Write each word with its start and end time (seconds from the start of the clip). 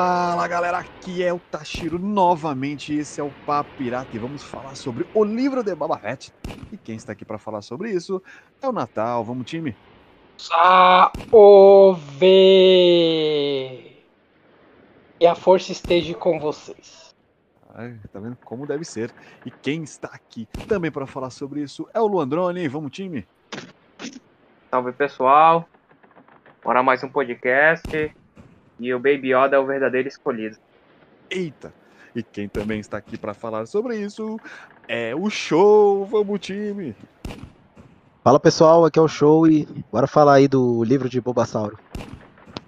Fala 0.00 0.46
galera, 0.46 0.78
aqui 0.78 1.24
é 1.24 1.32
o 1.32 1.40
Tashiro 1.40 1.98
novamente. 1.98 2.94
Esse 2.94 3.20
é 3.20 3.24
o 3.24 3.32
Papo 3.44 3.68
Pirata 3.76 4.08
e 4.14 4.18
vamos 4.20 4.44
falar 4.44 4.76
sobre 4.76 5.04
o 5.12 5.24
livro 5.24 5.60
de 5.64 5.74
Boba 5.74 5.98
Fett. 5.98 6.32
E 6.70 6.76
quem 6.76 6.94
está 6.94 7.10
aqui 7.10 7.24
para 7.24 7.36
falar 7.36 7.62
sobre 7.62 7.90
isso 7.90 8.22
é 8.62 8.68
o 8.68 8.70
Natal. 8.70 9.24
Vamos, 9.24 9.50
time? 9.50 9.76
Salve! 10.36 11.26
E 15.18 15.26
a 15.26 15.34
força 15.34 15.72
esteja 15.72 16.14
com 16.14 16.38
vocês. 16.38 17.12
Ai, 17.74 17.98
tá 18.12 18.20
vendo 18.20 18.36
como 18.44 18.68
deve 18.68 18.84
ser? 18.84 19.12
E 19.44 19.50
quem 19.50 19.82
está 19.82 20.10
aqui 20.12 20.46
também 20.68 20.92
para 20.92 21.08
falar 21.08 21.30
sobre 21.30 21.60
isso 21.60 21.88
é 21.92 22.00
o 22.00 22.06
Luandrone. 22.06 22.68
Vamos, 22.68 22.92
time? 22.92 23.26
Salve 24.70 24.92
pessoal! 24.92 25.68
Bora 26.62 26.84
mais 26.84 27.02
um 27.02 27.08
podcast. 27.08 28.14
E 28.78 28.94
o 28.94 28.98
Baby 28.98 29.34
Yoda 29.34 29.56
é 29.56 29.58
o 29.58 29.66
verdadeiro 29.66 30.08
escolhido. 30.08 30.56
Eita! 31.30 31.72
E 32.14 32.22
quem 32.22 32.48
também 32.48 32.80
está 32.80 32.96
aqui 32.96 33.18
para 33.18 33.34
falar 33.34 33.66
sobre 33.66 33.96
isso 33.96 34.38
é 34.86 35.14
o 35.14 35.28
Show. 35.28 36.06
Vamos, 36.06 36.40
time! 36.40 36.96
Fala 38.24 38.40
pessoal, 38.40 38.84
aqui 38.84 38.98
é 38.98 39.02
o 39.02 39.08
Show 39.08 39.46
e 39.46 39.66
bora 39.90 40.06
falar 40.06 40.34
aí 40.34 40.48
do 40.48 40.84
livro 40.84 41.08
de 41.08 41.20
Bobassauro. 41.20 41.78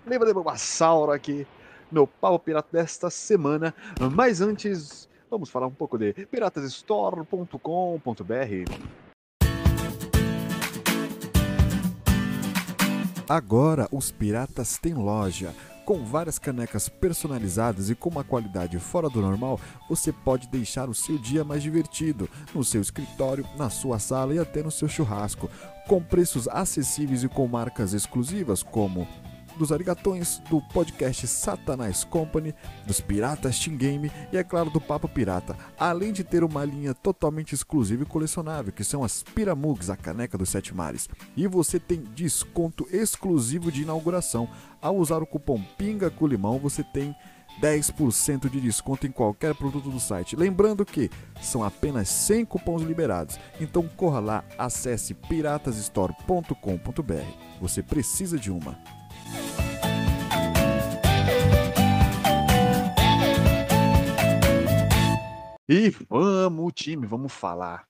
Livro 0.06 0.26
de 0.26 0.32
Bobassauro 0.32 1.12
aqui 1.12 1.46
no 1.90 2.06
Pau 2.06 2.38
Pirata 2.38 2.68
desta 2.72 3.10
semana. 3.10 3.74
Mas 4.12 4.40
antes, 4.40 5.08
vamos 5.30 5.50
falar 5.50 5.66
um 5.66 5.72
pouco 5.72 5.98
de 5.98 6.12
piratasstore.com.br. 6.12 8.70
Agora 13.28 13.86
os 13.92 14.10
piratas 14.10 14.78
têm 14.78 14.94
loja. 14.94 15.54
Com 15.90 16.04
várias 16.04 16.38
canecas 16.38 16.88
personalizadas 16.88 17.90
e 17.90 17.96
com 17.96 18.10
uma 18.10 18.22
qualidade 18.22 18.78
fora 18.78 19.10
do 19.10 19.20
normal, 19.20 19.58
você 19.88 20.12
pode 20.12 20.46
deixar 20.46 20.88
o 20.88 20.94
seu 20.94 21.18
dia 21.18 21.42
mais 21.42 21.64
divertido, 21.64 22.30
no 22.54 22.62
seu 22.62 22.80
escritório, 22.80 23.44
na 23.56 23.68
sua 23.68 23.98
sala 23.98 24.32
e 24.32 24.38
até 24.38 24.62
no 24.62 24.70
seu 24.70 24.86
churrasco, 24.86 25.50
com 25.88 26.00
preços 26.00 26.46
acessíveis 26.46 27.24
e 27.24 27.28
com 27.28 27.48
marcas 27.48 27.92
exclusivas 27.92 28.62
como 28.62 29.04
dos 29.56 29.72
arigatões, 29.72 30.38
do 30.50 30.60
podcast 30.60 31.26
Satanás 31.26 32.04
Company, 32.04 32.54
dos 32.86 33.00
Piratas 33.00 33.58
Team 33.58 33.76
Game 33.76 34.10
e, 34.32 34.36
é 34.36 34.44
claro, 34.44 34.70
do 34.70 34.80
Papo 34.80 35.08
Pirata, 35.08 35.56
além 35.78 36.12
de 36.12 36.24
ter 36.24 36.44
uma 36.44 36.64
linha 36.64 36.94
totalmente 36.94 37.54
exclusiva 37.54 38.02
e 38.02 38.06
colecionável, 38.06 38.72
que 38.72 38.84
são 38.84 39.04
as 39.04 39.22
Piramugs, 39.22 39.90
a 39.90 39.96
caneca 39.96 40.38
dos 40.38 40.48
Sete 40.48 40.74
Mares. 40.74 41.08
E 41.36 41.46
você 41.46 41.78
tem 41.78 42.02
desconto 42.14 42.86
exclusivo 42.90 43.70
de 43.70 43.82
inauguração. 43.82 44.48
Ao 44.80 44.96
usar 44.96 45.22
o 45.22 45.26
cupom 45.26 45.62
PINGA 45.76 46.10
com 46.10 46.26
limão, 46.26 46.58
você 46.58 46.82
tem 46.82 47.14
10% 47.60 48.48
de 48.48 48.60
desconto 48.60 49.06
em 49.06 49.10
qualquer 49.10 49.54
produto 49.54 49.90
do 49.90 50.00
site. 50.00 50.36
Lembrando 50.36 50.84
que 50.84 51.10
são 51.40 51.64
apenas 51.64 52.08
100 52.08 52.44
cupons 52.44 52.82
liberados. 52.82 53.38
Então 53.60 53.88
corra 53.96 54.20
lá, 54.20 54.44
acesse 54.58 55.14
piratasstore.com.br. 55.14 57.60
Você 57.60 57.82
precisa 57.82 58.38
de 58.38 58.50
uma. 58.50 58.99
E 65.72 65.88
vamos, 66.08 66.72
time, 66.74 67.06
vamos 67.06 67.32
falar. 67.32 67.86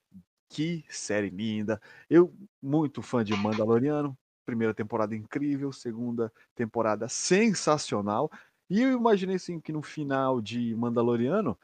Que 0.51 0.85
série 0.91 1.31
linda. 1.31 1.81
Eu, 2.11 2.31
muito 2.61 3.01
fã 3.01 3.25
de 3.25 3.33
Mandaloriano. 3.35 4.15
Primeira 4.45 4.75
temporada 4.75 5.17
incrível, 5.17 5.73
segunda 5.73 6.31
temporada 6.55 7.09
sensacional. 7.09 8.31
E 8.69 8.83
eu 8.83 8.93
imaginei 8.93 9.37
assim 9.37 9.59
que 9.59 9.73
no 9.73 9.81
final 9.81 10.43
de 10.43 10.75
Mandaloriano 10.77 11.59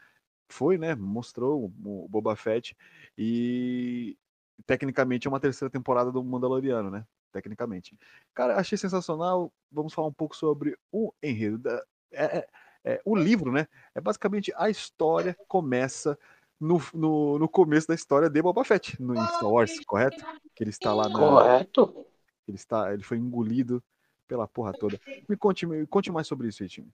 foi, 0.49 0.79
né? 0.79 0.95
Mostrou 0.95 1.67
o 1.67 2.09
Boba 2.09 2.35
Fett 2.35 2.75
e 3.19 4.17
tecnicamente 4.65 5.27
é 5.27 5.31
uma 5.31 5.39
terceira 5.39 5.71
temporada 5.71 6.11
do 6.11 6.25
Mandaloriano, 6.25 6.91
né? 6.91 7.07
Tecnicamente. 7.37 7.95
Cara, 8.33 8.57
achei 8.57 8.79
sensacional. 8.79 9.53
Vamos 9.71 9.93
falar 9.93 10.09
um 10.09 10.13
pouco 10.13 10.35
sobre 10.35 10.75
o 10.91 11.13
enredo. 11.23 11.59
Da, 11.59 11.85
é, 12.11 12.39
é, 12.39 12.49
é, 12.83 13.03
o 13.05 13.15
livro, 13.15 13.53
né? 13.53 13.69
É 13.95 14.01
basicamente 14.01 14.51
a 14.57 14.71
história 14.71 15.37
começa 15.47 16.19
no, 16.59 16.81
no, 16.95 17.39
no, 17.39 17.47
começo 17.47 17.87
da 17.87 17.95
história 17.95 18.31
de 18.31 18.41
Boba 18.41 18.65
Fett 18.65 19.01
no 19.03 19.15
Star 19.15 19.51
Wars, 19.51 19.79
correto? 19.85 20.17
Que 20.55 20.65
ele 20.65 20.71
está 20.71 20.95
lá 20.95 21.11
na. 21.11 21.19
Correto. 21.19 22.07
Ele 22.49 22.57
está, 22.57 22.91
ele 22.95 23.03
foi 23.03 23.19
engolido 23.19 23.85
pela 24.27 24.49
porra 24.49 24.73
toda. 24.73 24.99
Me 25.29 25.37
conte, 25.37 25.67
me 25.67 25.87
conte 25.87 26.11
mais 26.11 26.27
sobre 26.27 26.49
isso 26.49 26.63
aí, 26.63 26.71
time. 26.71 26.91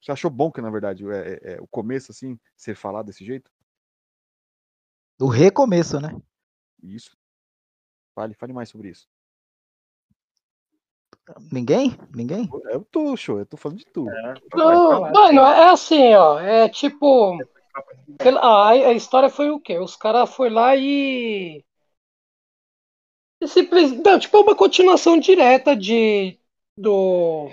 Você 0.00 0.12
achou 0.12 0.30
bom 0.30 0.52
que, 0.52 0.60
na 0.60 0.70
verdade, 0.70 1.04
é, 1.10 1.16
é, 1.18 1.52
é, 1.54 1.60
o 1.60 1.66
começo, 1.66 2.12
assim, 2.12 2.38
ser 2.56 2.76
falado 2.76 3.06
desse 3.06 3.24
jeito? 3.24 3.50
O 5.20 5.26
recomeço, 5.26 5.98
né? 6.00 6.16
Isso. 6.80 7.19
Fale, 8.20 8.34
fale 8.34 8.52
mais 8.52 8.68
sobre 8.68 8.90
isso. 8.90 9.08
Ninguém? 11.50 11.96
Ninguém? 12.14 12.50
Eu 12.70 12.84
tô, 12.84 13.16
show, 13.16 13.38
eu 13.38 13.46
tô 13.46 13.56
falando 13.56 13.78
de 13.78 13.86
tudo. 13.86 14.10
É, 14.10 14.34
mano, 15.10 15.40
é 15.40 15.70
assim, 15.70 16.12
ó. 16.14 16.38
É 16.38 16.68
tipo. 16.68 17.38
A, 18.42 18.68
a 18.68 18.92
história 18.92 19.30
foi 19.30 19.50
o 19.50 19.58
quê? 19.58 19.78
Os 19.78 19.96
caras 19.96 20.28
foram 20.34 20.54
lá 20.54 20.76
e. 20.76 21.64
Simples, 23.46 23.92
não, 23.92 24.18
tipo 24.18 24.38
uma 24.38 24.54
continuação 24.54 25.18
direta 25.18 25.74
de 25.74 26.38
do 26.76 27.48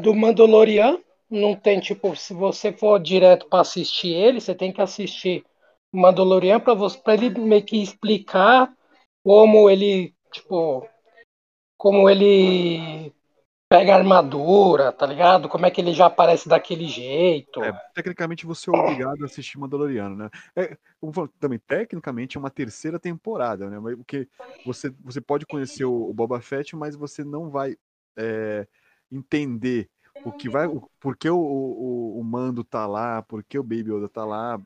do 0.00 0.14
Mandalorian. 0.14 0.98
Não 1.28 1.54
tem 1.54 1.80
tipo, 1.80 2.16
se 2.16 2.32
você 2.32 2.72
for 2.72 2.98
direto 2.98 3.46
para 3.46 3.60
assistir 3.60 4.14
ele, 4.14 4.40
você 4.40 4.54
tem 4.54 4.72
que 4.72 4.80
assistir 4.80 5.44
o 5.92 6.00
Mandalorian 6.00 6.60
para 6.60 6.72
você 6.72 6.96
para 6.96 7.12
ele 7.12 7.38
meio 7.38 7.62
que 7.62 7.82
explicar 7.82 8.74
como 9.22 9.68
ele 9.70 10.14
tipo 10.32 10.88
como 11.76 12.08
ele 12.08 13.12
pega 13.72 13.94
a 13.94 13.96
armadura, 13.96 14.92
tá 14.92 15.06
ligado? 15.06 15.48
Como 15.48 15.64
é 15.64 15.70
que 15.70 15.80
ele 15.80 15.94
já 15.94 16.04
aparece 16.04 16.46
daquele 16.46 16.86
jeito. 16.86 17.64
É, 17.64 17.72
tecnicamente 17.94 18.44
você 18.44 18.68
é 18.68 18.78
obrigado 18.78 19.22
a 19.22 19.24
assistir 19.24 19.58
Mandaloriano, 19.58 20.14
né? 20.14 20.30
É, 20.54 20.76
como 21.00 21.10
falando, 21.10 21.32
também, 21.40 21.58
tecnicamente 21.58 22.36
é 22.36 22.40
uma 22.40 22.50
terceira 22.50 22.98
temporada, 22.98 23.70
né? 23.70 23.80
Porque 23.96 24.28
você, 24.66 24.94
você 25.00 25.22
pode 25.22 25.46
conhecer 25.46 25.86
o, 25.86 26.10
o 26.10 26.12
Boba 26.12 26.38
Fett, 26.42 26.76
mas 26.76 26.94
você 26.94 27.24
não 27.24 27.48
vai 27.48 27.74
é, 28.14 28.66
entender 29.10 29.88
o 30.22 30.30
que 30.30 30.50
vai. 30.50 30.66
O, 30.66 30.86
por 31.00 31.16
que 31.16 31.30
o, 31.30 31.38
o, 31.38 32.20
o, 32.20 32.22
Mando 32.22 32.62
tá 32.62 32.86
lá, 32.86 33.22
por 33.22 33.42
que 33.42 33.58
o 33.58 33.62
Baby 33.62 33.90
Yoda 33.90 34.08
tá 34.08 34.24
lá. 34.24 34.60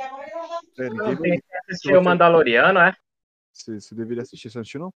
É, 0.81 0.89
que 0.91 1.43
assistir 1.71 1.97
o 1.97 2.03
Mandaloriano, 2.03 2.81
é? 2.81 2.93
Você, 3.57 3.81
você 3.81 3.95
deveria 3.95 4.23
assistir, 4.23 4.51
você 4.51 4.59
assistiu, 4.59 4.81
não? 4.81 4.95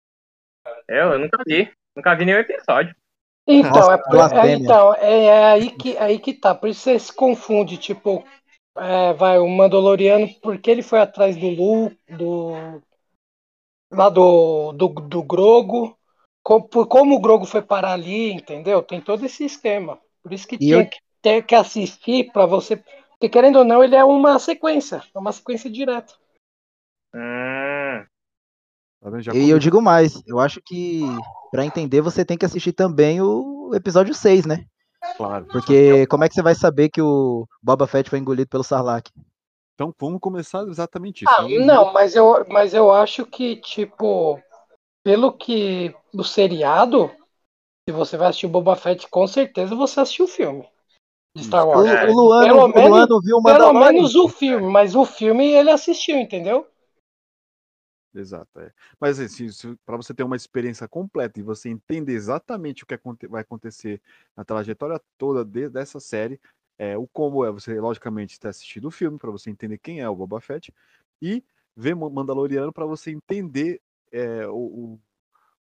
Eu, 0.88 1.12
eu 1.12 1.18
nunca 1.18 1.38
vi. 1.46 1.72
Nunca 1.94 2.14
vi 2.14 2.24
nenhum 2.24 2.38
episódio. 2.38 2.94
Então, 3.46 3.70
Nossa, 3.70 4.34
é, 4.34 4.48
é, 4.48 4.54
então 4.54 4.94
é, 4.94 5.24
é, 5.24 5.44
aí 5.46 5.70
que, 5.70 5.96
aí 5.96 6.18
que 6.18 6.34
tá. 6.34 6.54
Por 6.54 6.68
isso 6.68 6.80
você 6.80 6.98
se 6.98 7.14
confunde, 7.14 7.78
tipo, 7.78 8.24
é, 8.76 9.12
vai, 9.14 9.38
o 9.38 9.48
Mandaloriano, 9.48 10.28
porque 10.42 10.70
ele 10.70 10.82
foi 10.82 11.00
atrás 11.00 11.36
do 11.36 11.48
Lu, 11.48 11.96
do. 12.08 12.82
lá 13.90 14.10
do, 14.10 14.72
do, 14.72 14.88
do 14.88 15.22
Grogo, 15.22 15.96
como, 16.42 16.68
como 16.86 17.14
o 17.14 17.20
Grogo 17.20 17.46
foi 17.46 17.62
parar 17.62 17.92
ali, 17.92 18.32
entendeu? 18.32 18.82
Tem 18.82 19.00
todo 19.00 19.24
esse 19.24 19.44
esquema. 19.44 19.98
Por 20.22 20.32
isso 20.32 20.46
que 20.46 20.56
e 20.56 20.58
tinha 20.58 20.82
eu... 20.82 20.86
que 20.86 20.98
ter 21.22 21.42
que 21.42 21.54
assistir 21.54 22.30
para 22.32 22.44
você. 22.44 22.76
Porque 23.10 23.28
querendo 23.28 23.60
ou 23.60 23.64
não, 23.64 23.82
ele 23.82 23.96
é 23.96 24.04
uma 24.04 24.38
sequência, 24.38 25.02
é 25.14 25.18
uma 25.18 25.32
sequência 25.32 25.70
direta. 25.70 26.14
Hum. 27.14 28.04
Tá 29.00 29.10
e 29.34 29.48
eu 29.48 29.58
digo 29.58 29.80
mais, 29.80 30.20
eu 30.26 30.40
acho 30.40 30.60
que 30.60 31.02
para 31.52 31.64
entender 31.64 32.00
você 32.00 32.24
tem 32.24 32.36
que 32.36 32.44
assistir 32.44 32.72
também 32.72 33.20
o 33.20 33.70
episódio 33.72 34.12
6, 34.12 34.44
né? 34.44 34.64
Claro. 35.16 35.46
Porque 35.46 36.06
como 36.08 36.24
é 36.24 36.28
que 36.28 36.34
você 36.34 36.42
vai 36.42 36.54
saber 36.54 36.88
que 36.88 37.00
o 37.00 37.46
Boba 37.62 37.86
Fett 37.86 38.10
foi 38.10 38.18
engolido 38.18 38.48
pelo 38.48 38.64
Sarlacc? 38.64 39.10
Então 39.74 39.94
vamos 40.00 40.18
começar 40.20 40.62
exatamente 40.64 41.24
isso. 41.24 41.34
Ah, 41.38 41.46
não, 41.64 41.92
mas 41.92 42.16
eu, 42.16 42.44
mas 42.48 42.74
eu 42.74 42.90
acho 42.92 43.24
que, 43.24 43.56
tipo, 43.56 44.40
pelo 45.04 45.32
que 45.32 45.94
o 46.12 46.24
seriado, 46.24 47.08
se 47.88 47.94
você 47.94 48.16
vai 48.16 48.28
assistir 48.28 48.46
o 48.46 48.50
Boba 48.50 48.74
Fett, 48.74 49.08
com 49.08 49.26
certeza 49.28 49.76
você 49.76 50.00
assistiu 50.00 50.24
o 50.24 50.28
filme. 50.28 50.68
De 51.36 51.44
Star 51.44 51.68
Wars. 51.68 51.88
O, 51.88 52.10
o, 52.10 52.14
Luano, 52.14 52.46
pelo 52.46 52.64
o 52.64 52.68
menos, 52.68 52.90
Luano 52.90 53.20
viu 53.20 53.42
Pelo 53.42 53.72
menos 53.72 54.14
o 54.16 54.28
filme, 54.28 54.66
mas 54.66 54.96
o 54.96 55.04
filme 55.04 55.46
ele 55.52 55.70
assistiu, 55.70 56.16
entendeu? 56.16 56.66
Exato. 58.14 58.58
É. 58.60 58.72
Mas 59.00 59.20
assim, 59.20 59.48
para 59.84 59.96
você 59.96 60.14
ter 60.14 60.22
uma 60.22 60.36
experiência 60.36 60.88
completa 60.88 61.38
e 61.38 61.42
você 61.42 61.68
entender 61.68 62.12
exatamente 62.14 62.84
o 62.84 62.86
que 62.86 62.98
vai 63.28 63.42
acontecer 63.42 64.00
na 64.36 64.44
trajetória 64.44 65.00
toda 65.16 65.44
de, 65.44 65.68
dessa 65.68 66.00
série, 66.00 66.40
é, 66.78 66.96
o 66.96 67.06
como 67.08 67.44
é 67.44 67.50
você, 67.50 67.78
logicamente, 67.80 68.38
ter 68.38 68.48
assistido 68.48 68.86
o 68.86 68.90
filme 68.90 69.18
para 69.18 69.30
você 69.30 69.50
entender 69.50 69.78
quem 69.78 70.00
é 70.00 70.08
o 70.08 70.16
Boba 70.16 70.40
Fett 70.40 70.72
e 71.20 71.44
ver 71.76 71.94
Mandaloriano 71.94 72.72
para 72.72 72.86
você 72.86 73.10
entender 73.10 73.80
é, 74.12 74.46
o, 74.46 74.54
o, 74.56 75.00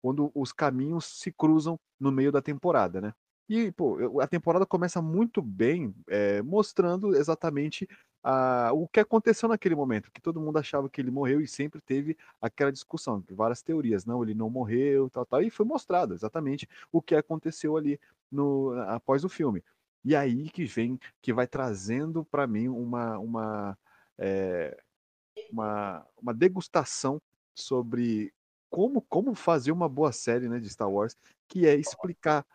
quando 0.02 0.32
os 0.36 0.52
caminhos 0.52 1.06
se 1.06 1.32
cruzam 1.32 1.80
no 2.00 2.12
meio 2.12 2.32
da 2.32 2.42
temporada, 2.42 3.02
né? 3.02 3.14
E, 3.50 3.72
pô, 3.72 4.22
a 4.22 4.28
temporada 4.28 4.66
começa 4.66 5.02
muito 5.02 5.42
bem, 5.42 5.94
é, 6.08 6.42
mostrando 6.44 7.16
exatamente 7.16 7.88
a, 8.24 8.72
o 8.74 8.88
que 8.88 9.00
aconteceu 9.00 9.48
naquele 9.50 9.76
momento, 9.76 10.12
que 10.12 10.22
todo 10.22 10.42
mundo 10.42 10.58
achava 10.58 10.90
que 10.90 11.00
ele 11.00 11.12
morreu 11.12 11.42
e 11.42 11.48
sempre 11.48 11.82
teve 11.82 12.18
aquela 12.42 12.72
discussão, 12.72 13.24
várias 13.32 13.62
teorias, 13.62 14.06
não, 14.06 14.24
ele 14.24 14.34
não 14.34 14.50
morreu, 14.50 15.10
tal, 15.10 15.26
tal, 15.26 15.42
e 15.42 15.50
foi 15.50 15.66
mostrado 15.66 16.14
exatamente 16.14 16.68
o 16.92 17.02
que 17.02 17.16
aconteceu 17.16 17.78
ali 17.78 18.00
no, 18.32 18.72
após 18.88 19.24
o 19.24 19.30
filme. 19.30 19.64
E 20.04 20.16
aí 20.16 20.50
que 20.50 20.66
vem, 20.66 21.00
que 21.22 21.34
vai 21.34 21.48
trazendo 21.48 22.24
para 22.26 22.48
mim 22.48 22.68
uma, 22.68 23.18
uma, 23.20 23.78
é, 24.18 24.78
uma, 25.52 26.06
uma 26.22 26.34
degustação 26.34 27.22
sobre 27.56 28.34
como, 28.70 29.02
como 29.02 29.34
fazer 29.34 29.72
uma 29.72 29.90
boa 29.90 30.12
série 30.12 30.48
né, 30.48 30.60
de 30.60 30.70
Star 30.70 30.90
Wars, 30.90 31.16
que 31.48 31.68
é 31.68 31.76
explicar 31.76 32.46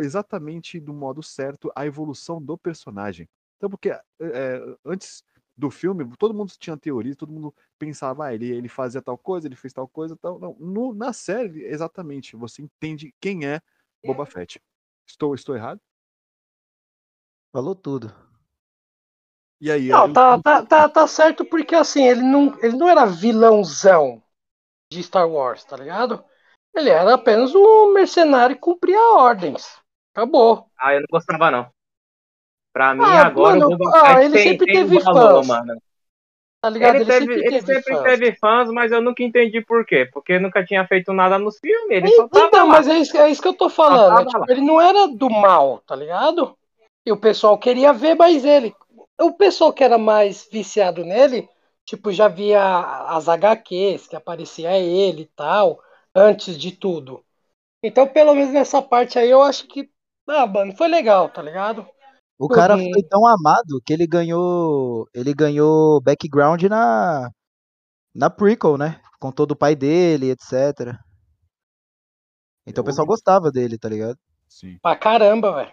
exatamente 0.00 0.78
do 0.78 0.92
modo 0.92 1.22
certo 1.22 1.70
a 1.74 1.86
evolução 1.86 2.42
do 2.42 2.56
personagem. 2.56 3.28
Então, 3.56 3.70
porque 3.70 3.90
é, 3.90 4.02
antes 4.84 5.24
do 5.56 5.70
filme, 5.70 6.06
todo 6.18 6.34
mundo 6.34 6.52
tinha 6.58 6.76
teoria, 6.76 7.16
todo 7.16 7.32
mundo 7.32 7.54
pensava, 7.78 8.26
ah, 8.26 8.34
ele, 8.34 8.50
ele 8.50 8.68
fazia 8.68 9.00
tal 9.00 9.16
coisa, 9.16 9.48
ele 9.48 9.56
fez 9.56 9.72
tal 9.72 9.88
coisa, 9.88 10.16
tal. 10.16 10.38
Não, 10.38 10.54
no, 10.60 10.94
na 10.94 11.12
série, 11.12 11.64
exatamente, 11.64 12.36
você 12.36 12.62
entende 12.62 13.14
quem 13.20 13.46
é 13.46 13.60
Boba 14.04 14.26
Fett. 14.26 14.60
Estou, 15.06 15.34
estou 15.34 15.56
errado? 15.56 15.80
Falou 17.52 17.74
tudo. 17.74 18.12
E 19.58 19.70
aí? 19.70 19.88
Não, 19.88 20.12
tá, 20.12 20.38
tá, 20.42 20.66
tá, 20.66 20.88
tá 20.88 21.06
certo 21.06 21.44
porque 21.44 21.74
assim, 21.74 22.06
ele 22.06 22.20
não, 22.20 22.54
ele 22.62 22.76
não 22.76 22.88
era 22.88 23.06
vilãozão 23.06 24.22
de 24.92 25.02
Star 25.02 25.28
Wars, 25.28 25.64
tá 25.64 25.76
ligado? 25.76 26.22
Ele 26.74 26.90
era 26.90 27.14
apenas 27.14 27.54
um 27.54 27.94
mercenário 27.94 28.56
que 28.56 28.60
cumpria 28.60 29.00
ordens. 29.16 29.80
Acabou. 30.12 30.70
Ah, 30.78 30.92
eu 30.92 31.00
não 31.00 31.06
gostava 31.10 31.50
não. 31.50 31.75
Pra 32.76 32.94
mim, 32.94 33.04
ah, 33.04 33.24
agora 33.24 33.58
mano, 33.58 33.72
o 33.72 33.78
Boba 33.78 34.02
ah, 34.04 34.22
ele 34.22 34.34
tem, 34.34 34.48
sempre 34.50 34.70
teve 34.70 34.98
valor, 34.98 35.36
fãs. 35.36 35.46
mano. 35.46 35.82
Tá 36.60 36.68
ligado? 36.68 36.96
Ele, 36.96 37.04
ele 37.04 37.10
teve, 37.10 37.20
sempre, 37.20 37.34
ele 37.34 37.50
teve, 37.50 37.66
sempre 37.66 37.94
fãs. 37.94 38.02
teve, 38.02 38.32
fãs. 38.36 38.70
mas 38.70 38.92
eu 38.92 39.00
nunca 39.00 39.22
entendi 39.22 39.62
por 39.62 39.86
quê. 39.86 40.06
Porque 40.12 40.38
nunca 40.38 40.62
tinha 40.62 40.86
feito 40.86 41.10
nada 41.10 41.38
nos 41.38 41.58
filmes. 41.58 41.90
Ele 41.90 42.06
então, 42.06 42.28
então 42.34 42.66
mas 42.66 42.86
é 42.86 42.98
isso, 42.98 43.16
é 43.16 43.30
isso, 43.30 43.40
que 43.40 43.48
eu 43.48 43.54
tô 43.54 43.70
falando. 43.70 44.18
Né? 44.18 44.26
Tipo, 44.26 44.52
ele 44.52 44.60
não 44.60 44.78
era 44.78 45.08
do 45.08 45.30
mal, 45.30 45.78
tá 45.86 45.96
ligado? 45.96 46.54
E 47.06 47.10
o 47.10 47.16
pessoal 47.16 47.56
queria 47.56 47.94
ver 47.94 48.14
mais 48.14 48.44
ele. 48.44 48.74
O 49.18 49.32
pessoal 49.32 49.72
que 49.72 49.82
era 49.82 49.96
mais 49.96 50.46
viciado 50.52 51.02
nele, 51.02 51.48
tipo, 51.82 52.12
já 52.12 52.28
via 52.28 52.60
as 53.08 53.26
HQs 53.26 54.06
que 54.06 54.16
aparecia 54.16 54.78
ele 54.78 55.22
e 55.22 55.30
tal, 55.34 55.80
antes 56.14 56.58
de 56.58 56.72
tudo. 56.72 57.24
Então, 57.82 58.06
pelo 58.06 58.34
menos 58.34 58.52
nessa 58.52 58.82
parte 58.82 59.18
aí, 59.18 59.30
eu 59.30 59.40
acho 59.40 59.66
que. 59.66 59.88
Ah, 60.28 60.46
mano, 60.46 60.76
foi 60.76 60.88
legal, 60.88 61.30
tá 61.30 61.40
ligado? 61.40 61.88
O 62.38 62.48
cara 62.48 62.76
foi 62.76 63.02
tão 63.08 63.26
amado 63.26 63.80
que 63.84 63.92
ele 63.92 64.06
ganhou. 64.06 65.08
Ele 65.14 65.32
ganhou 65.32 66.00
background 66.00 66.62
na. 66.64 67.30
Na 68.14 68.30
prequel, 68.30 68.76
né? 68.76 69.00
Com 69.18 69.30
todo 69.30 69.52
o 69.52 69.56
pai 69.56 69.74
dele, 69.74 70.30
etc. 70.30 70.94
Então 72.66 72.82
o 72.82 72.84
pessoal 72.84 73.06
gostava 73.06 73.50
dele, 73.50 73.78
tá 73.78 73.88
ligado? 73.88 74.18
Sim. 74.48 74.78
Pra 74.82 74.96
caramba, 74.96 75.54
velho. 75.54 75.72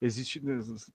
Existe, 0.00 0.40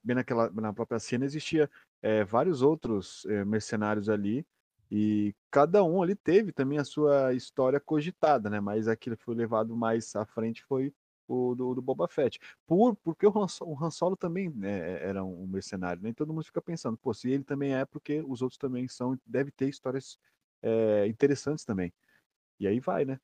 bem 0.02 0.16
naquela, 0.16 0.50
na 0.52 0.72
própria 0.72 1.00
cena, 1.00 1.26
existia 1.26 1.70
é, 2.02 2.24
vários 2.24 2.62
outros 2.62 3.26
é, 3.26 3.44
mercenários 3.44 4.08
ali, 4.08 4.46
e 4.90 5.36
cada 5.52 5.84
um 5.84 6.02
ali 6.02 6.16
teve 6.16 6.54
também 6.54 6.78
a 6.78 6.86
sua 6.86 7.34
história 7.34 7.80
cogitada, 7.80 8.50
né? 8.50 8.62
Mas 8.62 8.88
aquilo 8.88 9.18
que 9.18 9.24
foi 9.24 9.36
levado 9.36 9.76
mais 9.76 10.16
à 10.16 10.26
frente 10.26 10.64
foi 10.64 10.94
o 11.28 11.56
do, 11.56 11.76
do 11.76 11.82
Boba 11.82 12.08
Fett. 12.08 12.40
Por, 12.66 12.96
porque 12.98 13.26
o 13.26 13.30
Han, 13.30 13.48
o 13.62 13.84
Han 13.84 13.92
Solo 13.92 14.16
também 14.16 14.50
né, 14.50 15.02
era 15.04 15.24
um 15.24 15.48
mercenário, 15.48 16.02
né? 16.02 16.14
todo 16.14 16.34
mundo 16.34 16.46
fica 16.46 16.62
pensando, 16.62 16.98
pô, 16.98 17.14
se 17.14 17.30
ele 17.30 17.44
também 17.44 17.74
é, 17.76 17.86
porque 17.86 18.22
os 18.28 18.42
outros 18.42 18.58
também 18.58 18.88
são, 18.88 19.18
deve 19.26 19.52
ter 19.52 19.70
histórias 19.70 20.18
é, 20.62 21.08
interessantes 21.08 21.66
também. 21.66 21.94
E 22.60 22.68
aí 22.68 22.80
vai, 22.80 23.06
né? 23.06 23.20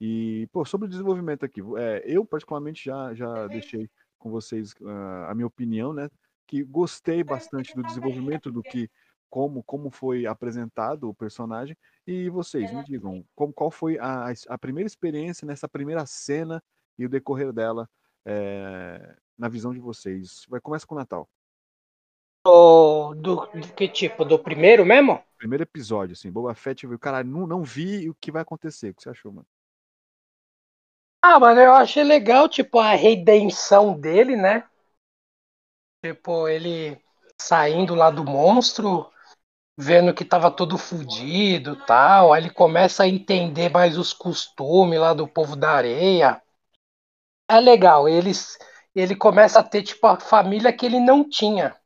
E, 0.00 0.48
pô, 0.52 0.64
sobre 0.64 0.86
o 0.86 0.90
desenvolvimento 0.90 1.44
aqui, 1.44 1.60
é, 1.78 2.02
eu 2.04 2.24
particularmente 2.24 2.84
já, 2.84 3.14
já 3.14 3.46
deixei 3.46 3.88
com 4.18 4.30
vocês 4.30 4.72
uh, 4.80 5.28
a 5.28 5.34
minha 5.34 5.46
opinião, 5.46 5.92
né? 5.92 6.08
Que 6.46 6.62
gostei 6.64 7.22
bastante 7.22 7.74
do 7.74 7.82
desenvolvimento 7.82 8.50
do 8.50 8.62
que 8.62 8.90
como 9.30 9.62
como 9.62 9.90
foi 9.90 10.26
apresentado 10.26 11.08
o 11.08 11.14
personagem 11.14 11.74
e 12.06 12.28
vocês 12.28 12.70
me 12.70 12.84
digam 12.84 13.24
como, 13.34 13.50
qual 13.50 13.70
foi 13.70 13.98
a, 13.98 14.26
a 14.48 14.58
primeira 14.58 14.86
experiência 14.86 15.46
nessa 15.46 15.66
primeira 15.66 16.04
cena 16.04 16.62
e 16.98 17.06
o 17.06 17.08
decorrer 17.08 17.52
dela 17.52 17.88
é, 18.24 19.16
na 19.38 19.48
visão 19.48 19.72
de 19.72 19.80
vocês. 19.80 20.44
Vai 20.48 20.60
começa 20.60 20.86
com 20.86 20.94
o 20.94 20.98
Natal. 20.98 21.28
Do, 22.44 23.14
do, 23.14 23.46
do, 23.46 23.72
que 23.74 23.88
tipo? 23.88 24.24
Do 24.24 24.38
primeiro 24.38 24.84
mesmo? 24.84 25.22
Primeiro 25.38 25.62
episódio, 25.62 26.14
assim. 26.14 26.30
Boba 26.30 26.54
Fett 26.54 26.86
viu, 26.86 26.98
cara, 26.98 27.22
não, 27.22 27.46
não 27.46 27.62
vi 27.62 28.08
o 28.08 28.14
que 28.14 28.32
vai 28.32 28.42
acontecer. 28.42 28.90
O 28.90 28.94
que 28.94 29.02
você 29.02 29.10
achou, 29.10 29.32
mano? 29.32 29.46
Ah, 31.24 31.38
mano, 31.38 31.60
eu 31.60 31.72
achei 31.72 32.02
legal, 32.02 32.48
tipo, 32.48 32.80
a 32.80 32.94
redenção 32.94 33.98
dele, 33.98 34.34
né? 34.34 34.68
Tipo, 36.04 36.48
ele 36.48 37.00
saindo 37.40 37.94
lá 37.94 38.10
do 38.10 38.24
monstro, 38.24 39.08
vendo 39.76 40.12
que 40.12 40.24
tava 40.24 40.50
todo 40.50 40.76
fudido 40.76 41.76
tal. 41.86 42.32
Aí 42.32 42.42
ele 42.42 42.50
começa 42.50 43.04
a 43.04 43.08
entender 43.08 43.68
mais 43.68 43.96
os 43.96 44.12
costumes 44.12 44.98
lá 44.98 45.14
do 45.14 45.28
povo 45.28 45.54
da 45.54 45.70
areia 45.70 46.42
é 47.56 47.60
legal. 47.60 48.08
Eles, 48.08 48.58
ele 48.94 49.14
começa 49.14 49.60
a 49.60 49.62
ter 49.62 49.82
tipo 49.82 50.06
a 50.06 50.18
família 50.18 50.72
que 50.72 50.86
ele 50.86 51.00
não 51.00 51.28
tinha 51.28 51.76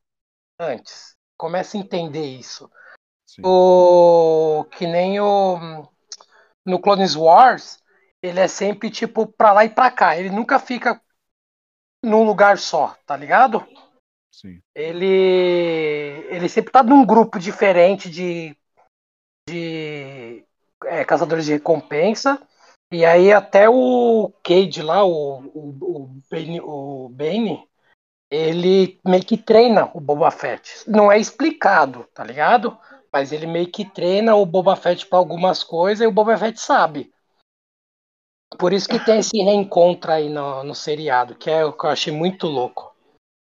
antes. 0.59 1.17
Começa 1.37 1.77
a 1.77 1.81
entender 1.81 2.25
isso. 2.25 2.71
O 3.45 4.65
que 4.71 4.87
nem 4.87 5.21
o 5.21 5.87
no 6.65 6.81
Clones 6.81 7.15
Wars, 7.15 7.83
ele 8.23 8.41
é 8.41 8.49
sempre 8.49 8.91
tipo 8.91 9.27
pra 9.27 9.53
lá 9.53 9.65
e 9.65 9.71
pra 9.71 9.91
cá. 9.91 10.17
Ele 10.17 10.31
nunca 10.31 10.59
fica 10.59 11.01
num 12.03 12.25
lugar 12.25 12.59
só, 12.59 12.97
tá 13.07 13.17
ligado? 13.17 13.67
Sim. 14.33 14.61
Ele 14.75 16.27
ele 16.29 16.49
sempre 16.49 16.73
tá 16.73 16.83
num 16.83 17.05
grupo 17.05 17.39
diferente 17.39 18.11
de 18.11 18.57
de 19.49 20.45
é, 20.85 21.05
caçadores 21.05 21.45
de 21.45 21.53
recompensa 21.53 22.41
e 22.91 23.05
aí 23.05 23.33
até 23.33 23.69
o 23.69 24.33
Cade 24.43 24.83
lá, 24.83 25.05
o, 25.05 25.39
o, 25.55 26.21
o, 26.63 27.09
Bane, 27.09 27.69
ele 28.31 29.01
meio 29.05 29.25
que 29.25 29.37
treina 29.37 29.91
o 29.93 30.01
Boba 30.01 30.31
Fett. 30.31 30.89
Não 30.89 31.11
é 31.11 31.19
explicado, 31.19 32.07
tá 32.15 32.23
ligado? 32.23 32.79
Mas 33.13 33.33
ele 33.33 33.47
meio 33.47 33.71
que 33.71 33.85
treina 33.85 34.37
o 34.37 34.47
Boba 34.47 34.77
Fett 34.77 35.07
para 35.07 35.19
algumas 35.19 35.65
coisas 35.65 36.05
e 36.05 36.07
o 36.07 36.13
Boba 36.13 36.37
Fett 36.37 36.61
sabe. 36.61 37.13
Por 38.59 38.73
isso 38.73 38.89
que 38.89 39.05
tem 39.05 39.19
esse 39.19 39.37
reencontro 39.37 40.13
aí 40.13 40.29
no, 40.29 40.63
no 40.63 40.75
seriado, 40.75 41.35
que 41.35 41.51
é 41.51 41.65
o 41.65 41.73
que 41.73 41.85
eu 41.85 41.91
achei 41.91 42.13
muito 42.13 42.47
louco. 42.47 42.95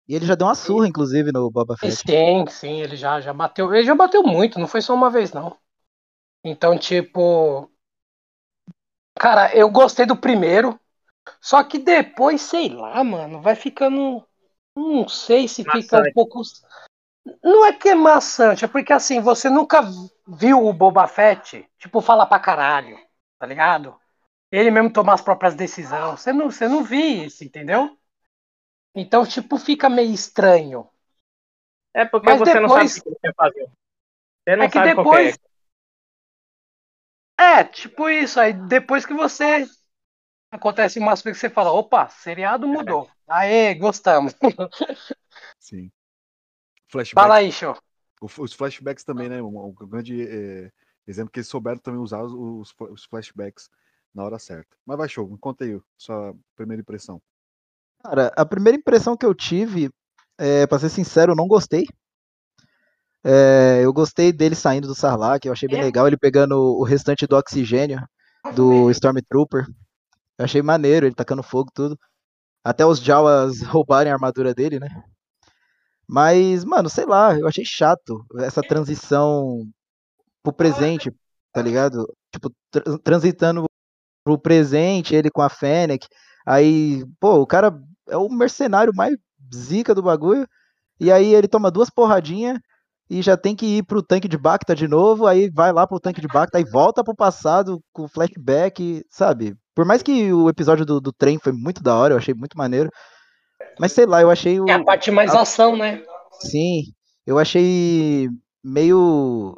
E 0.08 0.16
ele 0.16 0.26
já 0.26 0.36
deu 0.36 0.48
uma 0.48 0.56
surra, 0.56 0.88
inclusive, 0.88 1.34
no 1.34 1.52
Boba 1.52 1.76
Fett. 1.78 1.94
Sim, 1.94 2.46
sim, 2.48 2.82
ele 2.82 2.96
já, 2.96 3.20
já 3.20 3.34
bateu. 3.34 3.74
Ele 3.74 3.86
já 3.86 3.94
bateu 3.94 4.24
muito, 4.24 4.58
não 4.58 4.68
foi 4.68 4.82
só 4.82 4.94
uma 4.94 5.10
vez, 5.10 5.34
não. 5.34 5.58
Então, 6.44 6.78
tipo, 6.78 7.70
Cara, 9.20 9.56
eu 9.56 9.70
gostei 9.70 10.06
do 10.06 10.16
primeiro. 10.16 10.80
Só 11.42 11.64
que 11.64 11.78
depois, 11.78 12.42
sei 12.42 12.70
lá, 12.70 13.04
mano, 13.04 13.42
vai 13.42 13.56
ficando. 13.56 14.26
Não 14.76 15.08
sei 15.08 15.48
se 15.48 15.64
maçante. 15.64 15.84
fica 15.84 16.00
um 16.00 16.14
pouco. 16.14 16.42
Não 17.44 17.66
é 17.66 17.74
que 17.74 17.90
é 17.90 17.96
maçante, 17.96 18.64
é 18.64 18.68
porque 18.68 18.94
assim, 18.94 19.20
você 19.20 19.50
nunca 19.50 19.82
viu 20.26 20.66
o 20.66 20.72
Boba 20.72 21.08
Fett, 21.08 21.68
tipo, 21.78 22.00
falar 22.00 22.26
pra 22.26 22.40
caralho, 22.40 22.98
tá 23.38 23.46
ligado? 23.46 24.00
Ele 24.50 24.72
mesmo 24.72 24.94
tomar 24.94 25.16
as 25.16 25.22
próprias 25.22 25.54
decisões. 25.54 26.22
Você 26.22 26.32
não, 26.32 26.50
você 26.50 26.70
não 26.70 26.84
viu 26.84 27.26
isso, 27.26 27.44
entendeu? 27.44 27.98
Então, 28.96 29.26
tipo, 29.26 29.58
fica 29.58 29.90
meio 29.90 30.14
estranho. 30.14 30.90
É 31.94 32.06
porque 32.06 32.30
Mas 32.30 32.40
você 32.40 32.54
depois... 32.54 32.70
não 32.72 32.78
sabe 32.78 32.86
o 32.86 33.04
que 33.04 33.10
você 33.10 33.20
quer 33.22 33.34
fazer. 33.36 33.70
Você 34.44 34.56
não 34.56 34.64
é 34.64 34.68
que 34.68 34.74
sabe 34.74 34.96
depois, 34.96 35.36
é. 35.36 35.40
É, 37.38 37.64
tipo 37.64 38.10
isso. 38.10 38.40
Aí 38.40 38.54
depois 38.54 39.06
que 39.06 39.14
você. 39.14 39.68
Acontece 40.50 40.98
umas 40.98 41.22
coisas 41.22 41.40
que 41.40 41.48
você 41.48 41.54
fala: 41.54 41.72
opa, 41.72 42.08
seriado 42.10 42.68
mudou. 42.68 43.10
Aê, 43.28 43.76
gostamos. 43.76 44.34
Sim. 45.60 45.92
Flashback. 46.88 47.24
Fala 47.24 47.36
aí, 47.36 47.52
show. 47.52 47.78
Os 48.22 48.54
flashbacks 48.54 49.04
também, 49.04 49.30
né? 49.30 49.42
Um, 49.42 49.72
grande 49.74 50.28
é, 50.28 50.72
exemplo 51.06 51.32
que 51.32 51.40
eles 51.40 51.48
souberam 51.48 51.78
também 51.78 52.00
usar 52.00 52.24
os, 52.24 52.74
os, 52.80 53.06
flashbacks 53.06 53.70
na 54.14 54.24
hora 54.24 54.40
certa. 54.40 54.76
Mas 54.86 54.98
vai, 54.98 55.08
show, 55.08 55.28
me 55.28 55.38
conta 55.38 55.66
aí 55.66 55.80
sua 55.96 56.36
primeira 56.56 56.82
impressão. 56.82 57.22
Cara, 58.04 58.32
a 58.36 58.46
primeira 58.46 58.78
impressão 58.78 59.16
que 59.16 59.26
eu 59.26 59.36
tive, 59.36 59.92
é, 60.38 60.66
pra 60.66 60.80
ser 60.80 60.90
sincero, 60.90 61.34
eu 61.34 61.36
não 61.36 61.48
gostei. 61.48 61.86
É, 63.30 63.82
eu 63.84 63.92
gostei 63.92 64.32
dele 64.32 64.56
saindo 64.56 64.88
do 64.88 64.96
Sarlacc, 64.96 65.46
eu 65.46 65.52
achei 65.52 65.68
bem 65.68 65.82
é. 65.82 65.84
legal 65.84 66.08
ele 66.08 66.16
pegando 66.16 66.56
o 66.58 66.84
restante 66.84 67.28
do 67.28 67.36
oxigênio 67.36 68.00
do 68.56 68.90
Stormtrooper. 68.92 69.66
Eu 70.38 70.46
achei 70.46 70.62
maneiro, 70.62 71.06
ele 71.06 71.14
tacando 71.14 71.44
fogo 71.44 71.70
tudo. 71.74 72.00
Até 72.64 72.86
os 72.86 73.00
Jawas 73.00 73.62
roubarem 73.68 74.14
a 74.14 74.16
armadura 74.16 74.54
dele, 74.54 74.80
né? 74.80 74.88
Mas, 76.08 76.64
mano, 76.64 76.90
sei 76.90 77.06
lá, 77.06 77.38
eu 77.38 77.46
achei 77.46 77.66
chato 77.66 78.26
essa 78.40 78.62
transição 78.62 79.68
pro 80.42 80.54
presente, 80.54 81.12
tá 81.52 81.62
ligado? 81.62 82.08
Tipo, 82.32 82.50
tra 82.72 82.98
transitando 83.00 83.66
pro 84.24 84.40
presente, 84.40 85.14
ele 85.14 85.30
com 85.30 85.42
a 85.42 85.50
Fennec. 85.50 86.08
Aí, 86.46 87.06
pô, 87.20 87.42
o 87.42 87.48
cara 87.48 87.78
é 88.08 88.16
o 88.16 88.30
mercenário 88.30 88.94
mais 88.96 89.18
zica 89.54 89.94
do 89.94 90.02
bagulho. 90.02 90.48
E 90.98 91.12
aí 91.12 91.36
ele 91.36 91.48
toma 91.50 91.70
duas 91.70 91.90
porradinhas 91.90 92.58
e 93.10 93.22
já 93.22 93.38
tem 93.38 93.56
que 93.56 93.78
ir 93.78 93.84
pro 93.84 94.04
tanque 94.04 94.28
de 94.28 94.38
Bacta 94.38 94.76
de 94.76 94.88
novo, 94.88 95.26
aí 95.26 95.50
vai 95.50 95.72
lá 95.72 95.88
pro 95.88 96.00
tanque 96.00 96.22
de 96.22 96.28
Bacta 96.28 96.60
e 96.60 96.66
volta 96.66 97.04
pro 97.04 97.16
passado 97.16 97.80
com 97.94 98.08
flashback, 98.08 99.04
sabe? 99.10 99.56
Por 99.74 99.86
mais 99.86 100.04
que 100.04 100.34
o 100.34 100.50
episódio 100.50 100.86
do, 100.86 101.00
do 101.00 101.14
trem 101.14 101.40
foi 101.40 101.54
muito 101.54 101.82
da 101.82 101.96
hora, 101.96 102.14
eu 102.14 102.18
achei 102.18 102.34
muito 102.34 102.58
maneiro. 102.58 102.90
Mas 103.80 103.94
sei 103.94 104.06
lá, 104.06 104.22
eu 104.22 104.30
achei 104.30 104.60
o. 104.60 104.66
É 104.68 104.74
a 104.74 104.84
parte 104.84 105.10
mais 105.12 105.34
a... 105.34 105.42
ação, 105.42 105.78
né? 105.78 106.04
Sim, 106.42 106.82
eu 107.26 107.40
achei 107.40 108.28
meio. 108.64 109.56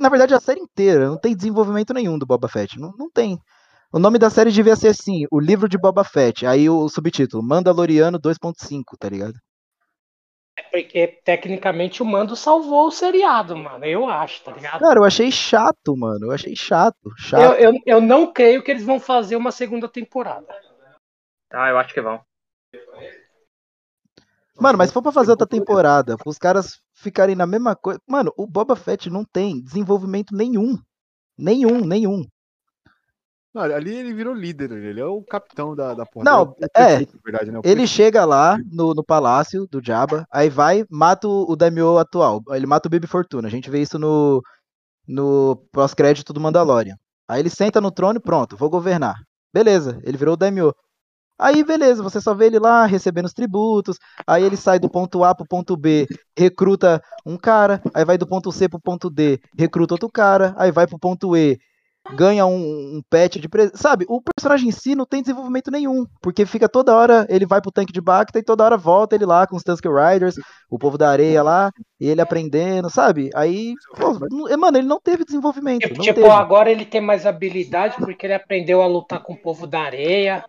Na 0.00 0.08
verdade, 0.08 0.34
a 0.34 0.40
série 0.40 0.60
inteira 0.60 1.08
não 1.08 1.18
tem 1.18 1.34
desenvolvimento 1.34 1.92
nenhum 1.92 2.18
do 2.18 2.26
Boba 2.26 2.48
Fett. 2.48 2.78
Não, 2.78 2.92
não 2.98 3.10
tem. 3.10 3.38
O 3.92 3.98
nome 3.98 4.18
da 4.18 4.30
série 4.30 4.50
devia 4.50 4.76
ser 4.76 4.88
assim: 4.88 5.24
O 5.30 5.38
Livro 5.38 5.68
de 5.68 5.78
Boba 5.78 6.02
Fett. 6.02 6.46
Aí 6.46 6.68
o 6.70 6.88
subtítulo: 6.88 7.42
Mandaloriano 7.42 8.18
2.5, 8.18 8.82
tá 8.98 9.08
ligado? 9.08 9.34
Porque 10.74 11.06
tecnicamente 11.24 12.02
o 12.02 12.04
Mando 12.04 12.34
salvou 12.34 12.88
o 12.88 12.90
seriado, 12.90 13.56
mano. 13.56 13.84
Eu 13.84 14.08
acho, 14.08 14.42
tá 14.42 14.50
ligado? 14.50 14.80
Cara, 14.80 14.98
eu 14.98 15.04
achei 15.04 15.30
chato, 15.30 15.96
mano. 15.96 16.26
Eu 16.26 16.32
achei 16.32 16.56
chato. 16.56 17.14
chato. 17.16 17.40
Eu, 17.40 17.52
eu, 17.52 17.80
eu 17.86 18.00
não 18.00 18.32
creio 18.32 18.60
que 18.60 18.72
eles 18.72 18.82
vão 18.82 18.98
fazer 18.98 19.36
uma 19.36 19.52
segunda 19.52 19.88
temporada. 19.88 20.52
Ah, 21.52 21.68
eu 21.68 21.78
acho 21.78 21.94
que 21.94 22.00
vão. 22.00 22.20
Mano, 24.60 24.76
mas 24.76 24.88
se 24.88 24.94
for 24.94 25.00
pra 25.00 25.12
fazer 25.12 25.30
outra 25.30 25.46
temporada, 25.46 26.16
os 26.26 26.38
caras 26.38 26.80
ficarem 26.92 27.36
na 27.36 27.46
mesma 27.46 27.76
coisa. 27.76 28.00
Mano, 28.04 28.32
o 28.36 28.44
Boba 28.44 28.74
Fett 28.74 29.08
não 29.08 29.24
tem 29.24 29.62
desenvolvimento 29.62 30.34
nenhum. 30.34 30.76
Nenhum, 31.38 31.86
nenhum. 31.86 32.26
Não, 33.54 33.62
ali 33.62 33.94
ele 33.94 34.12
virou 34.12 34.34
líder, 34.34 34.72
ele 34.72 35.00
é 35.00 35.06
o 35.06 35.22
capitão 35.22 35.76
da, 35.76 35.94
da 35.94 36.04
porra. 36.04 36.24
Não, 36.24 36.56
é. 36.76 37.02
é 37.02 37.06
verdade, 37.24 37.52
né? 37.52 37.60
Ele 37.62 37.86
chega 37.86 38.24
lá 38.24 38.58
no, 38.72 38.92
no 38.92 39.04
palácio 39.04 39.64
do 39.68 39.80
Jabba, 39.80 40.26
aí 40.28 40.50
vai, 40.50 40.84
mata 40.90 41.28
o, 41.28 41.52
o 41.52 41.54
Daimyo 41.54 41.96
atual. 41.98 42.42
Ele 42.50 42.66
mata 42.66 42.88
o 42.88 42.90
Bibi 42.90 43.06
Fortuna. 43.06 43.46
A 43.46 43.50
gente 43.50 43.70
vê 43.70 43.80
isso 43.80 43.96
no, 43.96 44.42
no 45.06 45.56
pós-crédito 45.70 46.32
do 46.32 46.40
Mandalorian. 46.40 46.96
Aí 47.28 47.40
ele 47.40 47.48
senta 47.48 47.80
no 47.80 47.92
trono 47.92 48.18
e 48.18 48.22
pronto, 48.22 48.56
vou 48.56 48.68
governar. 48.68 49.14
Beleza, 49.52 50.00
ele 50.02 50.18
virou 50.18 50.34
o 50.34 50.36
Daimyo. 50.36 50.74
Aí, 51.38 51.64
beleza, 51.64 52.02
você 52.02 52.20
só 52.20 52.34
vê 52.34 52.46
ele 52.46 52.58
lá 52.58 52.86
recebendo 52.86 53.26
os 53.26 53.32
tributos. 53.32 53.98
Aí 54.26 54.42
ele 54.42 54.56
sai 54.56 54.78
do 54.80 54.90
ponto 54.90 55.22
A 55.22 55.32
pro 55.34 55.46
ponto 55.46 55.76
B, 55.76 56.08
recruta 56.36 57.00
um 57.24 57.36
cara. 57.36 57.80
Aí 57.94 58.04
vai 58.04 58.18
do 58.18 58.26
ponto 58.26 58.50
C 58.50 58.68
pro 58.68 58.80
ponto 58.80 59.08
D, 59.08 59.40
recruta 59.56 59.94
outro 59.94 60.10
cara. 60.10 60.54
Aí 60.56 60.72
vai 60.72 60.86
pro 60.86 60.98
ponto 60.98 61.36
E, 61.36 61.58
ganha 62.12 62.44
um, 62.44 62.96
um 62.96 63.02
pet 63.08 63.40
de 63.40 63.48
presente. 63.48 63.78
Sabe, 63.78 64.04
o 64.08 64.20
personagem 64.20 64.68
em 64.68 64.72
si 64.72 64.94
não 64.94 65.06
tem 65.06 65.22
desenvolvimento 65.22 65.70
nenhum. 65.70 66.06
Porque 66.20 66.44
fica 66.44 66.68
toda 66.68 66.94
hora, 66.94 67.26
ele 67.30 67.46
vai 67.46 67.60
pro 67.60 67.72
tanque 67.72 67.92
de 67.92 68.00
Bacta 68.00 68.38
e 68.38 68.42
toda 68.42 68.64
hora 68.64 68.76
volta 68.76 69.14
ele 69.14 69.24
lá 69.24 69.46
com 69.46 69.56
os 69.56 69.62
Tusker 69.62 69.92
Riders, 69.92 70.36
o 70.68 70.78
povo 70.78 70.98
da 70.98 71.10
areia 71.10 71.42
lá, 71.42 71.70
e 71.98 72.08
ele 72.08 72.20
aprendendo, 72.20 72.90
sabe? 72.90 73.30
Aí, 73.34 73.74
pô, 73.96 74.12
mano, 74.58 74.78
ele 74.78 74.86
não 74.86 75.00
teve 75.00 75.24
desenvolvimento. 75.24 75.82
Tipo, 75.82 75.96
não 75.96 76.04
tipo 76.04 76.20
teve. 76.20 76.30
agora 76.30 76.70
ele 76.70 76.84
tem 76.84 77.00
mais 77.00 77.24
habilidade 77.26 77.96
porque 77.96 78.26
ele 78.26 78.34
aprendeu 78.34 78.82
a 78.82 78.86
lutar 78.86 79.22
com 79.22 79.32
o 79.32 79.38
povo 79.38 79.66
da 79.66 79.80
areia. 79.80 80.44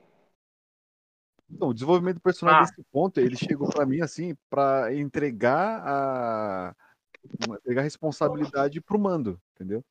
Então, 1.50 1.70
o 1.70 1.74
desenvolvimento 1.74 2.16
do 2.16 2.22
personagem 2.22 2.60
ah. 2.60 2.62
nesse 2.64 2.84
ponto, 2.92 3.20
ele 3.20 3.38
chegou 3.38 3.70
para 3.70 3.86
mim 3.86 4.02
assim, 4.02 4.36
para 4.50 4.94
entregar 4.96 5.82
a 5.86 6.76
entregar 7.60 7.82
a 7.82 7.84
responsabilidade 7.84 8.82
pro 8.82 9.00
mando, 9.00 9.40
entendeu? 9.56 9.84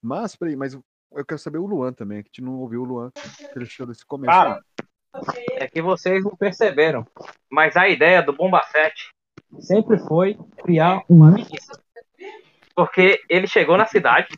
Mas, 0.00 0.36
peraí, 0.36 0.54
mas 0.54 0.78
eu 1.12 1.24
quero 1.24 1.38
saber 1.38 1.58
o 1.58 1.66
Luan 1.66 1.92
também, 1.92 2.22
que 2.22 2.28
a 2.28 2.30
gente 2.30 2.42
não 2.42 2.58
ouviu 2.58 2.82
o 2.82 2.84
Luan, 2.84 3.10
que 3.10 3.58
ele 3.58 3.66
chegou 3.66 3.86
desse 3.86 4.04
começo. 4.04 4.32
Cara, 4.32 4.62
é 5.52 5.66
que 5.66 5.82
vocês 5.82 6.22
não 6.22 6.36
perceberam, 6.36 7.06
mas 7.50 7.76
a 7.76 7.88
ideia 7.88 8.22
do 8.22 8.32
Bomba 8.32 8.62
Fett 8.62 9.10
sempre 9.60 9.98
foi 9.98 10.38
criar 10.58 11.02
uma 11.08 11.30
milícia. 11.30 11.78
Porque 12.74 13.20
ele 13.28 13.46
chegou 13.46 13.76
na 13.76 13.86
cidade, 13.86 14.28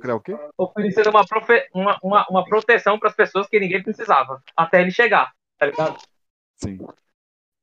Criar 0.00 0.16
o 0.16 0.20
quê? 0.20 0.36
Oferecendo 0.56 1.10
uma, 1.10 1.26
profe... 1.26 1.68
uma, 1.72 1.98
uma, 2.02 2.26
uma 2.28 2.44
proteção 2.44 2.98
para 2.98 3.08
as 3.08 3.16
pessoas 3.16 3.46
que 3.46 3.58
ninguém 3.58 3.82
precisava, 3.82 4.42
até 4.56 4.80
ele 4.80 4.90
chegar, 4.90 5.32
tá 5.58 5.66
ligado? 5.66 5.98
Sim. 6.56 6.78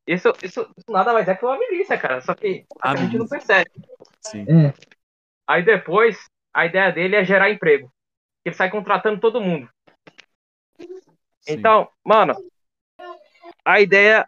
Isso, 0.07 0.33
isso, 0.43 0.69
isso 0.77 0.91
nada 0.91 1.13
mais 1.13 1.27
é 1.27 1.35
que 1.35 1.45
uma 1.45 1.57
milícia, 1.57 1.97
cara. 1.97 2.21
Só 2.21 2.33
que 2.33 2.65
a, 2.79 2.91
a 2.91 2.95
gente 2.95 3.17
não 3.17 3.27
percebe. 3.27 3.71
Sim. 4.21 4.45
É. 4.49 4.73
Aí 5.47 5.63
depois, 5.63 6.25
a 6.53 6.65
ideia 6.65 6.91
dele 6.91 7.15
é 7.15 7.25
gerar 7.25 7.49
emprego. 7.49 7.91
Ele 8.45 8.55
sai 8.55 8.69
contratando 8.69 9.19
todo 9.19 9.41
mundo. 9.41 9.69
Sim. 11.41 11.53
Então, 11.53 11.89
mano, 12.03 12.35
a 13.65 13.81
ideia 13.81 14.25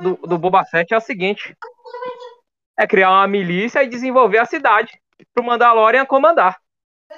do, 0.00 0.16
do 0.16 0.38
Boba 0.38 0.64
Fett 0.64 0.92
é 0.92 0.96
o 0.96 1.00
seguinte: 1.00 1.56
é 2.78 2.86
criar 2.86 3.10
uma 3.10 3.28
milícia 3.28 3.82
e 3.82 3.88
desenvolver 3.88 4.38
a 4.38 4.46
cidade 4.46 4.92
pro 5.34 5.44
Mandalorian 5.44 6.04
comandar. 6.04 6.58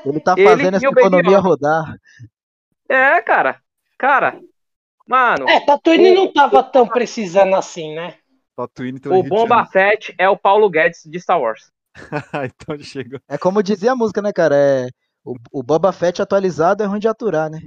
Ele 0.04 0.20
tá 0.20 0.34
fazendo 0.36 0.76
essa 0.76 0.86
economia 0.86 1.38
rodar. 1.38 1.96
É, 2.88 3.22
cara. 3.22 3.60
Cara, 3.96 4.40
mano. 5.06 5.48
É, 5.48 5.64
Tatooine 5.64 6.10
o... 6.10 6.14
não 6.14 6.32
tava 6.32 6.62
tão 6.62 6.86
precisando 6.86 7.54
assim, 7.54 7.94
né? 7.94 8.18
Tatooine 8.56 9.00
o 9.06 9.22
Bomba 9.22 9.64
Fett 9.66 10.14
é 10.18 10.28
o 10.28 10.36
Paulo 10.36 10.68
Guedes 10.68 11.02
de 11.04 11.20
Star 11.20 11.40
Wars. 11.40 11.72
então 12.44 12.78
chega. 12.78 13.20
É 13.28 13.38
como 13.38 13.62
dizia 13.62 13.92
a 13.92 13.96
música, 13.96 14.20
né, 14.20 14.32
cara? 14.32 14.56
É, 14.56 14.88
o, 15.24 15.36
o 15.52 15.62
Boba 15.62 15.92
Fett 15.92 16.20
atualizado 16.20 16.82
é 16.82 16.86
ruim 16.86 16.98
de 16.98 17.08
aturar, 17.08 17.50
né? 17.50 17.60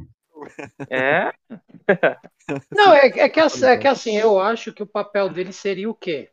É? 0.89 1.31
não, 2.71 2.93
é, 2.93 3.07
é, 3.07 3.29
que, 3.29 3.39
é 3.39 3.77
que 3.77 3.87
assim, 3.87 4.15
eu 4.17 4.39
acho 4.39 4.71
que 4.71 4.83
o 4.83 4.87
papel 4.87 5.29
dele 5.29 5.51
seria 5.51 5.89
o 5.89 5.95
quê? 5.95 6.29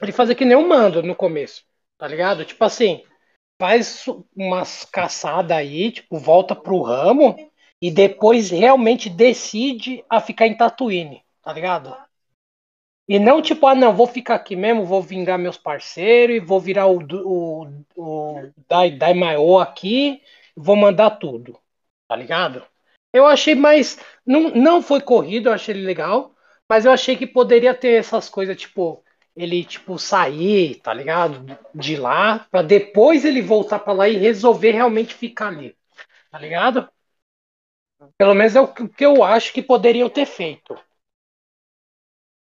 Ele 0.00 0.12
fazer 0.12 0.34
que 0.34 0.44
nem 0.44 0.56
o 0.56 0.68
mando 0.68 1.02
no 1.02 1.14
começo, 1.14 1.64
tá 1.98 2.06
ligado? 2.06 2.44
Tipo 2.44 2.64
assim, 2.64 3.02
faz 3.58 4.04
umas 4.36 4.84
caçadas 4.84 5.56
aí, 5.56 5.92
tipo, 5.92 6.18
volta 6.18 6.54
pro 6.54 6.82
ramo 6.82 7.36
e 7.80 7.90
depois 7.90 8.50
realmente 8.50 9.08
decide 9.08 10.04
a 10.08 10.20
ficar 10.20 10.46
em 10.46 10.56
Tatooine, 10.56 11.22
tá 11.42 11.52
ligado? 11.52 11.96
E 13.08 13.18
não 13.18 13.42
tipo, 13.42 13.66
ah 13.66 13.74
não, 13.74 13.94
vou 13.94 14.06
ficar 14.06 14.36
aqui 14.36 14.54
mesmo, 14.56 14.84
vou 14.84 15.02
vingar 15.02 15.38
meus 15.38 15.56
parceiros 15.58 16.36
e 16.36 16.40
vou 16.40 16.60
virar 16.60 16.86
o, 16.86 16.98
o, 17.24 17.84
o 17.96 18.52
Dai, 18.68 18.90
Dai 18.92 19.12
Maiô 19.14 19.58
aqui, 19.58 20.22
vou 20.56 20.76
mandar 20.76 21.10
tudo, 21.12 21.58
tá 22.08 22.16
ligado? 22.16 22.64
Eu 23.12 23.26
achei 23.26 23.54
mais. 23.54 23.98
Não, 24.26 24.50
não 24.50 24.80
foi 24.82 25.00
corrido, 25.00 25.48
eu 25.48 25.52
achei 25.52 25.74
ele 25.74 25.84
legal, 25.84 26.34
mas 26.68 26.84
eu 26.84 26.92
achei 26.92 27.16
que 27.16 27.26
poderia 27.26 27.74
ter 27.74 27.92
essas 27.98 28.28
coisas, 28.28 28.56
tipo, 28.56 29.04
ele 29.36 29.64
tipo 29.64 29.98
sair, 29.98 30.76
tá 30.80 30.94
ligado? 30.94 31.44
De 31.74 31.96
lá 31.96 32.46
para 32.50 32.62
depois 32.62 33.24
ele 33.24 33.42
voltar 33.42 33.80
para 33.80 33.92
lá 33.92 34.08
e 34.08 34.16
resolver 34.16 34.70
realmente 34.72 35.14
ficar 35.14 35.48
ali. 35.48 35.76
Tá 36.30 36.38
ligado? 36.38 36.88
Pelo 38.16 38.34
menos 38.34 38.56
é 38.56 38.60
o 38.60 38.68
que 38.68 39.04
eu 39.04 39.22
acho 39.22 39.52
que 39.52 39.60
poderiam 39.62 40.08
ter 40.08 40.24
feito. 40.26 40.74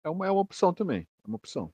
É 0.06 0.10
uma, 0.10 0.26
é 0.26 0.30
uma 0.30 0.40
opção 0.40 0.72
também, 0.72 1.00
é 1.00 1.26
uma 1.26 1.36
opção. 1.36 1.72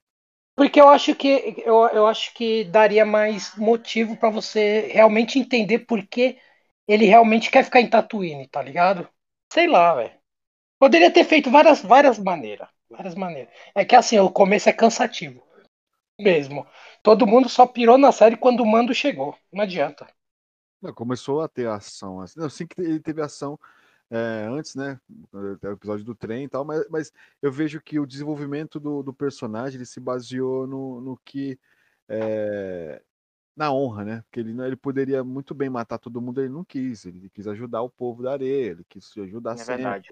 Porque 0.55 0.81
eu 0.81 0.89
acho 0.89 1.15
que 1.15 1.61
eu, 1.65 1.87
eu 1.89 2.07
acho 2.07 2.33
que 2.33 2.63
daria 2.63 3.05
mais 3.05 3.55
motivo 3.55 4.17
para 4.17 4.29
você 4.29 4.91
realmente 4.91 5.37
entender 5.37 5.79
por 5.79 6.05
que 6.05 6.39
ele 6.87 7.05
realmente 7.05 7.51
quer 7.51 7.63
ficar 7.63 7.79
em 7.79 7.89
Tatooine, 7.89 8.47
tá 8.47 8.61
ligado? 8.61 9.07
Sei 9.51 9.67
lá, 9.67 9.95
velho. 9.95 10.13
Poderia 10.79 11.11
ter 11.11 11.23
feito 11.23 11.51
várias 11.51 11.81
várias 11.81 12.17
maneiras 12.17 12.67
várias 12.89 13.15
maneiras. 13.15 13.53
É 13.75 13.83
que 13.83 13.95
assim, 13.95 14.17
o 14.19 14.31
começo 14.31 14.69
é 14.69 14.73
cansativo. 14.73 15.43
Mesmo. 16.19 16.65
Todo 17.01 17.27
mundo 17.27 17.49
só 17.49 17.65
pirou 17.65 17.97
na 17.97 18.11
série 18.11 18.37
quando 18.37 18.61
o 18.61 18.65
mando 18.65 18.93
chegou. 18.93 19.35
Não 19.51 19.63
adianta. 19.63 20.07
Não, 20.81 20.93
começou 20.93 21.41
a 21.41 21.47
ter 21.47 21.67
ação. 21.67 22.21
Assim, 22.21 22.39
não, 22.39 22.49
sim 22.49 22.67
que 22.67 22.79
ele 22.79 22.99
teve 22.99 23.21
ação 23.21 23.59
é, 24.13 24.45
antes, 24.45 24.75
né? 24.75 24.99
O 25.31 25.67
episódio 25.71 26.05
do 26.05 26.13
trem 26.13 26.43
e 26.43 26.47
tal, 26.47 26.63
mas, 26.63 26.87
mas 26.87 27.11
eu 27.41 27.51
vejo 27.51 27.81
que 27.81 27.99
o 27.99 28.05
desenvolvimento 28.05 28.79
do, 28.79 29.01
do 29.01 29.11
personagem 29.11 29.77
ele 29.77 29.87
se 29.87 29.99
baseou 29.99 30.67
no, 30.67 31.01
no 31.01 31.17
que. 31.25 31.59
É, 32.07 33.01
na 33.55 33.73
honra, 33.73 34.05
né? 34.05 34.23
Porque 34.23 34.39
ele, 34.39 34.59
ele 34.61 34.75
poderia 34.75 35.23
muito 35.23 35.55
bem 35.55 35.69
matar 35.69 35.97
todo 35.97 36.21
mundo, 36.21 36.41
ele 36.41 36.49
não 36.49 36.63
quis. 36.63 37.05
Ele 37.05 37.27
quis 37.29 37.47
ajudar 37.47 37.81
o 37.81 37.89
povo 37.89 38.21
da 38.21 38.33
areia, 38.33 38.71
ele 38.71 38.85
quis 38.87 39.11
ajudar 39.17 39.53
é 39.53 39.57
sempre. 39.57 39.83
Verdade. 39.83 40.09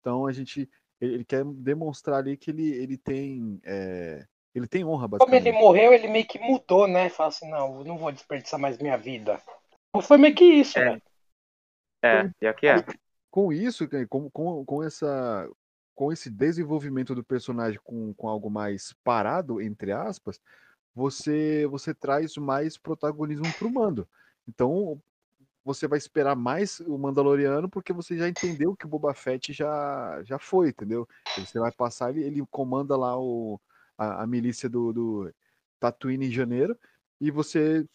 Então 0.00 0.26
a 0.26 0.32
gente 0.32 0.68
ele 1.00 1.24
quer 1.24 1.44
demonstrar 1.44 2.18
ali 2.18 2.36
que 2.36 2.50
ele, 2.50 2.68
ele 2.68 2.96
tem. 2.96 3.60
É, 3.64 4.26
ele 4.54 4.66
tem 4.66 4.84
honra, 4.84 5.06
basicamente. 5.06 5.44
Como 5.44 5.54
ele 5.54 5.58
morreu, 5.58 5.92
ele 5.92 6.08
meio 6.08 6.26
que 6.26 6.38
mudou, 6.40 6.88
né? 6.88 7.10
Fala 7.10 7.28
assim, 7.28 7.48
não, 7.48 7.78
eu 7.78 7.84
não 7.84 7.96
vou 7.96 8.10
desperdiçar 8.10 8.58
mais 8.58 8.78
minha 8.78 8.96
vida. 8.96 9.40
Foi 10.02 10.16
meio 10.16 10.34
que 10.34 10.44
isso, 10.44 10.78
é. 10.78 10.94
né? 10.94 11.02
É, 12.02 12.30
e 12.40 12.46
aqui 12.46 12.66
é. 12.66 12.84
Com 13.36 13.52
isso, 13.52 13.86
com, 14.08 14.30
com, 14.30 14.64
com 14.64 14.82
essa. 14.82 15.46
com 15.94 16.10
esse 16.10 16.30
desenvolvimento 16.30 17.14
do 17.14 17.22
personagem 17.22 17.78
com, 17.84 18.14
com 18.14 18.30
algo 18.30 18.48
mais 18.48 18.94
parado, 19.04 19.60
entre 19.60 19.92
aspas, 19.92 20.40
você 20.94 21.66
você 21.66 21.92
traz 21.92 22.34
mais 22.38 22.78
protagonismo 22.78 23.44
para 23.58 23.68
o 23.68 23.70
mando. 23.70 24.08
Então, 24.48 24.98
você 25.62 25.86
vai 25.86 25.98
esperar 25.98 26.34
mais 26.34 26.80
o 26.80 26.96
Mandaloriano 26.96 27.68
porque 27.68 27.92
você 27.92 28.16
já 28.16 28.26
entendeu 28.26 28.74
que 28.74 28.86
o 28.86 28.88
Boba 28.88 29.12
Fett 29.12 29.52
já, 29.52 30.22
já 30.24 30.38
foi, 30.38 30.70
entendeu? 30.70 31.06
Você 31.36 31.58
vai 31.58 31.70
passar, 31.70 32.16
ele, 32.16 32.24
ele 32.24 32.46
comanda 32.50 32.96
lá 32.96 33.20
o, 33.20 33.60
a, 33.98 34.22
a 34.22 34.26
milícia 34.26 34.66
do, 34.66 34.94
do 34.94 35.34
Tatooine 35.78 36.28
em 36.28 36.32
janeiro 36.32 36.74
e 37.20 37.30
você 37.30 37.86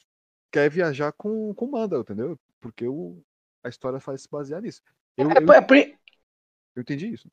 quer 0.51 0.69
viajar 0.69 1.11
com, 1.13 1.51
com 1.55 1.65
o 1.65 1.71
Mandal, 1.71 2.01
entendeu? 2.01 2.39
Porque 2.59 2.87
o, 2.87 3.19
a 3.63 3.69
história 3.69 3.99
faz 3.99 4.21
se 4.21 4.29
basear 4.29 4.61
nisso. 4.61 4.83
Eu, 5.21 5.31
é, 5.31 5.33
eu, 5.37 5.53
é, 5.53 5.97
eu 6.75 6.81
entendi 6.81 7.13
isso. 7.13 7.29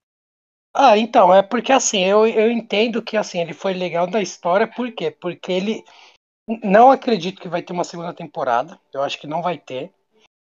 Ah, 0.75 0.97
então, 0.97 1.35
é 1.35 1.43
porque 1.43 1.73
assim, 1.73 2.05
eu, 2.05 2.27
eu 2.27 2.51
entendo 2.51 3.03
que 3.03 3.17
assim, 3.17 3.41
ele 3.41 3.53
foi 3.53 3.73
legal 3.73 4.07
da 4.07 4.21
história, 4.21 4.67
por 4.67 4.91
quê? 4.93 5.11
Porque 5.11 5.53
ele. 5.53 5.85
Não 6.63 6.91
acredito 6.91 7.41
que 7.41 7.49
vai 7.49 7.63
ter 7.63 7.73
uma 7.73 7.85
segunda 7.85 8.15
temporada. 8.15 8.81
Eu 8.93 9.03
acho 9.03 9.21
que 9.21 9.27
não 9.27 9.43
vai 9.43 9.59
ter. 9.59 9.93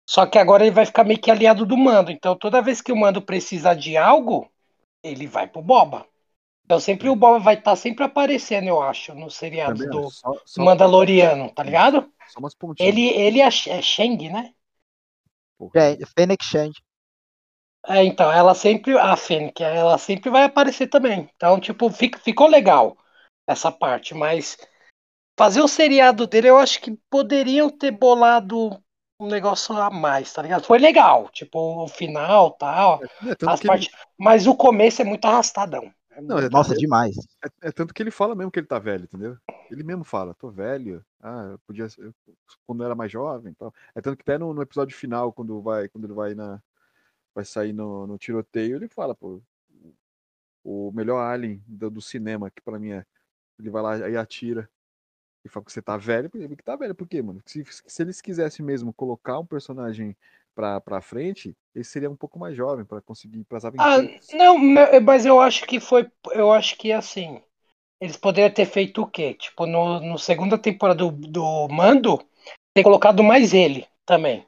Só 0.06 0.26
que 0.26 0.38
agora 0.38 0.64
ele 0.64 0.74
vai 0.74 0.84
ficar 0.84 1.02
meio 1.02 1.18
que 1.18 1.30
aliado 1.30 1.64
do 1.64 1.78
Mando. 1.78 2.10
Então 2.10 2.36
toda 2.36 2.60
vez 2.60 2.82
que 2.82 2.92
o 2.92 2.96
Mando 2.96 3.22
precisar 3.22 3.74
de 3.74 3.96
algo, 3.96 4.50
ele 5.02 5.26
vai 5.26 5.46
pro 5.46 5.62
Boba. 5.62 6.06
Então 6.64 6.78
sempre 6.78 7.08
o 7.08 7.16
Boba 7.16 7.38
vai 7.38 7.54
estar 7.54 7.70
tá 7.70 7.76
sempre 7.76 8.04
aparecendo, 8.04 8.66
eu 8.66 8.82
acho, 8.82 9.14
no 9.14 9.30
seriado 9.30 9.86
do 9.86 10.10
só, 10.10 10.32
só 10.44 10.62
Mandaloriano, 10.62 11.50
tá 11.50 11.62
ligado? 11.62 12.12
Só 12.28 12.40
umas 12.40 12.54
Ele, 12.78 13.06
ele 13.08 13.40
é, 13.40 13.46
é 13.46 13.82
Shang, 13.82 14.28
né? 14.28 14.52
É, 15.74 15.96
Fennec 16.06 16.44
Shang. 16.44 16.72
É, 17.86 18.02
então, 18.04 18.32
ela 18.32 18.54
sempre, 18.54 18.96
a 18.98 19.16
Fennec, 19.16 19.62
ela 19.62 19.98
sempre 19.98 20.30
vai 20.30 20.44
aparecer 20.44 20.86
também. 20.86 21.30
Então, 21.36 21.60
tipo, 21.60 21.90
fico, 21.90 22.18
ficou 22.18 22.48
legal 22.48 22.96
essa 23.46 23.70
parte, 23.70 24.14
mas 24.14 24.56
fazer 25.38 25.60
o 25.60 25.68
seriado 25.68 26.26
dele, 26.26 26.48
eu 26.48 26.58
acho 26.58 26.80
que 26.80 26.98
poderiam 27.10 27.68
ter 27.68 27.90
bolado 27.90 28.70
um 29.20 29.28
negócio 29.28 29.76
a 29.76 29.90
mais, 29.90 30.32
tá 30.32 30.42
ligado? 30.42 30.64
Foi 30.64 30.78
legal, 30.78 31.28
tipo, 31.28 31.84
o 31.84 31.88
final 31.88 32.52
tal, 32.52 33.00
é, 33.02 33.30
é 33.30 33.36
as 33.46 33.60
partes, 33.60 33.88
ele... 33.88 33.96
mas 34.18 34.46
o 34.46 34.54
começo 34.54 35.02
é 35.02 35.04
muito 35.04 35.24
arrastadão. 35.26 35.92
É 36.10 36.20
Não, 36.20 36.38
é, 36.38 36.48
Nossa, 36.48 36.74
demais. 36.74 37.16
É, 37.44 37.68
é, 37.68 37.72
tanto 37.72 37.92
que 37.92 38.02
ele 38.02 38.10
fala 38.10 38.34
mesmo 38.34 38.50
que 38.50 38.60
ele 38.60 38.66
tá 38.66 38.78
velho, 38.78 39.04
entendeu? 39.04 39.36
Ele 39.70 39.82
mesmo 39.82 40.04
fala, 40.04 40.34
tô 40.34 40.50
velho, 40.50 41.04
ah, 41.20 41.50
eu 41.52 41.58
podia 41.66 41.88
ser, 41.88 42.12
quando 42.66 42.82
eu 42.82 42.86
era 42.86 42.94
mais 42.94 43.10
jovem, 43.10 43.52
então. 43.54 43.72
É 43.94 44.00
tanto 44.00 44.16
que 44.16 44.22
até 44.22 44.38
no, 44.38 44.54
no, 44.54 44.62
episódio 44.62 44.96
final, 44.96 45.32
quando 45.32 45.60
vai, 45.60 45.88
quando 45.88 46.04
ele 46.04 46.14
vai 46.14 46.34
na, 46.34 46.60
vai 47.34 47.44
sair 47.44 47.72
no, 47.72 48.06
no 48.06 48.18
tiroteio, 48.18 48.76
ele 48.76 48.88
fala, 48.88 49.14
pô, 49.14 49.40
o 50.62 50.90
melhor 50.92 51.20
alien 51.20 51.62
do, 51.66 51.90
do 51.90 52.00
cinema, 52.00 52.50
que 52.50 52.62
para 52.62 52.78
mim 52.78 52.92
é, 52.92 53.04
ele 53.58 53.70
vai 53.70 53.82
lá 53.82 54.08
e 54.08 54.16
atira 54.16 54.68
e 55.44 55.48
fala 55.48 55.66
que 55.66 55.72
você 55.72 55.82
tá 55.82 55.96
velho, 55.96 56.30
porque 56.30 56.62
tá 56.62 56.74
velho, 56.74 56.94
por 56.94 57.06
quê, 57.06 57.20
mano? 57.20 57.42
Se, 57.44 57.62
se 57.64 58.02
eles 58.02 58.20
quisessem 58.20 58.64
mesmo 58.64 58.94
colocar 58.94 59.38
um 59.38 59.44
personagem 59.44 60.16
pra, 60.54 60.80
pra 60.80 61.02
frente, 61.02 61.54
ele 61.74 61.84
seria 61.84 62.10
um 62.10 62.16
pouco 62.16 62.38
mais 62.38 62.56
jovem 62.56 62.84
para 62.84 63.02
conseguir 63.02 63.40
ir 63.40 63.44
pras 63.44 63.64
ah, 63.64 63.68
aventuras. 63.68 64.28
Ah, 64.32 64.36
não, 64.36 64.56
mas 64.58 65.26
eu 65.26 65.40
acho 65.40 65.66
que 65.66 65.78
foi. 65.80 66.10
Eu 66.32 66.50
acho 66.50 66.78
que 66.78 66.92
assim. 66.92 67.42
Eles 68.00 68.16
poderiam 68.16 68.52
ter 68.52 68.66
feito 68.66 69.02
o 69.02 69.06
quê? 69.06 69.34
Tipo, 69.34 69.66
no, 69.66 70.00
no 70.00 70.18
segunda 70.18 70.58
temporada 70.58 70.98
do, 70.98 71.10
do 71.10 71.68
Mando, 71.68 72.22
ter 72.74 72.82
colocado 72.82 73.22
mais 73.22 73.54
ele 73.54 73.86
também. 74.04 74.46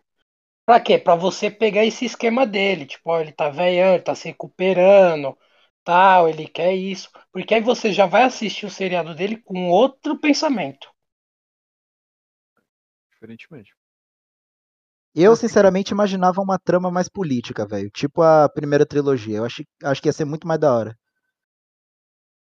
Pra 0.67 0.81
quê? 0.81 0.99
Pra 0.99 1.15
você 1.15 1.51
pegar 1.51 1.85
esse 1.85 2.05
esquema 2.05 2.45
dele. 2.47 2.87
Tipo, 2.87 3.11
ó, 3.11 3.21
ele 3.21 3.33
tá 3.33 3.49
velhão, 3.49 3.95
ele 3.95 4.03
tá 4.03 4.15
se 4.15 4.29
recuperando 4.29 5.39
tal, 5.85 6.29
ele 6.29 6.49
quer 6.49 6.75
isso. 6.75 7.09
Porque 7.33 7.55
aí 7.55 7.61
você 7.61 7.93
já 7.93 8.07
vai 8.07 8.25
assistir 8.25 8.67
o 8.67 8.71
seriado 8.71 9.15
dele 9.15 9.37
com 9.37 9.69
outro 9.69 10.19
pensamento. 10.19 10.89
Diferentemente. 13.13 13.73
Eu, 15.15 15.35
sinceramente, 15.37 15.93
imaginava 15.93 16.43
uma 16.43 16.59
trama 16.59 16.91
mais 16.91 17.09
política, 17.09 17.65
velho. 17.65 17.89
Tipo 17.89 18.21
a 18.21 18.49
primeira 18.49 18.85
trilogia. 18.85 19.39
Eu 19.39 19.45
acho, 19.45 19.65
acho 19.85 20.03
que 20.03 20.09
ia 20.09 20.13
ser 20.13 20.25
muito 20.25 20.47
mais 20.47 20.61
da 20.61 20.75
hora. 20.75 20.99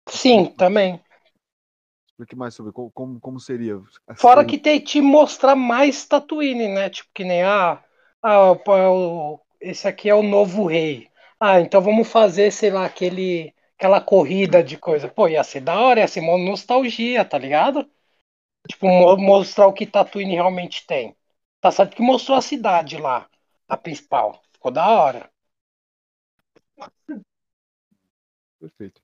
Sim, 0.10 0.46
também. 0.56 1.00
Explique 2.08 2.36
mais 2.36 2.56
sobre 2.56 2.72
como, 2.72 3.20
como 3.20 3.40
seria. 3.40 3.80
Fora 4.16 4.46
que 4.46 4.58
tem 4.58 4.80
te 4.80 5.02
mostrar 5.02 5.56
mais 5.56 6.06
Tatooine, 6.08 6.70
né? 6.70 6.90
Tipo, 6.90 7.10
que 7.14 7.24
nem 7.24 7.44
ah, 7.44 7.84
ah, 8.24 8.54
esse 9.62 9.88
aqui 9.88 10.10
é 10.10 10.16
o 10.16 10.24
novo 10.24 10.66
rei. 10.66 11.10
Ah, 11.40 11.60
então 11.60 11.82
vamos 11.82 12.08
fazer, 12.10 12.52
sei 12.52 12.70
lá, 12.72 12.86
aquele, 12.86 13.54
aquela 13.78 14.02
corrida 14.02 14.64
de 14.64 14.78
coisa. 14.78 15.08
Pô, 15.10 15.28
ia 15.28 15.44
ser 15.44 15.62
da 15.62 15.80
hora, 15.80 16.00
ia 16.02 16.08
ser 16.08 16.22
uma 16.22 16.38
nostalgia, 16.38 17.26
tá 17.26 17.38
ligado? 17.38 17.90
Tipo, 18.70 18.88
mostrar 19.18 19.68
o 19.68 19.74
que 19.74 19.86
Tatooine 19.86 20.36
realmente 20.36 20.86
tem. 20.88 21.16
Tá 21.60 21.72
certo 21.72 21.96
que 21.96 22.02
mostrou 22.02 22.38
a 22.38 22.42
cidade 22.42 22.98
lá, 22.98 23.30
a 23.68 23.78
principal. 23.78 24.42
Ficou 24.54 24.72
da 24.72 24.88
hora. 24.88 25.30
Perfeito. 28.60 29.02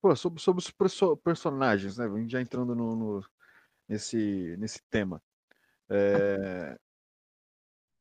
Pô, 0.00 0.14
sobre, 0.16 0.40
sobre 0.40 0.60
os 0.60 0.70
perso 0.70 1.16
personagens, 1.18 1.96
né? 1.96 2.06
Já 2.28 2.40
entrando 2.40 2.74
no, 2.74 2.96
no, 2.96 3.24
nesse, 3.88 4.56
nesse 4.58 4.82
tema. 4.90 5.22
É, 5.88 6.76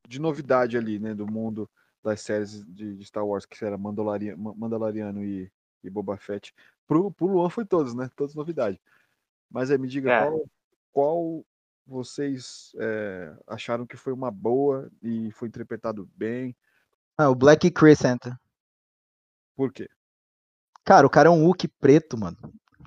de 0.07 0.19
novidade 0.19 0.77
ali, 0.77 0.99
né? 0.99 1.13
Do 1.13 1.25
mundo 1.25 1.69
das 2.03 2.21
séries 2.21 2.65
de, 2.65 2.95
de 2.95 3.05
Star 3.05 3.25
Wars, 3.25 3.45
que 3.45 3.63
era 3.63 3.77
Mandaloriano, 3.77 4.55
Mandaloriano 4.55 5.23
e, 5.23 5.51
e 5.83 5.89
Boba 5.89 6.17
Fett. 6.17 6.53
Pro, 6.87 7.11
pro 7.11 7.27
Luan 7.27 7.49
foi 7.49 7.65
todos, 7.65 7.93
né? 7.93 8.09
Todas 8.15 8.35
novidade. 8.35 8.79
Mas 9.49 9.71
aí 9.71 9.77
me 9.77 9.87
diga 9.87 10.11
é. 10.11 10.21
qual, 10.21 10.45
qual 10.91 11.45
vocês 11.85 12.71
é, 12.77 13.33
acharam 13.47 13.85
que 13.85 13.95
foi 13.95 14.11
uma 14.11 14.31
boa 14.31 14.91
e 15.01 15.31
foi 15.31 15.47
interpretado 15.47 16.09
bem? 16.15 16.55
Ah, 17.17 17.29
o 17.29 17.35
Black 17.35 17.69
Crescent. 17.71 18.21
Por 19.55 19.71
quê? 19.71 19.87
Cara, 20.83 21.07
o 21.07 21.09
cara 21.09 21.29
é 21.29 21.31
um 21.31 21.45
Wookie 21.45 21.67
preto, 21.67 22.17
mano. 22.17 22.37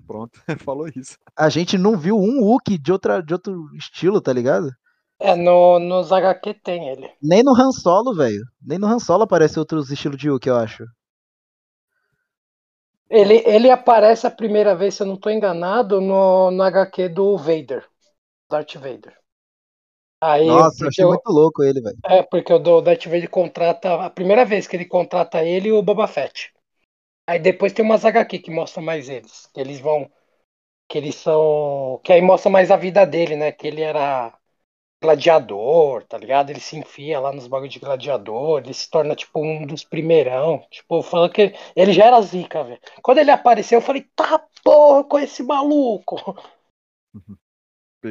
Pronto, 0.07 0.41
falou 0.65 0.89
isso. 0.89 1.17
A 1.35 1.49
gente 1.49 1.79
não 1.79 1.97
viu 1.97 2.19
um 2.19 2.43
Wookie 2.43 2.79
de, 2.79 2.93
outra, 2.93 3.23
de 3.23 3.33
outro 3.33 3.75
estilo, 3.75 4.21
tá 4.21 4.33
ligado? 4.33 4.75
É, 5.19 5.35
no, 5.35 5.79
nos 5.79 6.13
HQ 6.13 6.55
tem 6.55 6.89
ele. 6.89 7.11
Nem 7.23 7.43
no 7.43 7.55
Han 7.55 7.73
Solo, 7.73 8.15
velho. 8.15 8.45
Nem 8.61 8.79
no 8.79 8.87
Han 8.87 8.99
Solo 8.99 9.23
aparece 9.23 9.59
outros 9.59 9.91
estilos 9.91 10.19
de 10.19 10.29
Hulk, 10.29 10.49
eu 10.49 10.57
acho. 10.57 10.85
Ele, 13.09 13.43
ele 13.47 13.71
aparece 13.71 14.27
a 14.27 14.31
primeira 14.31 14.75
vez, 14.75 14.95
se 14.95 15.03
eu 15.03 15.07
não 15.07 15.15
estou 15.15 15.33
enganado, 15.33 16.01
no, 16.01 16.51
no 16.51 16.63
HQ 16.63 17.09
do 17.09 17.37
Vader. 17.37 17.89
Darth 18.51 18.75
Vader. 18.75 19.17
Aí, 20.21 20.47
Nossa, 20.47 20.85
eu 20.85 20.89
achei 20.89 21.05
eu, 21.05 21.09
muito 21.09 21.29
louco 21.29 21.63
ele, 21.63 21.81
velho. 21.81 21.97
É, 22.05 22.23
porque 22.23 22.53
o 22.53 22.59
Darth 22.59 23.05
Vader 23.05 23.31
contrata. 23.31 24.05
A 24.05 24.11
primeira 24.11 24.45
vez 24.45 24.67
que 24.67 24.77
ele 24.77 24.85
contrata 24.85 25.45
ele 25.45 25.69
e 25.69 25.73
o 25.73 25.83
Boba 25.83 26.07
Fett. 26.07 26.53
Aí 27.29 27.39
depois 27.39 27.73
tem 27.73 27.85
umas 27.85 28.05
HQ 28.05 28.39
que 28.39 28.51
mostram 28.51 28.85
mais 28.85 29.09
eles. 29.09 29.47
Que 29.53 29.61
eles 29.61 29.81
vão. 29.81 30.11
Que 30.89 30.99
eles 30.99 31.15
são. 31.17 32.01
Que 32.05 32.13
aí 32.13 32.23
mostra 32.23 32.51
mais 32.51 32.71
a 32.71 32.77
vida 32.77 33.07
dele, 33.07 33.37
né? 33.37 33.53
Que 33.53 33.67
ele 33.67 33.83
era 33.83 34.37
gladiador, 35.03 36.05
tá 36.05 36.19
ligado? 36.19 36.51
Ele 36.51 36.61
se 36.61 36.77
enfia 36.77 37.21
lá 37.21 37.33
nos 37.33 37.47
bagulhos 37.47 37.73
de 37.73 37.81
gladiador, 37.81 38.61
ele 38.61 38.75
se 38.75 38.91
torna, 38.91 39.15
tipo, 39.15 39.41
um 39.41 39.67
dos 39.67 39.85
primeirão. 39.85 40.63
Tipo, 40.71 41.03
falando 41.03 41.33
que 41.33 41.55
ele 41.75 41.93
já 41.93 42.07
era 42.07 42.21
zica, 42.23 42.65
velho. 42.65 42.81
Quando 43.03 43.19
ele 43.19 43.31
apareceu, 43.31 43.79
eu 43.79 43.83
falei, 43.83 44.07
tá 44.15 44.43
porra 44.65 45.05
com 45.05 45.19
esse 45.19 45.43
maluco. 45.43 46.17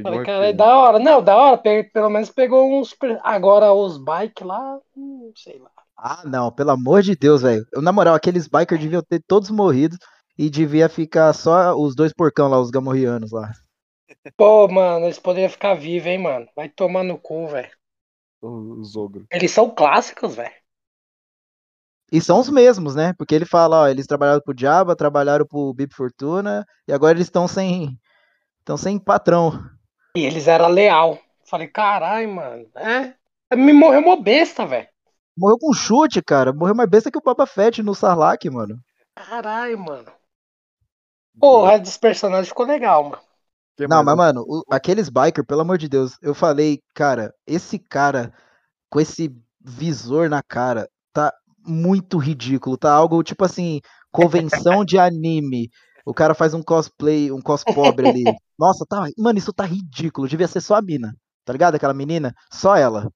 falei, 0.04 0.24
cara, 0.24 0.48
é 0.48 0.54
da 0.54 0.78
hora. 0.78 1.00
Não, 1.00 1.22
da 1.22 1.36
hora, 1.36 1.58
pelo 1.58 2.10
menos 2.10 2.30
pegou 2.30 2.80
uns. 2.80 2.96
Agora 3.24 3.74
os 3.74 3.98
bikes 3.98 4.46
lá, 4.46 4.80
hum, 4.96 5.32
sei 5.36 5.60
lá. 5.60 5.72
Ah, 5.98 6.24
não, 6.26 6.52
pelo 6.52 6.72
amor 6.72 7.02
de 7.02 7.16
Deus, 7.16 7.42
velho. 7.42 7.66
Na 7.76 7.92
moral, 7.92 8.16
aqueles 8.16 8.48
bikers 8.48 8.82
deviam 8.82 9.02
ter 9.02 9.24
todos 9.26 9.50
morrido 9.50 9.98
e 10.38 10.50
devia 10.50 10.90
ficar 10.90 11.32
só 11.34 11.74
os 11.74 11.96
dois 11.96 12.14
porcão 12.14 12.50
lá, 12.50 12.60
os 12.60 12.70
gamorrianos 12.70 13.32
lá. 13.32 13.52
Pô, 14.38 14.68
mano, 14.68 15.06
eles 15.06 15.20
poderiam 15.20 15.50
ficar 15.50 15.74
vivos, 15.74 16.08
hein, 16.08 16.18
mano. 16.18 16.48
Vai 16.56 16.70
tomar 16.70 17.04
no 17.04 17.18
cu, 17.18 17.48
velho. 17.48 17.72
Os 18.42 18.96
ogros. 18.96 19.26
Eles 19.32 19.52
são 19.52 19.70
clássicos, 19.70 20.36
velho. 20.36 20.54
E 22.12 22.22
são 22.22 22.40
os 22.40 22.50
mesmos, 22.50 22.96
né? 22.96 23.14
Porque 23.18 23.34
ele 23.34 23.46
fala, 23.46 23.82
ó, 23.82 23.88
eles 23.88 24.06
trabalharam 24.06 24.42
pro 24.42 24.54
Diaba, 24.54 24.96
trabalharam 24.96 25.46
pro 25.46 25.74
Bip 25.74 25.94
Fortuna, 25.94 26.66
e 26.88 26.94
agora 26.94 27.18
eles 27.18 27.28
estão 27.28 27.48
sem. 27.48 28.00
estão 28.60 28.78
sem 28.78 29.00
patrão. 29.00 29.60
E 30.16 30.24
eles 30.26 30.48
eram 30.48 30.70
leal. 30.70 31.20
Falei, 31.44 31.68
caralho, 31.68 32.34
mano. 32.34 32.70
É. 32.76 33.56
Me 33.56 33.74
morreu 33.74 34.02
uma 34.02 34.22
besta, 34.22 34.66
velho. 34.66 34.88
Morreu 35.38 35.58
com 35.60 35.74
chute, 35.74 36.22
cara. 36.22 36.54
Morreu 36.54 36.76
mais 36.76 36.90
besta 36.90 37.12
que 37.12 37.18
o 37.18 37.22
Papa 37.22 37.46
Fett 37.46 37.82
no 37.84 37.94
Sarlacc, 37.94 38.46
mano. 38.50 38.80
Caralho, 39.16 39.78
mano. 39.80 40.12
Porra, 41.40 41.80
dos 41.80 41.98
personagens 41.98 42.48
ficou 42.48 42.66
legal, 42.66 43.04
mano. 43.04 43.25
Que 43.76 43.88
não, 43.88 44.04
mas, 44.04 44.16
mano, 44.16 44.44
o, 44.48 44.64
aqueles 44.72 45.10
biker, 45.10 45.46
pelo 45.46 45.62
amor 45.62 45.78
de 45.78 45.90
Deus, 45.90 46.18
eu 46.22 46.34
falei, 46.34 46.80
cara, 46.94 47.34
esse 47.46 47.78
cara 47.78 48.34
com 48.90 49.00
esse 49.00 49.36
visor 49.60 50.30
na 50.30 50.42
cara 50.42 50.88
tá 51.12 51.34
muito 51.66 52.18
ridículo. 52.18 52.78
Tá 52.78 52.94
algo 52.94 53.22
tipo 53.24 53.44
assim, 53.44 53.82
convenção 54.12 54.86
de 54.86 54.98
anime. 54.98 55.70
O 56.06 56.14
cara 56.14 56.34
faz 56.34 56.54
um 56.54 56.62
cosplay, 56.62 57.32
um 57.32 57.42
cos 57.42 57.64
pobre 57.64 58.08
ali. 58.08 58.24
Nossa, 58.58 58.86
tá, 58.88 59.08
mano, 59.18 59.40
isso 59.40 59.52
tá 59.52 59.66
ridículo. 59.66 60.28
Devia 60.28 60.48
ser 60.48 60.62
só 60.62 60.76
a 60.76 60.82
mina. 60.82 61.14
Tá 61.44 61.52
ligado? 61.52 61.76
Aquela 61.76 61.94
menina, 61.94 62.34
só 62.52 62.76
ela. 62.76 63.12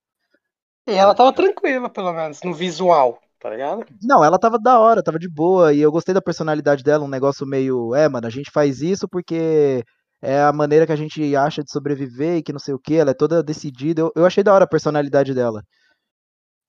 E 0.88 0.94
ela 0.94 1.16
tava 1.16 1.32
tranquila, 1.32 1.90
pelo 1.90 2.12
menos, 2.12 2.42
no 2.44 2.54
visual, 2.54 3.20
tá 3.40 3.50
ligado? 3.50 3.86
Não, 4.02 4.24
ela 4.24 4.40
tava 4.40 4.60
da 4.60 4.80
hora, 4.80 5.04
tava 5.04 5.20
de 5.20 5.30
boa. 5.30 5.72
E 5.72 5.80
eu 5.80 5.92
gostei 5.92 6.14
da 6.14 6.22
personalidade 6.22 6.84
dela, 6.84 7.06
um 7.06 7.10
negócio 7.10 7.46
meio. 7.46 7.94
É, 7.96 8.10
mano, 8.10 8.28
a 8.28 8.30
gente 8.30 8.52
faz 8.52 8.82
isso 8.82 9.08
porque 9.08 9.84
é 10.22 10.42
a 10.42 10.52
maneira 10.52 10.86
que 10.86 10.92
a 10.92 10.96
gente 10.96 11.36
acha 11.36 11.64
de 11.64 11.72
sobreviver 11.72 12.38
e 12.38 12.44
que 12.44 12.52
não 12.52 12.60
sei 12.60 12.74
o 12.74 12.80
que. 12.80 12.96
Ela 12.96 13.12
é 13.12 13.14
toda 13.14 13.44
decidida. 13.44 14.02
Eu, 14.02 14.12
eu 14.16 14.26
achei 14.26 14.44
da 14.44 14.54
hora 14.54 14.66
a 14.66 14.70
personalidade 14.70 15.34
dela. 15.34 15.64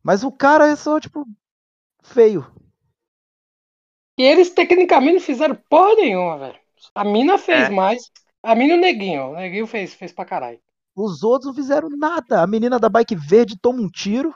Mas 0.02 0.22
o 0.22 0.30
cara 0.30 0.68
é 0.68 0.76
só, 0.76 1.00
tipo, 1.00 1.26
feio. 2.02 2.46
E 4.16 4.22
eles 4.22 4.50
tecnicamente 4.50 5.14
não 5.14 5.20
fizeram 5.20 5.58
porra 5.68 5.94
nenhuma, 5.96 6.38
velho. 6.38 6.58
A 6.94 7.04
mina 7.04 7.38
fez 7.38 7.64
é. 7.64 7.70
mais. 7.70 8.10
A 8.42 8.54
mina 8.54 8.74
e 8.74 8.78
o 8.78 8.80
neguinho. 8.80 9.30
O 9.30 9.34
neguinho 9.34 9.66
fez, 9.66 9.94
fez 9.94 10.12
pra 10.12 10.24
caralho. 10.24 10.60
Os 10.94 11.22
outros 11.22 11.48
não 11.48 11.54
fizeram 11.54 11.88
nada. 11.90 12.42
A 12.42 12.46
menina 12.46 12.78
da 12.78 12.88
bike 12.88 13.14
verde 13.14 13.58
toma 13.60 13.80
um 13.80 13.88
tiro. 13.88 14.34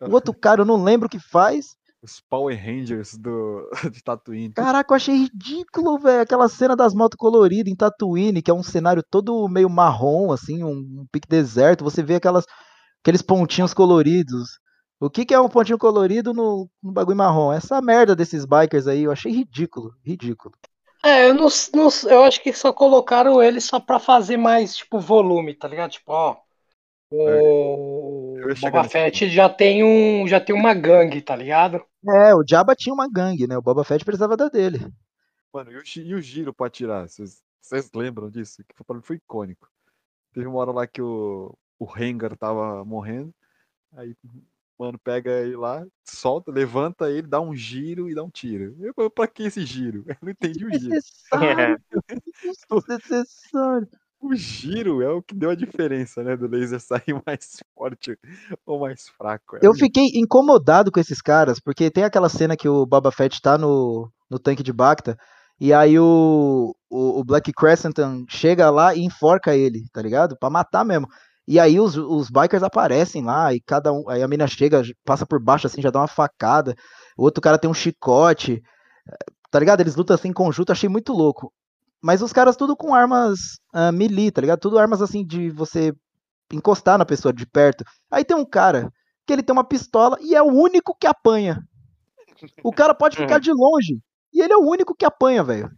O 0.00 0.10
outro 0.14 0.34
cara, 0.34 0.60
eu 0.60 0.66
não 0.66 0.82
lembro 0.82 1.06
o 1.06 1.10
que 1.10 1.18
faz. 1.18 1.76
Os 2.04 2.20
Power 2.28 2.54
Rangers 2.54 3.16
do, 3.16 3.66
de 3.90 4.02
Tatooine. 4.02 4.52
Caraca, 4.52 4.92
eu 4.92 4.96
achei 4.96 5.16
ridículo, 5.16 5.98
velho. 5.98 6.20
Aquela 6.20 6.50
cena 6.50 6.76
das 6.76 6.92
motos 6.92 7.16
coloridas 7.16 7.72
em 7.72 7.74
Tatooine, 7.74 8.42
que 8.42 8.50
é 8.50 8.54
um 8.54 8.62
cenário 8.62 9.02
todo 9.02 9.48
meio 9.48 9.70
marrom, 9.70 10.30
assim, 10.30 10.62
um, 10.62 10.76
um 10.76 11.06
pique 11.10 11.26
deserto. 11.26 11.82
Você 11.82 12.02
vê 12.02 12.16
aquelas, 12.16 12.44
aqueles 13.02 13.22
pontinhos 13.22 13.72
coloridos. 13.72 14.58
O 15.00 15.08
que, 15.08 15.24
que 15.24 15.32
é 15.32 15.40
um 15.40 15.48
pontinho 15.48 15.78
colorido 15.78 16.34
no, 16.34 16.68
no 16.82 16.92
bagulho 16.92 17.16
marrom? 17.16 17.50
Essa 17.50 17.80
merda 17.80 18.14
desses 18.14 18.44
bikers 18.44 18.86
aí, 18.86 19.04
eu 19.04 19.12
achei 19.12 19.32
ridículo, 19.32 19.94
ridículo. 20.04 20.54
É, 21.02 21.28
eu 21.28 21.34
não, 21.34 21.48
não, 21.74 21.88
eu 22.10 22.22
acho 22.24 22.42
que 22.42 22.52
só 22.52 22.70
colocaram 22.70 23.42
ele 23.42 23.60
só 23.62 23.80
pra 23.80 23.98
fazer 23.98 24.36
mais, 24.36 24.76
tipo, 24.76 25.00
volume, 25.00 25.54
tá 25.54 25.66
ligado? 25.66 25.92
Tipo, 25.92 26.12
ó. 26.12 26.36
O 27.16 28.50
é, 28.50 28.54
Boba 28.54 28.84
Fett 28.84 29.28
já 29.28 29.48
tem 29.48 29.84
um, 29.84 30.26
já 30.26 30.40
tem 30.40 30.54
uma 30.54 30.74
gangue, 30.74 31.22
tá 31.22 31.36
ligado? 31.36 31.82
É, 32.06 32.34
o 32.34 32.44
Jabba 32.46 32.74
tinha 32.74 32.92
uma 32.92 33.08
gangue, 33.10 33.46
né? 33.46 33.56
O 33.56 33.62
Boba 33.62 33.84
Fett 33.84 34.04
precisava 34.04 34.36
da 34.36 34.48
dele. 34.48 34.86
Mano, 35.52 35.72
e 35.72 35.76
o, 35.76 35.82
e 35.96 36.14
o 36.14 36.20
giro 36.20 36.52
pra 36.52 36.66
atirar? 36.66 37.08
Vocês 37.08 37.90
lembram 37.94 38.28
disso? 38.28 38.62
Que 38.64 38.74
foi, 38.84 39.00
foi 39.00 39.16
icônico. 39.16 39.68
Teve 40.32 40.46
uma 40.46 40.58
hora 40.58 40.72
lá 40.72 40.86
que 40.86 41.00
o, 41.00 41.56
o 41.78 41.84
Rengar 41.84 42.36
tava 42.36 42.84
morrendo, 42.84 43.32
aí 43.96 44.14
Mano, 44.76 44.98
pega 44.98 45.30
ele 45.30 45.56
lá, 45.56 45.86
solta, 46.04 46.50
levanta 46.50 47.08
ele, 47.08 47.28
dá 47.28 47.40
um 47.40 47.54
giro 47.54 48.10
e 48.10 48.14
dá 48.14 48.24
um 48.24 48.30
tiro. 48.30 48.76
Eu, 48.80 48.92
pra 49.08 49.28
que 49.28 49.44
esse 49.44 49.64
giro? 49.64 50.04
Eu 50.06 50.16
não 50.20 50.30
entendi 50.30 50.66
o 50.66 50.72
giro. 50.72 50.90
Desnecessário. 50.90 51.80
O 54.24 54.34
giro 54.34 55.02
é 55.02 55.10
o 55.10 55.20
que 55.20 55.34
deu 55.34 55.50
a 55.50 55.54
diferença, 55.54 56.22
né? 56.22 56.34
Do 56.34 56.48
laser 56.48 56.80
sair 56.80 57.22
mais 57.26 57.58
forte 57.74 58.18
ou 58.64 58.80
mais 58.80 59.06
fraco. 59.06 59.56
É 59.56 59.60
eu 59.62 59.74
fiquei 59.74 60.04
incomodado 60.14 60.90
com 60.90 60.98
esses 60.98 61.20
caras, 61.20 61.60
porque 61.60 61.90
tem 61.90 62.04
aquela 62.04 62.30
cena 62.30 62.56
que 62.56 62.66
o 62.66 62.86
Boba 62.86 63.12
Fett 63.12 63.42
tá 63.42 63.58
no, 63.58 64.10
no 64.30 64.38
tanque 64.38 64.62
de 64.62 64.72
Bacta, 64.72 65.14
e 65.60 65.74
aí 65.74 65.98
o, 65.98 66.74
o, 66.90 67.20
o 67.20 67.24
Black 67.24 67.52
Crescenton 67.52 68.24
chega 68.26 68.70
lá 68.70 68.94
e 68.94 69.04
enforca 69.04 69.54
ele, 69.54 69.84
tá 69.92 70.00
ligado? 70.00 70.38
Pra 70.38 70.48
matar 70.48 70.84
mesmo. 70.86 71.06
E 71.46 71.60
aí 71.60 71.78
os, 71.78 71.94
os 71.96 72.30
bikers 72.30 72.62
aparecem 72.62 73.22
lá 73.22 73.52
e 73.52 73.60
cada 73.60 73.92
um. 73.92 74.08
Aí 74.08 74.22
a 74.22 74.28
mina 74.28 74.46
chega, 74.46 74.82
passa 75.04 75.26
por 75.26 75.38
baixo 75.38 75.66
assim, 75.66 75.82
já 75.82 75.90
dá 75.90 76.00
uma 76.00 76.08
facada. 76.08 76.74
O 77.16 77.24
outro 77.24 77.42
cara 77.42 77.58
tem 77.58 77.70
um 77.70 77.74
chicote. 77.74 78.62
Tá 79.50 79.58
ligado? 79.58 79.80
Eles 79.80 79.94
lutam 79.94 80.14
assim 80.14 80.28
em 80.28 80.32
conjunto, 80.32 80.72
achei 80.72 80.88
muito 80.88 81.12
louco. 81.12 81.52
Mas 82.04 82.20
os 82.20 82.34
caras 82.34 82.54
tudo 82.54 82.76
com 82.76 82.94
armas 82.94 83.58
uh, 83.74 83.90
melee, 83.90 84.30
tá 84.30 84.42
ligado? 84.42 84.60
Tudo 84.60 84.78
armas 84.78 85.00
assim 85.00 85.24
de 85.24 85.48
você 85.48 85.90
encostar 86.52 86.98
na 86.98 87.06
pessoa 87.06 87.32
de 87.32 87.46
perto. 87.46 87.82
Aí 88.10 88.22
tem 88.22 88.36
um 88.36 88.44
cara 88.44 88.92
que 89.26 89.32
ele 89.32 89.42
tem 89.42 89.54
uma 89.54 89.64
pistola 89.64 90.18
e 90.20 90.34
é 90.34 90.42
o 90.42 90.52
único 90.52 90.94
que 90.94 91.06
apanha. 91.06 91.66
O 92.62 92.74
cara 92.74 92.94
pode 92.94 93.16
ficar 93.16 93.38
de 93.40 93.50
longe 93.50 93.98
e 94.34 94.42
ele 94.42 94.52
é 94.52 94.56
o 94.56 94.68
único 94.68 94.94
que 94.94 95.06
apanha, 95.06 95.42
velho. 95.42 95.70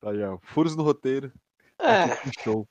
Tá 0.00 0.10
aí, 0.10 0.22
ó. 0.22 0.38
Furos 0.40 0.76
no 0.76 0.84
roteiro. 0.84 1.32
É. 1.80 2.06
Show. 2.44 2.68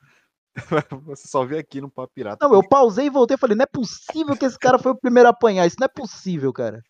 Você 1.08 1.28
só 1.28 1.44
vê 1.44 1.58
aqui 1.58 1.82
no 1.82 1.92
Papo 1.92 2.14
Pirata. 2.16 2.48
Não, 2.48 2.56
eu 2.56 2.66
pausei 2.66 3.08
e 3.08 3.10
voltei 3.10 3.36
e 3.36 3.38
falei, 3.38 3.58
não 3.58 3.64
é 3.64 3.68
possível 3.68 4.38
que 4.38 4.46
esse 4.46 4.58
cara 4.58 4.80
foi 4.80 4.94
o 4.94 4.98
primeiro 4.98 5.28
a 5.28 5.32
apanhar. 5.32 5.68
Isso 5.68 5.76
não 5.78 5.86
é 5.86 5.90
possível, 5.90 6.54
cara. 6.54 6.82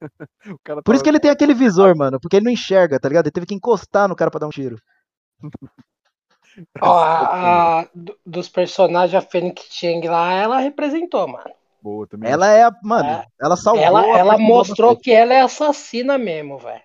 cara 0.64 0.82
Por 0.82 0.94
isso 0.94 1.04
que 1.04 1.10
ele 1.10 1.20
tem 1.20 1.30
aquele 1.30 1.54
visor, 1.54 1.96
mano. 1.96 2.18
Porque 2.20 2.36
ele 2.36 2.44
não 2.44 2.52
enxerga, 2.52 2.98
tá 2.98 3.08
ligado? 3.08 3.26
Ele 3.26 3.32
teve 3.32 3.46
que 3.46 3.54
encostar 3.54 4.08
no 4.08 4.16
cara 4.16 4.30
pra 4.30 4.40
dar 4.40 4.46
um 4.46 4.50
tiro. 4.50 4.80
Ó, 6.80 6.98
a, 6.98 7.82
a, 7.82 7.88
dos 8.26 8.48
personagens, 8.48 9.14
a 9.14 9.26
Fênix 9.26 9.66
Cheng 9.70 10.06
lá, 10.08 10.32
ela 10.32 10.58
representou, 10.58 11.28
mano. 11.28 11.54
Boa, 11.82 12.06
também. 12.06 12.30
Ela 12.30 12.48
é, 12.48 12.64
a, 12.64 12.72
mano, 12.82 13.08
é, 13.08 13.26
ela 13.40 13.56
salvou. 13.56 13.82
Ela, 13.82 14.18
ela 14.18 14.38
mostrou 14.38 14.96
que 14.96 15.10
ela 15.10 15.32
é 15.32 15.40
assassina 15.40 16.18
mesmo, 16.18 16.58
velho. 16.58 16.82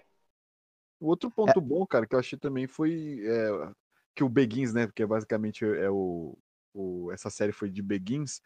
Outro 1.01 1.30
ponto 1.30 1.60
é. 1.60 1.62
bom, 1.62 1.86
cara, 1.86 2.08
que 2.08 2.15
eu 2.15 2.19
achei 2.19 2.39
também 2.39 2.65
foi 2.65 3.19
é, 3.25 3.69
que 4.15 4.23
o 4.23 4.30
Begins, 4.30 4.73
né? 4.73 4.88
Porque 4.88 5.06
basicamente 5.06 5.65
é 5.65 5.89
o, 5.89 6.38
o, 6.73 7.12
essa 7.12 7.30
série 7.30 7.51
foi 7.51 7.69
de 7.69 7.82
Begins, 7.82 8.41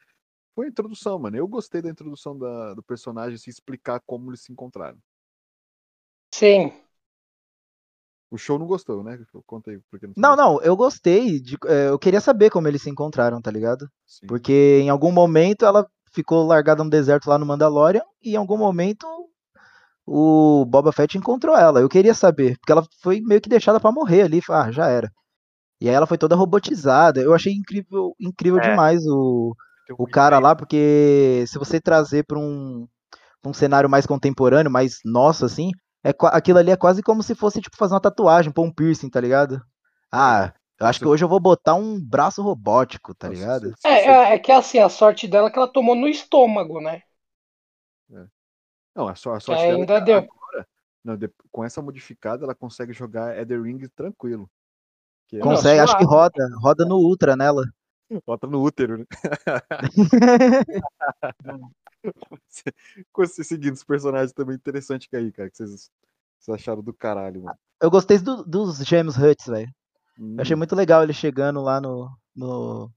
foi 0.60 0.66
a 0.66 0.70
introdução, 0.70 1.18
mano. 1.18 1.38
Eu 1.38 1.48
gostei 1.48 1.82
da 1.82 1.90
introdução 1.90 2.38
da, 2.38 2.74
do 2.74 2.84
personagem, 2.84 3.38
se 3.38 3.50
explicar 3.50 4.02
como 4.06 4.30
eles 4.30 4.42
se 4.42 4.52
encontraram. 4.52 4.98
Sim. 6.34 6.74
O 8.30 8.38
show 8.38 8.60
não 8.60 8.68
gostou, 8.68 9.02
né? 9.02 9.18
Contei 9.46 9.80
porque 9.90 10.06
não. 10.06 10.14
Não, 10.18 10.36
não, 10.36 10.62
eu 10.62 10.76
gostei. 10.76 11.40
De, 11.40 11.58
é, 11.66 11.88
eu 11.88 11.98
queria 11.98 12.20
saber 12.20 12.50
como 12.50 12.68
eles 12.68 12.82
se 12.82 12.90
encontraram, 12.90 13.42
tá 13.42 13.50
ligado? 13.50 13.90
Sim. 14.06 14.28
Porque 14.28 14.82
em 14.84 14.90
algum 14.90 15.14
momento 15.14 15.66
ela 15.66 15.90
ficou 16.12 16.46
largada 16.46 16.84
no 16.84 16.90
deserto 16.90 17.30
lá 17.30 17.38
no 17.38 17.46
Mandalorian 17.46 18.04
e 18.22 18.34
em 18.34 18.36
algum 18.36 18.58
momento 18.58 19.08
o 20.06 20.66
Boba 20.66 20.92
Fett 20.92 21.18
encontrou 21.18 21.56
ela. 21.56 21.80
Eu 21.80 21.88
queria 21.88 22.14
saber, 22.14 22.58
porque 22.58 22.74
ela 22.74 22.86
foi 23.02 23.22
meio 23.22 23.40
que 23.40 23.48
deixada 23.48 23.80
para 23.80 23.94
morrer 23.94 24.24
ali. 24.24 24.42
Ah, 24.50 24.70
já 24.70 24.88
era. 24.88 25.10
E 25.80 25.88
aí 25.88 25.96
ela 25.96 26.06
foi 26.06 26.18
toda 26.18 26.36
robotizada. 26.36 27.22
Eu 27.22 27.34
achei 27.34 27.54
incrível, 27.54 28.14
incrível 28.20 28.60
é. 28.60 28.70
demais 28.70 29.08
o, 29.08 29.56
o 29.98 30.08
cara 30.08 30.40
lá, 30.40 30.56
porque 30.56 31.44
se 31.48 31.58
você 31.58 31.80
trazer 31.80 32.24
para 32.26 32.38
um, 32.38 32.88
um 33.46 33.54
cenário 33.54 33.90
mais 33.90 34.06
contemporâneo, 34.06 34.72
mais 34.72 35.00
nosso, 35.04 35.46
assim, 35.46 35.72
é, 36.04 36.12
aquilo 36.32 36.60
ali 36.60 36.72
é 36.72 36.78
quase 36.78 37.02
como 37.02 37.24
se 37.24 37.36
fosse, 37.36 37.62
tipo, 37.62 37.76
fazer 37.76 37.94
uma 37.94 38.02
tatuagem, 38.02 38.52
pôr 38.52 38.66
um 38.66 38.74
piercing, 38.74 39.10
tá 39.10 39.20
ligado? 39.20 39.62
Ah, 40.12 40.54
eu 40.80 40.88
acho 40.88 41.00
que 41.00 41.06
hoje 41.06 41.26
eu 41.26 41.30
vou 41.30 41.40
botar 41.40 41.76
um 41.76 42.00
braço 42.00 42.42
robótico, 42.42 43.14
tá 43.14 43.28
ligado? 43.28 43.74
É, 43.86 44.06
é, 44.06 44.34
é 44.34 44.40
que 44.40 44.52
assim, 44.52 44.80
a 44.80 44.88
sorte 44.88 45.28
dela 45.28 45.50
é 45.50 45.52
que 45.52 45.58
ela 45.58 45.68
tomou 45.68 45.96
no 45.96 46.08
estômago, 46.08 46.80
né? 46.80 47.02
É. 48.12 48.26
Não, 48.96 49.08
a, 49.08 49.16
sorte 49.16 49.48
dela 49.48 49.62
ainda 49.62 49.96
é 49.96 50.02
deu. 50.02 50.18
agora, 50.20 50.68
não, 51.04 51.18
com 51.52 51.66
essa 51.66 51.82
modificada, 51.82 52.46
ela 52.46 52.56
consegue 52.56 52.94
jogar 52.94 53.38
Ether 53.38 53.62
Ring 53.62 53.80
tranquilo. 53.90 54.50
É 55.34 55.40
Consegue, 55.40 55.80
acho 55.80 55.98
que 55.98 56.06
roda, 56.06 56.48
roda 56.60 56.86
no 56.86 56.96
Ultra 56.96 57.36
nela. 57.36 57.64
Bota 58.26 58.48
no 58.48 58.62
útero, 58.62 58.98
né? 58.98 59.06
Seguindo 63.28 63.74
os 63.74 63.84
personagens 63.84 64.34
também 64.34 64.56
interessante 64.56 65.10
que 65.10 65.16
aí, 65.16 65.32
cara, 65.32 65.50
que 65.50 65.58
vocês, 65.58 65.92
vocês 66.40 66.56
acharam 66.56 66.82
do 66.82 66.94
caralho, 66.94 67.44
mano. 67.44 67.58
Eu 67.82 67.92
gostei 67.92 68.18
do, 68.18 68.44
dos 68.44 68.80
James 68.80 69.18
Huts, 69.18 69.48
velho. 69.48 69.72
Hum. 70.20 70.36
achei 70.40 70.56
muito 70.56 70.76
legal 70.76 71.04
ele 71.04 71.14
chegando 71.14 71.62
lá 71.62 71.80
no, 71.80 72.10
no, 72.36 72.92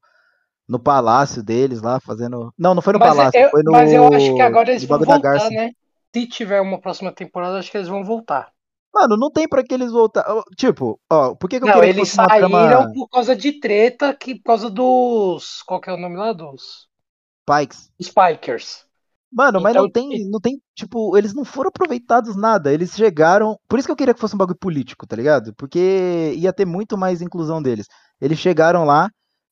no 0.69 0.79
palácio 0.79 1.43
deles 1.43 1.81
lá, 1.81 2.01
fazendo. 2.01 2.53
Não, 2.59 2.75
não 2.75 2.83
foi 2.83 2.93
no 2.93 2.99
mas 2.99 3.09
palácio, 3.09 3.41
eu, 3.41 3.51
foi 3.51 3.63
no. 3.63 3.73
Mas 3.73 3.93
eu 3.93 4.13
acho 4.13 4.35
que 4.35 4.41
agora 4.41 4.71
eles 4.71 4.85
vão 4.85 4.99
voltar, 4.99 5.51
né? 5.51 5.71
Se 6.15 6.27
tiver 6.27 6.61
uma 6.61 6.81
próxima 6.81 7.13
temporada, 7.13 7.59
acho 7.59 7.71
que 7.71 7.77
eles 7.77 7.89
vão 7.89 8.05
voltar. 8.05 8.52
Mano, 8.95 9.17
não 9.17 9.31
tem 9.31 9.49
pra 9.49 9.63
que 9.65 9.73
eles 9.73 9.91
voltar. 9.91 10.25
Tipo, 10.57 11.01
ó, 11.11 11.35
por 11.35 11.49
que, 11.49 11.59
que 11.59 11.67
eu 11.67 11.75
não, 11.75 11.83
eles 11.83 12.11
saíram 12.11 12.51
trama... 12.51 12.93
por 12.93 13.09
causa 13.09 13.35
de 13.35 13.59
treta, 13.59 14.15
que, 14.15 14.35
por 14.35 14.45
causa 14.45 14.69
dos. 14.69 15.63
Qual 15.63 15.81
que 15.81 15.89
é 15.89 15.93
o 15.93 15.97
nome 15.97 16.17
lá? 16.17 16.33
Dos. 16.33 16.89
Pikes. 17.47 17.91
Spikers. 18.01 18.85
Mano, 19.33 19.63
mas 19.63 19.75
não 19.75 19.87
então, 19.87 20.09
tem, 20.09 20.29
não 20.29 20.39
tem, 20.39 20.61
tipo, 20.75 21.17
eles 21.17 21.33
não 21.33 21.43
foram 21.43 21.69
aproveitados 21.69 22.37
nada. 22.37 22.71
Eles 22.71 22.91
chegaram. 22.91 23.59
Por 23.67 23.79
isso 23.79 23.89
que 23.89 23.93
eu 23.93 23.97
queria 23.97 24.13
que 24.13 24.21
fosse 24.21 24.35
um 24.35 24.39
bagulho 24.39 24.59
político, 24.59 25.07
tá 25.07 25.17
ligado? 25.17 25.55
Porque 25.57 26.35
ia 26.37 26.53
ter 26.53 26.67
muito 26.67 26.99
mais 26.99 27.23
inclusão 27.23 27.63
deles. 27.63 27.87
Eles 28.21 28.39
chegaram 28.39 28.85
lá 28.85 29.09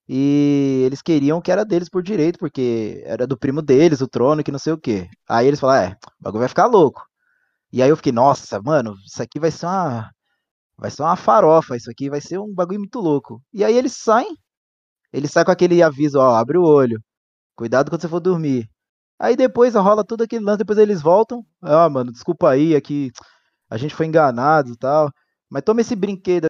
e 0.07 0.83
eles 0.85 1.01
queriam 1.01 1.41
que 1.41 1.51
era 1.51 1.65
deles 1.65 1.89
por 1.89 2.03
direito, 2.03 2.39
porque 2.39 3.03
era 3.07 3.27
do 3.27 3.39
primo 3.39 3.63
deles, 3.63 4.03
o 4.03 4.09
trono, 4.09 4.45
que 4.45 4.53
não 4.53 4.59
sei 4.59 4.75
o 4.75 4.79
quê. 4.79 5.09
Aí 5.27 5.47
eles 5.47 5.59
falaram, 5.59 5.93
é, 5.93 5.97
o 6.21 6.25
bagulho 6.25 6.41
vai 6.41 6.49
ficar 6.49 6.67
louco. 6.67 7.10
E 7.73 7.83
aí 7.83 7.89
eu 7.91 7.97
fiquei, 7.97 8.13
nossa, 8.13 8.61
mano, 8.63 8.95
isso 9.07 9.23
aqui 9.23 9.39
vai 9.41 9.51
ser 9.51 9.67
uma. 9.67 10.11
Vai 10.79 10.91
ser 10.91 11.03
uma 11.03 11.17
farofa, 11.17 11.77
isso 11.77 11.91
aqui 11.91 12.11
vai 12.11 12.21
ser 12.21 12.39
um 12.39 12.55
bagulho 12.55 12.81
muito 12.81 13.01
louco. 13.01 13.43
E 13.53 13.65
aí 13.65 13.77
eles 13.77 13.95
saem, 13.95 14.37
eles 15.13 15.31
saem 15.33 15.45
com 15.47 15.53
aquele 15.53 15.83
aviso, 15.83 16.19
ó, 16.19 16.35
abre 16.37 16.59
o 16.59 16.65
olho. 16.65 17.03
Cuidado 17.57 17.91
quando 17.91 18.03
você 18.03 18.09
for 18.09 18.21
dormir. 18.21 18.69
Aí 19.19 19.37
depois 19.37 19.75
rola 19.75 20.05
tudo 20.05 20.25
aquele 20.25 20.45
lance, 20.45 20.59
depois 20.59 20.79
eles 20.79 21.03
voltam. 21.03 21.45
Ah, 21.63 21.89
mano, 21.91 22.13
desculpa 22.13 22.51
aí, 22.51 22.75
aqui. 22.77 23.13
a 23.71 23.77
gente 23.79 23.95
foi 23.95 24.07
enganado 24.07 24.73
e 24.73 24.77
tal. 24.79 25.11
Mas 25.51 25.63
toma 25.65 25.83
esse 25.83 25.97
brinquedo 25.97 26.47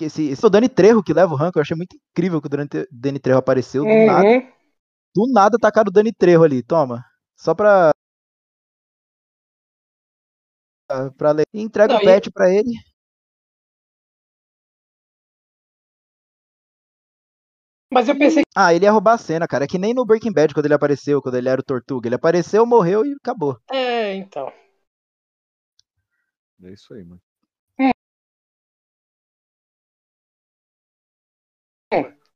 esse, 0.00 0.24
esse 0.28 0.44
é 0.44 0.46
o 0.46 0.50
Dani 0.50 0.68
Trejo 0.68 1.02
que 1.02 1.12
leva 1.12 1.32
o 1.32 1.36
rank, 1.36 1.56
eu 1.56 1.62
achei 1.62 1.76
muito 1.76 1.96
incrível 2.10 2.40
que 2.40 2.46
o 2.46 2.50
Dani, 2.50 2.68
Dani 2.90 3.18
Trejo 3.18 3.38
apareceu 3.38 3.84
do 3.84 3.88
uhum. 3.88 4.06
nada. 4.06 4.28
Do 5.14 5.30
nada 5.30 5.58
tacaram 5.60 5.88
o 5.88 5.92
Dani 5.92 6.12
Trejo 6.12 6.42
ali, 6.42 6.62
toma. 6.62 7.04
Só 7.36 7.54
pra. 7.54 7.92
pra 11.16 11.32
ler. 11.32 11.46
Entrega 11.52 11.94
Não, 11.94 12.00
o 12.00 12.04
pet 12.04 12.26
e... 12.28 12.32
pra 12.32 12.50
ele. 12.50 12.72
Mas 17.92 18.08
eu 18.08 18.16
pensei. 18.16 18.42
Ah, 18.56 18.72
ele 18.72 18.86
ia 18.86 18.90
roubar 18.90 19.14
a 19.14 19.18
cena, 19.18 19.46
cara. 19.46 19.64
É 19.64 19.68
que 19.68 19.78
nem 19.78 19.92
no 19.92 20.06
Breaking 20.06 20.32
Bad 20.32 20.54
quando 20.54 20.64
ele 20.64 20.74
apareceu, 20.74 21.20
quando 21.20 21.34
ele 21.34 21.48
era 21.48 21.60
o 21.60 21.64
Tortuga. 21.64 22.08
Ele 22.08 22.14
apareceu, 22.14 22.64
morreu 22.64 23.04
e 23.04 23.12
acabou. 23.12 23.58
É, 23.70 24.14
então. 24.14 24.50
É 26.62 26.72
isso 26.72 26.94
aí, 26.94 27.04
mano. 27.04 27.20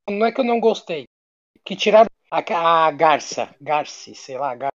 Não 0.09 0.27
é 0.27 0.33
que 0.33 0.41
eu 0.41 0.45
não 0.45 0.61
gostei. 0.61 1.09
Que 1.65 1.75
tiraram 1.75 2.09
a, 2.31 2.87
a 2.87 2.91
Garça. 2.93 3.55
Garce, 3.61 4.15
sei 4.15 4.39
lá. 4.39 4.55
Gar... 4.55 4.71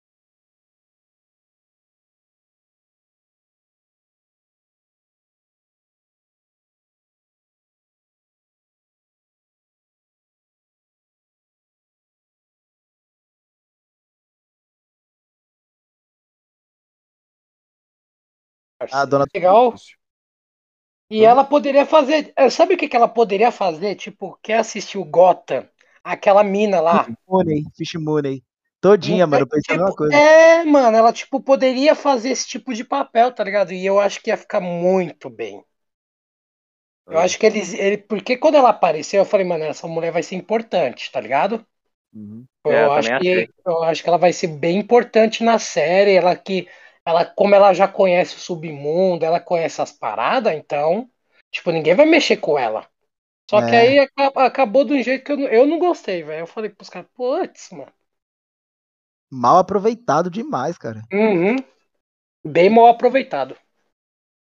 Ah, 18.91 19.05
dona 19.05 19.25
Legal. 19.33 19.75
E 21.11 21.23
ela 21.23 21.43
poderia 21.43 21.85
fazer. 21.85 22.33
Eh, 22.35 22.49
sabe 22.49 22.73
o 22.73 22.77
que, 22.77 22.87
que 22.89 22.95
ela 22.95 23.07
poderia 23.07 23.51
fazer? 23.51 23.93
Tipo, 23.95 24.39
quer 24.41 24.57
assistir 24.59 24.97
o 24.97 25.05
Gotham? 25.05 25.67
Aquela 26.03 26.43
mina 26.43 26.79
lá. 26.79 27.03
Fish 27.03 27.15
Money, 27.27 27.63
Fish 27.75 27.93
Money. 27.95 28.43
Todinha, 28.79 29.27
mano, 29.27 29.47
pensando 29.47 29.85
tipo, 29.85 29.95
coisa. 29.95 30.15
É, 30.15 30.63
mano, 30.63 30.97
ela, 30.97 31.13
tipo, 31.13 31.39
poderia 31.39 31.93
fazer 31.93 32.29
esse 32.29 32.47
tipo 32.47 32.73
de 32.73 32.83
papel, 32.83 33.31
tá 33.31 33.43
ligado? 33.43 33.71
E 33.71 33.85
eu 33.85 33.99
acho 33.99 34.19
que 34.19 34.31
ia 34.31 34.37
ficar 34.37 34.59
muito 34.59 35.29
bem. 35.29 35.63
Eu 37.05 37.19
é. 37.19 37.23
acho 37.23 37.37
que 37.37 37.45
eles. 37.45 37.73
Ele, 37.75 37.97
porque 37.97 38.37
quando 38.37 38.55
ela 38.55 38.69
apareceu, 38.69 39.21
eu 39.21 39.25
falei, 39.25 39.45
mano, 39.45 39.63
essa 39.65 39.87
mulher 39.87 40.11
vai 40.11 40.23
ser 40.23 40.35
importante, 40.35 41.11
tá 41.11 41.21
ligado? 41.21 41.63
Uhum. 42.11 42.43
Eu, 42.65 42.71
é, 42.71 42.85
eu 42.85 42.91
acho 42.93 43.19
que, 43.19 43.49
eu 43.65 43.83
acho 43.83 44.01
que 44.03 44.09
ela 44.09 44.17
vai 44.17 44.33
ser 44.33 44.47
bem 44.47 44.79
importante 44.79 45.43
na 45.43 45.59
série. 45.59 46.15
Ela 46.15 46.35
que 46.35 46.67
ela, 47.05 47.25
como 47.25 47.53
ela 47.55 47.73
já 47.73 47.87
conhece 47.87 48.35
o 48.35 48.39
submundo, 48.39 49.25
ela 49.25 49.39
conhece 49.39 49.81
as 49.81 49.91
paradas, 49.91 50.53
então, 50.53 51.09
tipo, 51.51 51.71
ninguém 51.71 51.95
vai 51.95 52.05
mexer 52.05 52.37
com 52.37 52.57
ela. 52.57 52.87
Só 53.51 53.59
é. 53.59 53.69
que 53.69 53.75
aí 53.75 54.09
acabou 54.37 54.85
de 54.85 54.93
um 54.93 55.03
jeito 55.03 55.25
que 55.25 55.31
eu, 55.33 55.39
eu 55.39 55.67
não 55.67 55.77
gostei, 55.77 56.23
velho. 56.23 56.43
Eu 56.43 56.47
falei 56.47 56.69
pros 56.69 56.87
caras, 56.89 57.09
putz, 57.13 57.69
mano. 57.71 57.91
Mal 59.29 59.57
aproveitado 59.57 60.29
demais, 60.29 60.77
cara. 60.77 61.01
Uhum. 61.11 61.57
Bem 62.45 62.69
mal 62.69 62.87
aproveitado. 62.87 63.57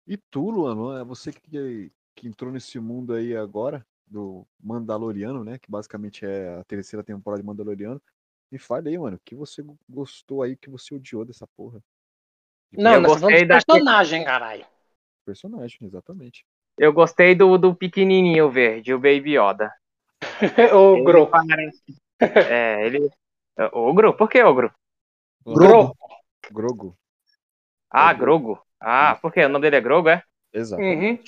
E 0.06 0.16
tu, 0.16 0.48
Luan, 0.48 0.98
é 0.98 1.04
você 1.04 1.34
que, 1.34 1.92
que 2.14 2.26
entrou 2.26 2.50
nesse 2.50 2.80
mundo 2.80 3.12
aí 3.12 3.36
agora, 3.36 3.86
do 4.06 4.46
Mandaloriano, 4.58 5.44
né? 5.44 5.58
Que 5.58 5.70
basicamente 5.70 6.24
é 6.24 6.60
a 6.60 6.64
terceira 6.64 7.04
temporada 7.04 7.42
de 7.42 7.46
Mandaloriano. 7.46 8.00
Me 8.50 8.58
fale 8.58 8.88
aí, 8.88 8.96
mano, 8.96 9.18
o 9.18 9.20
que 9.22 9.34
você 9.34 9.62
gostou 9.86 10.42
aí, 10.42 10.54
o 10.54 10.56
que 10.56 10.70
você 10.70 10.94
odiou 10.94 11.26
dessa 11.26 11.46
porra? 11.46 11.78
Não, 12.72 12.94
eu 12.94 13.02
nós 13.02 13.20
gostei 13.20 13.44
da 13.44 13.56
personagem, 13.56 14.24
caralho. 14.24 14.66
Personagem, 15.26 15.78
exatamente. 15.82 16.46
Eu 16.76 16.92
gostei 16.92 17.34
do, 17.34 17.56
do 17.56 17.74
pequenininho 17.74 18.50
verde, 18.50 18.92
o 18.92 18.98
Baby 18.98 19.38
Yoda. 19.38 19.72
o 20.74 20.96
ele 20.96 21.04
Gro. 21.04 21.26
Parece... 21.28 21.82
É, 22.20 22.86
ele... 22.86 23.10
Ogro? 23.72 24.14
Por 24.14 24.28
que 24.28 24.42
Ogro? 24.42 24.72
Grogo. 25.46 25.96
Grogo. 26.50 26.98
Ah, 27.90 28.12
Grogo. 28.12 28.64
Ah, 28.80 29.16
por 29.20 29.32
quê? 29.32 29.44
O 29.44 29.48
nome 29.48 29.62
dele 29.62 29.76
é 29.76 29.80
Grogo, 29.80 30.08
é? 30.08 30.22
Exato. 30.52 30.82
Uhum. 30.82 31.18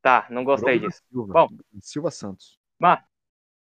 Tá, 0.00 0.26
não 0.30 0.44
gostei 0.44 0.78
Grogo 0.78 0.92
disso. 0.92 1.02
Silva. 1.10 1.32
Bom, 1.32 1.48
Silva 1.80 2.10
Santos. 2.10 2.58
Mas, 2.78 3.00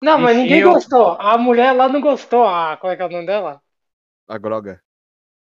não, 0.03 0.19
mas 0.19 0.37
ninguém 0.37 0.63
gostou. 0.63 1.13
A 1.13 1.39
mulher 1.39 1.73
lá 1.73 1.89
não 1.89 2.01
gostou. 2.01 2.47
Ah, 2.47 2.77
qual 2.77 2.93
é 2.93 2.97
que 2.97 3.03
é 3.03 3.07
o 3.07 3.11
nome 3.11 3.27
dela? 3.27 3.63
A 4.29 4.39
Groga. 4.39 4.83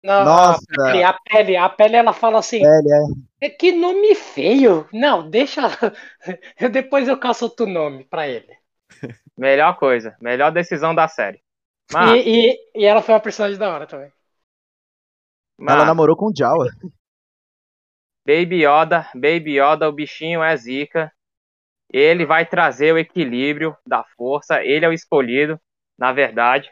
Não, 0.02 0.24
Nossa. 0.24 0.60
A 0.78 0.84
pele, 0.84 1.02
a 1.04 1.12
pele, 1.12 1.56
a 1.56 1.68
pele, 1.68 1.96
ela 1.96 2.12
fala 2.12 2.38
assim. 2.38 2.60
Pele, 2.60 2.88
é. 3.40 3.46
é. 3.46 3.50
Que 3.50 3.72
nome 3.72 4.14
feio. 4.14 4.88
Não, 4.92 5.28
deixa. 5.28 5.62
Depois 6.72 7.06
eu 7.06 7.18
caço 7.18 7.44
outro 7.44 7.66
nome 7.66 8.04
pra 8.04 8.26
ele. 8.26 8.56
Melhor 9.36 9.76
coisa, 9.78 10.16
melhor 10.20 10.52
decisão 10.52 10.94
da 10.94 11.08
série. 11.08 11.42
Mas... 11.90 12.10
E, 12.10 12.28
e, 12.28 12.58
e, 12.74 12.84
ela 12.84 13.00
foi 13.00 13.14
uma 13.14 13.20
personagem 13.20 13.58
da 13.58 13.72
hora 13.72 13.86
também. 13.86 14.12
Mas... 15.58 15.74
Ela 15.74 15.86
namorou 15.86 16.14
com 16.14 16.26
o 16.26 16.32
Jawa. 16.36 16.68
Baby 18.26 18.66
Yoda, 18.66 19.08
Baby 19.14 19.58
Yoda, 19.58 19.88
o 19.88 19.92
bichinho 19.92 20.42
é 20.42 20.54
zica. 20.56 21.10
Ele 21.90 22.26
vai 22.26 22.44
trazer 22.44 22.92
o 22.92 22.98
equilíbrio 22.98 23.74
da 23.86 24.04
força. 24.16 24.62
Ele 24.62 24.84
é 24.84 24.88
o 24.88 24.92
escolhido, 24.92 25.58
na 25.98 26.12
verdade. 26.12 26.70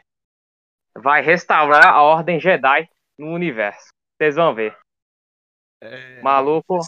Vai 0.95 1.21
restaurar 1.21 1.87
a 1.87 2.01
Ordem 2.03 2.39
Jedi 2.39 2.87
no 3.19 3.33
universo. 3.33 3.89
Vocês 4.17 4.35
vão 4.35 4.55
ver. 4.55 4.75
É, 5.81 6.21
maluco. 6.21 6.79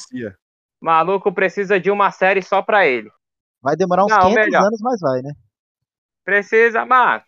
Maluco 0.81 1.31
precisa 1.31 1.79
de 1.79 1.91
uma 1.91 2.09
série 2.11 2.41
só 2.41 2.61
pra 2.61 2.87
ele. 2.87 3.11
Vai 3.61 3.75
demorar 3.75 4.05
uns 4.05 4.09
Não, 4.11 4.21
500 4.21 4.45
melhor. 4.45 4.65
anos, 4.65 4.81
mas 4.81 4.99
vai, 4.99 5.21
né? 5.21 5.33
Precisa, 6.23 6.85
mas. 6.85 7.23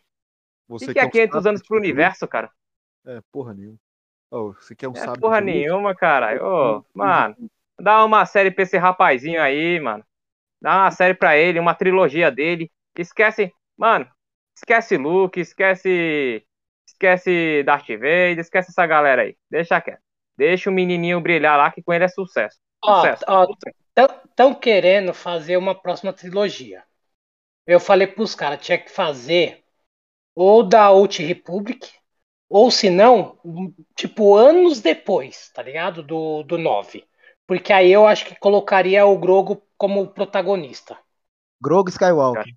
Você 0.67 0.87
que, 0.87 0.93
que 0.93 0.99
é 0.99 1.09
500 1.09 1.45
anos 1.45 1.61
pro 1.61 1.77
universo, 1.77 2.27
cara? 2.27 2.49
É, 3.05 3.21
porra 3.31 3.53
nenhuma. 3.53 3.77
Oh, 4.31 4.53
você 4.53 4.75
quer 4.75 4.87
um 4.87 4.93
é 4.95 5.19
porra 5.19 5.39
nenhuma, 5.41 5.93
caralho. 5.93 6.41
Oh, 6.43 6.83
mano, 6.93 7.35
dá 7.79 8.03
uma 8.03 8.25
série 8.25 8.49
pra 8.49 8.63
esse 8.63 8.77
rapazinho 8.77 9.39
aí, 9.39 9.79
mano. 9.79 10.03
Dá 10.59 10.77
uma 10.77 10.91
série 10.91 11.13
pra 11.13 11.37
ele, 11.37 11.59
uma 11.59 11.75
trilogia 11.75 12.31
dele. 12.31 12.71
Esquece, 12.97 13.53
mano, 13.77 14.09
esquece 14.55 14.97
Luke, 14.97 15.39
esquece 15.39 16.43
esquece 17.03 17.63
Darth 17.63 17.87
Vader, 17.87 18.39
esquece 18.39 18.71
essa 18.71 18.85
galera 18.85 19.23
aí. 19.23 19.35
Deixa 19.49 19.81
quieto. 19.81 20.01
Deixa 20.37 20.69
o 20.69 20.73
menininho 20.73 21.21
brilhar 21.21 21.57
lá, 21.57 21.69
que 21.69 21.83
com 21.83 21.93
ele 21.93 22.05
é 22.05 22.07
sucesso. 22.07 22.57
sucesso. 22.83 23.23
Ó, 23.27 23.45
Estão 24.25 24.55
querendo 24.55 25.13
fazer 25.13 25.57
uma 25.57 25.75
próxima 25.75 26.11
trilogia. 26.11 26.83
Eu 27.67 27.79
falei 27.79 28.07
pros 28.07 28.33
caras, 28.33 28.65
tinha 28.65 28.77
que 28.77 28.89
fazer 28.89 29.63
ou 30.35 30.63
da 30.63 30.89
Old 30.89 31.23
Republic, 31.23 31.87
ou 32.49 32.71
se 32.71 32.89
não, 32.89 33.37
tipo, 33.95 34.35
anos 34.35 34.81
depois, 34.81 35.51
tá 35.53 35.61
ligado? 35.61 36.01
Do, 36.01 36.41
do 36.41 36.57
9. 36.57 37.05
Porque 37.45 37.71
aí 37.71 37.91
eu 37.91 38.07
acho 38.07 38.25
que 38.25 38.35
colocaria 38.35 39.05
o 39.05 39.17
Grogo 39.19 39.61
como 39.77 40.07
protagonista. 40.07 40.97
Grogo 41.61 41.89
Skywalker. 41.89 42.51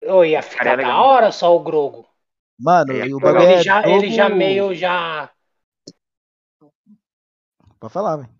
Eu 0.00 0.24
ia 0.24 0.40
ficar 0.40 0.76
da 0.76 1.02
hora 1.02 1.30
só 1.30 1.54
o 1.54 1.62
Grogo. 1.62 2.08
Mano, 2.58 2.92
é, 2.92 3.06
e 3.06 3.14
o 3.14 3.18
bagulho 3.18 3.42
ele, 3.42 3.54
é 3.54 3.62
já, 3.62 3.88
ele 3.88 4.10
já 4.10 4.28
meio 4.28 4.74
já. 4.74 5.30
Pode 7.80 7.92
falar, 7.92 8.16
velho. 8.16 8.30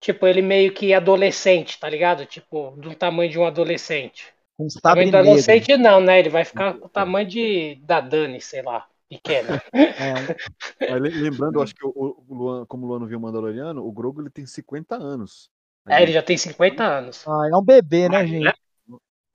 Tipo, 0.00 0.26
ele 0.26 0.40
meio 0.40 0.72
que 0.72 0.94
adolescente, 0.94 1.78
tá 1.78 1.88
ligado? 1.88 2.24
Tipo, 2.24 2.70
do 2.78 2.94
tamanho 2.94 3.30
de 3.30 3.38
um 3.38 3.46
adolescente. 3.46 4.32
Um 4.58 4.66
tamanho 4.82 5.10
do 5.10 5.16
adolescente 5.18 5.76
não, 5.76 6.00
né? 6.00 6.18
Ele 6.18 6.30
vai 6.30 6.44
ficar 6.44 6.74
com 6.74 6.86
o 6.86 6.88
tamanho 6.88 7.26
de 7.26 7.76
da 7.82 8.00
Dani, 8.00 8.40
sei 8.40 8.62
lá, 8.62 8.86
pequena. 9.08 9.62
É. 10.80 10.94
Lembrando, 10.98 11.60
acho 11.60 11.74
que 11.74 11.84
o, 11.84 11.92
o 11.94 12.34
Luan, 12.34 12.64
como 12.64 12.86
o 12.86 12.88
Luan 12.88 13.00
não 13.00 13.06
viu 13.06 13.18
o 13.18 13.20
Mandaloriano, 13.20 13.86
o 13.86 13.92
Grogo 13.92 14.22
ele 14.22 14.30
tem 14.30 14.46
50 14.46 14.96
anos. 14.96 15.50
É, 15.86 16.02
ele 16.02 16.12
já 16.12 16.22
tem 16.22 16.36
50 16.36 16.82
anos. 16.82 17.26
Ah, 17.28 17.48
é 17.52 17.56
um 17.56 17.62
bebê, 17.62 18.08
né, 18.08 18.26
gente? 18.26 18.44
Né? 18.44 18.52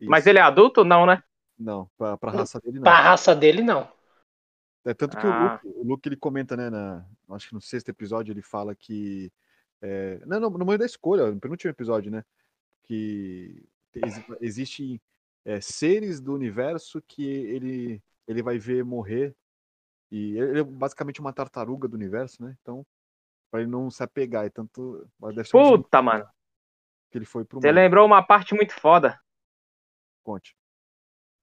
Mas 0.02 0.26
ele 0.26 0.40
é 0.40 0.42
adulto 0.42 0.84
não, 0.84 1.06
né? 1.06 1.22
Não, 1.58 1.88
pra, 1.98 2.18
pra 2.18 2.32
raça 2.32 2.60
dele 2.60 2.78
não. 2.78 2.84
Pra 2.84 3.00
raça 3.00 3.36
dele 3.36 3.62
não. 3.62 3.88
É 4.86 4.94
tanto 4.94 5.18
que 5.18 5.26
ah. 5.26 5.60
o, 5.66 5.68
Luke, 5.68 5.80
o 5.80 5.84
Luke 5.84 6.08
ele 6.08 6.16
comenta, 6.16 6.56
né, 6.56 6.70
na, 6.70 7.04
acho 7.32 7.50
que 7.50 7.56
no 7.56 7.62
sexto 7.62 7.90
episódio 7.90 8.32
ele 8.32 8.44
fala 8.44 8.76
que 8.76 9.32
é, 9.82 10.22
não, 10.26 10.40
no, 10.40 10.50
no 10.52 10.66
meio 10.66 10.78
da 10.78 10.86
escolha, 10.86 11.32
no 11.32 11.40
penúltimo 11.40 11.72
episódio, 11.72 12.12
né, 12.12 12.24
que 12.84 13.68
ex, 13.96 14.24
existem 14.42 15.02
é, 15.44 15.60
seres 15.60 16.22
do 16.22 16.34
universo 16.34 17.02
que 17.02 17.26
ele 17.26 18.02
ele 18.28 18.42
vai 18.42 18.58
ver 18.58 18.84
morrer 18.84 19.36
e 20.12 20.38
ele 20.38 20.60
é 20.60 20.64
basicamente 20.64 21.20
uma 21.20 21.34
tartaruga 21.34 21.88
do 21.88 21.96
universo, 21.96 22.44
né? 22.44 22.56
Então, 22.62 22.86
para 23.52 23.62
ele 23.62 23.70
não 23.70 23.90
se 23.90 24.04
apegar, 24.04 24.46
e 24.46 24.50
tanto 24.50 25.08
deve 25.22 25.44
ser 25.44 25.52
Puta, 25.52 26.00
um 26.00 26.04
mano. 26.04 26.30
Que 27.12 27.18
ele 27.18 27.26
foi 27.26 27.46
pro 27.46 27.60
Você 27.60 27.72
lembrou 27.72 28.06
uma 28.06 28.24
parte 28.24 28.54
muito 28.54 28.74
foda. 28.74 29.20
Conte. 30.24 30.56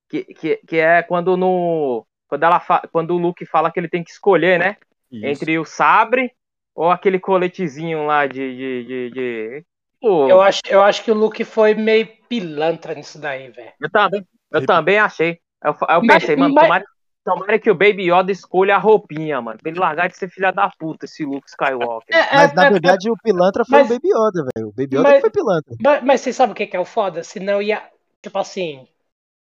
Que, 0.08 0.24
que, 0.24 0.56
que 0.56 0.76
é 0.76 1.02
quando 1.02 1.36
no 1.36 2.06
quando, 2.32 2.44
ela 2.44 2.60
fa... 2.60 2.88
quando 2.90 3.10
o 3.10 3.18
Luke 3.18 3.44
fala 3.44 3.70
que 3.70 3.78
ele 3.78 3.90
tem 3.90 4.02
que 4.02 4.10
escolher, 4.10 4.58
né? 4.58 4.78
Isso. 5.10 5.26
Entre 5.26 5.58
o 5.58 5.66
sabre 5.66 6.32
ou 6.74 6.90
aquele 6.90 7.18
coletezinho 7.20 8.06
lá 8.06 8.26
de. 8.26 8.56
de, 8.56 8.84
de, 8.84 9.10
de... 9.10 9.64
Eu, 10.02 10.40
acho, 10.40 10.62
eu 10.66 10.82
acho 10.82 11.04
que 11.04 11.10
o 11.10 11.14
Luke 11.14 11.44
foi 11.44 11.74
meio 11.74 12.08
pilantra 12.30 12.94
nisso 12.94 13.20
daí, 13.20 13.50
velho. 13.50 13.72
Eu 13.78 13.90
também, 13.90 14.26
eu 14.50 14.66
também 14.66 14.98
achei. 14.98 15.38
Eu, 15.62 15.76
eu 15.88 16.00
pensei, 16.00 16.34
mas, 16.34 16.50
mano, 16.50 16.54
mas... 16.54 16.64
Tomara, 16.64 16.84
tomara, 17.22 17.58
que 17.58 17.70
o 17.70 17.74
Baby 17.74 18.10
Yoda 18.10 18.32
escolha 18.32 18.76
a 18.76 18.78
roupinha, 18.78 19.38
mano. 19.42 19.58
Pra 19.60 19.70
ele 19.70 19.78
largar 19.78 20.08
de 20.08 20.16
ser 20.16 20.30
filha 20.30 20.50
da 20.50 20.70
puta, 20.70 21.04
esse 21.04 21.26
Luke 21.26 21.50
Skywalker. 21.50 22.16
É, 22.16 22.34
mas 22.34 22.50
é, 22.50 22.54
na 22.54 22.64
é, 22.64 22.70
verdade 22.70 23.10
o 23.10 23.16
pilantra 23.22 23.62
foi 23.66 23.80
mas, 23.80 23.90
o 23.90 23.94
Baby 23.94 24.08
Yoda, 24.08 24.48
velho. 24.56 24.68
O 24.68 24.72
Baby 24.72 24.96
Yoda 24.96 25.02
mas, 25.02 25.20
foi 25.20 25.30
pilantra. 25.30 25.76
Mas, 25.82 26.02
mas 26.02 26.20
você 26.22 26.32
sabe 26.32 26.52
o 26.52 26.56
que 26.56 26.74
é 26.74 26.80
o 26.80 26.86
foda? 26.86 27.22
Senão 27.22 27.60
ia. 27.60 27.82
Tipo 28.22 28.38
assim, 28.38 28.88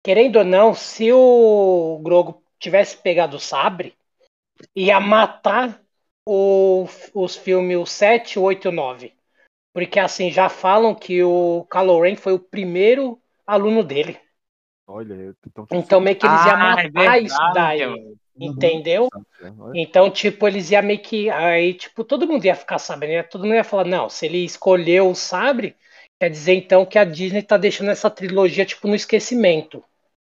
querendo 0.02 0.38
ou 0.38 0.46
não, 0.46 0.74
se 0.74 1.12
o 1.12 2.00
Grogo 2.02 2.42
tivesse 2.60 2.98
pegado 2.98 3.38
o 3.38 3.40
sabre, 3.40 3.96
ia 4.76 5.00
matar 5.00 5.82
o, 6.26 6.88
os 7.14 7.36
filmes 7.36 7.90
7, 7.90 8.40
8 8.40 8.68
e 8.68 8.72
9. 8.72 9.14
Porque 9.74 10.00
assim, 10.00 10.32
já 10.32 10.50
falam 10.50 10.96
que 10.96 11.24
o 11.24 11.66
Kylo 11.72 12.02
Ren 12.02 12.16
foi 12.16 12.34
o 12.34 12.40
primeiro 12.40 13.22
aluno 13.46 13.84
dele. 13.84 14.20
Olha, 14.88 15.36
então, 15.46 15.68
então 15.72 16.02
meio 16.02 16.16
que 16.16 16.26
eles 16.26 16.46
iam 16.46 16.56
ah, 16.56 16.58
matar 16.58 16.86
é 16.86 16.90
verdade, 16.90 17.26
isso 17.26 17.54
daí. 17.54 17.86
Uhum. 17.86 18.18
Entendeu? 18.40 19.10
Então, 19.74 20.10
tipo, 20.10 20.48
eles 20.48 20.72
iam 20.72 20.84
meio 20.84 21.00
que. 21.00 21.30
Aí, 21.30 21.74
tipo, 21.74 22.04
todo 22.04 22.28
mundo 22.28 22.46
ia 22.46 22.56
ficar 22.56 22.80
sabendo. 22.80 23.12
Ia, 23.12 23.24
todo 23.24 23.44
mundo 23.44 23.56
ia 23.56 23.64
falar, 23.64 23.86
não, 23.86 24.10
se 24.10 24.26
ele 24.26 24.44
escolheu 24.46 25.10
o 25.10 25.16
sabre, 25.16 25.76
quer 26.20 26.30
dizer 26.30 26.54
então 26.54 26.86
que 26.86 26.98
a 26.98 27.04
Disney 27.04 27.42
tá 27.42 27.58
deixando 27.58 27.92
essa 27.92 28.10
trilogia, 28.10 28.66
tipo, 28.66 28.88
no 28.88 28.96
esquecimento. 28.96 29.84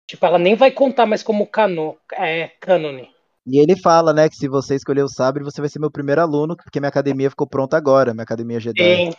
Tipo, 0.10 0.26
ela 0.26 0.40
nem 0.40 0.56
vai 0.56 0.72
contar 0.72 1.06
mais 1.06 1.22
como 1.22 1.46
cano, 1.46 1.96
é, 2.14 2.48
canone. 2.60 3.08
E 3.46 3.62
ele 3.62 3.80
fala, 3.80 4.12
né, 4.12 4.28
que 4.28 4.36
se 4.36 4.48
você 4.48 4.74
escolher 4.74 5.04
o 5.04 5.08
sabre, 5.08 5.44
você 5.44 5.62
vai 5.62 5.70
ser 5.70 5.78
meu 5.78 5.92
primeiro 5.92 6.20
aluno, 6.20 6.58
porque 6.58 6.80
minha 6.80 6.90
academia 6.90 7.30
ficou 7.30 7.46
pronta 7.46 7.78
agora, 7.78 8.12
minha 8.12 8.24
academia 8.24 8.60
Jedi. 8.60 8.82
Sim. 8.82 9.14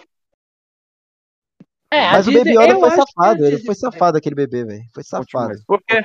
É, 1.92 2.10
Mas 2.10 2.26
o 2.26 2.32
Baby 2.32 2.50
Yoda 2.58 2.80
foi 2.80 2.90
safado, 2.90 3.46
ele 3.46 3.58
foi 3.60 3.74
safado 3.76 4.18
aquele 4.18 4.34
bebê, 4.34 4.64
velho. 4.64 4.82
Foi 4.92 5.04
safado. 5.04 5.60
Por 5.64 5.80
quê? 5.86 6.04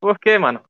Por 0.00 0.18
quê, 0.18 0.36
mano? 0.36 0.62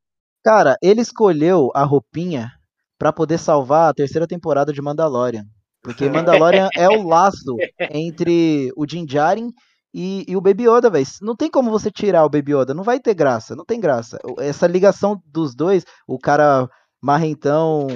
Cara, 0.45 0.77
ele 0.83 1.01
escolheu 1.01 1.71
a 1.75 1.85
roupinha 1.85 2.51
para 2.99 3.15
poder 3.15 3.39
salvar 3.39 3.89
a 3.89 3.95
terceira 3.95 4.27
temporada 4.27 4.75
de 4.75 4.83
Mandalorian. 4.83 5.47
Porque 5.83 6.05
Mandalorian 6.11 6.69
é 6.77 6.87
o 6.87 7.03
laço 7.03 7.57
entre 7.91 8.71
o 8.77 8.85
Din 8.85 9.07
Djarin 9.07 9.51
e, 9.95 10.25
e 10.27 10.37
o 10.37 10.41
Baby 10.41 10.69
Yoda, 10.69 10.91
velho. 10.91 11.07
Não 11.23 11.37
tem 11.37 11.49
como 11.49 11.71
você 11.71 11.89
tirar 11.89 12.25
o 12.25 12.29
Baby 12.29 12.53
Yoda, 12.53 12.75
não 12.75 12.83
vai 12.83 12.99
ter 12.99 13.15
graça, 13.15 13.55
não 13.55 13.65
tem 13.65 13.79
graça. 13.79 14.19
Essa 14.39 14.67
ligação 14.67 15.23
dos 15.25 15.55
dois, 15.55 15.85
o 16.05 16.19
cara 16.19 16.69
marrentão 17.01 17.87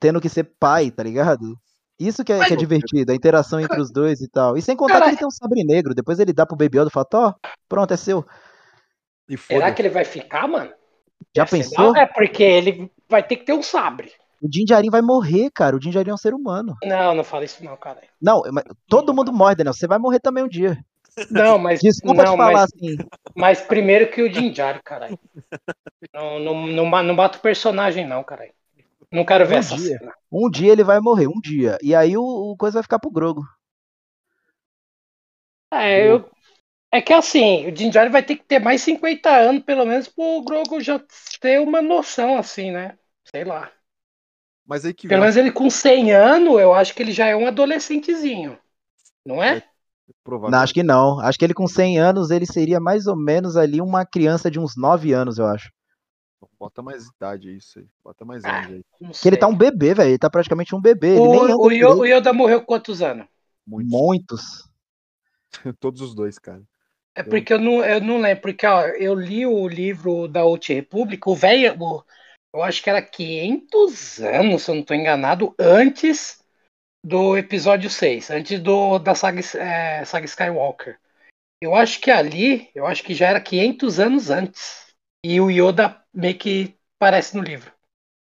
tendo 0.00 0.20
que 0.20 0.28
ser 0.28 0.50
pai, 0.58 0.90
tá 0.90 1.04
ligado? 1.04 1.56
Isso 1.98 2.24
que 2.24 2.32
é, 2.32 2.44
que 2.44 2.52
é 2.52 2.56
divertido, 2.56 3.12
a 3.12 3.14
interação 3.14 3.60
entre 3.60 3.80
os 3.80 3.90
dois 3.90 4.20
e 4.20 4.28
tal. 4.28 4.56
E 4.56 4.62
sem 4.62 4.76
contar 4.76 5.00
que 5.00 5.08
ele 5.10 5.16
tem 5.16 5.26
um 5.26 5.30
sabre 5.30 5.62
negro, 5.64 5.94
depois 5.94 6.18
ele 6.18 6.32
dá 6.32 6.44
pro 6.44 6.56
Baby 6.56 6.78
Yoda 6.78 6.88
e 6.88 6.92
fala, 6.92 7.06
ó, 7.14 7.34
pronto, 7.68 7.94
é 7.94 7.96
seu. 7.96 8.26
Será 9.46 9.72
que 9.72 9.82
ele 9.82 9.90
vai 9.90 10.04
ficar, 10.04 10.48
mano? 10.48 10.70
Já 11.34 11.46
pensou? 11.46 11.92
Não, 11.92 11.96
é 11.96 12.04
porque 12.04 12.42
ele 12.42 12.90
vai 13.08 13.22
ter 13.22 13.36
que 13.36 13.44
ter 13.44 13.52
um 13.52 13.62
sabre. 13.62 14.12
O 14.42 14.48
Jinjarin 14.52 14.90
vai 14.90 15.00
morrer, 15.00 15.50
cara. 15.50 15.76
O 15.76 15.82
Jinjarin 15.82 16.10
é 16.10 16.14
um 16.14 16.18
ser 16.18 16.34
humano. 16.34 16.74
Não, 16.84 17.14
não 17.14 17.24
fala 17.24 17.44
isso 17.44 17.64
não, 17.64 17.76
cara. 17.76 18.02
Não, 18.20 18.42
todo 18.86 19.14
mundo 19.14 19.32
morre, 19.32 19.54
Daniel. 19.54 19.72
Você 19.72 19.86
vai 19.86 19.98
morrer 19.98 20.20
também 20.20 20.44
um 20.44 20.48
dia. 20.48 20.78
Não, 21.30 21.58
mas. 21.58 21.80
Desculpa 21.80 22.24
não, 22.24 22.32
te 22.32 22.36
falar 22.36 22.52
mas, 22.52 22.62
assim. 22.74 22.96
Mas 23.34 23.60
primeiro 23.60 24.10
que 24.10 24.22
o 24.22 24.32
Jinjar, 24.32 24.82
caralho. 24.82 25.18
Não, 26.12 26.38
não, 26.38 26.66
não, 26.66 27.02
não 27.02 27.14
mata 27.14 27.38
o 27.38 27.40
personagem, 27.42 28.06
não, 28.06 28.22
caralho. 28.22 28.52
Não 29.10 29.24
quero 29.24 29.46
ver 29.46 29.56
um 29.56 29.58
essa 29.58 29.76
dia. 29.76 29.98
cena. 29.98 30.12
Um 30.30 30.50
dia 30.50 30.72
ele 30.72 30.84
vai 30.84 31.00
morrer, 31.00 31.26
um 31.26 31.40
dia. 31.40 31.78
E 31.82 31.94
aí 31.94 32.16
o, 32.16 32.22
o 32.22 32.56
coisa 32.56 32.74
vai 32.74 32.82
ficar 32.82 32.98
pro 32.98 33.10
Grogo. 33.10 33.42
É, 35.72 36.10
eu. 36.10 36.28
É 36.92 37.02
que 37.02 37.12
assim, 37.12 37.66
o 37.66 37.76
Jinjar 37.76 38.10
vai 38.10 38.22
ter 38.22 38.36
que 38.36 38.44
ter 38.44 38.60
mais 38.60 38.80
50 38.82 39.30
anos, 39.30 39.64
pelo 39.64 39.84
menos, 39.84 40.08
pro 40.08 40.42
Grogo 40.42 40.80
já 40.80 41.00
ter 41.40 41.60
uma 41.60 41.82
noção, 41.82 42.38
assim, 42.38 42.70
né? 42.70 42.96
Sei 43.24 43.44
lá. 43.44 43.70
Mas 44.66 44.84
aí 44.84 44.94
que 44.94 45.06
Pelo 45.06 45.20
menos 45.20 45.36
ele 45.36 45.52
com 45.52 45.68
100 45.68 46.12
anos, 46.12 46.58
eu 46.58 46.74
acho 46.74 46.94
que 46.94 47.02
ele 47.02 47.12
já 47.12 47.26
é 47.26 47.36
um 47.36 47.46
adolescentezinho. 47.46 48.58
Não 49.24 49.42
é? 49.42 49.58
é 49.58 49.62
não, 50.50 50.58
acho 50.58 50.74
que 50.74 50.82
não. 50.82 51.20
Acho 51.20 51.38
que 51.38 51.44
ele 51.44 51.54
com 51.54 51.66
100 51.66 51.98
anos, 51.98 52.30
ele 52.30 52.46
seria 52.46 52.80
mais 52.80 53.06
ou 53.06 53.16
menos 53.16 53.56
ali 53.56 53.80
uma 53.80 54.04
criança 54.04 54.50
de 54.50 54.58
uns 54.58 54.76
9 54.76 55.12
anos, 55.12 55.38
eu 55.38 55.46
acho. 55.46 55.70
Bota 56.58 56.82
mais 56.82 57.06
idade 57.06 57.56
isso 57.56 57.78
aí. 57.78 57.86
Bota 58.02 58.24
mais 58.24 58.44
ah, 58.44 58.60
aí. 58.60 58.82
Que 59.20 59.28
ele 59.28 59.36
tá 59.36 59.46
um 59.46 59.56
bebê, 59.56 59.94
velho. 59.94 60.10
Ele 60.10 60.18
tá 60.18 60.30
praticamente 60.30 60.74
um 60.74 60.80
bebê. 60.80 61.18
O, 61.18 61.64
o, 61.66 61.70
Yoda, 61.70 61.96
o, 61.96 62.06
Yoda 62.06 62.32
morreu 62.32 62.60
com 62.60 62.66
quantos 62.66 63.02
anos? 63.02 63.26
Muitos. 63.66 63.92
Muitos. 63.92 64.70
Todos 65.80 66.00
os 66.00 66.14
dois, 66.14 66.38
cara. 66.38 66.62
É 67.14 67.22
porque 67.22 67.52
eu 67.52 67.58
não, 67.58 67.82
eu 67.82 68.00
não 68.00 68.20
lembro, 68.20 68.42
porque 68.42 68.66
ó, 68.66 68.82
eu 68.82 69.14
li 69.14 69.46
o 69.46 69.66
livro 69.66 70.28
da 70.28 70.44
Old 70.44 70.70
Republic, 70.70 71.26
o 71.26 71.34
velho, 71.34 71.74
eu 72.52 72.62
acho 72.62 72.82
que 72.82 72.90
era 72.90 73.00
500 73.00 74.20
anos, 74.20 74.62
se 74.62 74.70
eu 74.70 74.74
não 74.74 74.82
estou 74.82 74.94
enganado, 74.94 75.54
antes 75.58 76.44
do 77.06 77.38
episódio 77.38 77.88
6, 77.88 78.30
antes 78.30 78.58
do, 78.58 78.98
da 78.98 79.14
saga, 79.14 79.38
é, 79.58 80.04
saga 80.04 80.26
Skywalker. 80.26 80.98
Eu 81.60 81.76
acho 81.76 82.00
que 82.00 82.10
ali, 82.10 82.68
eu 82.74 82.84
acho 82.84 83.04
que 83.04 83.14
já 83.14 83.28
era 83.28 83.40
500 83.40 84.00
anos 84.00 84.28
antes. 84.28 84.92
E 85.24 85.40
o 85.40 85.48
Yoda 85.48 86.02
meio 86.12 86.36
que 86.36 86.76
aparece 86.96 87.36
no 87.36 87.44
livro. 87.44 87.72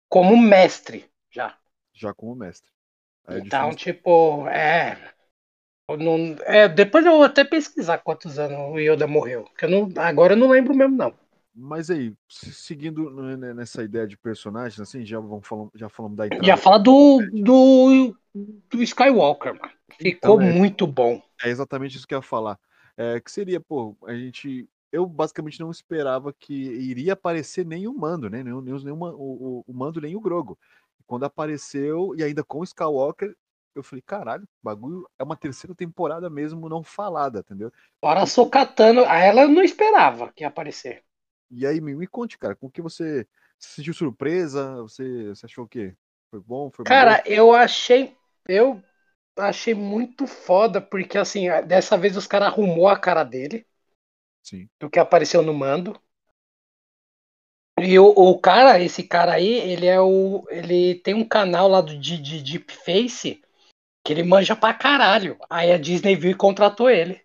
Como 0.08 0.38
mestre, 0.38 1.10
já. 1.32 1.58
Já 1.94 2.14
como 2.14 2.36
mestre. 2.36 2.70
É 3.28 3.40
então, 3.40 3.74
tipo, 3.74 4.48
é, 4.50 5.16
não, 5.90 6.36
é. 6.42 6.70
Depois 6.70 7.04
eu 7.04 7.14
vou 7.14 7.24
até 7.24 7.44
pesquisar 7.44 7.98
quantos 7.98 8.38
anos 8.38 8.72
o 8.72 8.78
Yoda 8.78 9.08
morreu. 9.08 9.46
Que 9.58 9.66
eu 9.66 9.70
não, 9.70 9.92
agora 9.98 10.34
eu 10.34 10.38
não 10.38 10.50
lembro 10.50 10.76
mesmo, 10.76 10.96
não. 10.96 11.18
Mas 11.56 11.90
aí, 11.90 12.14
seguindo 12.28 13.10
nessa 13.38 13.82
ideia 13.82 14.06
de 14.06 14.18
personagens, 14.18 14.78
assim, 14.80 15.06
já 15.06 15.20
vamos 15.20 15.48
falar, 15.48 15.70
já 15.74 15.88
falamos 15.88 16.18
da 16.18 16.26
entrada. 16.26 16.46
Já 16.46 16.58
fala 16.58 16.78
do, 16.78 17.26
do, 17.32 18.16
do 18.70 18.84
Skywalker, 18.84 19.54
mano. 19.54 19.74
Ficou 19.98 20.42
então, 20.42 20.42
é, 20.42 20.52
muito 20.52 20.86
bom. 20.86 21.22
É 21.42 21.50
exatamente 21.50 21.96
isso 21.96 22.06
que 22.06 22.14
eu 22.14 22.20
ia 22.20 22.22
falar. 22.22 22.60
É, 22.98 23.22
que 23.22 23.32
seria, 23.32 23.62
pô, 23.62 23.96
a 24.06 24.14
gente. 24.14 24.68
Eu 24.92 25.06
basicamente 25.06 25.60
não 25.60 25.72
esperava 25.72 26.34
que 26.34 26.54
iria 26.54 27.14
aparecer 27.14 27.66
nem 27.66 27.88
o 27.88 27.94
Mando, 27.94 28.30
né? 28.30 28.44
Nem, 28.44 28.54
nem, 28.62 28.84
nem 28.84 28.94
o, 28.94 29.04
o, 29.04 29.64
o 29.66 29.74
Mando, 29.74 30.02
nem 30.02 30.16
o 30.16 30.22
Grogo. 30.22 30.58
Quando 31.08 31.24
apareceu, 31.24 32.14
e 32.18 32.24
ainda 32.24 32.44
com 32.44 32.60
o 32.60 32.64
Skywalker, 32.64 33.34
eu 33.76 33.84
falei, 33.84 34.02
caralho, 34.02 34.48
bagulho 34.64 35.08
é 35.20 35.24
uma 35.24 35.36
terceira 35.36 35.76
temporada 35.76 36.30
mesmo 36.30 36.70
não 36.70 36.82
falada, 36.82 37.40
entendeu? 37.40 37.72
Ora, 38.02 38.26
Sokatano, 38.26 39.02
ela 39.02 39.48
não 39.48 39.62
esperava 39.62 40.32
que 40.34 40.44
ia 40.44 40.48
aparecer. 40.48 41.04
E 41.50 41.66
aí, 41.66 41.80
me, 41.80 41.96
me 41.96 42.08
conte, 42.08 42.38
cara, 42.38 42.56
com 42.56 42.70
que 42.70 42.82
você 42.82 43.28
se 43.60 43.76
sentiu 43.76 43.94
surpresa? 43.94 44.82
Você, 44.82 45.30
você 45.30 45.46
achou 45.46 45.66
o 45.66 45.68
quê? 45.68 45.96
Foi 46.30 46.40
bom? 46.40 46.72
Foi 46.72 46.86
cara, 46.86 47.18
bom? 47.18 47.24
eu 47.26 47.54
achei. 47.54 48.16
Eu 48.48 48.84
achei 49.38 49.74
muito 49.74 50.28
foda, 50.28 50.80
porque 50.80 51.18
assim, 51.18 51.48
dessa 51.66 51.98
vez 51.98 52.16
os 52.16 52.28
caras 52.28 52.50
arrumou 52.50 52.88
a 52.88 52.98
cara 52.98 53.24
dele. 53.24 53.66
Sim. 54.44 54.70
Do 54.80 54.90
que 54.90 55.00
apareceu 55.00 55.42
no 55.42 55.54
mando. 55.54 56.00
E 57.80 58.00
o, 58.00 58.08
o 58.08 58.40
cara, 58.40 58.80
esse 58.80 59.04
cara 59.04 59.34
aí, 59.34 59.48
ele 59.48 59.86
é 59.86 60.00
o. 60.00 60.46
Ele 60.50 60.96
tem 60.96 61.14
um 61.14 61.28
canal 61.28 61.68
lá 61.68 61.82
do, 61.82 61.98
de, 61.98 62.18
de 62.18 62.42
Deep 62.42 62.72
Face 62.74 63.42
que 64.04 64.14
ele 64.14 64.24
manja 64.24 64.56
pra 64.56 64.74
caralho. 64.74 65.38
Aí 65.50 65.72
a 65.72 65.78
Disney 65.78 66.16
viu 66.16 66.32
e 66.32 66.36
contratou 66.36 66.90
ele. 66.90 67.20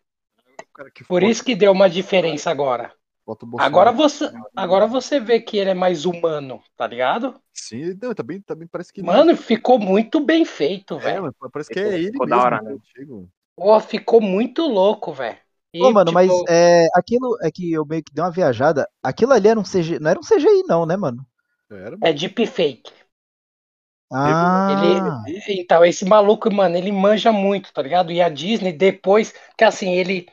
Por 1.06 1.22
isso 1.22 1.44
que 1.44 1.54
deu 1.54 1.72
uma 1.72 1.90
diferença 1.90 2.50
agora. 2.50 2.94
Agora 3.58 3.92
você, 3.92 4.30
agora 4.54 4.86
você 4.86 5.20
vê 5.20 5.40
que 5.40 5.56
ele 5.56 5.70
é 5.70 5.74
mais 5.74 6.04
humano, 6.04 6.62
tá 6.76 6.86
ligado? 6.86 7.40
Sim, 7.52 7.96
não, 8.00 8.14
também, 8.14 8.40
também 8.40 8.66
parece 8.66 8.92
que. 8.92 9.02
Mano, 9.02 9.36
ficou 9.36 9.78
muito 9.78 10.20
bem 10.20 10.44
feito, 10.44 10.94
é, 10.96 10.98
velho. 10.98 11.34
Parece 11.52 11.70
que 11.70 11.78
é 11.78 11.94
ele 11.94 12.12
ficou 12.12 12.26
mesmo. 12.26 12.40
Da 12.40 12.44
hora, 12.44 12.62
né? 12.62 12.76
Pô, 13.56 13.80
ficou 13.80 14.20
muito 14.20 14.66
louco, 14.66 15.12
velho. 15.12 15.36
Pô, 15.72 15.92
mano, 15.92 16.06
tipo... 16.06 16.14
mas 16.14 16.30
é, 16.48 16.88
aquilo 16.94 17.38
é 17.42 17.50
que 17.50 17.72
eu 17.72 17.86
meio 17.86 18.02
que 18.02 18.12
dei 18.12 18.24
uma 18.24 18.30
viajada. 18.30 18.88
Aquilo 19.02 19.32
ali 19.32 19.48
era 19.48 19.60
um 19.60 19.62
CGI, 19.62 20.00
não 20.00 20.10
era 20.10 20.18
um 20.18 20.22
CGI, 20.22 20.64
não, 20.66 20.84
né, 20.84 20.96
mano? 20.96 21.24
Era, 21.70 21.96
é 22.02 22.12
deepfake. 22.12 22.90
Ah. 24.12 25.22
Ele, 25.28 25.60
então, 25.60 25.84
esse 25.84 26.04
maluco, 26.04 26.52
mano, 26.52 26.76
ele 26.76 26.90
manja 26.90 27.30
muito, 27.30 27.72
tá 27.72 27.80
ligado? 27.80 28.10
E 28.10 28.20
a 28.20 28.28
Disney, 28.28 28.72
depois, 28.72 29.32
que 29.56 29.62
assim, 29.62 29.92
ele 29.92 30.26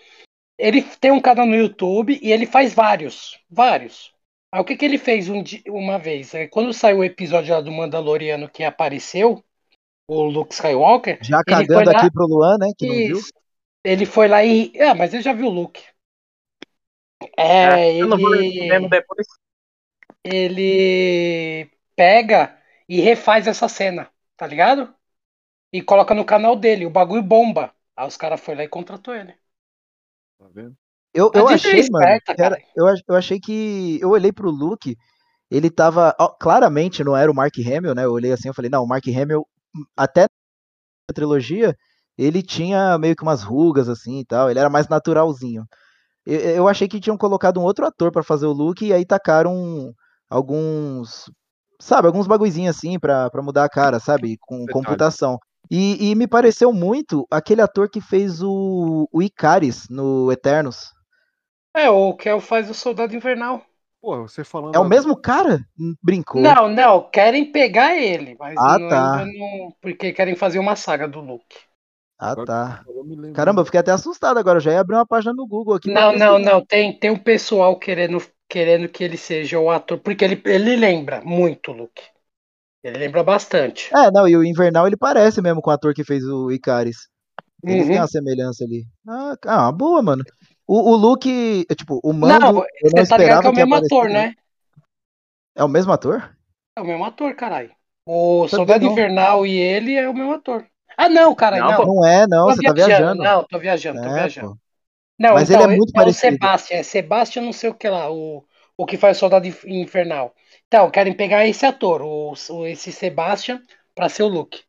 ele 0.57 0.81
tem 0.81 1.11
um 1.11 1.21
canal 1.21 1.45
no 1.45 1.55
YouTube 1.55 2.19
e 2.21 2.31
ele 2.31 2.45
faz 2.45 2.73
vários, 2.73 3.39
vários. 3.49 4.13
Aí 4.51 4.61
o 4.61 4.65
que, 4.65 4.75
que 4.75 4.85
ele 4.85 4.97
fez 4.97 5.29
um, 5.29 5.43
uma 5.67 5.99
vez? 5.99 6.33
É, 6.33 6.47
quando 6.47 6.73
saiu 6.73 6.99
o 6.99 7.03
episódio 7.03 7.53
lá 7.53 7.61
do 7.61 7.71
Mandaloriano 7.71 8.49
que 8.49 8.63
apareceu, 8.63 9.43
o 10.07 10.23
Luke 10.23 10.53
Skywalker. 10.53 11.19
Já 11.21 11.43
cagando 11.43 11.91
lá... 11.91 11.99
aqui 11.99 12.11
pro 12.11 12.25
Luan, 12.25 12.57
né? 12.57 12.71
Que 12.77 12.87
não 12.87 12.95
viu. 12.95 13.21
Ele 13.83 14.05
foi 14.05 14.27
lá 14.27 14.43
e. 14.43 14.71
Ah, 14.79 14.95
mas 14.95 15.13
ele 15.13 15.21
já 15.21 15.33
viu 15.33 15.47
o 15.47 15.51
Luke. 15.51 15.83
É, 17.37 17.81
é 17.81 17.89
ele. 17.89 18.01
Eu 18.01 18.07
não 18.07 18.17
vou 18.17 18.89
depois. 18.89 19.27
ele 20.23 21.69
pega 21.95 22.57
e 22.87 23.01
refaz 23.01 23.47
essa 23.47 23.67
cena, 23.67 24.09
tá 24.35 24.47
ligado? 24.47 24.93
E 25.73 25.81
coloca 25.81 26.13
no 26.13 26.25
canal 26.25 26.55
dele, 26.55 26.85
o 26.85 26.89
bagulho 26.89 27.21
bomba. 27.21 27.73
Aí 27.95 28.07
os 28.07 28.15
caras 28.15 28.39
foram 28.39 28.59
lá 28.59 28.63
e 28.63 28.69
contratou 28.69 29.13
ele. 29.13 29.35
Tá 30.37 30.45
vendo? 30.53 30.75
Eu, 31.13 31.31
eu 31.33 31.47
achei, 31.47 31.79
esperta, 31.79 32.35
mano, 32.37 32.43
era, 32.45 32.57
eu, 32.75 32.85
eu 33.07 33.15
achei 33.15 33.39
que. 33.39 33.97
Eu 34.01 34.09
olhei 34.09 34.31
pro 34.31 34.51
Luke, 34.51 34.95
ele 35.49 35.69
tava. 35.69 36.15
Ó, 36.19 36.27
claramente 36.29 37.03
não 37.03 37.17
era 37.17 37.31
o 37.31 37.35
Mark 37.35 37.55
Hamill, 37.57 37.95
né? 37.95 38.05
Eu 38.05 38.11
olhei 38.11 38.31
assim, 38.31 38.47
eu 38.47 38.53
falei, 38.53 38.69
não, 38.69 38.83
o 38.83 38.87
Mark 38.87 39.03
Hamill, 39.07 39.47
até 39.95 40.27
na 41.09 41.13
trilogia, 41.13 41.75
ele 42.17 42.43
tinha 42.43 42.97
meio 42.97 43.15
que 43.15 43.23
umas 43.23 43.41
rugas 43.41 43.89
assim 43.89 44.19
e 44.19 44.25
tal, 44.25 44.49
ele 44.49 44.59
era 44.59 44.69
mais 44.69 44.87
naturalzinho. 44.87 45.65
Eu, 46.25 46.39
eu 46.39 46.67
achei 46.67 46.87
que 46.87 46.99
tinham 46.99 47.17
colocado 47.17 47.59
um 47.59 47.63
outro 47.63 47.85
ator 47.85 48.11
para 48.11 48.21
fazer 48.21 48.45
o 48.45 48.53
Luke 48.53 48.85
e 48.85 48.93
aí 48.93 49.05
tacaram 49.05 49.93
alguns. 50.29 51.31
Sabe, 51.79 52.07
alguns 52.07 52.27
bagulhozinhos 52.27 52.75
assim 52.75 52.99
pra, 52.99 53.29
pra 53.29 53.41
mudar 53.41 53.63
a 53.63 53.69
cara, 53.69 53.99
sabe? 53.99 54.37
Com 54.41 54.65
Detalhe. 54.65 54.73
computação. 54.73 55.39
E, 55.69 56.09
e, 56.09 56.15
me 56.15 56.27
pareceu 56.27 56.71
muito 56.71 57.27
aquele 57.29 57.61
ator 57.61 57.89
que 57.89 57.99
fez 57.99 58.41
o, 58.41 59.07
o 59.11 59.21
Icaris 59.21 59.87
no 59.89 60.31
Eternos. 60.31 60.93
É, 61.75 61.89
o 61.89 62.13
que 62.13 62.29
é 62.29 62.39
faz 62.39 62.69
o 62.69 62.73
Soldado 62.73 63.15
Invernal. 63.15 63.61
Pô, 64.01 64.21
você 64.21 64.43
falando. 64.43 64.75
É 64.75 64.79
o 64.79 64.85
mesmo 64.85 65.15
cara? 65.15 65.59
Brincou. 66.01 66.41
Não, 66.41 66.69
não, 66.69 67.09
querem 67.09 67.51
pegar 67.51 67.95
ele, 67.95 68.35
mas 68.39 68.55
ah, 68.57 68.79
não, 68.79 68.89
tá. 68.89 69.25
não, 69.25 69.73
porque 69.81 70.13
querem 70.13 70.35
fazer 70.35 70.59
uma 70.59 70.75
saga 70.75 71.07
do 71.07 71.19
Luke. 71.19 71.57
Ah, 72.19 72.35
tá. 72.35 72.83
Caramba, 73.33 73.61
eu 73.61 73.65
fiquei 73.65 73.79
até 73.79 73.91
assustado 73.91 74.37
agora. 74.37 74.57
Eu 74.57 74.61
já 74.61 74.71
ia 74.71 74.79
abrir 74.79 74.95
uma 74.95 75.05
página 75.05 75.33
no 75.33 75.45
Google 75.45 75.75
aqui. 75.75 75.91
Não, 75.91 76.13
não, 76.13 76.39
não. 76.39 76.65
Tem, 76.65 76.97
tem 76.97 77.11
um 77.11 77.17
pessoal 77.17 77.77
querendo, 77.77 78.19
querendo 78.49 78.89
que 78.89 79.03
ele 79.03 79.17
seja 79.17 79.59
o 79.59 79.69
ator, 79.69 79.99
porque 79.99 80.25
ele, 80.25 80.41
ele 80.45 80.75
lembra 80.75 81.21
muito 81.21 81.71
o 81.71 81.75
Luke. 81.75 82.01
Ele 82.83 82.97
lembra 82.97 83.23
bastante. 83.23 83.93
É, 83.93 84.11
não, 84.11 84.27
e 84.27 84.35
o 84.37 84.43
Invernal 84.43 84.87
ele 84.87 84.97
parece 84.97 85.41
mesmo 85.41 85.61
com 85.61 85.69
o 85.69 85.73
ator 85.73 85.93
que 85.93 86.03
fez 86.03 86.23
o 86.23 86.51
Icaris. 86.51 87.07
Eles 87.63 87.83
uhum. 87.83 87.89
têm 87.89 87.99
uma 87.99 88.07
semelhança 88.07 88.63
ali. 88.63 88.85
Ah, 89.07 89.35
ah 89.45 89.71
boa, 89.71 90.01
mano. 90.01 90.23
O, 90.67 90.91
o 90.91 90.95
Luke, 90.95 91.65
tipo, 91.75 91.99
o 92.03 92.13
Mando. 92.13 92.39
Não, 92.39 92.53
você 92.53 92.95
não 92.95 93.05
tá 93.05 93.17
ligado 93.17 93.41
que 93.41 93.47
é 93.47 93.49
o 93.49 93.55
mesmo 93.55 93.75
ator, 93.75 94.09
né? 94.09 94.33
É 95.55 95.63
o 95.63 95.67
mesmo 95.67 95.91
ator? 95.91 96.37
É 96.75 96.81
o 96.81 96.85
mesmo 96.85 97.03
ator, 97.03 97.35
caralho. 97.35 97.71
O 98.05 98.47
Soldado 98.47 98.85
Invernal 98.85 99.45
e 99.45 99.57
ele 99.57 99.95
é 99.95 100.07
o 100.07 100.13
mesmo 100.13 100.33
ator. 100.33 100.65
Ah, 100.95 101.09
não, 101.09 101.33
cara, 101.35 101.57
não. 101.57 101.85
Não, 101.85 102.05
é, 102.05 102.27
não, 102.27 102.47
tô 102.47 102.55
você 102.55 102.61
tá 102.61 102.73
viajando, 102.73 102.73
tá 102.73 102.97
viajando. 102.97 103.23
Não, 103.23 103.43
tô 103.43 103.59
viajando, 103.59 104.01
tô 104.01 104.07
é, 104.07 104.13
viajando. 104.13 104.59
Não, 105.19 105.33
Mas 105.33 105.49
então, 105.49 105.63
ele 105.63 105.73
é 105.73 105.77
muito 105.77 105.89
é 105.89 105.93
parecido. 105.93 106.27
o 106.27 106.31
Sebastian, 106.31 106.77
é 106.77 106.83
Sebastian 106.83 107.41
não 107.43 107.53
sei 107.53 107.69
o 107.69 107.73
que 107.73 107.89
lá, 107.89 108.11
o, 108.11 108.45
o 108.77 108.85
que 108.85 108.97
faz 108.97 109.17
o 109.17 109.19
Soldado 109.19 109.47
Infernal. 109.65 110.33
Então, 110.67 110.91
querem 110.91 111.15
pegar 111.15 111.47
esse 111.47 111.65
ator, 111.65 112.01
o, 112.01 112.33
o 112.49 112.65
esse 112.67 112.91
Sebastian, 112.91 113.61
pra 113.95 114.09
ser 114.09 114.23
o 114.23 114.27
Luke. 114.27 114.63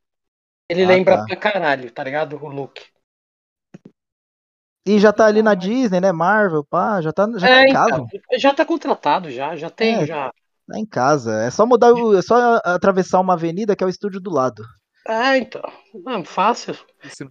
Ele 0.68 0.84
ah, 0.84 0.88
lembra 0.88 1.16
tá. 1.18 1.24
pra 1.24 1.36
caralho, 1.36 1.90
tá 1.90 2.04
ligado? 2.04 2.36
O 2.36 2.48
Luke. 2.48 2.84
E 4.86 4.98
já 4.98 5.12
tá 5.12 5.26
ali 5.26 5.42
na 5.42 5.54
Disney, 5.54 6.00
né? 6.00 6.12
Marvel, 6.12 6.64
pá, 6.64 7.00
já 7.00 7.12
tá, 7.12 7.28
já 7.36 7.46
tá 7.46 7.48
é, 7.48 7.54
tá 7.54 7.68
em 7.68 7.72
casa. 7.72 8.06
Então, 8.14 8.38
já 8.38 8.54
tá 8.54 8.64
contratado, 8.64 9.30
já, 9.30 9.56
já 9.56 9.68
tem, 9.68 9.96
é, 9.96 10.06
já. 10.06 10.32
Tá 10.66 10.78
em 10.78 10.86
casa. 10.86 11.42
É 11.42 11.50
só 11.50 11.66
mudar, 11.66 11.92
é 12.16 12.22
só 12.22 12.60
atravessar 12.64 13.20
uma 13.20 13.34
avenida 13.34 13.74
que 13.74 13.82
é 13.82 13.86
o 13.86 13.90
estúdio 13.90 14.20
do 14.20 14.30
lado. 14.30 14.62
É, 15.06 15.36
então. 15.38 15.62
Não, 15.94 16.24
fácil. 16.24 16.76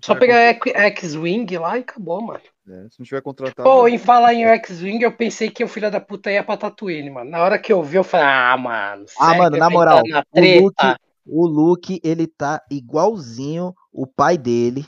Só 0.04 0.16
pegar 0.16 0.58
X-Wing 0.92 1.58
lá 1.58 1.78
e 1.78 1.82
acabou, 1.82 2.22
mano. 2.22 2.42
É, 2.70 2.90
se 2.90 3.00
não 3.00 3.06
tiver 3.06 3.22
contratado. 3.22 3.68
Pô, 3.68 3.88
em 3.88 3.98
falar 3.98 4.34
em 4.34 4.46
X-Wing, 4.46 5.02
eu 5.02 5.12
pensei 5.12 5.50
que 5.50 5.64
o 5.64 5.68
filho 5.70 5.90
da 5.90 6.02
puta 6.02 6.30
ia 6.30 6.44
pra 6.44 6.58
Tatooine, 6.58 7.10
mano. 7.10 7.32
Na 7.32 7.42
hora 7.42 7.58
que 7.58 7.72
eu 7.72 7.82
vi, 7.82 7.96
eu 7.96 8.04
falei, 8.04 8.28
ah, 8.28 8.58
mano. 8.58 9.06
Ah, 9.18 9.36
mano, 9.36 9.58
na 9.58 9.70
moral, 9.70 10.02
na 10.06 10.24
o, 10.32 10.62
Luke, 10.62 10.96
o 11.26 11.48
Luke, 11.48 12.02
ele 12.04 12.28
tá 12.28 12.62
igualzinho 12.70 13.74
o 13.92 14.06
pai 14.06 14.38
dele 14.38 14.86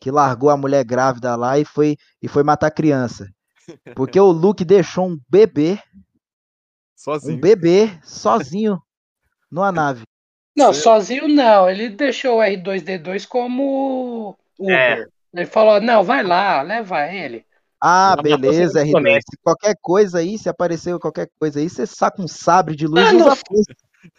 que 0.00 0.10
largou 0.10 0.50
a 0.50 0.56
mulher 0.56 0.82
grávida 0.82 1.36
lá 1.36 1.58
e 1.58 1.64
foi, 1.64 1.96
e 2.20 2.26
foi 2.26 2.42
matar 2.42 2.68
a 2.68 2.72
criança. 2.72 3.28
Porque 3.94 4.18
o 4.18 4.32
Luke 4.32 4.64
deixou 4.64 5.06
um 5.06 5.20
bebê. 5.28 5.78
Sozinho. 6.96 7.36
Um 7.36 7.40
bebê 7.40 7.98
sozinho 8.02 8.82
numa 9.50 9.70
nave. 9.70 10.02
Não, 10.56 10.72
sozinho 10.72 11.28
não. 11.28 11.70
Ele 11.70 11.90
deixou 11.90 12.38
o 12.38 12.42
R2D2 12.42 13.26
como 13.26 14.36
Uber. 14.58 14.76
É. 14.76 15.19
Ele 15.34 15.46
falou: 15.46 15.80
não, 15.80 16.02
vai 16.02 16.22
lá, 16.22 16.62
leva 16.62 17.06
ele. 17.06 17.44
Ah, 17.80 18.14
beleza, 18.22 18.84
R2. 18.84 19.20
Se 19.20 19.38
qualquer 19.42 19.74
coisa 19.80 20.18
aí, 20.18 20.36
se 20.36 20.48
aparecer 20.48 20.98
qualquer 20.98 21.28
coisa 21.38 21.60
aí, 21.60 21.68
você 21.68 21.86
saca 21.86 22.20
um 22.20 22.28
sabre 22.28 22.76
de 22.76 22.86
luz 22.86 23.10
e 23.10 23.16
usa 23.16 23.36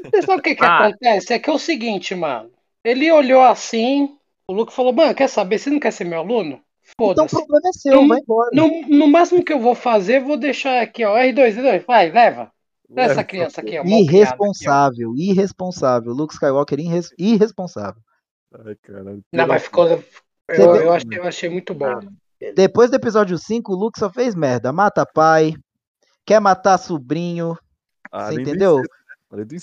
Você 0.03 0.21
sabe 0.23 0.39
o 0.39 0.41
que, 0.41 0.55
que 0.55 0.65
ah. 0.65 0.87
acontece? 0.87 1.33
É 1.33 1.39
que 1.39 1.49
é 1.49 1.53
o 1.53 1.59
seguinte, 1.59 2.15
mano. 2.15 2.49
Ele 2.83 3.11
olhou 3.11 3.41
assim, 3.41 4.17
o 4.47 4.53
Luke 4.53 4.73
falou, 4.73 4.91
mano, 4.91 5.13
quer 5.13 5.27
saber? 5.27 5.59
Você 5.59 5.69
não 5.69 5.79
quer 5.79 5.91
ser 5.91 6.05
meu 6.05 6.19
aluno? 6.19 6.59
Foda-se. 6.97 7.27
Então 7.27 7.39
o 7.39 7.45
problema 7.45 7.69
é 7.69 7.73
seu, 7.73 8.01
no, 8.01 8.07
vai 8.07 8.19
embora. 8.19 8.49
No, 8.53 8.81
no, 8.87 9.07
máximo 9.07 9.43
que 9.43 9.53
eu 9.53 9.59
vou 9.59 9.75
fazer, 9.75 10.21
vou 10.21 10.37
deixar 10.37 10.81
aqui, 10.81 11.05
ó, 11.05 11.15
R2, 11.15 11.55
R2, 11.55 11.85
vai, 11.85 12.11
leva. 12.11 12.51
Essa 12.95 13.23
criança 13.23 13.61
aqui, 13.61 13.79
ó. 13.79 13.83
Irresponsável, 13.85 15.11
aqui, 15.11 15.29
ó. 15.29 15.31
irresponsável. 15.31 16.11
Luke 16.11 16.33
Skywalker 16.33 16.79
irres, 16.79 17.13
irresponsável. 17.17 18.01
Ai, 18.65 18.75
caralho. 18.81 19.23
Não, 19.31 19.47
mas 19.47 19.63
ficou. 19.63 20.03
Eu, 20.53 20.75
eu, 20.75 20.75
eu, 20.75 20.93
achei, 20.93 21.19
eu 21.19 21.23
achei 21.23 21.49
muito 21.49 21.73
bom. 21.73 21.99
Depois 22.55 22.89
do 22.89 22.95
episódio 22.95 23.37
5, 23.37 23.71
o 23.71 23.75
Luke 23.75 23.99
só 23.99 24.09
fez 24.09 24.33
merda. 24.33 24.73
Mata 24.73 25.05
pai, 25.05 25.53
quer 26.25 26.39
matar 26.39 26.77
sobrinho. 26.77 27.57
Ah, 28.11 28.27
você 28.27 28.41
entendeu? 28.41 28.81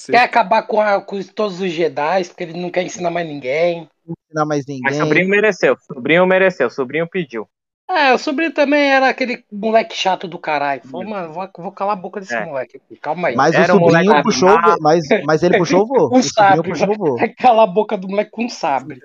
Quer 0.06 0.22
acabar 0.22 0.62
com, 0.62 0.80
a, 0.80 1.00
com, 1.00 1.22
todos 1.22 1.60
os 1.60 1.70
Jedi, 1.70 2.24
porque 2.24 2.44
ele 2.44 2.58
não 2.58 2.70
quer 2.70 2.84
ensinar 2.84 3.10
mais 3.10 3.26
ninguém. 3.26 3.88
Não 4.06 4.14
ensinar 4.24 4.46
mais 4.46 4.64
ninguém. 4.66 4.82
Mas 4.82 4.96
sobrinho 4.96 5.28
mereceu, 5.28 5.76
sobrinho 5.86 6.26
mereceu, 6.26 6.70
sobrinho 6.70 7.08
pediu. 7.08 7.46
É, 7.90 8.12
o 8.12 8.18
sobrinho 8.18 8.52
também 8.52 8.92
era 8.92 9.08
aquele 9.08 9.42
moleque 9.50 9.96
chato 9.96 10.28
do 10.28 10.38
caralho. 10.38 10.82
Falou, 10.86 11.08
mano, 11.08 11.32
vou, 11.32 11.48
vou 11.56 11.72
calar 11.72 11.96
a 11.96 12.00
boca 12.00 12.20
desse 12.20 12.34
é. 12.34 12.44
moleque. 12.44 12.80
Calma 13.00 13.28
aí. 13.28 13.34
Mas 13.34 13.54
era 13.54 13.74
o 13.74 13.78
sobrinho 13.78 14.14
um 14.14 14.22
puxou, 14.22 14.58
mas, 14.80 15.04
mas 15.24 15.42
ele 15.42 15.56
puxou 15.56 15.82
o 15.82 15.86
vô. 15.86 16.10
Um 16.16 16.22
sabre. 16.22 16.68
Puxou 16.68 16.94
vô. 16.94 17.16
Calar 17.38 17.64
a 17.64 17.66
boca 17.66 17.96
do 17.96 18.06
moleque 18.06 18.30
com 18.30 18.44
um 18.44 18.48
sabre. 18.48 19.00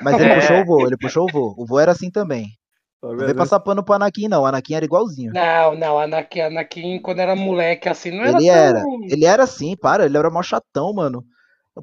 Mas 0.00 0.20
ele 0.20 0.30
é. 0.30 0.34
puxou 0.40 0.60
o 0.60 0.64
vô, 0.64 0.86
ele 0.86 0.96
puxou 0.96 1.24
o 1.24 1.32
vô. 1.32 1.54
O 1.56 1.66
vô 1.66 1.78
era 1.78 1.92
assim 1.92 2.10
também. 2.10 2.46
Tá 3.00 3.08
não 3.08 3.16
veio 3.16 3.36
passar 3.36 3.60
pano 3.60 3.84
pro 3.84 3.94
Anakin, 3.94 4.28
não. 4.28 4.42
O 4.42 4.46
Anakin 4.46 4.74
era 4.74 4.84
igualzinho. 4.84 5.32
Não, 5.32 5.74
não, 5.74 5.98
Anakin, 5.98 6.40
Anakin, 6.40 7.00
quando 7.00 7.18
era 7.18 7.36
moleque 7.36 7.88
assim, 7.88 8.10
não 8.10 8.24
era 8.24 8.38
Ele 8.38 8.46
tão... 8.46 8.56
era. 8.56 8.82
Ele 9.10 9.24
era 9.24 9.42
assim, 9.42 9.76
para, 9.76 10.06
ele 10.06 10.16
era 10.16 10.30
mó 10.30 10.42
chatão, 10.42 10.92
mano. 10.94 11.22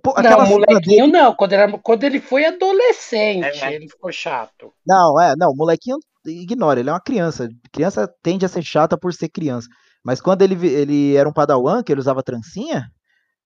Pô, 0.01 0.13
não, 0.21 0.47
molequinho 0.47 1.05
dele... 1.05 1.11
não. 1.11 1.35
Quando, 1.35 1.53
era, 1.53 1.77
quando 1.79 2.03
ele 2.05 2.19
foi 2.19 2.45
adolescente, 2.45 3.63
é, 3.63 3.75
ele 3.75 3.89
ficou 3.89 4.11
chato. 4.11 4.71
Não, 4.87 5.19
é, 5.19 5.35
não, 5.37 5.53
molequinho 5.53 5.97
ignora, 6.25 6.79
ele 6.79 6.89
é 6.89 6.93
uma 6.93 7.01
criança. 7.01 7.49
Criança 7.71 8.09
tende 8.23 8.45
a 8.45 8.49
ser 8.49 8.63
chata 8.63 8.97
por 8.97 9.13
ser 9.13 9.29
criança. 9.29 9.67
Mas 10.03 10.21
quando 10.21 10.41
ele, 10.41 10.55
ele 10.65 11.15
era 11.15 11.27
um 11.27 11.33
padawan, 11.33 11.83
que 11.83 11.91
ele 11.91 11.99
usava 11.99 12.23
trancinha, 12.23 12.87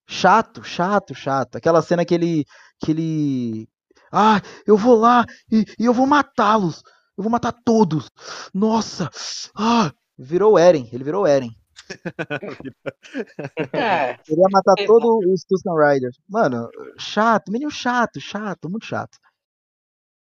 chato, 0.08 0.64
chato, 0.64 1.14
chato. 1.14 1.58
Aquela 1.58 1.82
cena 1.82 2.06
que 2.06 2.14
ele. 2.14 2.46
que 2.80 2.92
ele. 2.92 3.68
Ah, 4.12 4.42
eu 4.66 4.78
vou 4.78 4.96
lá 4.96 5.26
e, 5.52 5.66
e 5.80 5.86
eu 5.86 5.94
vou 5.94 6.06
matá-los. 6.06 6.84
Eu 7.18 7.24
vou 7.24 7.32
matar 7.32 7.54
todos. 7.64 8.10
Nossa! 8.54 9.10
Ah! 9.58 9.92
Virou 10.18 10.58
Eren. 10.58 10.90
Ele 10.92 11.04
virou 11.04 11.28
Eren. 11.28 11.52
é. 13.74 14.18
Queria 14.24 14.48
matar 14.50 14.76
todos 14.86 15.26
os 15.26 15.44
Tusken 15.44 15.74
Riders. 15.76 16.18
Mano, 16.28 16.70
chato, 16.98 17.52
menino 17.52 17.72
chato, 17.72 18.20
chato, 18.20 18.70
muito 18.70 18.86
chato. 18.86 19.18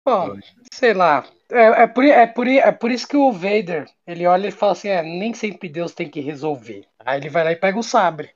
Bom, 0.04 0.38
sei 0.72 0.94
lá. 0.94 1.24
É, 1.50 1.82
é, 1.82 1.86
por, 1.86 2.04
é, 2.04 2.26
por, 2.26 2.48
é 2.48 2.72
por 2.72 2.90
isso 2.90 3.06
que 3.06 3.16
o 3.16 3.30
Vader, 3.30 3.88
ele 4.06 4.26
olha 4.26 4.48
e 4.48 4.52
fala 4.52 4.72
assim, 4.72 4.88
é, 4.88 5.02
nem 5.02 5.34
sempre 5.34 5.68
Deus 5.68 5.92
tem 5.92 6.10
que 6.10 6.20
resolver. 6.20 6.86
Aí 6.98 7.20
ele 7.20 7.28
vai 7.28 7.44
lá 7.44 7.52
e 7.52 7.56
pega 7.56 7.78
o 7.78 7.82
sabre. 7.82 8.30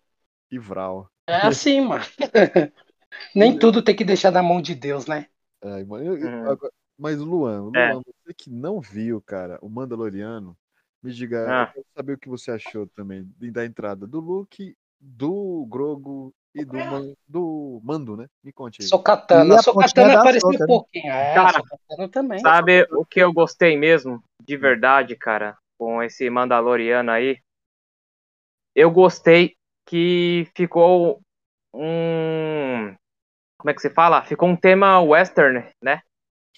Que 0.49 0.59
vral. 0.59 1.09
É 1.27 1.47
assim, 1.47 1.81
mano. 1.81 2.05
nem 3.35 3.59
tudo 3.59 3.83
tem 3.83 3.95
que 3.95 4.05
deixar 4.05 4.31
na 4.31 4.43
mão 4.43 4.61
de 4.61 4.75
Deus, 4.75 5.07
né? 5.07 5.27
É, 5.63 5.83
eu, 5.83 5.99
eu, 5.99 6.15
uhum. 6.15 6.57
Mas, 6.99 7.19
Luan, 7.19 7.63
Luan 7.63 7.77
é. 7.77 7.95
você 7.95 8.35
que 8.35 8.51
não 8.51 8.81
viu, 8.81 9.21
cara, 9.21 9.59
o 9.61 9.69
Mandaloriano, 9.69 10.57
me 11.03 11.13
diga, 11.13 11.47
ah. 11.47 11.69
eu 11.69 11.75
quero 11.75 11.87
saber 11.95 12.13
o 12.15 12.19
que 12.19 12.29
você 12.29 12.51
achou 12.51 12.87
também 12.87 13.31
da 13.53 13.65
entrada 13.65 14.07
do 14.07 14.19
Luke, 14.19 14.75
do 14.99 15.67
Grogo 15.69 16.35
e 16.55 16.65
do, 16.65 16.77
man, 16.77 17.13
do 17.29 17.81
Mando, 17.85 18.17
né? 18.17 18.27
Me 18.43 18.51
conte 18.51 18.81
aí. 18.81 18.89
Sokatana. 18.89 19.63
Sokatana 19.63 20.19
apareceu 20.21 20.49
um 20.49 20.67
pouquinho. 20.67 21.13
É, 21.13 21.35
cara, 21.35 21.63
também. 22.11 22.39
Sabe 22.39 22.87
o 22.91 23.05
que 23.05 23.21
eu 23.21 23.33
gostei 23.33 23.77
mesmo, 23.77 24.23
de 24.43 24.57
verdade, 24.57 25.15
cara, 25.15 25.57
com 25.79 26.03
esse 26.03 26.29
Mandaloriano 26.31 27.11
aí? 27.11 27.39
Eu 28.75 28.91
gostei 28.91 29.55
que 29.87 30.49
ficou 30.57 31.21
um. 31.75 32.95
Como 33.59 33.71
é 33.71 33.75
que 33.75 33.81
se 33.81 33.91
fala? 33.91 34.23
Ficou 34.23 34.49
um 34.49 34.57
tema 34.57 35.01
western, 35.01 35.65
né? 35.83 36.01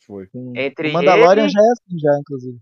Foi. 0.07 0.29
Entre 0.55 0.91
o 0.91 0.93
Mandalorian 0.93 1.45
ele... 1.45 1.51
já 1.51 1.61
é 1.61 1.71
assim, 1.71 1.99
já, 1.99 2.19
inclusive. 2.19 2.59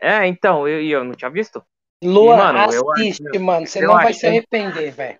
É, 0.00 0.26
então, 0.26 0.66
eu, 0.66 0.82
eu 0.82 1.04
não 1.04 1.12
tinha 1.12 1.30
visto. 1.30 1.62
Lua, 2.02 2.36
mano, 2.36 2.58
assiste, 2.58 3.22
eu, 3.32 3.40
mano. 3.40 3.66
Você 3.66 3.80
não 3.80 3.94
vai 3.94 4.12
se 4.12 4.26
arrepender, 4.26 4.90
velho. 4.92 5.18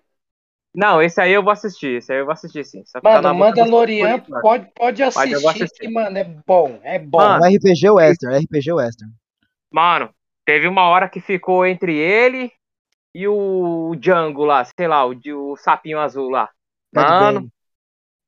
Não, 0.75 1.01
esse 1.01 1.21
aí 1.21 1.31
eu 1.31 1.43
vou 1.43 1.51
assistir, 1.53 1.97
esse 1.97 2.11
aí 2.11 2.19
eu 2.19 2.25
vou 2.25 2.33
assistir 2.33 2.65
sim. 2.65 2.83
Só 2.85 2.99
mano, 3.03 3.21
tá 3.21 3.33
Mandalorian 3.33 4.19
pode, 4.41 4.67
pode 4.73 5.03
assistir, 5.03 5.47
assistir, 5.47 5.81
que, 5.81 5.87
mano, 5.87 6.17
é 6.17 6.23
bom, 6.23 6.79
é 6.81 6.97
bom. 6.97 7.19
Mano, 7.19 7.45
RPG 7.45 7.91
Western, 7.91 8.43
RPG 8.43 8.73
Western. 8.73 9.13
Mano, 9.71 10.09
teve 10.43 10.67
uma 10.67 10.87
hora 10.87 11.07
que 11.07 11.21
ficou 11.21 11.63
entre 11.65 11.95
ele 11.95 12.51
e 13.13 13.27
o 13.27 13.95
Django 13.99 14.43
lá, 14.45 14.65
sei 14.65 14.87
lá, 14.87 15.05
o, 15.05 15.15
o 15.15 15.55
sapinho 15.57 15.99
azul 15.99 16.29
lá. 16.29 16.49
Mano, 16.91 17.47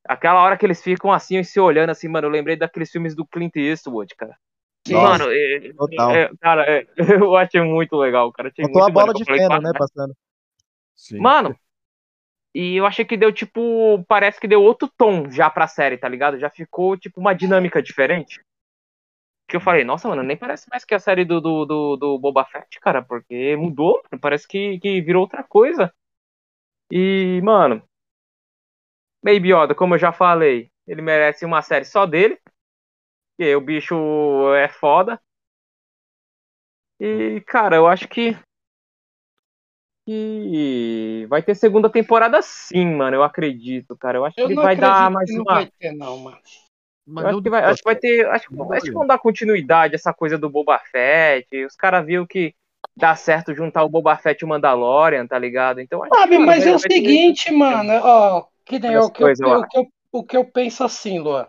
aquela 0.08 0.42
hora 0.44 0.58
que 0.58 0.66
eles 0.66 0.82
ficam 0.82 1.12
assim, 1.12 1.44
se 1.44 1.60
olhando 1.60 1.90
assim, 1.90 2.08
mano, 2.08 2.28
eu 2.28 2.32
lembrei 2.32 2.56
daqueles 2.56 2.92
filmes 2.92 3.16
do 3.16 3.26
Clint 3.26 3.56
Eastwood, 3.56 4.16
cara. 4.16 4.38
Nossa, 4.88 5.24
mano, 5.24 5.32
é, 5.32 6.22
é, 6.22 6.30
cara, 6.40 6.64
é, 6.70 6.86
eu 7.24 7.36
achei 7.36 7.62
muito 7.62 7.96
legal, 7.96 8.32
cara. 8.32 8.50
Achei 8.50 8.66
Botou 8.66 8.84
a 8.84 8.90
bola 8.90 9.14
de 9.14 9.26
feno, 9.26 9.62
né, 9.62 9.72
passando. 9.78 10.16
Sim. 10.96 11.20
Mano, 11.20 11.58
e 12.54 12.76
eu 12.78 12.86
achei 12.86 13.04
que 13.04 13.18
deu, 13.18 13.34
tipo, 13.34 14.04
parece 14.08 14.40
que 14.40 14.48
deu 14.48 14.62
outro 14.64 14.90
tom 14.96 15.30
já 15.30 15.50
pra 15.50 15.68
série, 15.68 15.98
tá 15.98 16.08
ligado? 16.08 16.40
Já 16.40 16.50
ficou, 16.50 16.96
tipo, 16.96 17.20
uma 17.20 17.34
dinâmica 17.34 17.82
diferente. 17.82 18.40
Que 19.48 19.58
eu 19.58 19.62
falei, 19.62 19.84
nossa, 19.84 20.08
mano, 20.08 20.24
nem 20.24 20.38
parece 20.38 20.70
mais 20.70 20.86
que 20.86 20.96
a 20.96 21.00
série 21.00 21.26
do, 21.26 21.42
do, 21.42 21.66
do, 21.66 21.96
do 21.98 22.20
Boba 22.20 22.46
Fett, 22.46 22.80
cara, 22.80 23.02
porque 23.02 23.56
mudou, 23.58 24.02
parece 24.22 24.48
que, 24.48 24.80
que 24.80 25.02
virou 25.02 25.24
outra 25.24 25.44
coisa. 25.44 25.94
E, 26.90 27.42
mano, 27.44 27.84
Baby 29.26 29.54
Yoda, 29.54 29.74
como 29.74 29.96
eu 29.96 29.98
já 29.98 30.12
falei, 30.12 30.70
ele 30.88 31.02
merece 31.02 31.46
uma 31.46 31.64
série 31.64 31.84
só 31.84 32.06
dele. 32.06 32.38
Porque 33.36 33.56
o 33.56 33.60
bicho 33.60 33.96
é 34.54 34.68
foda. 34.68 35.20
E, 37.00 37.42
cara, 37.48 37.76
eu 37.76 37.88
acho 37.88 38.08
que 38.08 38.38
que 40.08 41.26
vai 41.28 41.42
ter 41.42 41.56
segunda 41.56 41.90
temporada 41.90 42.40
sim, 42.44 42.86
mano. 42.86 43.16
Eu 43.18 43.24
acredito, 43.24 43.98
cara. 43.98 44.20
Eu 44.20 44.26
acho 44.26 44.40
eu 44.40 44.48
que 44.48 44.54
vai 44.54 44.76
dar 44.76 45.10
mais 45.10 45.28
uma. 45.32 45.38
Não 45.38 45.46
vai 45.46 45.72
ter, 45.80 45.92
não, 45.92 46.18
mano. 46.20 46.38
Mas 47.08 47.26
acho, 47.26 47.42
que 47.42 47.50
vai, 47.50 47.64
acho 47.64 47.78
que 47.80 47.84
vai 47.84 47.96
ter. 47.96 48.28
Acho, 48.28 48.74
acho 48.74 48.86
que 48.86 48.92
vão 48.92 49.08
dar 49.08 49.18
continuidade 49.18 49.96
essa 49.96 50.14
coisa 50.14 50.38
do 50.38 50.52
Boba 50.52 50.80
Fett. 50.92 51.66
Os 51.66 51.76
caras 51.76 52.06
viram 52.06 52.28
que 52.28 52.54
dá 52.96 53.16
certo 53.16 53.56
juntar 53.56 53.84
o 53.84 53.90
Boba 53.90 54.16
Fett 54.18 54.44
e 54.44 54.46
o 54.46 54.48
Mandalorian, 54.48 55.26
tá 55.26 55.40
ligado? 55.40 55.82
Então, 55.82 56.02
Sabe, 56.14 56.38
mas 56.38 56.64
vai, 56.64 56.74
é 56.74 56.76
o 56.76 56.80
seguinte, 56.80 57.46
ter... 57.46 57.52
mano, 57.52 57.92
ó, 58.04 58.48
que 58.66 58.80
nem 58.80 58.98
o 58.98 59.10
que, 59.10 59.24
eu, 59.24 59.28
o, 59.28 59.68
que 59.68 59.78
eu, 59.78 59.88
o 60.12 60.24
que 60.24 60.38
eu 60.38 60.46
penso 60.46 60.84
assim, 60.84 61.20
Luan. 61.20 61.48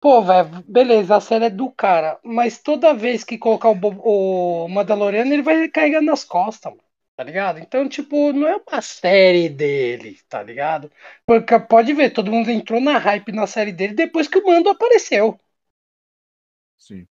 Pô, 0.00 0.22
velho, 0.22 0.62
beleza, 0.68 1.16
a 1.16 1.20
série 1.20 1.46
é 1.46 1.50
do 1.50 1.70
cara, 1.70 2.18
mas 2.22 2.58
toda 2.58 2.92
vez 2.92 3.24
que 3.24 3.38
colocar 3.38 3.70
o, 3.70 4.64
o 4.64 4.68
Mandaloriano, 4.68 5.32
ele 5.32 5.42
vai 5.42 5.68
carregando 5.68 6.06
nas 6.06 6.24
costas, 6.24 6.72
mano 6.72 6.84
tá 7.16 7.22
ligado? 7.22 7.58
Então, 7.58 7.88
tipo, 7.88 8.32
não 8.32 8.46
é 8.48 8.56
uma 8.56 8.82
série 8.82 9.48
dele, 9.48 10.18
tá 10.28 10.42
ligado? 10.42 10.90
Porque 11.26 11.58
pode 11.60 11.92
ver, 11.92 12.10
todo 12.10 12.30
mundo 12.30 12.50
entrou 12.50 12.80
na 12.80 12.98
hype 12.98 13.32
na 13.32 13.46
série 13.46 13.72
dele 13.72 13.94
depois 13.94 14.26
que 14.28 14.38
o 14.38 14.44
Mando 14.44 14.68
apareceu. 14.68 15.38
Sim. 16.76 17.06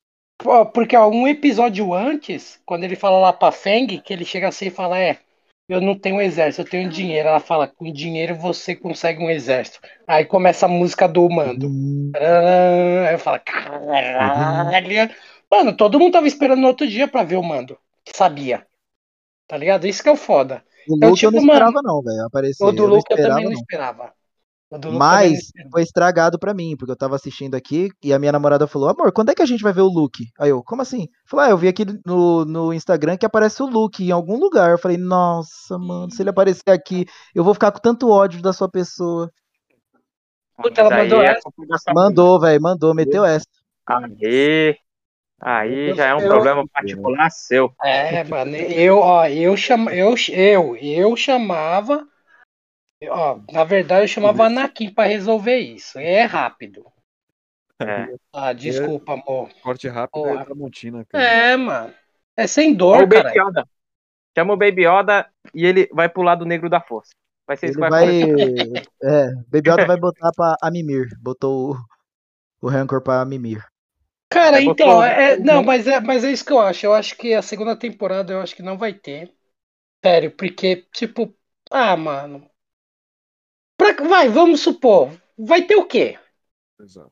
Porque 0.74 0.96
ó, 0.98 1.08
um 1.10 1.28
episódio 1.28 1.94
antes, 1.94 2.62
quando 2.66 2.84
ele 2.84 2.96
fala 2.98 3.18
lá 3.18 3.32
pra 3.32 3.52
Feng, 3.52 3.88
que 4.02 4.12
ele 4.12 4.26
chega 4.26 4.50
assim 4.50 4.68
e 4.68 4.72
fala, 4.72 5.00
é, 5.00 5.20
eu 5.68 5.80
não 5.80 5.98
tenho 5.98 6.18
um 6.18 6.22
exército, 6.22 6.62
eu 6.62 6.70
tenho 6.70 6.90
dinheiro. 6.90 7.30
Ela 7.30 7.40
fala, 7.40 7.68
com 7.68 7.92
dinheiro 7.92 8.36
você 8.36 8.76
consegue 8.76 9.24
um 9.24 9.30
exército. 9.30 9.80
Aí 10.08 10.26
começa 10.26 10.66
a 10.66 10.70
música 10.70 11.08
do 11.08 11.30
Mando. 11.30 11.68
Uhum. 11.68 12.12
Aí 13.08 13.14
eu 13.14 13.20
falo, 13.20 13.40
caralho. 13.46 15.12
Mano, 15.50 15.76
todo 15.76 16.00
mundo 16.00 16.14
tava 16.14 16.28
esperando 16.28 16.60
no 16.60 16.68
outro 16.68 16.88
dia 16.88 17.08
pra 17.08 17.24
ver 17.24 17.38
o 17.38 17.44
Mando. 17.44 17.78
Sabia. 18.14 18.66
Tá 19.48 19.58
ligado? 19.58 19.88
Isso 19.88 20.02
que 20.02 20.10
é 20.10 20.12
o 20.12 20.18
foda. 20.18 20.64
O 20.88 20.96
Luke 20.96 21.20
tipo, 21.20 21.28
eu 21.28 21.32
não 21.32 21.40
esperava, 21.40 21.72
mano, 21.72 21.88
não, 21.88 22.02
velho. 22.02 22.28
O 22.60 22.72
do 22.72 22.86
Luke 22.86 23.12
eu, 23.12 23.18
eu 23.18 23.28
também 23.28 23.46
não 23.46 23.52
esperava. 23.54 24.14
Mas 24.98 25.52
foi 25.72 25.82
estragado 25.84 26.40
para 26.40 26.54
mim, 26.54 26.76
porque 26.78 26.92
eu 26.92 26.96
tava 26.96 27.16
assistindo 27.16 27.56
aqui 27.56 27.90
e 28.04 28.14
a 28.14 28.20
minha 28.20 28.32
namorada 28.32 28.68
falou: 28.68 28.90
Amor, 28.90 29.12
quando 29.12 29.30
é 29.30 29.36
que 29.36 29.42
a 29.42 29.46
gente 29.46 29.64
vai 29.64 29.74
ver 29.74 29.82
o 29.82 29.88
Luke? 29.88 30.26
Aí 30.40 30.50
eu, 30.50 30.64
como 30.64 30.82
assim? 30.82 31.08
Falei, 31.26 31.48
ah, 31.48 31.50
eu 31.52 31.58
vi 31.58 31.68
aqui 31.68 31.86
no, 32.06 32.46
no 32.46 32.74
Instagram 32.74 33.18
que 33.18 33.26
aparece 33.26 33.62
o 33.62 33.68
Luke 33.68 34.04
em 34.04 34.12
algum 34.12 34.38
lugar. 34.38 34.72
Eu 34.72 34.78
falei, 34.78 34.98
nossa, 34.98 35.78
mano, 35.78 36.12
se 36.12 36.22
ele 36.22 36.30
aparecer 36.30 36.72
aqui, 36.72 37.06
eu 37.36 37.44
vou 37.44 37.54
ficar 37.54 37.72
com 37.72 37.80
tanto 37.80 38.10
ódio 38.10 38.42
da 38.42 38.54
sua 38.54 38.70
pessoa. 38.70 39.30
Puta, 40.58 40.82
ela 40.82 40.90
mandou 40.90 41.22
é 41.22 41.28
essa. 41.28 41.94
Mandou, 41.94 42.40
velho, 42.40 42.62
mandou, 42.62 42.94
meteu 42.94 43.26
essa. 43.26 43.46
Aê! 43.86 44.78
Aí 45.46 45.94
já 45.94 46.08
é 46.08 46.16
um 46.16 46.22
eu, 46.22 46.30
problema 46.30 46.66
particular 46.70 47.30
seu. 47.30 47.74
É, 47.84 48.24
mano, 48.24 48.56
eu, 48.56 49.00
ó, 49.00 49.28
eu, 49.28 49.58
cham, 49.58 49.90
eu, 49.90 50.16
eu, 50.32 50.78
eu 50.78 51.16
chamava. 51.18 52.08
Ó, 53.10 53.40
na 53.52 53.64
verdade, 53.64 54.04
eu 54.04 54.08
chamava 54.08 54.46
Anakin 54.46 54.94
para 54.94 55.08
resolver 55.10 55.58
isso. 55.58 56.00
É 56.00 56.24
rápido. 56.24 56.86
É. 57.82 58.16
Ah, 58.32 58.54
desculpa, 58.54 59.14
amor. 59.14 59.50
Corte 59.62 59.88
rápido 59.88 60.24
Porra. 60.24 60.42
é 60.42 60.46
Tramontina, 60.46 61.06
cara. 61.06 61.24
É, 61.24 61.58
mano. 61.58 61.94
É 62.36 62.48
sem 62.48 62.74
dor, 62.74 63.08
cara. 63.08 63.66
Chama 64.36 64.54
o 64.54 64.58
Baby 64.58 64.86
Yoda 64.88 65.30
e 65.54 65.66
ele 65.66 65.88
vai 65.94 66.10
pro 66.10 66.24
lado 66.24 66.46
negro 66.46 66.70
da 66.70 66.82
força. 66.82 67.14
Vai 67.46 67.58
ser 67.58 67.68
isso 67.68 67.80
que 67.80 67.90
vai, 67.90 68.22
É, 69.04 69.32
Baby 69.48 69.70
Yoda 69.70 69.86
vai 69.86 69.98
botar 69.98 70.32
pra 70.32 70.58
Mimir. 70.72 71.10
Botou 71.20 71.72
o, 71.72 72.66
o 72.66 72.70
Rancor 72.70 73.02
pra 73.02 73.24
Mimir. 73.26 73.64
Cara, 74.30 74.60
é, 74.60 74.64
então, 74.64 75.04
é, 75.04 75.38
não, 75.38 75.62
mas 75.62 75.86
é, 75.86 76.00
mas 76.00 76.24
é 76.24 76.32
isso 76.32 76.44
que 76.44 76.52
eu 76.52 76.60
acho. 76.60 76.86
Eu 76.86 76.94
acho 76.94 77.16
que 77.16 77.36
a 77.36 77.42
segunda 77.42 77.76
temporada 77.76 78.34
eu 78.34 78.42
acho 78.42 78.56
que 78.56 78.64
não 78.64 78.78
vai 78.78 78.94
ter. 78.94 79.32
Sério, 80.04 80.32
porque, 80.32 80.88
tipo, 80.92 81.36
ah, 81.70 81.96
mano. 81.96 82.50
Pra, 83.84 84.08
vai, 84.08 84.30
vamos 84.30 84.62
supor. 84.62 85.12
Vai 85.38 85.64
ter 85.64 85.76
o 85.76 85.86
quê? 85.86 86.18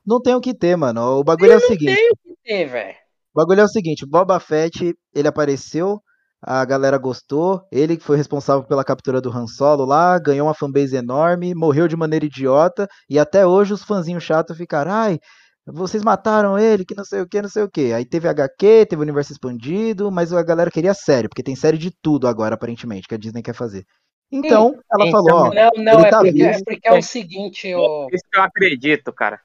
Não 0.05 0.21
tem 0.21 0.33
o 0.33 0.39
que 0.39 0.53
ter, 0.53 0.77
mano. 0.77 1.19
O 1.19 1.23
bagulho 1.23 1.51
é 1.51 1.57
o 1.57 1.59
seguinte. 1.59 1.89
Não 1.89 1.95
tem 1.95 2.09
o 2.11 2.15
que 2.15 2.37
ter, 2.41 2.65
velho. 2.65 2.95
O 3.33 3.39
bagulho 3.39 3.59
é 3.59 3.63
o 3.63 3.67
seguinte, 3.67 4.05
Boba 4.05 4.39
Fett, 4.39 4.93
ele 5.13 5.27
apareceu, 5.27 6.01
a 6.41 6.65
galera 6.65 6.97
gostou, 6.97 7.61
ele 7.71 7.95
que 7.95 8.03
foi 8.03 8.17
responsável 8.17 8.63
pela 8.65 8.83
captura 8.83 9.21
do 9.21 9.29
Han 9.29 9.47
Solo 9.47 9.85
lá, 9.85 10.19
ganhou 10.19 10.47
uma 10.47 10.53
fanbase 10.53 10.97
enorme, 10.97 11.55
morreu 11.55 11.87
de 11.87 11.95
maneira 11.95 12.25
idiota, 12.25 12.89
e 13.09 13.17
até 13.17 13.47
hoje 13.47 13.73
os 13.73 13.83
fãzinhos 13.83 14.23
chatos 14.23 14.57
ficaram, 14.57 14.91
ai, 14.91 15.17
vocês 15.65 16.03
mataram 16.03 16.59
ele, 16.59 16.83
que 16.83 16.93
não 16.93 17.05
sei 17.05 17.21
o 17.21 17.27
que, 17.27 17.41
não 17.41 17.47
sei 17.47 17.63
o 17.63 17.69
que. 17.69 17.93
Aí 17.93 18.05
teve 18.05 18.27
HQ, 18.27 18.85
teve 18.89 18.99
o 18.99 19.03
universo 19.03 19.31
expandido, 19.31 20.11
mas 20.11 20.33
a 20.33 20.43
galera 20.43 20.69
queria 20.69 20.93
série, 20.93 21.29
porque 21.29 21.43
tem 21.43 21.55
série 21.55 21.77
de 21.77 21.91
tudo 22.01 22.27
agora, 22.27 22.55
aparentemente, 22.55 23.07
que 23.07 23.15
a 23.15 23.17
Disney 23.17 23.41
quer 23.41 23.55
fazer. 23.55 23.85
Então, 24.31 24.79
ela 24.89 25.07
então, 25.07 25.25
falou. 25.25 25.53
Não, 25.53 25.71
não, 25.77 26.05
é, 26.05 26.09
tá 26.09 26.19
porque, 26.19 26.43
é, 26.43 26.63
porque, 26.63 26.87
é 26.87 26.93
o 26.93 27.01
seguinte, 27.01 27.73
ó. 27.73 28.07
Isso 28.11 28.23
que 28.31 28.39
eu 28.39 28.43
acredito, 28.43 29.11
cara. 29.11 29.41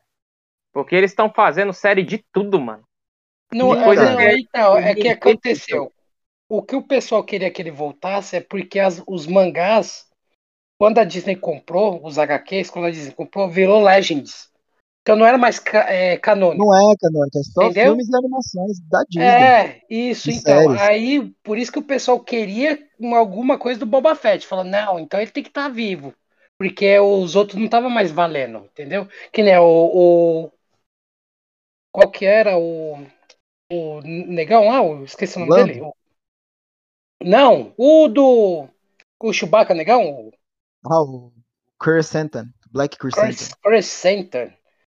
Porque 0.72 0.94
eles 0.94 1.10
estão 1.10 1.28
fazendo 1.28 1.72
série 1.72 2.04
de 2.04 2.24
tudo, 2.32 2.60
mano. 2.60 2.84
Não, 3.52 3.74
é, 3.74 3.96
não, 3.96 4.20
é, 4.20 4.38
então, 4.38 4.76
é 4.76 4.94
que 4.94 5.08
aconteceu. 5.08 5.92
O 6.48 6.62
que 6.62 6.76
o 6.76 6.82
pessoal 6.82 7.24
queria 7.24 7.50
que 7.50 7.60
ele 7.60 7.70
voltasse 7.70 8.36
é 8.36 8.40
porque 8.40 8.78
as, 8.78 9.02
os 9.06 9.26
mangás, 9.26 10.06
quando 10.78 10.98
a 10.98 11.04
Disney 11.04 11.34
comprou, 11.34 12.04
os 12.04 12.18
HQs, 12.18 12.70
quando 12.70 12.86
a 12.86 12.90
Disney 12.90 13.12
comprou, 13.12 13.48
virou 13.48 13.82
Legends. 13.82 14.50
Então 15.06 15.14
não 15.14 15.24
era 15.24 15.38
mais 15.38 15.62
é, 15.72 16.16
canônico. 16.16 16.64
Não 16.64 16.74
é 16.74 16.96
canônico, 17.00 17.38
é 17.38 17.42
só 17.44 17.62
Entendeu? 17.62 17.84
filmes 17.84 18.08
e 18.08 18.16
animações 18.16 18.80
da 18.88 19.04
Disney. 19.08 19.24
É, 19.24 19.82
isso, 19.88 20.32
então. 20.32 20.74
Séries. 20.74 20.80
Aí, 20.80 21.30
por 21.44 21.56
isso 21.56 21.70
que 21.70 21.78
o 21.78 21.84
pessoal 21.84 22.18
queria 22.18 22.84
uma, 22.98 23.16
alguma 23.16 23.56
coisa 23.56 23.78
do 23.78 23.86
Boba 23.86 24.16
Fett. 24.16 24.44
Falando, 24.44 24.70
não, 24.70 24.98
então 24.98 25.20
ele 25.20 25.30
tem 25.30 25.44
que 25.44 25.48
estar 25.48 25.68
tá 25.68 25.68
vivo. 25.68 26.12
Porque 26.58 26.98
os 26.98 27.36
outros 27.36 27.56
não 27.56 27.66
estavam 27.66 27.88
mais 27.88 28.10
valendo, 28.10 28.64
entendeu? 28.64 29.06
Que 29.32 29.44
nem 29.44 29.56
o, 29.56 29.62
o. 29.62 30.52
Qual 31.92 32.10
que 32.10 32.24
era 32.24 32.58
o. 32.58 33.06
O 33.70 34.00
negão 34.00 34.66
lá? 34.66 35.04
Esqueci 35.04 35.36
o 35.36 35.40
nome 35.40 35.52
Lando. 35.52 35.66
dele. 35.66 35.82
O, 35.82 35.94
não, 37.22 37.72
o 37.76 38.08
do. 38.08 38.68
O 39.22 39.32
Chewbacca 39.32 39.72
negão? 39.72 40.32
Ah, 40.84 41.00
o 41.00 41.32
Crescentan. 41.78 42.48
Black 42.72 42.98
Crescentan. 42.98 43.56
Crescentan. 43.62 44.55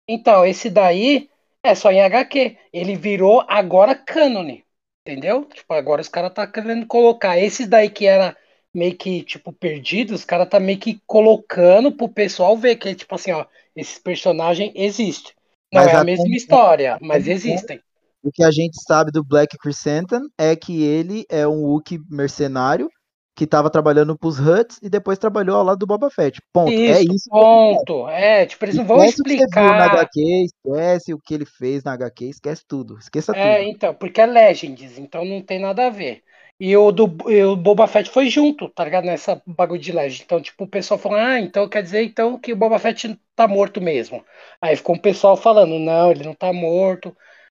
Então, 0.09 0.45
esse 0.45 0.71
daí 0.71 1.29
é 1.63 1.75
só 1.75 1.91
em 1.91 2.01
HQ. 2.01 2.57
Ele 2.73 2.97
virou 2.97 3.45
agora 3.49 3.95
cânone. 3.95 4.65
Entendeu? 5.07 5.45
Tipo, 5.45 5.73
agora 5.73 6.01
os 6.01 6.09
caras 6.09 6.33
tá 6.33 6.47
querendo 6.47 6.87
colocar. 6.87 7.39
Esses 7.39 7.69
daí 7.69 7.89
que 7.89 8.07
era 8.07 8.37
meio 8.75 8.97
que, 8.97 9.23
tipo, 9.23 9.53
perdidos, 9.53 10.21
os 10.21 10.25
caras 10.25 10.49
tá 10.49 10.61
meio 10.61 10.79
que 10.79 11.01
colocando 11.07 11.93
pro 11.93 12.09
pessoal 12.09 12.57
ver 12.57 12.77
que, 12.77 12.95
tipo 12.95 13.15
assim, 13.15 13.33
ó, 13.33 13.47
esses 13.75 13.99
personagens 13.99 14.73
existem. 14.75 15.33
Não 15.73 15.83
mas 15.83 15.93
é 15.93 15.97
a, 15.97 16.01
a 16.01 16.05
mesma 16.05 16.37
história, 16.37 16.99
mas 17.01 17.27
existem. 17.27 17.81
O 18.23 18.31
que 18.33 18.43
a 18.43 18.51
gente 18.51 18.77
sabe 18.83 19.13
do 19.13 19.25
Black 19.25 19.57
Chrysanthemum 19.63 20.29
é 20.37 20.57
que 20.57 20.83
ele 20.83 21.25
é 21.31 21.47
um 21.47 21.63
Wookiee 21.63 22.01
mercenário 22.11 22.89
que 23.37 23.45
estava 23.45 23.69
trabalhando 23.69 24.17
pros 24.17 24.39
Huts 24.41 24.79
e 24.83 24.89
depois 24.89 25.19
trabalhou 25.19 25.57
ao 25.59 25.63
lado 25.63 25.79
do 25.79 25.87
Boba 25.87 26.11
Fett. 26.11 26.41
Ponto. 26.51 26.73
Isso, 26.73 26.99
é 26.99 27.03
isso. 27.03 27.29
Ponto. 27.29 28.09
É, 28.09 28.47
tipo, 28.47 28.65
eles 28.65 28.77
não 28.77 28.85
vão 28.87 29.05
explicar. 29.05 29.45
O 29.45 29.51
que 29.51 29.79
na 29.79 29.85
HQ, 29.85 30.47
esquece 30.47 31.15
o 31.15 31.19
que 31.19 31.35
ele 31.35 31.45
fez 31.45 31.85
na 31.85 31.93
HQ, 31.93 32.25
esquece 32.31 32.65
tudo. 32.67 32.99
Esqueça 32.99 33.37
é, 33.37 33.59
tudo. 33.59 33.69
então, 33.69 33.95
porque 33.95 34.23
é 34.23 34.27
Legends, 34.27 34.99
então 34.99 35.23
não 35.23 35.43
tem 35.43 35.61
nada 35.61 35.87
a 35.87 35.91
ver. 35.91 36.23
E 36.59 36.75
o 36.75 36.91
do 36.91 37.15
e 37.31 37.45
o 37.45 37.55
Boba 37.55 37.87
Fett 37.87 38.09
foi 38.09 38.31
junto, 38.31 38.71
tá 38.71 38.83
ligado? 38.83 39.05
Nessa 39.05 39.43
bagulho 39.47 39.81
de 39.81 39.93
Legend. 39.93 40.23
Então, 40.25 40.41
tipo, 40.41 40.65
o 40.65 40.69
pessoal 40.69 40.99
falou, 40.99 41.19
ah, 41.19 41.39
então 41.39 41.69
quer 41.69 41.83
dizer 41.83 42.03
então 42.05 42.39
que 42.41 42.55
o 42.55 42.57
Boba 42.57 42.79
Fett 42.79 43.21
tá 43.35 43.47
morto 43.47 43.83
mesmo. 43.83 44.25
Aí 44.63 44.75
ficou 44.75 44.97
um 44.97 44.99
pessoal 44.99 45.37
falando, 45.37 45.79
não, 45.79 46.11
ele 46.11 46.25
não 46.25 46.35
tá 46.35 46.55
morto. 46.55 47.15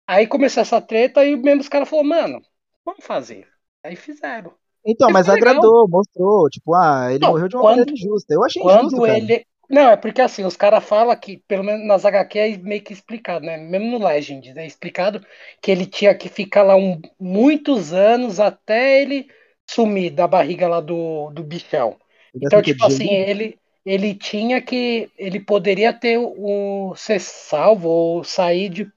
Aí 0.09 0.27
começou 0.27 0.61
essa 0.63 0.81
treta 0.81 1.25
e 1.25 1.37
mesmo 1.37 1.61
os 1.61 1.69
caras 1.69 1.89
falaram, 1.89 2.09
mano, 2.09 2.43
vamos 2.85 3.05
fazer. 3.05 3.47
Aí 3.85 3.95
fizeram. 3.95 4.58
Então, 4.87 5.11
mas 5.11 5.29
agradou, 5.29 5.89
mostrou, 5.89 6.49
tipo, 6.49 6.75
ah, 6.75 7.09
ele 7.11 7.21
não, 7.21 7.33
morreu 7.33 7.49
de 7.49 7.57
uma 7.57 7.63
quando, 7.63 7.79
maneira 7.79 7.93
injusta. 7.93 8.35
Eu 8.35 8.45
achei 8.45 8.63
quando 8.63 8.87
injusto, 8.87 9.07
ele, 9.07 9.47
Não, 9.69 9.91
é 9.91 9.97
porque 9.97 10.23
assim, 10.23 10.45
os 10.45 10.57
caras 10.57 10.85
falam 10.85 11.15
que, 11.17 11.39
pelo 11.47 11.63
menos 11.63 11.87
nas 11.87 12.05
HQ 12.05 12.39
é 12.39 12.57
meio 12.57 12.83
que 12.83 12.93
explicado, 12.93 13.45
né? 13.45 13.57
Mesmo 13.59 13.99
no 13.99 14.07
Legend, 14.07 14.59
é 14.59 14.67
explicado 14.67 15.21
que 15.61 15.71
ele 15.71 15.85
tinha 15.85 16.15
que 16.15 16.29
ficar 16.29 16.63
lá 16.63 16.77
um, 16.77 17.01
muitos 17.21 17.93
anos 17.93 18.41
até 18.41 19.03
ele 19.03 19.29
sumir 19.69 20.11
da 20.11 20.27
barriga 20.27 20.67
lá 20.67 20.81
do, 20.81 21.31
do 21.31 21.43
bichão. 21.43 21.97
Então, 22.35 22.63
tipo 22.63 22.85
assim, 22.85 23.13
ele, 23.13 23.59
ele 23.85 24.15
tinha 24.15 24.61
que. 24.63 25.11
Ele 25.19 25.41
poderia 25.41 25.93
ter 25.93 26.19
o 26.19 26.95
ser 26.97 27.21
salvo 27.21 27.89
ou 27.89 28.25
sair 28.25 28.69
de, 28.71 28.91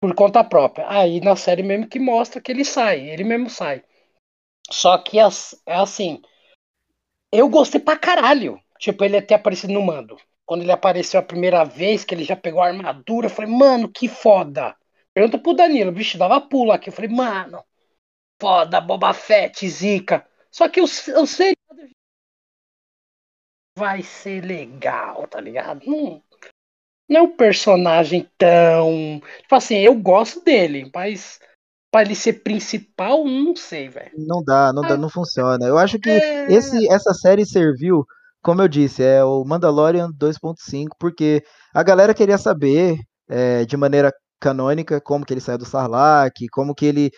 por 0.00 0.14
conta 0.14 0.44
própria. 0.44 0.86
Aí 0.88 1.20
na 1.20 1.36
série 1.36 1.62
mesmo 1.62 1.88
que 1.88 1.98
mostra 1.98 2.40
que 2.40 2.52
ele 2.52 2.64
sai, 2.64 3.08
ele 3.10 3.24
mesmo 3.24 3.50
sai. 3.50 3.82
Só 4.70 4.98
que 4.98 5.18
é 5.18 5.24
assim. 5.66 6.22
Eu 7.32 7.48
gostei 7.48 7.80
pra 7.80 7.98
caralho. 7.98 8.60
Tipo, 8.78 9.04
ele 9.04 9.20
ter 9.22 9.34
aparecido 9.34 9.72
no 9.72 9.82
mando. 9.82 10.16
Quando 10.44 10.62
ele 10.62 10.72
apareceu 10.72 11.18
a 11.18 11.22
primeira 11.22 11.64
vez, 11.64 12.04
que 12.04 12.14
ele 12.14 12.24
já 12.24 12.36
pegou 12.36 12.60
a 12.60 12.66
armadura, 12.66 13.26
eu 13.26 13.30
falei, 13.30 13.50
mano, 13.50 13.88
que 13.88 14.08
foda. 14.08 14.76
Pergunta 15.14 15.38
pro 15.38 15.54
Danilo, 15.54 15.92
bicho 15.92 16.18
dava 16.18 16.40
pulo 16.40 16.72
aqui. 16.72 16.90
Eu 16.90 16.92
falei, 16.92 17.10
mano, 17.10 17.64
foda, 18.40 18.80
Boba 18.80 19.14
Fett, 19.14 19.66
zica. 19.68 20.26
Só 20.50 20.68
que 20.68 20.80
o 20.80 20.86
seriado 20.86 21.56
vai 23.76 24.02
ser 24.02 24.44
legal, 24.44 25.26
tá 25.26 25.40
ligado? 25.40 25.84
Não, 25.86 26.22
não 27.08 27.20
é 27.20 27.22
um 27.22 27.36
personagem 27.36 28.28
tão. 28.36 29.20
Tipo 29.40 29.54
assim, 29.54 29.78
eu 29.78 29.94
gosto 29.94 30.40
dele, 30.42 30.90
mas 30.94 31.40
para 31.94 32.06
ele 32.06 32.16
ser 32.16 32.42
principal, 32.42 33.24
não 33.24 33.54
sei, 33.54 33.88
velho. 33.88 34.10
Não 34.18 34.42
dá, 34.42 34.72
não 34.72 34.82
dá, 34.82 34.96
não 34.96 35.08
funciona. 35.08 35.64
Eu 35.64 35.78
acho 35.78 35.96
que 35.96 36.10
é... 36.10 36.52
esse, 36.52 36.92
essa 36.92 37.14
série 37.14 37.46
serviu, 37.46 38.04
como 38.42 38.60
eu 38.60 38.66
disse, 38.66 39.00
é 39.04 39.22
o 39.22 39.44
Mandalorian 39.44 40.10
2.5, 40.10 40.88
porque 40.98 41.44
a 41.72 41.84
galera 41.84 42.12
queria 42.12 42.36
saber 42.36 42.96
é, 43.30 43.64
de 43.64 43.76
maneira 43.76 44.12
canônica 44.40 45.00
como 45.00 45.24
que 45.24 45.32
ele 45.32 45.40
saiu 45.40 45.56
do 45.56 45.64
Sarlacc, 45.64 46.34
como 46.50 46.74
que 46.74 46.84
ele 46.84 47.10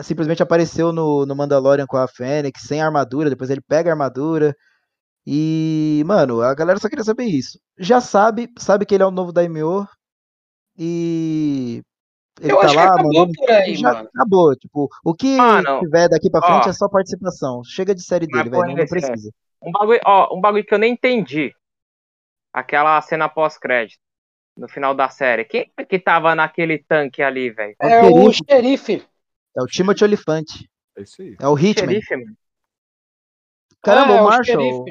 simplesmente 0.00 0.42
apareceu 0.42 0.92
no, 0.92 1.24
no 1.24 1.36
Mandalorian 1.36 1.86
com 1.86 1.96
a 1.96 2.08
Fênix 2.08 2.62
sem 2.62 2.82
armadura, 2.82 3.30
depois 3.30 3.50
ele 3.50 3.62
pega 3.62 3.90
a 3.90 3.92
armadura. 3.92 4.52
E, 5.24 6.02
mano, 6.06 6.42
a 6.42 6.52
galera 6.56 6.80
só 6.80 6.88
queria 6.88 7.04
saber 7.04 7.26
isso. 7.26 7.56
Já 7.78 8.00
sabe, 8.00 8.48
sabe 8.58 8.84
que 8.84 8.96
ele 8.96 9.04
é 9.04 9.06
o 9.06 9.12
novo 9.12 9.32
Daimyo. 9.32 9.86
E 10.76 11.84
ele 12.40 12.52
eu 12.52 12.58
tá 12.58 12.66
acho 12.66 12.74
lá, 12.74 12.82
que 12.82 12.88
acabou 12.88 13.12
mano, 13.12 13.32
por 13.34 13.50
aí, 13.50 13.74
já 13.76 13.92
mano. 13.92 14.08
acabou. 14.12 14.56
Tipo, 14.56 14.88
o 15.04 15.14
que 15.14 15.38
ah, 15.38 15.80
tiver 15.80 16.08
daqui 16.08 16.30
pra 16.30 16.42
frente 16.42 16.66
ó, 16.66 16.70
é 16.70 16.72
só 16.72 16.88
participação. 16.88 17.62
Chega 17.64 17.94
de 17.94 18.02
série 18.02 18.26
dele, 18.26 18.50
velho. 18.50 18.76
Não 18.76 18.86
precisa. 18.86 19.30
Um 19.62 19.70
bagulho, 19.70 20.00
ó, 20.04 20.36
um 20.36 20.40
bagulho 20.40 20.64
que 20.64 20.74
eu 20.74 20.78
nem 20.78 20.92
entendi. 20.92 21.54
Aquela 22.52 23.00
cena 23.00 23.28
pós-crédito. 23.28 23.98
No 24.56 24.68
final 24.68 24.94
da 24.94 25.08
série. 25.08 25.44
Quem 25.44 25.70
é 25.76 25.84
que 25.84 25.98
tava 25.98 26.34
naquele 26.34 26.78
tanque 26.78 27.22
ali, 27.22 27.50
velho? 27.50 27.74
É, 27.80 27.98
é 27.98 28.02
o 28.04 28.32
xerife. 28.32 29.04
É 29.56 29.62
o 29.62 29.66
Timothy 29.66 30.04
Olifante. 30.04 30.70
É 30.96 31.02
isso 31.02 31.22
aí. 31.22 31.36
É 31.40 31.48
o 31.48 31.58
Hitman. 31.58 31.88
Xerife, 31.88 32.36
Caramba, 33.82 34.14
é, 34.14 34.20
o 34.20 34.24
Marshall. 34.24 34.84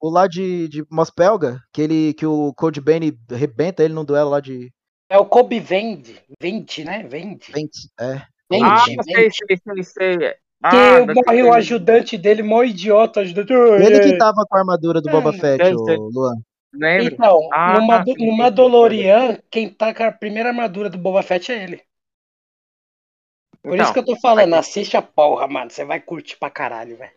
O, 0.00 0.08
o, 0.08 0.10
lá 0.10 0.26
de, 0.26 0.66
de 0.68 0.84
Mospelga, 0.90 1.60
que, 1.72 1.82
ele, 1.82 2.14
que 2.14 2.26
o 2.26 2.52
Code 2.54 2.80
Bane 2.80 3.16
rebenta 3.30 3.84
ele 3.84 3.94
num 3.94 4.04
duelo 4.04 4.30
lá 4.30 4.40
de 4.40 4.72
é 5.12 5.18
o 5.18 5.26
Kobe 5.26 5.60
Vende. 5.60 6.18
Vende, 6.40 6.84
né? 6.84 7.02
Vende. 7.02 7.52
Vende, 7.52 7.90
é. 8.00 8.22
Vende, 8.50 8.64
ah, 8.64 8.84
vende. 8.86 9.04
sei, 9.04 9.30
sei, 9.30 9.84
sei. 9.84 10.34
Ah, 10.64 11.04
que 11.06 11.14
morre 11.14 11.42
o 11.42 11.52
ajudante 11.52 12.16
dele, 12.16 12.42
mó 12.42 12.62
idiota. 12.62 13.20
Ajudante. 13.20 13.52
Ele 13.52 14.00
que 14.00 14.16
tava 14.16 14.46
com 14.48 14.56
a 14.56 14.60
armadura 14.60 15.02
do 15.02 15.10
Boba 15.10 15.30
é, 15.30 15.38
Fett, 15.38 15.74
o 15.74 16.08
Luan. 16.08 16.34
Lembra? 16.72 17.04
Então, 17.12 17.48
ah, 17.52 17.78
numa, 17.78 18.04
numa 18.18 18.50
Dolorian, 18.50 19.38
quem 19.50 19.68
tá 19.68 19.92
com 19.92 20.04
a 20.04 20.12
primeira 20.12 20.48
armadura 20.48 20.88
do 20.88 20.96
Boba 20.96 21.22
Fett 21.22 21.52
é 21.52 21.62
ele. 21.62 21.82
Por 23.62 23.74
então, 23.74 23.84
isso 23.84 23.92
que 23.92 23.98
eu 23.98 24.04
tô 24.04 24.16
falando, 24.18 24.54
assiste 24.54 24.96
a 24.96 25.02
porra, 25.02 25.46
mano. 25.46 25.70
Você 25.70 25.84
vai 25.84 26.00
curtir 26.00 26.38
pra 26.38 26.48
caralho, 26.48 26.96
velho. 26.96 27.12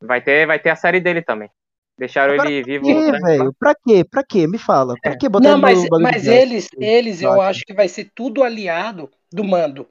Vai 0.00 0.20
ter, 0.20 0.46
vai 0.46 0.58
ter 0.58 0.70
a 0.70 0.76
série 0.76 1.00
dele 1.00 1.22
também. 1.22 1.50
Deixaram 1.98 2.34
Agora, 2.34 2.50
ele 2.50 2.62
vivo. 2.62 2.84
Quê, 2.84 3.12
velho? 3.20 3.52
Pra 3.58 3.74
quê? 3.74 4.04
Pra 4.04 4.22
quê? 4.22 4.46
Me 4.46 4.56
fala. 4.56 4.94
Pra 5.02 5.18
quê 5.18 5.28
botar 5.28 5.50
Não, 5.50 5.58
mas, 5.58 5.84
mas 6.00 6.26
eles, 6.28 6.68
eles, 6.78 7.20
eu 7.20 7.40
acho 7.42 7.64
que 7.66 7.74
vai 7.74 7.88
ser 7.88 8.10
tudo 8.14 8.44
aliado 8.44 9.10
do 9.32 9.42
mando. 9.42 9.88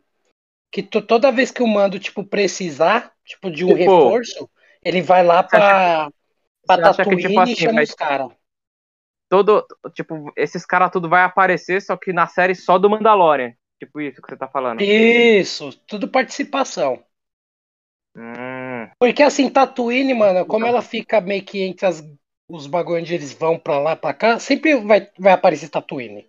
Que 0.71 0.81
toda 0.81 1.31
vez 1.31 1.51
que 1.51 1.61
o 1.61 1.67
mando, 1.67 1.99
tipo, 1.99 2.23
precisar, 2.23 3.11
tipo, 3.25 3.51
de 3.51 3.65
um 3.65 3.69
tipo, 3.69 3.79
reforço, 3.79 4.49
ele 4.83 5.01
vai 5.01 5.23
lá 5.23 5.43
pra, 5.43 6.09
pra 6.65 6.81
Tatooine 6.81 7.21
tipo, 7.21 7.39
assim, 7.39 7.51
e 7.51 7.55
chama 7.55 7.81
os 7.81 7.93
caras. 7.93 8.29
Todo, 9.29 9.65
tipo, 9.93 10.31
esses 10.37 10.65
caras 10.65 10.91
tudo 10.91 11.09
vai 11.09 11.23
aparecer, 11.23 11.81
só 11.81 11.97
que 11.97 12.13
na 12.13 12.27
série 12.27 12.55
só 12.55 12.77
do 12.77 12.89
Mandalorian. 12.89 13.53
Tipo 13.79 13.99
isso 13.99 14.21
que 14.21 14.29
você 14.29 14.37
tá 14.37 14.47
falando. 14.47 14.81
Isso, 14.81 15.71
tudo 15.85 16.07
participação. 16.07 17.03
Hum. 18.15 18.46
Porque 18.99 19.21
assim, 19.21 19.49
Tatooine, 19.49 20.13
mano, 20.13 20.45
como 20.45 20.65
ela 20.65 20.81
fica 20.81 21.21
meio 21.21 21.43
que 21.45 21.61
entre 21.61 21.85
as, 21.85 22.03
os 22.49 22.65
bagulhos 22.65 23.03
onde 23.03 23.13
eles 23.13 23.33
vão 23.33 23.57
pra 23.59 23.79
lá, 23.79 23.95
pra 23.95 24.13
cá, 24.13 24.39
sempre 24.39 24.75
vai, 24.75 25.09
vai 25.17 25.33
aparecer 25.33 25.69
Tatooine. 25.69 26.27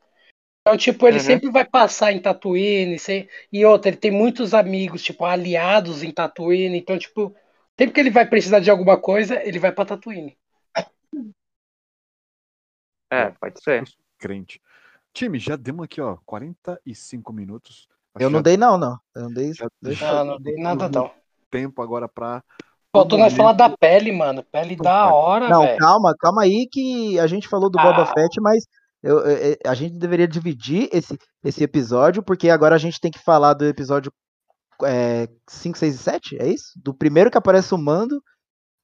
Então, 0.60 0.76
tipo, 0.76 1.06
ele 1.06 1.16
uhum. 1.16 1.24
sempre 1.24 1.50
vai 1.50 1.64
passar 1.64 2.12
em 2.12 2.20
Tatooine. 2.20 2.98
Sem... 2.98 3.26
E 3.50 3.64
outra, 3.64 3.88
ele 3.88 3.96
tem 3.96 4.10
muitos 4.10 4.52
amigos, 4.52 5.02
tipo, 5.02 5.24
aliados 5.24 6.02
em 6.02 6.12
Tatooine. 6.12 6.78
Então, 6.78 6.98
tipo, 6.98 7.34
sempre 7.78 7.94
que 7.94 8.00
ele 8.00 8.10
vai 8.10 8.28
precisar 8.28 8.60
de 8.60 8.70
alguma 8.70 9.00
coisa, 9.00 9.42
ele 9.42 9.58
vai 9.58 9.72
pra 9.72 9.86
Tatooine. 9.86 10.36
É, 13.10 13.30
pode 13.30 13.62
ser. 13.62 13.84
Crente. 14.18 14.60
Time, 15.14 15.38
já 15.38 15.56
demos 15.56 15.86
aqui, 15.86 16.02
ó, 16.02 16.18
45 16.26 17.32
minutos. 17.32 17.88
Acho 18.14 18.22
eu 18.22 18.28
não 18.28 18.40
já... 18.40 18.42
dei, 18.42 18.56
não, 18.58 18.76
não. 18.76 19.00
Eu 19.14 19.22
não 19.22 19.32
dei. 19.32 19.52
Já... 19.54 20.12
Não, 20.12 20.24
não 20.32 20.40
dei 20.40 20.56
nada, 20.56 20.90
não 20.90 21.17
tempo 21.50 21.82
agora 21.82 22.08
pra. 22.08 22.42
Faltou 22.92 23.18
nós 23.18 23.34
falar 23.34 23.52
da 23.52 23.68
pele, 23.68 24.10
mano. 24.10 24.42
Pele 24.42 24.74
da 24.74 25.12
hora, 25.12 25.48
Não, 25.48 25.62
véio. 25.62 25.78
calma, 25.78 26.14
calma 26.18 26.42
aí 26.42 26.66
que 26.70 27.18
a 27.18 27.26
gente 27.26 27.46
falou 27.46 27.70
do 27.70 27.78
ah. 27.78 27.82
Boba 27.82 28.06
Fett, 28.06 28.40
mas 28.40 28.64
eu, 29.02 29.18
eu, 29.20 29.56
a 29.66 29.74
gente 29.74 29.98
deveria 29.98 30.26
dividir 30.26 30.88
esse, 30.92 31.18
esse 31.44 31.62
episódio, 31.62 32.22
porque 32.22 32.48
agora 32.48 32.74
a 32.74 32.78
gente 32.78 32.98
tem 32.98 33.10
que 33.10 33.18
falar 33.18 33.54
do 33.54 33.66
episódio 33.66 34.12
é, 34.84 35.28
5, 35.48 35.76
6 35.78 35.94
e 35.94 35.98
7, 35.98 36.36
é 36.40 36.48
isso? 36.48 36.72
Do 36.76 36.94
primeiro 36.94 37.30
que 37.30 37.38
aparece 37.38 37.74
o 37.74 37.78
mando 37.78 38.22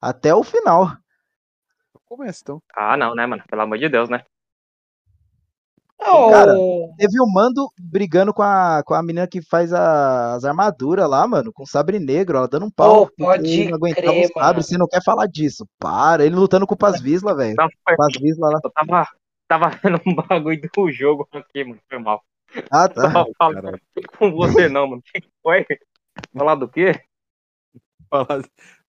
até 0.01 0.35
o 0.35 0.45
final. 0.45 0.93
Começa 2.05 2.41
então. 2.43 2.63
Ah, 2.77 2.97
não, 2.97 3.15
né, 3.15 3.27
mano? 3.27 3.43
Pelo 3.49 3.63
amor 3.63 3.79
de 3.79 3.89
Deus, 3.89 4.09
né? 4.09 4.23
Oh. 6.07 6.31
Cara, 6.31 6.55
teve 6.99 7.19
o 7.19 7.27
Mando 7.27 7.69
brigando 7.81 8.35
com 8.35 8.43
a, 8.43 8.83
com 8.85 8.93
a 8.93 9.03
menina 9.03 9.27
que 9.27 9.41
faz 9.41 9.73
a, 9.73 10.35
as 10.35 10.45
armaduras 10.45 11.09
lá, 11.09 11.27
mano, 11.27 11.53
com 11.53 11.63
o 11.63 11.67
sabre 11.67 11.99
negro, 11.99 12.37
ela 12.37 12.49
dando 12.49 12.67
um 12.67 12.71
pau. 12.71 13.03
Oh, 13.03 13.25
pode 13.25 13.69
não 13.69 13.77
aguentava 13.77 14.09
crer, 14.09 14.27
o 14.27 14.39
sabre, 14.39 14.63
você 14.63 14.79
não 14.79 14.87
quer 14.87 15.03
falar 15.03 15.27
disso. 15.27 15.67
Para, 15.79 16.25
ele 16.25 16.35
lutando 16.35 16.67
com 16.67 16.75
o 16.75 16.79
Pasvisla, 16.79 17.35
velho. 17.35 17.57
Pasvisla 17.97 18.51
lá. 18.51 18.61
Eu 18.63 18.71
tava, 18.71 19.09
tava 19.49 19.71
vendo 19.83 20.01
um 20.07 20.15
bagulho 20.15 20.61
do 20.61 20.93
jogo 20.93 21.27
aqui, 21.33 21.65
mano, 21.65 21.81
foi 21.89 21.99
mal. 21.99 22.23
Ah, 22.71 22.89
tá. 22.89 23.11
Tava 23.39 23.81
com 24.19 24.31
você 24.33 24.69
não, 24.69 24.89
mano. 24.89 25.03
foi? 25.43 25.67
Falar 26.37 26.55
do 26.57 26.69
quê? 26.69 27.01
Falar, 28.11 28.45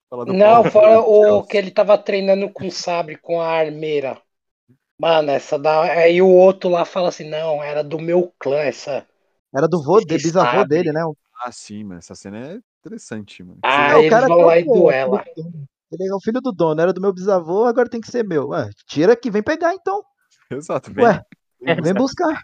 falar 0.10 0.26
do 0.26 0.34
não, 0.34 0.64
fora 0.66 1.00
o 1.00 1.44
que 1.44 1.58
ele 1.58 1.72
tava 1.72 1.98
treinando 1.98 2.50
com 2.52 2.70
sabre, 2.70 3.18
com 3.18 3.42
a 3.42 3.48
armeira. 3.48 4.22
Mano, 4.98 5.32
essa 5.32 5.60
da. 5.60 5.82
Aí 5.82 6.22
o 6.22 6.30
outro 6.30 6.70
lá 6.70 6.86
fala 6.86 7.10
assim, 7.10 7.30
não, 7.30 7.62
era 7.62 7.84
do 7.84 8.00
meu 8.00 8.34
clã, 8.40 8.58
essa. 8.58 9.06
Era 9.54 9.68
do 9.68 9.82
vô, 9.84 10.00
de, 10.00 10.18
bisavô 10.18 10.58
sabe. 10.58 10.70
dele, 10.70 10.92
né? 10.92 11.02
Ah, 11.42 11.52
sim, 11.52 11.84
mas 11.84 12.00
essa 12.00 12.16
cena 12.16 12.38
é 12.38 12.60
interessante, 12.80 13.44
mano. 13.44 13.60
Ah, 13.64 13.92
é, 13.92 13.96
o 13.96 14.10
cara 14.10 14.28
vão 14.28 14.42
lá 14.42 14.58
e 14.58 14.64
duela. 14.64 15.24
Ele 15.92 16.10
é 16.10 16.16
o 16.16 16.22
filho 16.22 16.42
do 16.42 16.52
dono, 16.52 16.82
era 16.82 16.92
do 16.92 17.02
meu 17.02 17.14
bisavô, 17.14 17.66
agora 17.66 17.90
tem 17.90 18.02
que 18.02 18.10
ser 18.10 18.24
meu. 18.24 18.50
Ué, 18.50 18.70
tira 18.88 19.14
aqui, 19.14 19.30
vem 19.30 19.44
pegar 19.44 19.74
então. 19.74 20.04
Exato, 20.52 20.92
vem. 20.94 21.06
Ué, 21.06 21.22
vem 21.82 21.94
buscar. 21.94 22.42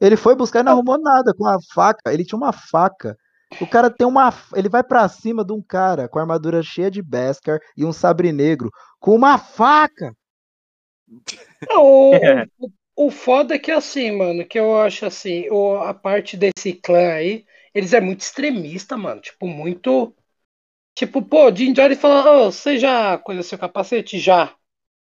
Ele 0.00 0.16
foi 0.16 0.34
buscar 0.34 0.60
e 0.60 0.62
não 0.62 0.72
arrumou 0.72 0.98
nada 0.98 1.34
com 1.34 1.46
a 1.46 1.58
faca. 1.74 2.12
Ele 2.12 2.24
tinha 2.24 2.38
uma 2.38 2.52
faca. 2.52 3.16
O 3.60 3.66
cara 3.66 3.90
tem 3.90 4.06
uma. 4.06 4.32
Ele 4.54 4.68
vai 4.68 4.82
para 4.82 5.08
cima 5.08 5.44
de 5.44 5.52
um 5.52 5.62
cara 5.62 6.08
com 6.08 6.18
armadura 6.18 6.62
cheia 6.62 6.90
de 6.90 7.02
Beskar 7.02 7.58
e 7.76 7.84
um 7.84 7.92
sabre 7.92 8.32
negro 8.32 8.70
com 8.98 9.14
uma 9.14 9.36
faca. 9.36 10.12
Não, 11.68 11.84
o, 11.84 12.14
é. 12.16 12.46
o, 12.58 12.70
o 13.06 13.10
foda 13.10 13.54
é 13.54 13.58
que 13.58 13.70
assim, 13.70 14.10
mano, 14.12 14.44
que 14.44 14.58
eu 14.58 14.78
acho 14.80 15.06
assim, 15.06 15.48
o, 15.50 15.76
a 15.76 15.92
parte 15.92 16.36
desse 16.36 16.72
clã 16.72 17.12
aí, 17.12 17.44
eles 17.74 17.92
é 17.92 18.00
muito 18.00 18.20
extremista, 18.20 18.96
mano. 18.96 19.20
Tipo, 19.20 19.46
muito. 19.46 20.14
Tipo, 20.94 21.22
pô, 21.22 21.54
Jim 21.54 21.72
Jones 21.72 21.98
fala, 21.98 22.46
oh, 22.46 22.52
você 22.52 22.78
já 22.78 23.16
conheceu 23.18 23.50
seu 23.50 23.58
capacete? 23.58 24.18
Já. 24.18 24.54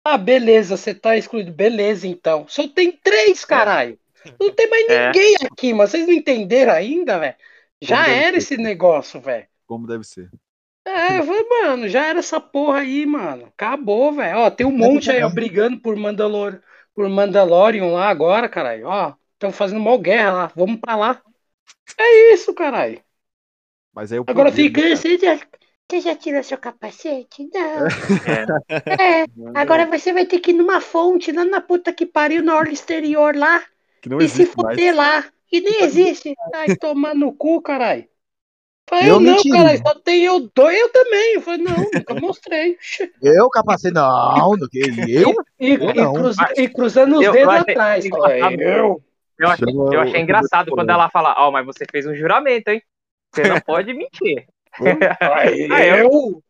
Ah, 0.03 0.17
beleza, 0.17 0.77
você 0.77 0.93
tá 0.93 1.17
excluído. 1.17 1.51
Beleza, 1.51 2.07
então. 2.07 2.45
Só 2.47 2.67
tem 2.67 2.91
três, 2.91 3.43
caralho. 3.45 3.99
Não 4.39 4.51
tem 4.53 4.69
mais 4.69 4.89
é. 4.89 5.07
ninguém 5.07 5.35
é. 5.41 5.45
aqui, 5.45 5.73
mas 5.73 5.91
vocês 5.91 6.05
não 6.05 6.13
entenderam 6.13 6.73
ainda, 6.73 7.17
velho? 7.17 7.35
Já 7.81 8.07
era 8.07 8.37
esse 8.37 8.57
negócio, 8.57 9.21
velho. 9.21 9.47
Como 9.65 9.87
deve 9.87 10.03
ser. 10.03 10.29
É, 10.89 11.21
mano, 11.21 11.87
já 11.87 12.05
era 12.07 12.19
essa 12.19 12.39
porra 12.39 12.79
aí, 12.79 13.05
mano. 13.05 13.45
Acabou, 13.47 14.11
velho. 14.11 14.39
Ó, 14.39 14.49
tem 14.49 14.65
um 14.65 14.71
monte 14.71 15.11
aí 15.11 15.23
ó, 15.23 15.29
brigando 15.33 15.79
por, 15.79 15.95
Mandalor... 15.95 16.61
por 16.93 17.07
Mandalorian 17.07 17.87
lá 17.87 18.09
agora, 18.09 18.49
caralho. 18.49 18.87
Ó, 18.87 19.13
estão 19.33 19.51
fazendo 19.51 19.79
mal 19.79 19.99
guerra 19.99 20.31
lá. 20.31 20.51
Vamos 20.55 20.79
pra 20.79 20.95
lá. 20.95 21.21
É 21.97 22.33
isso, 22.33 22.53
caralho. 22.53 23.01
Mas 23.93 24.11
aí 24.11 24.19
o 24.19 24.25
Agora 24.27 24.51
fica 24.51 24.81
você 24.95 25.17
já, 25.17 25.39
você 25.89 26.01
já 26.01 26.15
tirou 26.15 26.43
seu 26.43 26.57
capacete? 26.57 27.49
Não. 27.53 27.87
É. 28.25 29.21
é. 29.21 29.25
Agora 29.53 29.85
você 29.85 30.11
vai 30.11 30.25
ter 30.25 30.39
que 30.39 30.51
ir 30.51 30.53
numa 30.53 30.81
fonte 30.81 31.31
lá 31.31 31.45
na 31.45 31.61
puta 31.61 31.93
que 31.93 32.05
pariu 32.05 32.43
na 32.43 32.55
orla 32.55 32.73
exterior 32.73 33.35
lá. 33.35 33.63
e 34.21 34.27
se 34.27 34.45
fuder 34.45 34.95
lá. 34.95 35.25
E 35.51 35.61
nem 35.61 35.81
existe. 35.83 36.35
Ai, 36.53 36.75
tomar 36.75 37.13
no 37.13 37.33
cu, 37.33 37.61
caralho. 37.61 38.07
Falei, 38.89 39.11
eu 39.11 39.19
não, 39.19 39.37
cara, 39.51 39.77
só 39.77 39.93
tem 39.99 40.23
eu 40.23 40.49
dois, 40.53 40.75
eu 40.75 40.91
também. 40.91 41.35
Eu 41.35 41.41
falei, 41.41 41.63
não, 41.63 41.77
nunca 41.77 42.15
mostrei. 42.15 42.75
Eu, 43.21 43.47
capacete, 43.49 43.93
não, 43.93 44.57
do 44.57 44.67
que 44.67 44.79
eu? 44.79 45.35
E, 45.59 45.73
eu 45.73 45.89
e, 45.91 45.93
cruza, 45.93 46.53
e 46.57 46.67
cruzando 46.67 47.19
os 47.19 47.25
eu, 47.25 47.31
dedos 47.31 47.53
eu 47.53 47.61
atrás. 47.61 48.05
eu. 48.05 49.03
Eu 49.37 49.47
achei, 49.47 49.73
eu 49.73 50.01
achei 50.01 50.21
engraçado 50.21 50.71
quando 50.71 50.89
ela 50.89 51.09
fala, 51.09 51.35
ó, 51.37 51.47
oh, 51.47 51.51
mas 51.51 51.65
você 51.65 51.85
fez 51.89 52.07
um 52.07 52.15
juramento, 52.15 52.69
hein? 52.69 52.81
Você 53.31 53.47
não 53.47 53.59
pode 53.61 53.93
mentir. 53.93 54.47
Aí 55.31 55.89
eu? 56.01 56.41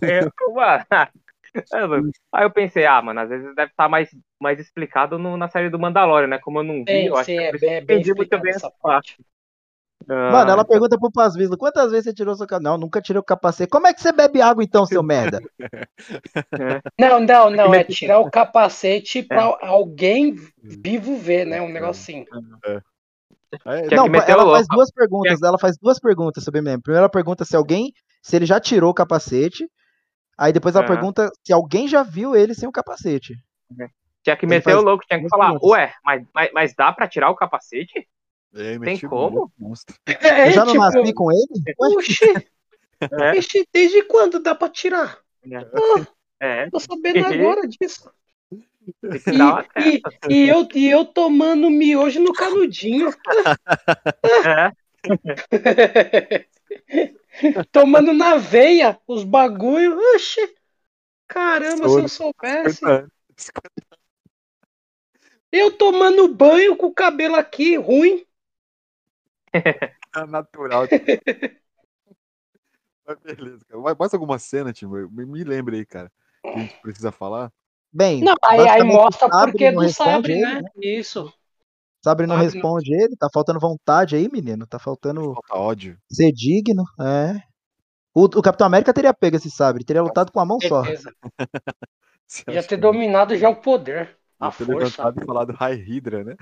eu, 0.00 1.86
mano. 1.86 2.10
Aí 2.32 2.44
eu 2.44 2.50
pensei, 2.50 2.86
ah, 2.86 3.02
mano, 3.02 3.20
às 3.20 3.28
vezes 3.28 3.54
deve 3.54 3.70
estar 3.70 3.88
mais, 3.88 4.08
mais 4.40 4.58
explicado 4.58 5.18
no, 5.18 5.36
na 5.36 5.48
série 5.48 5.68
do 5.68 5.78
Mandalorian, 5.78 6.28
né? 6.28 6.38
Como 6.38 6.60
eu 6.60 6.64
não 6.64 6.84
vi, 6.84 6.92
Sim, 6.92 7.06
eu 7.08 7.16
acho 7.16 7.26
sim, 7.26 7.36
que 7.36 7.42
é 7.42 7.80
bem, 7.80 7.84
bem 7.84 8.14
muito 8.16 8.38
bem 8.38 8.52
essa 8.52 8.70
parte. 8.70 9.18
Ah, 10.08 10.30
Mano, 10.32 10.50
ela 10.50 10.64
pergunta 10.64 10.98
pro 10.98 11.10
Pazvislo, 11.10 11.56
quantas 11.56 11.90
vezes 11.90 12.04
você 12.04 12.14
tirou 12.14 12.34
seu 12.34 12.46
capacete? 12.46 12.64
Não, 12.64 12.78
nunca 12.78 13.00
tirei 13.00 13.20
o 13.20 13.24
capacete. 13.24 13.70
Como 13.70 13.86
é 13.86 13.94
que 13.94 14.00
você 14.00 14.12
bebe 14.12 14.40
água 14.40 14.62
então, 14.62 14.84
seu 14.86 15.02
merda? 15.02 15.40
Não, 16.98 17.20
não, 17.20 17.50
não, 17.50 17.74
é 17.74 17.84
tirar 17.84 18.18
o 18.20 18.30
capacete 18.30 19.22
pra 19.22 19.56
alguém 19.62 20.34
vivo 20.62 21.16
ver, 21.16 21.46
né? 21.46 21.60
Um 21.60 21.72
negocinho. 21.72 22.24
É. 22.64 22.80
É, 23.64 23.94
não, 23.94 24.06
ela 24.06 24.52
faz 24.52 24.66
duas 24.68 24.90
perguntas. 24.90 25.42
Ela 25.42 25.58
faz 25.58 25.76
duas 25.78 26.00
perguntas 26.00 26.42
sobre 26.42 26.60
mim. 26.60 26.80
Primeiro 26.80 27.02
ela 27.02 27.08
pergunta 27.08 27.44
se 27.44 27.54
alguém, 27.54 27.92
se 28.22 28.34
ele 28.34 28.46
já 28.46 28.58
tirou 28.58 28.90
o 28.90 28.94
capacete. 28.94 29.68
Aí 30.36 30.52
depois 30.52 30.74
ela 30.74 30.86
pergunta 30.86 31.30
se 31.44 31.52
alguém 31.52 31.86
já 31.86 32.02
viu 32.02 32.34
ele 32.34 32.54
sem 32.54 32.68
o 32.68 32.72
capacete. 32.72 33.38
Tinha 34.22 34.36
que 34.36 34.46
meter 34.46 34.74
o 34.74 34.80
louco, 34.80 35.04
tinha 35.06 35.20
que 35.20 35.28
falar, 35.28 35.52
perguntas. 35.52 35.70
ué, 35.70 35.94
mas, 36.04 36.26
mas, 36.34 36.50
mas 36.52 36.74
dá 36.74 36.92
pra 36.92 37.06
tirar 37.06 37.30
o 37.30 37.36
capacete? 37.36 38.08
É, 38.54 38.78
Tem 38.78 39.00
como? 39.00 39.52
É, 40.06 40.48
eu 40.48 40.52
já 40.52 40.64
não 40.64 40.72
tipo, 40.72 40.84
nasci 40.84 41.12
com 41.12 41.32
ele? 41.32 41.74
Oxi, 41.96 42.24
é. 43.02 43.64
desde 43.72 44.02
quando 44.04 44.38
dá 44.38 44.54
pra 44.54 44.68
tirar? 44.68 45.18
É. 45.50 45.58
Oh, 45.58 46.04
é. 46.40 46.70
Tô 46.70 46.78
sabendo 46.78 47.18
agora 47.26 47.66
disso. 47.66 48.08
E, 49.02 49.22
e, 49.80 50.02
e, 50.28 50.48
eu, 50.48 50.68
e 50.74 50.88
eu 50.88 51.04
tomando 51.04 51.70
miojo 51.70 52.20
no 52.20 52.32
canudinho. 52.32 53.12
É. 56.86 57.62
tomando 57.70 58.14
na 58.14 58.36
veia 58.36 58.98
os 59.06 59.22
bagulho. 59.22 59.98
Oxi. 60.14 60.54
Caramba, 61.28 61.88
se 61.90 61.98
eu 62.00 62.08
soubesse. 62.08 62.80
Eu 65.52 65.70
tomando 65.72 66.26
banho 66.28 66.74
com 66.74 66.86
o 66.86 66.94
cabelo 66.94 67.34
aqui, 67.36 67.76
ruim. 67.76 68.24
É 70.16 70.26
natural. 70.26 70.84
Mas 73.06 73.18
beleza, 73.20 73.64
cara. 73.68 73.96
Mais 73.98 74.14
alguma 74.14 74.38
cena, 74.38 74.72
Tim? 74.72 74.86
Me 74.86 75.44
lembre 75.44 75.76
aí, 75.76 75.84
cara. 75.84 76.10
Que 76.42 76.48
a 76.48 76.58
gente 76.58 76.80
precisa 76.80 77.10
falar. 77.10 77.52
Bem, 77.92 78.22
não, 78.22 78.34
aí, 78.44 78.68
aí 78.68 78.82
mostra 78.82 79.28
porque 79.28 79.70
do 79.70 79.88
Sabre, 79.88 80.32
ele, 80.32 80.42
né? 80.42 80.62
né? 80.62 80.68
Isso. 80.82 81.32
Sabre 82.02 82.26
não 82.26 82.36
responde 82.36 82.90
não... 82.90 83.04
ele, 83.04 83.16
tá 83.16 83.28
faltando 83.32 83.60
vontade 83.60 84.16
aí, 84.16 84.28
menino. 84.30 84.66
Tá 84.66 84.78
faltando. 84.78 85.34
Falta 85.34 85.54
ódio. 85.54 85.98
Ser 86.10 86.32
digno, 86.32 86.84
é. 87.00 87.40
O, 88.14 88.24
o, 88.24 88.42
Capitão 88.42 88.66
América 88.66 88.92
teria 88.92 89.12
pego 89.12 89.36
esse 89.36 89.50
sabre, 89.50 89.84
teria 89.84 90.02
lutado 90.02 90.30
com 90.30 90.40
a 90.40 90.44
mão 90.44 90.58
só. 90.60 90.82
Ia 92.48 92.62
ter 92.62 92.76
dominado 92.76 93.36
já 93.36 93.48
o 93.48 93.56
poder. 93.56 94.16
A 94.38 94.50
ter 94.50 94.66
levantado 94.68 95.20
e 95.20 95.24
falado 95.24 95.52
High 95.52 95.76
Hydra, 95.76 96.24
né? 96.24 96.36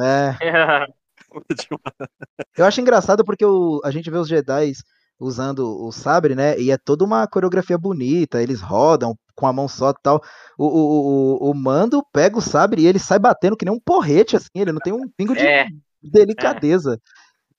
É. 0.00 0.86
Eu 2.56 2.64
acho 2.64 2.80
engraçado 2.80 3.24
porque 3.24 3.44
o, 3.44 3.80
a 3.84 3.90
gente 3.90 4.10
vê 4.10 4.18
os 4.18 4.28
Jedi 4.28 4.72
usando 5.18 5.60
o 5.84 5.92
sabre, 5.92 6.34
né? 6.34 6.58
E 6.58 6.70
é 6.70 6.76
toda 6.76 7.04
uma 7.04 7.26
coreografia 7.26 7.78
bonita, 7.78 8.42
eles 8.42 8.60
rodam 8.60 9.16
com 9.34 9.46
a 9.46 9.52
mão 9.52 9.68
só 9.68 9.90
e 9.90 9.94
tal. 10.02 10.20
O, 10.58 10.66
o, 10.66 11.46
o, 11.46 11.50
o, 11.50 11.54
Mando 11.54 12.04
pega 12.12 12.36
o 12.36 12.42
sabre 12.42 12.82
e 12.82 12.86
ele 12.86 12.98
sai 12.98 13.18
batendo 13.18 13.56
que 13.56 13.64
nem 13.64 13.74
um 13.74 13.80
porrete, 13.80 14.36
assim, 14.36 14.48
ele 14.54 14.72
não 14.72 14.80
tem 14.80 14.92
um 14.92 15.08
pingo 15.16 15.34
de 15.34 15.46
é. 15.46 15.66
delicadeza. 16.02 16.94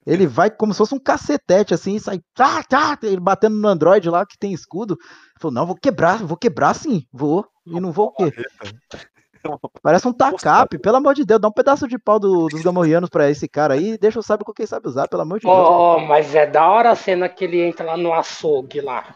É. 0.06 0.12
Ele 0.12 0.26
vai 0.26 0.50
como 0.50 0.74
se 0.74 0.78
fosse 0.78 0.94
um 0.94 1.00
cacetete, 1.00 1.72
assim, 1.72 1.96
e 1.96 2.00
sai 2.00 2.20
tá, 2.34 2.62
tá, 2.62 2.98
ele 3.02 3.18
batendo 3.18 3.56
no 3.56 3.68
Android 3.68 4.08
lá 4.10 4.26
que 4.26 4.38
tem 4.38 4.52
escudo. 4.52 4.98
Falou, 5.40 5.54
não, 5.54 5.66
vou 5.66 5.76
quebrar, 5.76 6.18
vou 6.18 6.36
quebrar 6.36 6.74
sim, 6.74 7.04
vou. 7.10 7.46
E 7.66 7.80
não 7.80 7.90
vou 7.90 8.08
o 8.08 8.12
quê? 8.12 8.30
Parece 9.82 10.08
um 10.08 10.12
tacape, 10.12 10.78
pelo 10.78 10.96
amor 10.96 11.14
de 11.14 11.24
Deus, 11.24 11.40
dá 11.40 11.48
um 11.48 11.52
pedaço 11.52 11.86
de 11.86 11.98
pau 11.98 12.18
do, 12.18 12.48
dos 12.48 12.62
gamorreanos 12.62 13.10
pra 13.10 13.30
esse 13.30 13.46
cara 13.48 13.74
aí, 13.74 13.98
deixa 13.98 14.18
eu 14.18 14.22
saber 14.22 14.44
com 14.44 14.52
quem 14.52 14.66
sabe 14.66 14.88
usar, 14.88 15.08
pelo 15.08 15.22
amor 15.22 15.38
de 15.38 15.46
Deus. 15.46 15.56
Oh, 15.56 15.98
mas 16.00 16.34
é 16.34 16.46
da 16.46 16.68
hora 16.68 16.90
a 16.90 16.96
cena 16.96 17.28
que 17.28 17.44
ele 17.44 17.60
entra 17.60 17.84
lá 17.84 17.96
no 17.96 18.12
açougue 18.12 18.80
lá. 18.80 19.14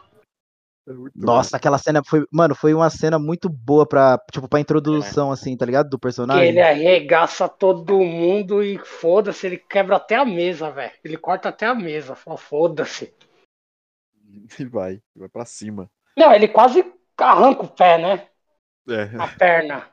É 0.88 0.92
Nossa, 1.14 1.56
aquela 1.56 1.76
cena 1.76 2.02
foi, 2.02 2.26
mano, 2.32 2.54
foi 2.54 2.72
uma 2.72 2.88
cena 2.88 3.18
muito 3.18 3.48
boa 3.48 3.86
pra, 3.86 4.18
tipo, 4.32 4.48
pra 4.48 4.60
introdução, 4.60 5.30
é. 5.30 5.34
assim, 5.34 5.56
tá 5.56 5.66
ligado? 5.66 5.90
Do 5.90 5.98
personagem. 5.98 6.42
Que 6.42 6.48
ele 6.48 6.62
arregaça 6.62 7.46
todo 7.46 7.98
mundo 8.00 8.62
e 8.62 8.78
foda-se, 8.78 9.46
ele 9.46 9.58
quebra 9.58 9.96
até 9.96 10.16
a 10.16 10.24
mesa, 10.24 10.70
velho. 10.70 10.92
Ele 11.04 11.16
corta 11.18 11.50
até 11.50 11.66
a 11.66 11.74
mesa, 11.74 12.14
foda-se. 12.14 13.14
E 14.60 14.64
vai, 14.66 15.00
vai 15.16 15.28
pra 15.28 15.46
cima. 15.46 15.90
Não, 16.14 16.32
ele 16.34 16.48
quase 16.48 16.84
arranca 17.16 17.62
o 17.62 17.68
pé, 17.68 17.96
né? 17.96 18.28
É. 18.86 19.10
A 19.18 19.26
perna. 19.26 19.90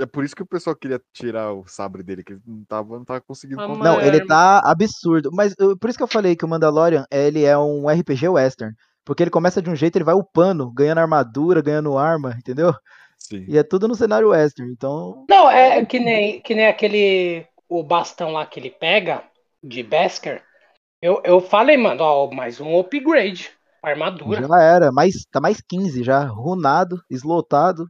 É 0.00 0.06
por 0.06 0.24
isso 0.24 0.36
que 0.36 0.42
o 0.42 0.46
pessoal 0.46 0.76
queria 0.76 1.00
tirar 1.12 1.52
o 1.52 1.66
sabre 1.66 2.04
dele, 2.04 2.22
que 2.22 2.34
ele 2.34 2.42
não 2.46 2.64
tava, 2.64 2.96
não 2.96 3.04
tava 3.04 3.20
conseguindo. 3.20 3.60
Ah, 3.60 3.68
não, 3.68 4.00
ele 4.00 4.24
tá 4.24 4.60
absurdo. 4.64 5.30
Mas 5.32 5.54
por 5.80 5.88
isso 5.88 5.98
que 5.98 6.02
eu 6.02 6.08
falei 6.08 6.36
que 6.36 6.44
o 6.44 6.48
Mandalorian, 6.48 7.04
ele 7.10 7.44
é 7.44 7.58
um 7.58 7.88
RPG 7.88 8.28
western. 8.28 8.74
Porque 9.04 9.22
ele 9.22 9.30
começa 9.30 9.60
de 9.60 9.68
um 9.68 9.74
jeito, 9.74 9.96
ele 9.96 10.04
vai 10.04 10.14
upando, 10.14 10.70
ganhando 10.70 10.98
armadura, 10.98 11.62
ganhando 11.62 11.98
arma, 11.98 12.36
entendeu? 12.38 12.72
Sim. 13.18 13.44
E 13.48 13.58
é 13.58 13.62
tudo 13.62 13.88
no 13.88 13.94
cenário 13.94 14.28
western, 14.28 14.70
então. 14.70 15.26
Não, 15.28 15.50
é 15.50 15.84
que 15.84 15.98
nem, 15.98 16.40
que 16.40 16.54
nem 16.54 16.66
aquele. 16.66 17.46
O 17.68 17.82
bastão 17.82 18.32
lá 18.32 18.46
que 18.46 18.60
ele 18.60 18.70
pega, 18.70 19.24
de 19.62 19.82
Besker. 19.82 20.42
Eu, 21.02 21.20
eu 21.24 21.40
falei, 21.40 21.76
mano, 21.76 22.02
ó, 22.02 22.30
mais 22.30 22.60
um 22.60 22.78
upgrade. 22.78 23.50
Armadura. 23.82 24.46
Já 24.46 24.62
era, 24.62 24.92
mais, 24.92 25.24
tá 25.30 25.40
mais 25.40 25.60
15 25.60 26.02
já. 26.02 26.24
Runado, 26.24 27.00
slotado. 27.10 27.88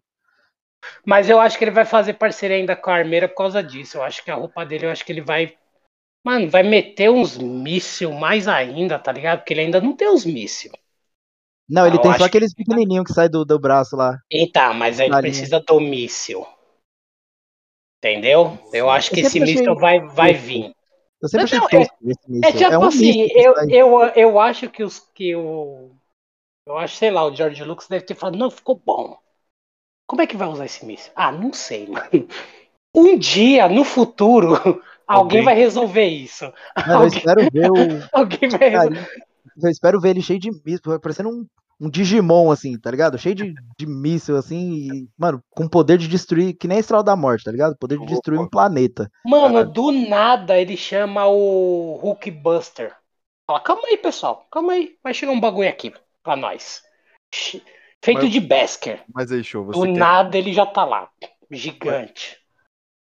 Mas 1.05 1.29
eu 1.29 1.41
acho 1.41 1.59
que 1.59 1.64
ele 1.64 1.70
vai 1.70 1.85
fazer 1.85 2.14
parceria 2.14 2.57
ainda 2.57 2.76
com 2.76 2.91
a 2.91 2.95
armeira 2.95 3.29
por 3.29 3.37
causa 3.37 3.62
disso. 3.62 3.99
Eu 3.99 4.03
acho 4.03 4.24
que 4.24 4.31
a 4.31 4.35
roupa 4.35 4.64
dele, 4.64 4.87
eu 4.87 4.91
acho 4.91 5.05
que 5.05 5.12
ele 5.12 5.20
vai. 5.20 5.57
Mano, 6.24 6.51
vai 6.51 6.62
meter 6.62 7.11
uns 7.11 7.39
míssil 7.39 8.12
mais 8.12 8.49
ainda, 8.49 8.99
tá 8.99 9.12
ligado? 9.12 9.39
Porque 9.39 9.55
ele 9.55 9.62
ainda 9.62 9.81
não 9.81 9.95
tem 9.95 10.09
os 10.09 10.24
míssil. 10.24 10.72
Não, 11.68 11.87
ele 11.87 11.97
eu 11.97 12.01
tem 12.01 12.14
só 12.14 12.24
aqueles 12.24 12.53
que... 12.55 12.64
pequenininhos 12.64 13.05
que 13.05 13.12
sai 13.12 13.29
do, 13.29 13.45
do 13.45 13.59
braço 13.59 13.95
lá. 13.97 14.18
Eita, 14.31 14.72
mas 14.72 14.99
aí 14.99 15.11
precisa 15.11 15.61
do 15.61 15.81
míssil. 15.81 16.47
Entendeu? 17.99 18.59
Eu 18.72 18.89
acho 18.89 19.11
que 19.11 19.20
esse 19.20 19.39
míssil 19.39 19.74
vai, 19.74 20.01
vai 20.01 20.33
vir. 20.33 20.72
Eu 21.20 21.29
sempre 21.29 21.57
achei 21.57 21.79
é, 21.79 21.83
esse 21.83 22.31
míssil. 22.31 22.49
É 22.49 22.53
tipo 22.53 22.72
é 22.72 22.79
um 22.79 22.85
assim, 22.85 23.29
eu, 23.33 23.55
eu, 23.68 24.01
eu 24.14 24.41
acho 24.41 24.70
que 24.70 24.83
os 24.83 25.01
que 25.01 25.35
o. 25.35 25.91
Eu 26.64 26.79
acho, 26.79 26.97
sei 26.97 27.11
lá, 27.11 27.24
o 27.24 27.35
George 27.35 27.64
Lucas 27.64 27.89
deve 27.89 28.05
ter 28.05 28.14
falado, 28.14 28.39
não, 28.39 28.51
ficou 28.51 28.76
bom. 28.76 29.18
Como 30.09 30.22
é 30.22 30.26
que 30.26 30.36
vai 30.36 30.48
usar 30.48 30.64
esse 30.64 30.84
míssil? 30.84 31.12
Ah, 31.14 31.30
não 31.30 31.52
sei, 31.52 31.86
mano. 31.86 32.26
Um 32.92 33.16
dia, 33.16 33.68
no 33.68 33.84
futuro, 33.84 34.54
alguém, 34.56 34.82
alguém 35.06 35.42
vai 35.44 35.54
resolver 35.54 36.06
isso. 36.06 36.52
Não, 36.86 37.02
alguém... 37.02 37.12
Eu 37.12 37.18
espero 37.18 37.50
ver 37.52 37.70
o. 37.70 38.09
alguém 38.12 38.48
vai 38.48 38.68
resolver 38.70 39.28
eu 39.62 39.70
espero 39.70 40.00
ver 40.00 40.11
ele 40.11 40.22
cheio 40.22 40.38
de 40.38 40.50
míssil, 40.50 41.00
parecendo 41.00 41.28
um, 41.30 41.46
um 41.80 41.90
Digimon, 41.90 42.50
assim, 42.50 42.78
tá 42.78 42.90
ligado? 42.90 43.18
Cheio 43.18 43.34
de, 43.34 43.54
de 43.76 43.86
míssil, 43.86 44.36
assim, 44.36 44.72
e, 44.74 45.09
mano, 45.18 45.42
com 45.50 45.68
poder 45.68 45.98
de 45.98 46.09
destruir, 46.09 46.54
que 46.54 46.68
nem 46.68 46.76
a 46.76 46.80
Estrela 46.80 47.02
da 47.02 47.16
Morte, 47.16 47.44
tá 47.44 47.50
ligado? 47.50 47.76
Poder 47.76 47.98
de 47.98 48.06
destruir 48.06 48.38
um 48.38 48.48
planeta. 48.48 49.11
Mano, 49.24 49.64
do 49.64 49.90
nada 49.90 50.59
ele 50.59 50.76
chama 50.76 51.26
o 51.26 51.98
Hulkbuster. 52.02 52.94
Fala, 53.46 53.61
calma 53.61 53.82
aí, 53.86 53.96
pessoal, 53.96 54.46
calma 54.50 54.74
aí. 54.74 54.96
Vai 55.02 55.14
chegar 55.14 55.32
um 55.32 55.40
bagulho 55.40 55.68
aqui 55.68 55.92
pra 56.22 56.36
nós. 56.36 56.82
Feito 58.03 58.22
mas, 58.22 58.32
de 58.32 58.40
Besker. 58.40 59.05
Mas 59.12 59.32
aí, 59.32 59.42
show. 59.42 59.64
Você 59.64 59.78
Do 59.78 59.86
quer... 59.86 59.99
nada 59.99 60.38
ele 60.38 60.53
já 60.53 60.64
tá 60.64 60.84
lá. 60.84 61.11
Gigante. 61.51 62.38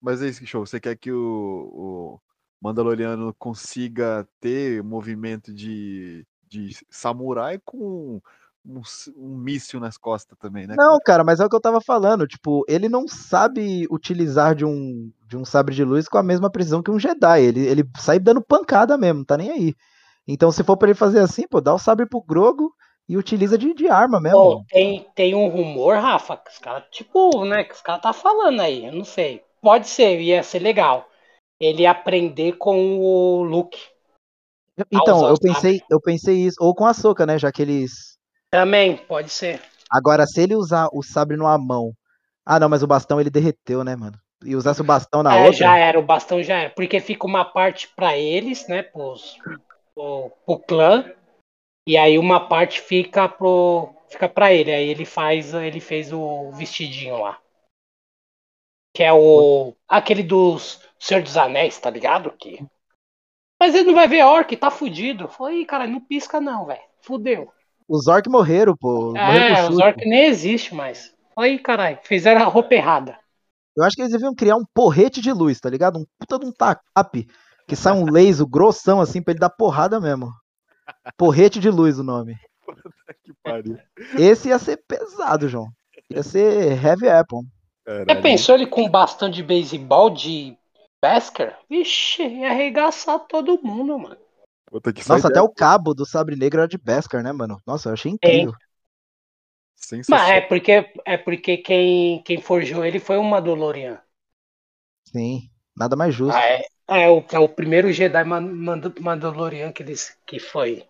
Mas, 0.00 0.20
mas 0.20 0.40
aí, 0.40 0.46
show. 0.46 0.66
Você 0.66 0.80
quer 0.80 0.96
que 0.96 1.12
o, 1.12 1.18
o 1.18 2.20
Mandaloriano 2.60 3.34
consiga 3.38 4.26
ter 4.40 4.82
movimento 4.82 5.52
de, 5.52 6.26
de 6.48 6.76
samurai 6.90 7.60
com 7.64 8.20
um, 8.64 8.82
um 9.16 9.36
míssil 9.36 9.80
nas 9.80 9.96
costas 9.96 10.36
também, 10.38 10.66
né? 10.66 10.74
Não, 10.76 10.98
cara, 11.04 11.24
mas 11.24 11.40
é 11.40 11.44
o 11.44 11.48
que 11.48 11.56
eu 11.56 11.60
tava 11.60 11.80
falando. 11.80 12.26
Tipo, 12.26 12.64
ele 12.68 12.88
não 12.88 13.06
sabe 13.06 13.86
utilizar 13.90 14.54
de 14.54 14.64
um, 14.64 15.12
de 15.28 15.36
um 15.36 15.44
sabre 15.44 15.74
de 15.74 15.84
luz 15.84 16.08
com 16.08 16.18
a 16.18 16.22
mesma 16.22 16.50
precisão 16.50 16.82
que 16.82 16.90
um 16.90 16.98
Jedi. 16.98 17.42
Ele, 17.42 17.66
ele 17.66 17.84
sai 17.98 18.18
dando 18.18 18.42
pancada 18.42 18.98
mesmo, 18.98 19.24
tá 19.24 19.36
nem 19.36 19.50
aí. 19.50 19.74
Então, 20.26 20.52
se 20.52 20.62
for 20.62 20.76
pra 20.76 20.88
ele 20.88 20.98
fazer 20.98 21.20
assim, 21.20 21.46
pô, 21.48 21.60
dá 21.60 21.74
o 21.74 21.78
sabre 21.78 22.06
pro 22.06 22.22
Grogo 22.22 22.72
e 23.08 23.16
utiliza 23.16 23.58
de, 23.58 23.74
de 23.74 23.88
arma 23.88 24.20
mesmo. 24.20 24.38
Pô, 24.38 24.64
tem, 24.68 25.06
tem 25.14 25.34
um 25.34 25.48
rumor, 25.48 25.96
Rafa, 25.96 26.36
que 26.36 26.50
os 26.50 26.58
caras, 26.58 26.84
tipo, 26.90 27.44
né, 27.44 27.64
que 27.64 27.74
os 27.74 27.80
caras 27.80 28.02
tá 28.02 28.12
falando 28.12 28.60
aí, 28.60 28.86
eu 28.86 28.92
não 28.92 29.04
sei. 29.04 29.42
Pode 29.60 29.88
ser, 29.88 30.20
ia 30.20 30.42
ser 30.42 30.58
legal. 30.60 31.08
Ele 31.60 31.86
aprender 31.86 32.52
com 32.52 32.98
o 32.98 33.42
Luke. 33.42 33.78
Então, 34.90 35.28
eu 35.28 35.38
pensei, 35.38 35.80
eu 35.90 36.00
pensei 36.00 36.36
isso, 36.36 36.56
ou 36.60 36.74
com 36.74 36.86
a 36.86 36.94
Soca, 36.94 37.26
né, 37.26 37.38
já 37.38 37.52
que 37.52 37.62
eles 37.62 38.12
também, 38.52 38.98
pode 38.98 39.30
ser. 39.30 39.62
Agora, 39.90 40.26
se 40.26 40.42
ele 40.42 40.54
usar 40.54 40.90
o 40.92 41.02
sabre 41.02 41.38
numa 41.38 41.56
mão. 41.56 41.94
Ah, 42.44 42.60
não, 42.60 42.68
mas 42.68 42.82
o 42.82 42.86
bastão 42.86 43.18
ele 43.18 43.30
derreteu, 43.30 43.82
né, 43.82 43.96
mano? 43.96 44.18
E 44.44 44.54
usasse 44.54 44.82
o 44.82 44.84
bastão 44.84 45.22
na 45.22 45.34
é, 45.34 45.38
outra. 45.38 45.52
Já 45.52 45.78
era, 45.78 45.98
o 45.98 46.02
bastão 46.02 46.42
já 46.42 46.58
era. 46.58 46.70
Porque 46.70 47.00
fica 47.00 47.26
uma 47.26 47.46
parte 47.46 47.88
para 47.96 48.14
eles, 48.18 48.68
né, 48.68 48.82
pros, 48.82 49.38
pro, 49.94 50.30
pro 50.44 50.58
clã. 50.58 51.10
E 51.86 51.96
aí 51.96 52.18
uma 52.18 52.48
parte 52.48 52.80
fica 52.80 53.28
pro. 53.28 53.94
Fica 54.08 54.28
pra 54.28 54.52
ele. 54.52 54.72
Aí 54.72 54.88
ele 54.88 55.04
faz. 55.04 55.54
Ele 55.54 55.80
fez 55.80 56.12
o 56.12 56.50
vestidinho 56.52 57.20
lá. 57.20 57.38
Que 58.94 59.02
é 59.02 59.12
o. 59.12 59.74
Aquele 59.88 60.22
dos 60.22 60.80
Senhor 61.02 61.22
dos 61.22 61.36
Anéis, 61.36 61.78
tá 61.78 61.90
ligado? 61.90 62.30
Que... 62.30 62.64
Mas 63.58 63.74
ele 63.74 63.84
não 63.84 63.94
vai 63.94 64.06
ver 64.06 64.24
orc, 64.24 64.56
tá 64.56 64.70
fudido. 64.70 65.28
Falei, 65.28 65.64
cara, 65.64 65.86
não 65.86 66.00
pisca 66.00 66.40
não, 66.40 66.66
velho. 66.66 66.80
Fudeu. 67.00 67.52
Os 67.88 68.06
orcs 68.06 68.30
morreram, 68.30 68.76
pô. 68.76 69.16
É, 69.16 69.68
os 69.68 69.78
orcs 69.78 70.06
nem 70.06 70.26
existe 70.26 70.74
mais. 70.74 71.12
Aí, 71.36 71.58
caralho, 71.58 71.98
fizeram 72.02 72.42
a 72.42 72.44
roupa 72.44 72.74
errada. 72.74 73.18
Eu 73.76 73.84
acho 73.84 73.96
que 73.96 74.02
eles 74.02 74.12
deviam 74.12 74.34
criar 74.34 74.56
um 74.56 74.64
porrete 74.74 75.20
de 75.20 75.32
luz, 75.32 75.58
tá 75.58 75.68
ligado? 75.68 75.98
Um 75.98 76.04
puta 76.18 76.38
de 76.38 76.46
um 76.46 76.52
tacape 76.52 77.26
que 77.66 77.74
sai 77.74 77.92
um 77.94 78.04
laser 78.04 78.46
grossão 78.46 79.00
assim 79.00 79.22
pra 79.22 79.32
ele 79.32 79.40
dar 79.40 79.50
porrada 79.50 80.00
mesmo. 80.00 80.30
Porrete 81.16 81.58
de 81.60 81.70
luz 81.70 81.98
o 81.98 82.02
nome. 82.02 82.36
que 83.22 83.32
pariu. 83.42 83.78
Esse 84.18 84.48
ia 84.48 84.58
ser 84.58 84.82
pesado, 84.86 85.48
João. 85.48 85.68
Ia 86.10 86.22
ser 86.22 86.84
heavy 86.84 87.08
apple. 87.08 87.40
Você 87.84 88.14
pensou 88.16 88.54
ele 88.54 88.66
com 88.66 88.88
bastão 88.88 89.28
de 89.28 89.42
beisebol 89.42 90.10
de 90.10 90.56
Basker? 91.02 91.56
Vixe, 91.68 92.22
ia 92.22 92.50
arregaçar 92.50 93.18
todo 93.20 93.60
mundo, 93.62 93.98
mano. 93.98 94.16
Nossa, 95.08 95.28
até 95.28 95.42
o 95.42 95.50
cabo 95.50 95.92
do 95.92 96.06
Sabre 96.06 96.36
Negro 96.36 96.60
era 96.60 96.68
de 96.68 96.78
Beskar, 96.78 97.22
né, 97.22 97.32
mano? 97.32 97.60
Nossa, 97.66 97.90
eu 97.90 97.92
achei 97.92 98.12
incrível. 98.12 98.54
Mas 100.08 100.30
é 100.30 100.40
porque, 100.40 100.92
é 101.04 101.18
porque 101.18 101.58
quem, 101.58 102.22
quem 102.22 102.40
forjou 102.40 102.84
ele 102.84 102.98
foi 102.98 103.18
o 103.18 103.24
Mandalorian. 103.24 104.00
Sim, 105.04 105.50
nada 105.76 105.96
mais 105.96 106.14
justo. 106.14 106.36
Ah, 106.36 106.44
é, 106.44 106.62
é, 106.96 107.10
o, 107.10 107.24
é 107.32 107.38
o 107.38 107.48
primeiro 107.48 107.92
Jedi 107.92 108.24
Mandalorian 108.24 109.72
que, 109.72 109.82
eles, 109.82 110.16
que 110.26 110.38
foi. 110.38 110.86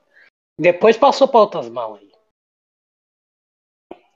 Depois 0.58 0.96
passou 0.96 1.28
para 1.28 1.40
outras 1.40 1.68
mãos 1.68 1.98
aí. 1.98 2.12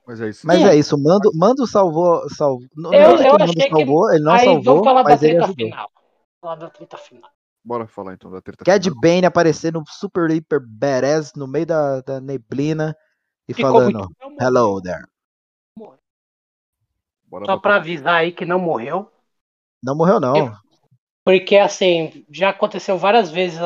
Mas 0.07 0.21
é 0.21 0.29
isso. 0.29 0.47
Mas 0.47 0.61
é, 0.61 0.69
é 0.69 0.77
isso, 0.77 0.97
Mando, 0.97 1.31
Mando 1.35 1.67
salvou. 1.67 2.29
salvou 2.31 2.69
não 2.77 2.95
eu, 2.95 3.17
é 3.17 3.29
eu 3.29 3.37
achei 3.37 3.69
salvou, 3.69 4.09
que... 4.09 4.15
ele 4.15 4.25
não 4.25 4.33
aí 4.33 4.45
salvou, 4.45 4.85
falar 4.85 5.03
mas 5.03 5.21
da 5.21 5.27
ele 5.27 5.39
ajudou. 5.39 5.67
Final. 5.67 5.91
Falar 6.41 6.55
da 6.55 6.71
treta 6.71 6.97
final. 6.97 7.31
Bora 7.65 7.87
falar 7.89 8.15
então 8.15 8.31
da 8.31 8.41
treta 8.41 8.65
Cad 8.65 8.85
final. 8.85 9.01
Bane 9.01 9.27
aparecendo 9.27 9.83
super 9.89 10.31
hiper 10.31 10.61
badass 10.65 11.33
no 11.35 11.49
meio 11.49 11.67
da, 11.67 12.01
da 12.03 12.21
neblina 12.21 12.97
e 13.49 13.55
Ficou 13.55 13.73
falando 13.73 14.09
Hello 14.41 14.81
there. 14.81 15.05
Bora 17.29 17.45
Só 17.45 17.59
pra 17.59 17.77
avisar 17.77 18.15
aí 18.15 18.31
que 18.31 18.45
não 18.45 18.61
morreu. 18.61 19.11
Não 19.83 19.97
morreu, 19.97 20.21
não. 20.21 20.57
Porque 21.27 21.57
assim, 21.57 22.25
já 22.31 22.51
aconteceu 22.51 22.97
várias 22.97 23.33
vezes. 23.33 23.59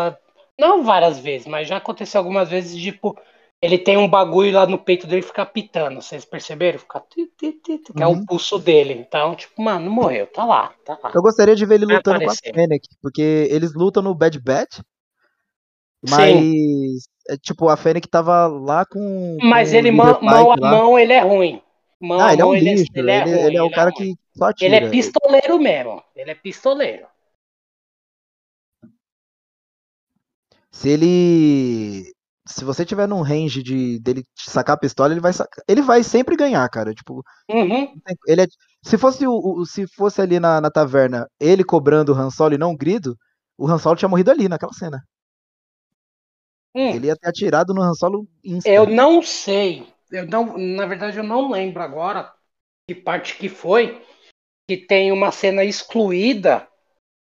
Não 0.59 0.83
várias 0.83 1.19
vezes, 1.19 1.47
mas 1.47 1.69
já 1.69 1.77
aconteceu 1.77 2.19
algumas 2.19 2.49
vezes, 2.49 2.81
tipo, 2.81 3.15
ele 3.61 3.77
tem 3.77 3.99
um 3.99 4.09
bagulho 4.09 4.55
lá 4.55 4.67
no 4.67 4.79
peito 4.79 5.07
dele 5.07 5.21
ficar 5.21 5.45
pitando, 5.45 6.01
vocês 6.01 6.25
perceberam? 6.25 6.79
Fica 6.79 7.05
que 7.11 7.61
é 8.01 8.07
o 8.07 8.13
uhum. 8.13 8.25
pulso 8.25 8.59
dele. 8.59 8.95
Então, 8.95 9.35
tipo, 9.35 9.61
mano, 9.61 9.91
morreu, 9.91 10.27
tá 10.27 10.47
lá, 10.47 10.73
tá 10.87 10.99
lá. 11.03 11.13
Eu 11.15 11.21
gostaria 11.21 11.55
de 11.55 11.67
ver 11.67 11.75
ele 11.75 11.85
lutando 11.85 12.25
com 12.25 12.31
a 12.31 12.35
Fennec, 12.35 12.89
porque 13.03 13.47
eles 13.51 13.75
lutam 13.75 14.03
no 14.03 14.15
Bad 14.15 14.41
Batch, 14.41 14.81
mas 16.09 16.33
Sim. 16.33 16.97
É, 17.29 17.37
tipo, 17.37 17.69
a 17.69 17.77
Fennec 17.77 18.09
tava 18.09 18.47
lá 18.47 18.87
com. 18.87 19.37
Mas 19.43 19.71
com 19.71 19.77
ele 19.77 19.91
mão, 19.91 20.19
mão 20.23 20.53
a 20.53 20.57
mão 20.57 20.99
ele 20.99 21.13
é 21.13 21.21
ruim. 21.21 21.61
Mão 22.01 22.21
ah, 22.21 22.33
ele 22.33 22.41
é 22.41 22.47
um 22.47 22.55
lixo, 22.55 22.87
ele, 22.95 23.11
é, 23.11 23.21
ele, 23.21 23.31
é, 23.31 23.47
ele 23.49 23.57
é 23.59 23.63
o 23.63 23.71
cara 23.71 23.91
é 23.91 23.93
que 23.93 24.15
só 24.35 24.51
tira. 24.51 24.77
Ele 24.77 24.87
é 24.87 24.89
pistoleiro 24.89 25.59
mesmo. 25.59 26.03
Ele 26.17 26.31
é 26.31 26.35
pistoleiro. 26.35 27.05
Se 30.73 30.89
ele 30.89 32.13
se 32.47 32.65
você 32.65 32.85
tiver 32.85 33.07
num 33.07 33.23
range 33.23 33.63
de 33.63 33.99
dele 34.01 34.25
sacar 34.35 34.75
a 34.75 34.79
pistola, 34.79 35.13
ele 35.13 35.21
vai 35.21 35.33
sacar, 35.33 35.63
ele 35.69 35.83
vai 35.83 36.03
sempre 36.03 36.37
ganhar, 36.37 36.69
cara. 36.69 36.93
Tipo, 36.93 37.23
uhum. 37.49 37.95
ele 38.27 38.43
é, 38.43 38.47
se 38.83 38.99
fosse 38.99 39.27
o, 39.27 39.33
o, 39.33 39.67
se 39.67 39.87
fosse 39.87 40.21
ali 40.21 40.41
na, 40.41 40.61
na 40.61 40.71
taverna, 40.71 41.29
ele 41.39 41.63
cobrando 41.63 42.13
o 42.13 42.17
Han 42.17 42.31
Solo 42.31 42.55
e 42.55 42.59
não 42.59 42.73
o 42.73 42.77
Grido, 42.77 43.17
o 43.57 43.69
Han 43.69 43.79
Solo 43.79 43.97
tinha 43.97 44.09
morrido 44.09 44.31
ali 44.31 44.49
naquela 44.49 44.73
cena. 44.73 45.03
Hum. 46.75 46.95
Ele 46.95 47.07
ia 47.09 47.17
ter 47.17 47.29
atirado 47.29 47.75
no 47.75 47.83
Han 47.83 47.95
Solo 47.95 48.27
instant. 48.45 48.73
Eu 48.73 48.87
não 48.87 49.23
sei. 49.23 49.87
Eu 50.11 50.27
não, 50.27 50.57
na 50.57 50.87
verdade, 50.87 51.19
eu 51.19 51.25
não 51.25 51.51
lembro 51.51 51.83
agora 51.83 52.33
que 52.89 52.95
parte 52.95 53.37
que 53.37 53.49
foi 53.49 54.03
que 54.69 54.77
tem 54.77 55.13
uma 55.13 55.31
cena 55.31 55.65
excluída 55.65 56.67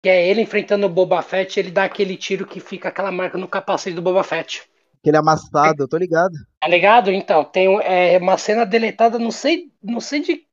que 0.03 0.09
é 0.09 0.27
ele 0.27 0.41
enfrentando 0.41 0.85
o 0.85 0.89
Boba 0.89 1.21
Fett, 1.21 1.57
ele 1.57 1.71
dá 1.71 1.85
aquele 1.85 2.17
tiro 2.17 2.45
que 2.45 2.59
fica 2.59 2.89
aquela 2.89 3.09
marca 3.09 3.37
no 3.37 3.47
capacete 3.47 3.95
do 3.95 4.01
Boba 4.01 4.21
Fett. 4.21 4.69
Aquele 4.99 5.15
amassado, 5.15 5.83
eu 5.83 5.87
tô 5.87 5.97
ligado. 5.97 6.33
Tá 6.59 6.67
ligado? 6.67 7.09
Então, 7.09 7.45
tem 7.45 7.81
é, 7.81 8.17
uma 8.17 8.37
cena 8.37 8.65
deletada, 8.65 9.17
não 9.17 9.31
sei, 9.31 9.71
não 9.81 10.01
sei 10.01 10.21
de 10.21 10.47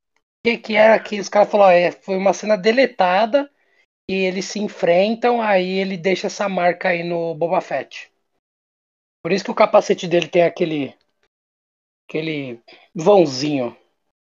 que 0.45 0.57
que 0.57 0.77
era 0.77 0.99
que 1.01 1.19
os 1.19 1.29
caras 1.29 1.51
falaram, 1.51 1.77
é, 1.77 1.91
foi 1.91 2.17
uma 2.17 2.33
cena 2.33 2.57
deletada 2.57 3.51
e 4.09 4.15
eles 4.15 4.45
se 4.45 4.61
enfrentam, 4.61 5.43
aí 5.43 5.69
ele 5.69 5.97
deixa 5.97 6.29
essa 6.29 6.49
marca 6.49 6.91
aí 6.91 7.03
no 7.03 7.35
Boba 7.35 7.61
Fett. 7.61 8.09
Por 9.21 9.33
isso 9.33 9.45
que 9.45 9.51
o 9.51 9.55
capacete 9.55 10.07
dele 10.07 10.29
tem 10.29 10.43
aquele 10.43 10.95
aquele 12.09 12.63
vãozinho. 12.95 13.77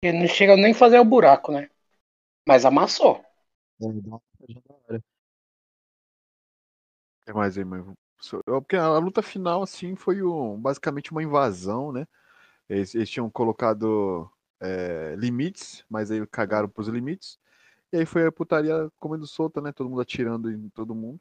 Ele 0.02 0.20
não 0.20 0.26
chega 0.26 0.56
nem 0.56 0.72
a 0.72 0.74
fazer 0.74 0.98
o 0.98 1.04
buraco, 1.04 1.52
né? 1.52 1.68
Mas 2.48 2.64
amassou. 2.64 3.22
É, 3.80 3.86
é 7.26 7.32
mais 7.32 7.56
aí, 7.56 7.64
mãe. 7.64 7.84
Porque 8.44 8.76
a 8.76 8.98
luta 8.98 9.22
final, 9.22 9.62
assim, 9.62 9.96
foi 9.96 10.22
um, 10.22 10.56
basicamente 10.60 11.10
uma 11.10 11.22
invasão, 11.22 11.90
né? 11.92 12.06
Eles, 12.68 12.94
eles 12.94 13.10
tinham 13.10 13.28
colocado 13.28 14.30
é, 14.60 15.14
limites, 15.18 15.84
mas 15.90 16.10
aí 16.10 16.24
cagaram 16.26 16.68
pros 16.68 16.88
limites. 16.88 17.38
E 17.92 17.98
aí 17.98 18.06
foi 18.06 18.26
a 18.26 18.32
putaria 18.32 18.88
comendo 18.98 19.26
solta, 19.26 19.60
né? 19.60 19.72
Todo 19.72 19.90
mundo 19.90 20.00
atirando 20.00 20.50
em 20.50 20.68
todo 20.70 20.94
mundo. 20.94 21.20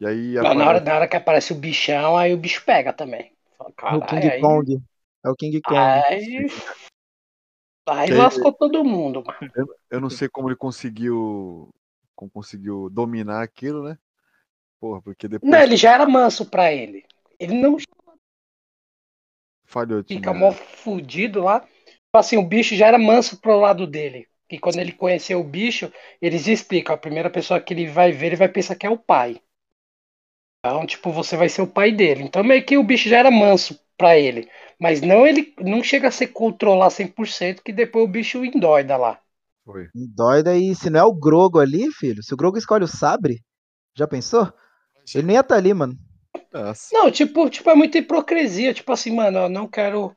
E 0.00 0.06
aí. 0.06 0.38
Aparece... 0.38 0.58
Na, 0.58 0.68
hora, 0.68 0.80
na 0.80 0.94
hora 0.94 1.08
que 1.08 1.16
aparece 1.16 1.52
o 1.52 1.56
bichão, 1.56 2.16
aí 2.16 2.32
o 2.32 2.38
bicho 2.38 2.64
pega 2.64 2.92
também. 2.92 3.32
Caralho, 3.76 4.02
o 4.02 4.06
King 4.06 4.30
aí... 4.30 4.40
Kong. 4.40 4.82
É 5.22 5.28
o 5.28 5.34
King 5.34 5.60
Kong. 5.60 5.78
Aí, 5.78 6.46
aí 7.86 8.10
lascou 8.10 8.52
todo 8.52 8.82
mundo, 8.82 9.22
mano. 9.24 9.52
Eu, 9.54 9.66
eu, 9.90 10.00
não 10.00 10.08
sei 10.08 10.28
como 10.28 10.48
ele 10.48 10.56
conseguiu. 10.56 11.68
Como 12.16 12.30
conseguiu 12.30 12.88
dominar 12.90 13.42
aquilo, 13.42 13.84
né? 13.84 13.98
Porra, 14.80 15.02
porque 15.02 15.28
depois. 15.28 15.50
Não, 15.50 15.60
ele 15.60 15.76
já 15.76 15.92
era 15.92 16.06
manso 16.08 16.46
pra 16.46 16.72
ele. 16.72 17.04
Ele 17.38 17.54
não. 17.54 17.76
Falhou, 19.66 20.02
Fica 20.02 20.32
mó 20.32 20.50
fudido 20.50 21.42
lá. 21.42 21.60
Tipo 21.60 22.16
assim, 22.18 22.36
o 22.36 22.42
bicho 22.42 22.74
já 22.74 22.88
era 22.88 22.98
manso 22.98 23.40
pro 23.40 23.60
lado 23.60 23.86
dele. 23.86 24.26
E 24.50 24.58
quando 24.58 24.78
ele 24.78 24.90
conheceu 24.90 25.38
o 25.38 25.44
bicho, 25.44 25.92
eles 26.20 26.48
explicam. 26.48 26.94
A 26.94 26.98
primeira 26.98 27.30
pessoa 27.30 27.60
que 27.60 27.72
ele 27.72 27.86
vai 27.86 28.10
ver, 28.10 28.28
ele 28.28 28.36
vai 28.36 28.48
pensar 28.48 28.74
que 28.74 28.86
é 28.86 28.90
o 28.90 28.98
pai. 28.98 29.40
Então, 30.58 30.84
tipo, 30.86 31.12
você 31.12 31.36
vai 31.36 31.48
ser 31.48 31.62
o 31.62 31.66
pai 31.66 31.92
dele. 31.92 32.24
Então, 32.24 32.42
meio 32.42 32.64
que 32.64 32.76
o 32.76 32.82
bicho 32.82 33.08
já 33.08 33.18
era 33.18 33.30
manso 33.30 33.78
pra 33.96 34.18
ele. 34.18 34.48
Mas 34.78 35.00
não 35.00 35.26
ele 35.26 35.54
não 35.60 35.84
chega 35.84 36.08
a 36.08 36.10
ser 36.10 36.28
controlar 36.28 36.90
100%, 36.90 37.62
que 37.62 37.72
depois 37.72 38.04
o 38.04 38.08
bicho 38.08 38.44
endoida 38.44 38.96
lá. 38.96 39.20
Foi. 39.64 39.88
Endoida 39.94 40.56
e 40.56 40.74
se 40.74 40.90
não 40.90 41.00
é 41.00 41.04
o 41.04 41.14
Grogo 41.14 41.60
ali, 41.60 41.92
filho, 41.92 42.22
se 42.22 42.34
o 42.34 42.36
Grogo 42.36 42.58
escolhe 42.58 42.84
o 42.84 42.88
sabre, 42.88 43.40
já 43.94 44.08
pensou? 44.08 44.52
Ele 45.18 45.26
nem 45.26 45.36
ia 45.36 45.40
estar 45.40 45.54
tá 45.54 45.58
ali, 45.58 45.74
mano. 45.74 45.98
Nossa. 46.52 46.88
Não, 46.92 47.10
tipo, 47.10 47.48
tipo, 47.50 47.68
é 47.70 47.74
muita 47.74 47.98
hipocrisia. 47.98 48.74
Tipo 48.74 48.92
assim, 48.92 49.14
mano, 49.14 49.38
eu 49.38 49.48
não 49.48 49.66
quero. 49.66 50.16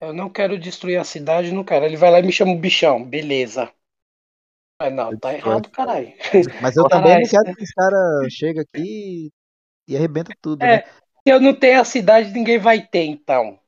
Eu 0.00 0.12
não 0.12 0.30
quero 0.30 0.58
destruir 0.58 0.96
a 0.96 1.04
cidade, 1.04 1.52
não 1.52 1.64
quero. 1.64 1.84
Ele 1.84 1.96
vai 1.96 2.10
lá 2.10 2.20
e 2.20 2.22
me 2.22 2.32
chama 2.32 2.52
o 2.52 2.58
bichão, 2.58 3.04
beleza. 3.04 3.70
Mas 4.80 4.94
não, 4.94 5.14
tá 5.18 5.34
errado, 5.34 5.68
caralho. 5.68 6.10
Mas 6.62 6.74
eu 6.74 6.88
também 6.88 7.20
não 7.20 7.28
quero 7.28 7.54
que 7.54 7.62
os 7.62 7.70
caras 7.70 8.32
cheguem 8.32 8.62
aqui 8.62 9.30
e 9.86 9.96
arrebenta 9.96 10.32
tudo. 10.40 10.62
É, 10.62 10.76
né? 10.78 10.82
se 10.82 11.32
eu 11.32 11.38
não 11.38 11.54
tenho 11.54 11.80
a 11.80 11.84
cidade, 11.84 12.32
ninguém 12.32 12.58
vai 12.58 12.80
ter, 12.80 13.04
então. 13.04 13.60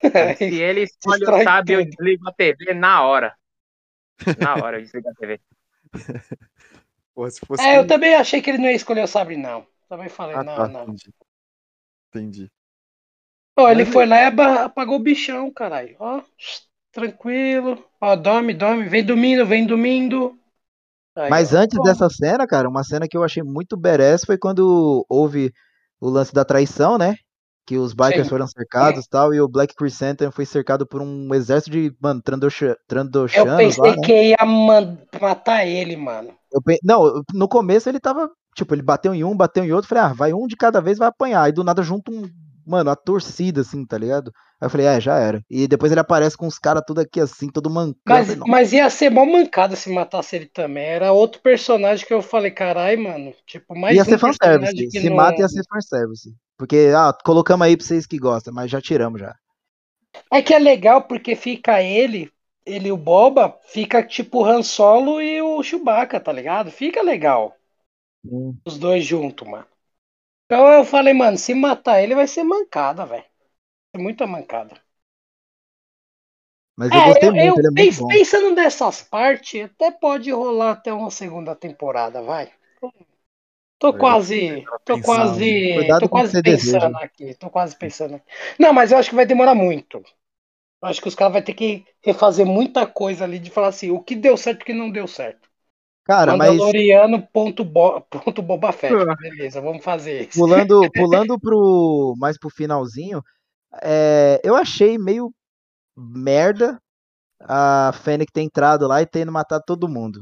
Se 0.38 0.60
ele 0.60 0.82
escolhe 0.82 1.24
o 1.24 1.44
sábio, 1.44 1.80
eu 1.80 1.84
desligo 1.84 2.28
a 2.28 2.32
TV 2.32 2.74
na 2.74 3.04
hora. 3.04 3.36
Na 4.38 4.54
hora 4.54 4.78
eu 4.78 4.82
desligo 4.82 5.08
a 5.08 5.14
TV. 5.14 5.40
Pô, 7.14 7.28
fosse... 7.46 7.62
É, 7.62 7.78
eu 7.78 7.86
também 7.86 8.14
achei 8.14 8.40
que 8.40 8.50
ele 8.50 8.58
não 8.58 8.68
ia 8.68 8.74
escolher 8.74 9.02
o 9.02 9.06
Sabre, 9.06 9.36
não. 9.36 9.66
Também 9.92 10.08
falei, 10.08 10.36
ah, 10.36 10.42
não, 10.42 10.54
tá, 10.54 10.68
não. 10.68 10.82
Entendi. 10.84 11.14
entendi. 12.08 12.50
Pô, 13.54 13.68
ele 13.68 13.84
foi 13.84 14.06
lá 14.06 14.22
e 14.22 14.24
apagou 14.24 14.96
o 14.96 15.02
bichão, 15.02 15.52
caralho. 15.52 15.94
Ó, 16.00 16.22
tranquilo. 16.90 17.84
Ó, 18.00 18.16
dorme, 18.16 18.54
dorme. 18.54 18.88
Vem 18.88 19.04
dormindo, 19.04 19.44
vem 19.44 19.66
dormindo. 19.66 20.34
Aí, 21.14 21.28
Mas 21.28 21.52
ó, 21.52 21.58
antes 21.58 21.76
pô. 21.76 21.82
dessa 21.82 22.08
cena, 22.08 22.46
cara, 22.46 22.70
uma 22.70 22.82
cena 22.82 23.06
que 23.06 23.14
eu 23.14 23.22
achei 23.22 23.42
muito 23.42 23.76
badass 23.76 24.24
foi 24.24 24.38
quando 24.38 25.04
houve 25.10 25.52
o 26.00 26.08
lance 26.08 26.32
da 26.32 26.42
traição, 26.42 26.96
né? 26.96 27.14
Que 27.66 27.76
os 27.76 27.92
bikers 27.92 28.24
Sim. 28.24 28.30
foram 28.30 28.46
cercados 28.46 29.04
e 29.04 29.08
tal, 29.10 29.34
e 29.34 29.42
o 29.42 29.46
Black 29.46 29.74
Chrysanthemum 29.78 30.32
foi 30.32 30.46
cercado 30.46 30.86
por 30.86 31.02
um 31.02 31.34
exército 31.34 31.70
de, 31.70 31.94
mano, 32.00 32.22
Trandoshanos 32.22 33.34
Eu 33.34 33.56
pensei 33.58 33.90
lá, 33.90 33.96
né? 33.96 34.02
que 34.06 34.22
ia 34.30 34.46
matar 35.20 35.66
ele, 35.66 35.96
mano. 35.98 36.34
Eu, 36.50 36.62
não, 36.82 37.22
no 37.34 37.46
começo 37.46 37.90
ele 37.90 38.00
tava, 38.00 38.30
tipo, 38.54 38.74
ele 38.74 38.82
bateu 38.82 39.14
em 39.14 39.24
um, 39.24 39.36
bateu 39.36 39.64
em 39.64 39.72
outro, 39.72 39.88
falei, 39.88 40.04
ah, 40.04 40.12
vai 40.12 40.32
um 40.32 40.46
de 40.46 40.56
cada 40.56 40.80
vez, 40.80 40.98
vai 40.98 41.08
apanhar. 41.08 41.42
Aí 41.42 41.52
do 41.52 41.64
nada 41.64 41.82
junto 41.82 42.12
um, 42.12 42.28
mano, 42.66 42.90
a 42.90 42.96
torcida, 42.96 43.60
assim, 43.62 43.84
tá 43.84 43.98
ligado? 43.98 44.32
Aí 44.60 44.66
eu 44.66 44.70
falei, 44.70 44.86
é, 44.86 45.00
já 45.00 45.18
era. 45.18 45.42
E 45.50 45.66
depois 45.66 45.90
ele 45.90 46.00
aparece 46.00 46.36
com 46.36 46.46
os 46.46 46.58
caras 46.58 46.82
tudo 46.86 47.00
aqui 47.00 47.20
assim, 47.20 47.48
todo 47.48 47.68
mancado. 47.70 47.96
Mas, 48.06 48.36
mas 48.38 48.72
ia 48.72 48.88
ser 48.90 49.10
mó 49.10 49.24
mancada 49.24 49.74
se 49.74 49.90
matasse 49.90 50.36
ele 50.36 50.46
também. 50.46 50.84
Era 50.84 51.12
outro 51.12 51.40
personagem 51.40 52.06
que 52.06 52.14
eu 52.14 52.22
falei, 52.22 52.50
carai, 52.50 52.96
mano. 52.96 53.32
Tipo, 53.46 53.76
mais 53.76 53.96
Ia 53.96 54.02
um 54.02 54.04
ser 54.04 54.18
fanservice. 54.18 54.90
Se 54.90 55.10
não... 55.10 55.16
mata, 55.16 55.40
ia 55.40 55.48
ser 55.48 55.64
fanservice. 55.68 56.34
Porque, 56.56 56.92
ah, 56.96 57.12
colocamos 57.24 57.66
aí 57.66 57.76
pra 57.76 57.84
vocês 57.84 58.06
que 58.06 58.18
gostam, 58.18 58.54
mas 58.54 58.70
já 58.70 58.80
tiramos 58.80 59.20
já. 59.20 59.34
É 60.30 60.42
que 60.42 60.54
é 60.54 60.58
legal 60.58 61.02
porque 61.02 61.34
fica 61.34 61.82
ele, 61.82 62.30
ele 62.64 62.88
e 62.88 62.92
o 62.92 62.96
Boba, 62.96 63.58
fica 63.66 64.02
tipo 64.02 64.42
o 64.42 64.44
Han 64.44 64.62
Solo 64.62 65.20
e 65.20 65.40
o 65.40 65.62
Chewbacca, 65.62 66.20
tá 66.20 66.30
ligado? 66.32 66.70
Fica 66.70 67.02
legal. 67.02 67.56
Hum. 68.24 68.56
Os 68.64 68.78
dois 68.78 69.04
juntos, 69.04 69.46
mano. 69.46 69.66
Então 70.46 70.68
eu 70.68 70.84
falei, 70.84 71.14
mano, 71.14 71.38
se 71.38 71.54
matar 71.54 72.02
ele 72.02 72.14
vai 72.14 72.26
ser 72.26 72.44
mancada, 72.44 73.06
velho. 73.06 73.24
Muita 73.96 74.26
mancada. 74.26 74.80
Mas 76.76 76.90
eu 76.90 77.00
é, 77.00 77.08
gostei 77.08 77.28
eu, 77.28 77.34
muito, 77.34 77.46
eu, 77.46 77.58
ele 77.58 77.66
é 77.66 77.70
muito 77.70 78.08
Pensando 78.08 78.50
nessas 78.54 79.02
partes, 79.02 79.64
até 79.64 79.90
pode 79.90 80.30
rolar 80.30 80.72
até 80.72 80.92
uma 80.92 81.10
segunda 81.10 81.54
temporada, 81.54 82.22
vai. 82.22 82.50
Tô 83.78 83.92
quase. 83.92 84.64
Tô 84.84 85.00
quase. 85.00 85.76
tô 86.00 86.08
quase 86.08 86.42
pensando 86.42 86.96
aqui. 86.98 87.34
Tô 87.34 87.50
quase 87.50 87.76
pensando 87.76 88.14
aqui. 88.14 88.26
Não, 88.58 88.72
mas 88.72 88.92
eu 88.92 88.98
acho 88.98 89.10
que 89.10 89.16
vai 89.16 89.26
demorar 89.26 89.54
muito. 89.54 89.98
Eu 89.98 90.88
acho 90.88 91.00
que 91.00 91.08
os 91.08 91.14
caras 91.14 91.32
vão 91.34 91.42
ter 91.42 91.54
que 91.54 91.84
refazer 92.00 92.46
muita 92.46 92.86
coisa 92.86 93.24
ali 93.24 93.38
de 93.38 93.50
falar 93.50 93.68
assim, 93.68 93.90
o 93.90 94.02
que 94.02 94.16
deu 94.16 94.36
certo 94.36 94.60
e 94.60 94.62
o 94.62 94.66
que 94.66 94.72
não 94.72 94.90
deu 94.90 95.06
certo. 95.06 95.48
Cara, 96.04 96.36
Mandaloriano 96.36 97.18
mas. 97.18 97.28
Ponto, 97.32 97.64
bo... 97.64 98.00
ponto 98.00 98.42
Boba 98.42 98.72
Fett. 98.72 98.94
Beleza, 99.20 99.60
vamos 99.60 99.84
fazer 99.84 100.28
isso. 100.28 100.38
Pulando, 100.38 100.80
pulando 100.92 101.38
pro. 101.38 102.14
mais 102.18 102.36
pro 102.38 102.50
finalzinho, 102.50 103.22
é, 103.80 104.40
eu 104.42 104.56
achei 104.56 104.98
meio 104.98 105.32
merda 105.96 106.80
a 107.40 107.92
Fennec 108.02 108.32
ter 108.32 108.42
entrado 108.42 108.86
lá 108.86 109.00
e 109.00 109.06
tendo 109.06 109.30
matado 109.30 109.62
todo 109.66 109.88
mundo. 109.88 110.20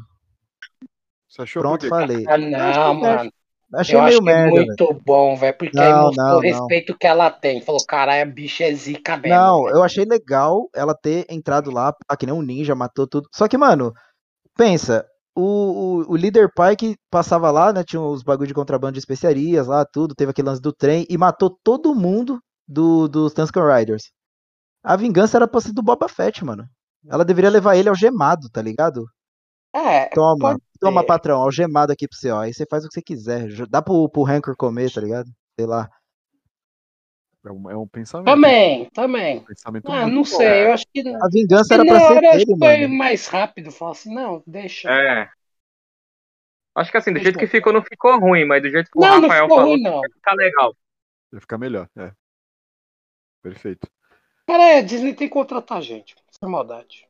Você 1.29 1.43
achou 1.43 1.63
Pronto, 1.63 1.89
falei. 1.89 2.25
Ah, 2.29 2.37
não, 2.37 2.95
mano. 2.95 3.33
Achei 3.73 3.95
eu 3.95 4.03
meio 4.03 4.15
acho 4.17 4.23
merda, 4.25 4.51
muito 4.51 4.85
véio. 4.85 5.03
bom, 5.07 5.37
velho, 5.37 5.57
porque 5.57 5.77
não, 5.77 5.85
aí 5.85 6.03
mostrou 6.03 6.27
não, 6.27 6.37
o 6.39 6.41
respeito 6.41 6.91
não. 6.91 6.99
que 6.99 7.07
ela 7.07 7.31
tem. 7.31 7.61
Falou, 7.61 7.81
caralho, 7.87 8.23
a 8.23 8.27
bicha 8.27 8.65
é 8.65 8.75
zica 8.75 9.17
mesmo. 9.17 9.37
Não, 9.37 9.63
véio. 9.63 9.77
eu 9.77 9.83
achei 9.85 10.05
legal 10.05 10.69
ela 10.75 10.93
ter 10.93 11.25
entrado 11.31 11.71
lá, 11.71 11.95
ah, 12.09 12.17
que 12.17 12.27
nem 12.27 12.35
um 12.35 12.43
ninja, 12.43 12.75
matou 12.75 13.07
tudo. 13.07 13.29
Só 13.33 13.47
que, 13.47 13.57
mano, 13.57 13.95
pensa, 14.57 15.07
o, 15.41 16.05
o, 16.07 16.13
o 16.13 16.17
líder 16.17 16.51
pai 16.55 16.77
que 16.77 16.97
passava 17.11 17.51
lá, 17.51 17.73
né, 17.73 17.83
tinha 17.83 18.01
os 18.01 18.23
bagulho 18.23 18.49
de 18.49 18.55
contrabando 18.55 18.93
de 18.93 18.99
especiarias 18.99 19.67
lá, 19.67 19.85
tudo, 19.85 20.15
teve 20.15 20.31
aquele 20.31 20.49
lance 20.49 20.61
do 20.61 20.73
trem 20.73 21.07
e 21.09 21.17
matou 21.17 21.59
todo 21.63 21.95
mundo 21.95 22.41
do, 22.67 23.09
dos 23.09 23.33
Tusken 23.33 23.63
Riders. 23.63 24.05
A 24.83 24.97
vingança 24.97 25.37
era 25.37 25.49
pra 25.49 25.61
ser 25.61 25.73
do 25.73 25.83
Boba 25.83 26.09
Fett, 26.09 26.45
mano. 26.45 26.65
Ela 27.09 27.25
deveria 27.25 27.51
levar 27.51 27.77
ele 27.77 27.89
algemado, 27.89 28.49
tá 28.51 28.63
ligado? 28.63 29.05
É. 29.75 30.07
Toma, 30.09 30.57
toma, 30.81 31.05
patrão, 31.05 31.41
algemado 31.41 31.93
aqui 31.93 32.09
pro 32.09 32.17
você, 32.17 32.31
ó. 32.31 32.41
Aí 32.41 32.53
você 32.53 32.67
faz 32.69 32.85
o 32.85 32.89
que 32.89 32.95
você 32.95 33.03
quiser. 33.03 33.49
Dá 33.69 33.81
pro, 33.81 34.09
pro 34.09 34.23
Rancor 34.23 34.57
comer, 34.57 34.93
tá 34.93 35.01
ligado? 35.01 35.31
Sei 35.59 35.67
lá. 35.67 35.89
É 37.45 37.51
um, 37.51 37.71
é 37.71 37.77
um 37.77 37.89
pensamento. 37.89 38.27
Também, 38.27 38.91
também. 38.91 39.39
Um 39.39 39.45
pensamento 39.45 39.91
ah, 39.91 40.07
não 40.07 40.25
sei, 40.25 40.47
é. 40.47 40.67
eu 40.67 40.73
acho 40.73 40.85
que. 40.93 41.01
A 41.09 41.29
vingança 41.29 41.75
era 41.75 41.85
pra 41.85 42.01
ser 42.01 42.21
dele, 42.21 42.59
foi 42.59 42.87
mais 42.87 43.27
rápido. 43.27 43.71
Falar 43.71 43.93
assim, 43.93 44.15
não, 44.15 44.43
deixa. 44.47 44.91
É. 44.91 45.31
Acho 46.75 46.91
que 46.91 46.99
assim, 46.99 47.13
do 47.13 47.19
jeito 47.19 47.39
que 47.39 47.47
ficou, 47.47 47.73
não 47.73 47.83
ficou 47.83 48.19
ruim, 48.19 48.45
mas 48.45 48.63
do 48.63 48.71
jeito 48.71 48.91
que 48.91 48.99
o 48.99 49.01
não, 49.01 49.23
Rafael 49.23 49.49
não 49.49 49.57
falou, 49.57 49.73
ruim, 49.73 49.83
não. 49.83 50.01
ficar 50.15 50.35
legal. 50.35 50.77
Vai 51.33 51.41
ficar 51.41 51.59
melhor, 51.59 51.89
é. 51.97 52.13
Perfeito. 53.43 53.89
Cara, 54.47 54.79
a 54.79 54.83
Disney 54.83 55.15
tem 55.15 55.29
que 55.29 55.35
contratar 55.35 55.81
gente. 55.81 56.15
Sem 56.31 56.49
maldade. 56.49 57.09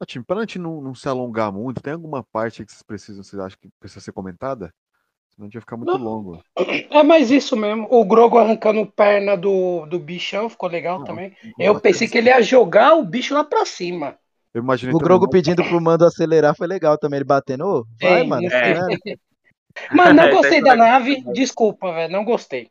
Ah, 0.00 0.06
time, 0.06 0.24
para 0.24 0.38
a 0.38 0.40
gente 0.42 0.58
não, 0.58 0.80
não, 0.80 0.94
se 0.94 1.08
alongar 1.08 1.52
muito, 1.52 1.82
tem 1.82 1.92
alguma 1.92 2.22
parte 2.22 2.64
que 2.64 2.70
vocês 2.70 2.82
precisam, 2.82 3.22
vocês 3.22 3.40
acham 3.40 3.58
que 3.60 3.68
precisa 3.80 4.00
ser 4.00 4.12
comentada? 4.12 4.72
Senão 5.38 5.46
a 5.46 5.50
gente 5.50 5.54
vai 5.54 5.60
ficar 5.60 5.76
muito 5.76 5.96
não. 5.96 6.04
longo. 6.04 6.42
É 6.90 7.02
mais 7.04 7.30
isso 7.30 7.56
mesmo. 7.56 7.86
O 7.88 8.04
Grogo 8.04 8.38
arrancando 8.38 8.84
perna 8.84 9.36
do, 9.36 9.86
do 9.86 9.96
bichão 9.96 10.50
ficou 10.50 10.68
legal 10.68 10.98
não, 10.98 11.04
também. 11.04 11.32
Eu 11.56 11.78
pensei 11.80 12.08
que 12.08 12.18
ele 12.18 12.28
ia 12.28 12.42
jogar 12.42 12.94
o 12.94 13.04
bicho 13.04 13.34
lá 13.34 13.44
pra 13.44 13.64
cima. 13.64 14.18
Eu 14.52 14.62
imaginei 14.62 14.92
o 14.92 14.98
Grogo 14.98 15.30
pedindo 15.30 15.62
pro 15.62 15.80
mando 15.80 16.04
acelerar 16.04 16.56
foi 16.56 16.66
legal 16.66 16.98
também, 16.98 17.18
ele 17.18 17.24
batendo. 17.24 17.64
Oh, 17.64 17.86
vai, 18.00 18.22
Sim, 18.22 18.28
mano. 18.28 18.48
É. 19.80 19.94
Mas 19.94 20.12
não 20.12 20.28
gostei 20.30 20.60
da 20.60 20.74
nave. 20.74 21.22
Desculpa, 21.32 21.92
velho. 21.92 22.12
Não 22.12 22.24
gostei. 22.24 22.68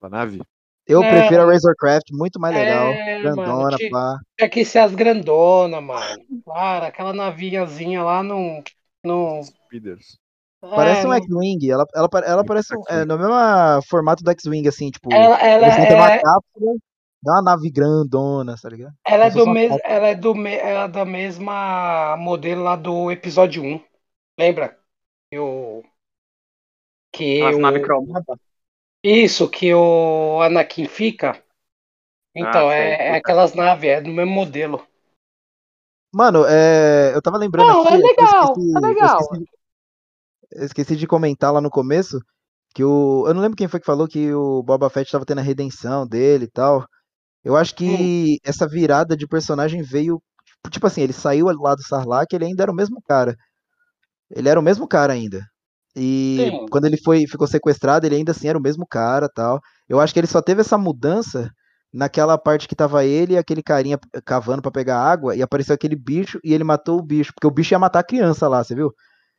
Da 0.00 0.08
nave? 0.08 0.40
Eu 0.86 1.02
não, 1.02 1.10
prefiro 1.10 1.42
a 1.42 1.44
Razorcraft, 1.44 2.06
muito 2.10 2.40
mais 2.40 2.54
legal. 2.54 2.86
É, 2.86 3.20
grandona, 3.20 3.54
mano, 3.54 3.90
pá. 3.90 4.18
Tinha 4.38 4.48
que 4.48 4.64
ser 4.64 4.78
as 4.78 4.94
grandonas, 4.94 5.82
mano. 5.82 6.22
Claro, 6.42 6.86
aquela 6.86 7.12
navinhazinha 7.12 8.02
lá 8.02 8.22
no. 8.22 8.62
no... 9.04 9.42
Speeders. 9.42 10.21
Parece 10.70 11.04
é, 11.04 11.08
um 11.08 11.12
X-Wing, 11.12 11.70
ela, 11.70 11.84
ela, 11.92 12.08
ela 12.24 12.44
parece 12.44 12.76
um, 12.76 12.82
é, 12.88 13.04
no 13.04 13.18
mesmo 13.18 13.82
formato 13.90 14.22
do 14.22 14.30
X-Wing, 14.30 14.68
assim, 14.68 14.90
tipo. 14.90 15.12
Ela, 15.12 15.36
ela 15.42 15.66
é... 15.66 15.94
uma 15.94 16.08
cápsula, 16.08 16.74
dá 17.20 17.32
uma 17.32 17.42
nave 17.42 17.68
grandona, 17.68 18.54
tá 18.60 18.68
ligado? 18.68 18.94
Ela 19.04 19.26
é, 19.26 19.30
do 19.30 19.46
mes, 19.46 19.76
ela 19.82 20.06
é 20.06 20.14
do 20.14 20.34
me, 20.36 20.54
ela 20.54 20.84
é 20.84 20.88
da 20.88 21.04
mesma 21.04 22.16
modelo 22.16 22.62
lá 22.62 22.76
do 22.76 23.10
episódio 23.10 23.62
1. 23.62 23.80
Lembra? 24.38 24.78
Que 25.30 25.38
o. 25.40 25.82
Que 27.12 27.42
o... 27.42 27.58
nave 27.58 27.80
cromada? 27.80 28.38
Isso, 29.02 29.50
que 29.50 29.74
o 29.74 30.40
Anakin 30.42 30.86
fica. 30.86 31.42
Então, 32.34 32.68
ah, 32.68 32.74
é, 32.74 33.08
é, 33.08 33.16
aquelas 33.16 33.52
naves, 33.52 33.90
é 33.90 34.00
do 34.00 34.10
mesmo 34.10 34.30
modelo. 34.30 34.86
Mano, 36.14 36.44
é, 36.46 37.12
eu 37.14 37.20
tava 37.20 37.36
lembrando 37.36 37.66
Não, 37.66 37.82
aqui. 37.82 37.94
é 37.94 37.96
legal, 37.96 38.52
esqueci, 38.52 38.76
é 38.76 38.80
legal. 38.80 39.18
Eu 39.18 39.20
esqueci, 39.20 39.61
eu 40.56 40.64
esqueci, 40.64 40.96
de 40.96 41.06
comentar 41.06 41.52
lá 41.52 41.60
no 41.60 41.70
começo 41.70 42.18
que 42.74 42.84
o. 42.84 43.24
Eu 43.26 43.34
não 43.34 43.42
lembro 43.42 43.56
quem 43.56 43.68
foi 43.68 43.80
que 43.80 43.86
falou 43.86 44.08
que 44.08 44.32
o 44.32 44.62
Boba 44.62 44.90
Fett 44.90 45.10
tava 45.10 45.24
tendo 45.24 45.38
a 45.38 45.42
redenção 45.42 46.06
dele 46.06 46.44
e 46.46 46.50
tal. 46.50 46.86
Eu 47.44 47.56
acho 47.56 47.74
que 47.74 47.86
hum. 47.88 48.36
essa 48.44 48.66
virada 48.68 49.16
de 49.16 49.26
personagem 49.26 49.82
veio. 49.82 50.22
Tipo 50.70 50.86
assim, 50.86 51.02
ele 51.02 51.12
saiu 51.12 51.46
lá 51.46 51.74
do 51.74 51.82
Sarlacc, 51.82 52.32
ele 52.32 52.44
ainda 52.46 52.62
era 52.62 52.72
o 52.72 52.74
mesmo 52.74 53.02
cara. 53.02 53.36
Ele 54.30 54.48
era 54.48 54.58
o 54.58 54.62
mesmo 54.62 54.86
cara 54.86 55.12
ainda. 55.12 55.42
E 55.94 56.36
Sim. 56.38 56.66
quando 56.70 56.86
ele 56.86 56.96
foi 56.96 57.26
ficou 57.26 57.46
sequestrado, 57.46 58.06
ele 58.06 58.16
ainda 58.16 58.32
assim 58.32 58.48
era 58.48 58.58
o 58.58 58.62
mesmo 58.62 58.86
cara, 58.86 59.28
tal. 59.28 59.60
Eu 59.88 60.00
acho 60.00 60.12
que 60.14 60.20
ele 60.20 60.26
só 60.26 60.40
teve 60.40 60.60
essa 60.62 60.78
mudança 60.78 61.50
naquela 61.92 62.38
parte 62.38 62.66
que 62.66 62.74
tava 62.74 63.04
ele 63.04 63.34
e 63.34 63.38
aquele 63.38 63.62
carinha 63.62 63.98
cavando 64.24 64.62
para 64.62 64.70
pegar 64.70 64.98
água 64.98 65.36
e 65.36 65.42
apareceu 65.42 65.74
aquele 65.74 65.94
bicho 65.96 66.40
e 66.42 66.54
ele 66.54 66.64
matou 66.64 66.98
o 66.98 67.02
bicho, 67.02 67.32
porque 67.34 67.46
o 67.46 67.50
bicho 67.50 67.74
ia 67.74 67.78
matar 67.78 68.00
a 68.00 68.04
criança 68.04 68.48
lá, 68.48 68.64
você 68.64 68.74
viu? 68.74 68.92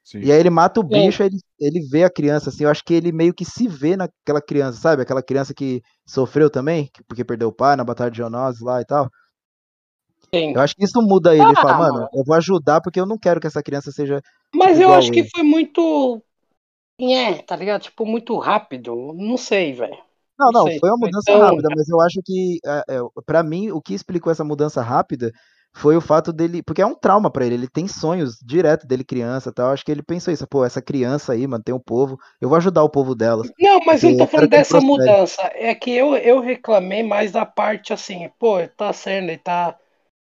Sim. 0.03 0.19
E 0.19 0.31
aí 0.31 0.39
ele 0.39 0.49
mata 0.49 0.79
o 0.79 0.83
bicho, 0.83 1.23
ele, 1.23 1.37
ele 1.59 1.79
vê 1.89 2.03
a 2.03 2.09
criança, 2.09 2.49
assim, 2.49 2.65
eu 2.65 2.69
acho 2.69 2.83
que 2.83 2.93
ele 2.93 3.11
meio 3.11 3.33
que 3.33 3.45
se 3.45 3.67
vê 3.67 3.95
naquela 3.95 4.41
criança, 4.41 4.79
sabe? 4.79 5.01
Aquela 5.01 5.23
criança 5.23 5.53
que 5.53 5.81
sofreu 6.05 6.49
também, 6.49 6.89
porque 7.07 7.23
perdeu 7.23 7.47
o 7.47 7.53
pai 7.53 7.75
na 7.75 7.85
Batalha 7.85 8.11
de 8.11 8.17
Geonosis 8.17 8.61
lá 8.61 8.81
e 8.81 8.85
tal. 8.85 9.09
Sim. 10.33 10.53
Eu 10.53 10.61
acho 10.61 10.75
que 10.75 10.83
isso 10.83 11.01
muda 11.01 11.33
ele, 11.33 11.43
ah, 11.43 11.47
ele 11.47 11.55
fala, 11.55 11.77
mano, 11.77 12.07
eu 12.13 12.23
vou 12.25 12.35
ajudar 12.35 12.81
porque 12.81 12.99
eu 12.99 13.05
não 13.05 13.17
quero 13.17 13.39
que 13.39 13.47
essa 13.47 13.63
criança 13.63 13.91
seja. 13.91 14.21
Mas 14.53 14.79
eu 14.79 14.93
acho 14.93 15.11
que 15.11 15.23
foi 15.29 15.43
muito 15.43 16.21
é, 16.99 17.35
tá 17.41 17.55
ligado? 17.55 17.81
Tipo, 17.81 18.05
muito 18.05 18.37
rápido. 18.37 19.13
Não 19.15 19.37
sei, 19.37 19.73
velho. 19.73 19.97
Não, 20.37 20.51
não, 20.51 20.65
foi 20.79 20.89
uma 20.89 20.97
mudança 20.97 21.31
então... 21.31 21.41
rápida, 21.41 21.69
mas 21.75 21.87
eu 21.87 22.01
acho 22.01 22.19
que, 22.25 22.59
é, 22.65 22.83
é, 22.89 22.99
para 23.25 23.43
mim, 23.43 23.71
o 23.71 23.81
que 23.81 23.93
explicou 23.93 24.31
essa 24.31 24.43
mudança 24.43 24.81
rápida 24.81 25.31
foi 25.75 25.97
o 25.97 26.01
fato 26.01 26.31
dele. 26.31 26.61
Porque 26.61 26.81
é 26.81 26.85
um 26.85 26.95
trauma 26.95 27.31
para 27.31 27.45
ele, 27.45 27.55
ele 27.55 27.67
tem 27.67 27.87
sonhos 27.87 28.37
direto 28.43 28.85
dele 28.85 29.03
criança 29.03 29.51
tal. 29.51 29.71
Acho 29.71 29.83
que 29.83 29.91
ele 29.91 30.03
pensou 30.03 30.33
isso, 30.33 30.47
pô, 30.47 30.63
essa 30.63 30.81
criança 30.81 31.33
aí, 31.33 31.47
mano, 31.47 31.63
tem 31.63 31.73
um 31.73 31.79
povo, 31.79 32.17
eu 32.39 32.47
vou 32.47 32.57
ajudar 32.57 32.83
o 32.83 32.89
povo 32.89 33.15
delas. 33.15 33.49
Não, 33.59 33.79
mas 33.85 34.03
eu 34.03 34.11
não 34.11 34.19
tô 34.19 34.27
falando 34.27 34.49
dessa 34.49 34.79
mudança. 34.79 35.41
É 35.55 35.73
que 35.73 35.91
eu, 35.91 36.15
eu 36.15 36.39
reclamei 36.39 37.03
mais 37.03 37.31
da 37.31 37.45
parte 37.45 37.91
assim, 37.91 38.29
pô, 38.39 38.65
tá 38.77 38.93
sendo, 38.93 39.29
ele 39.29 39.37
tá, 39.37 39.75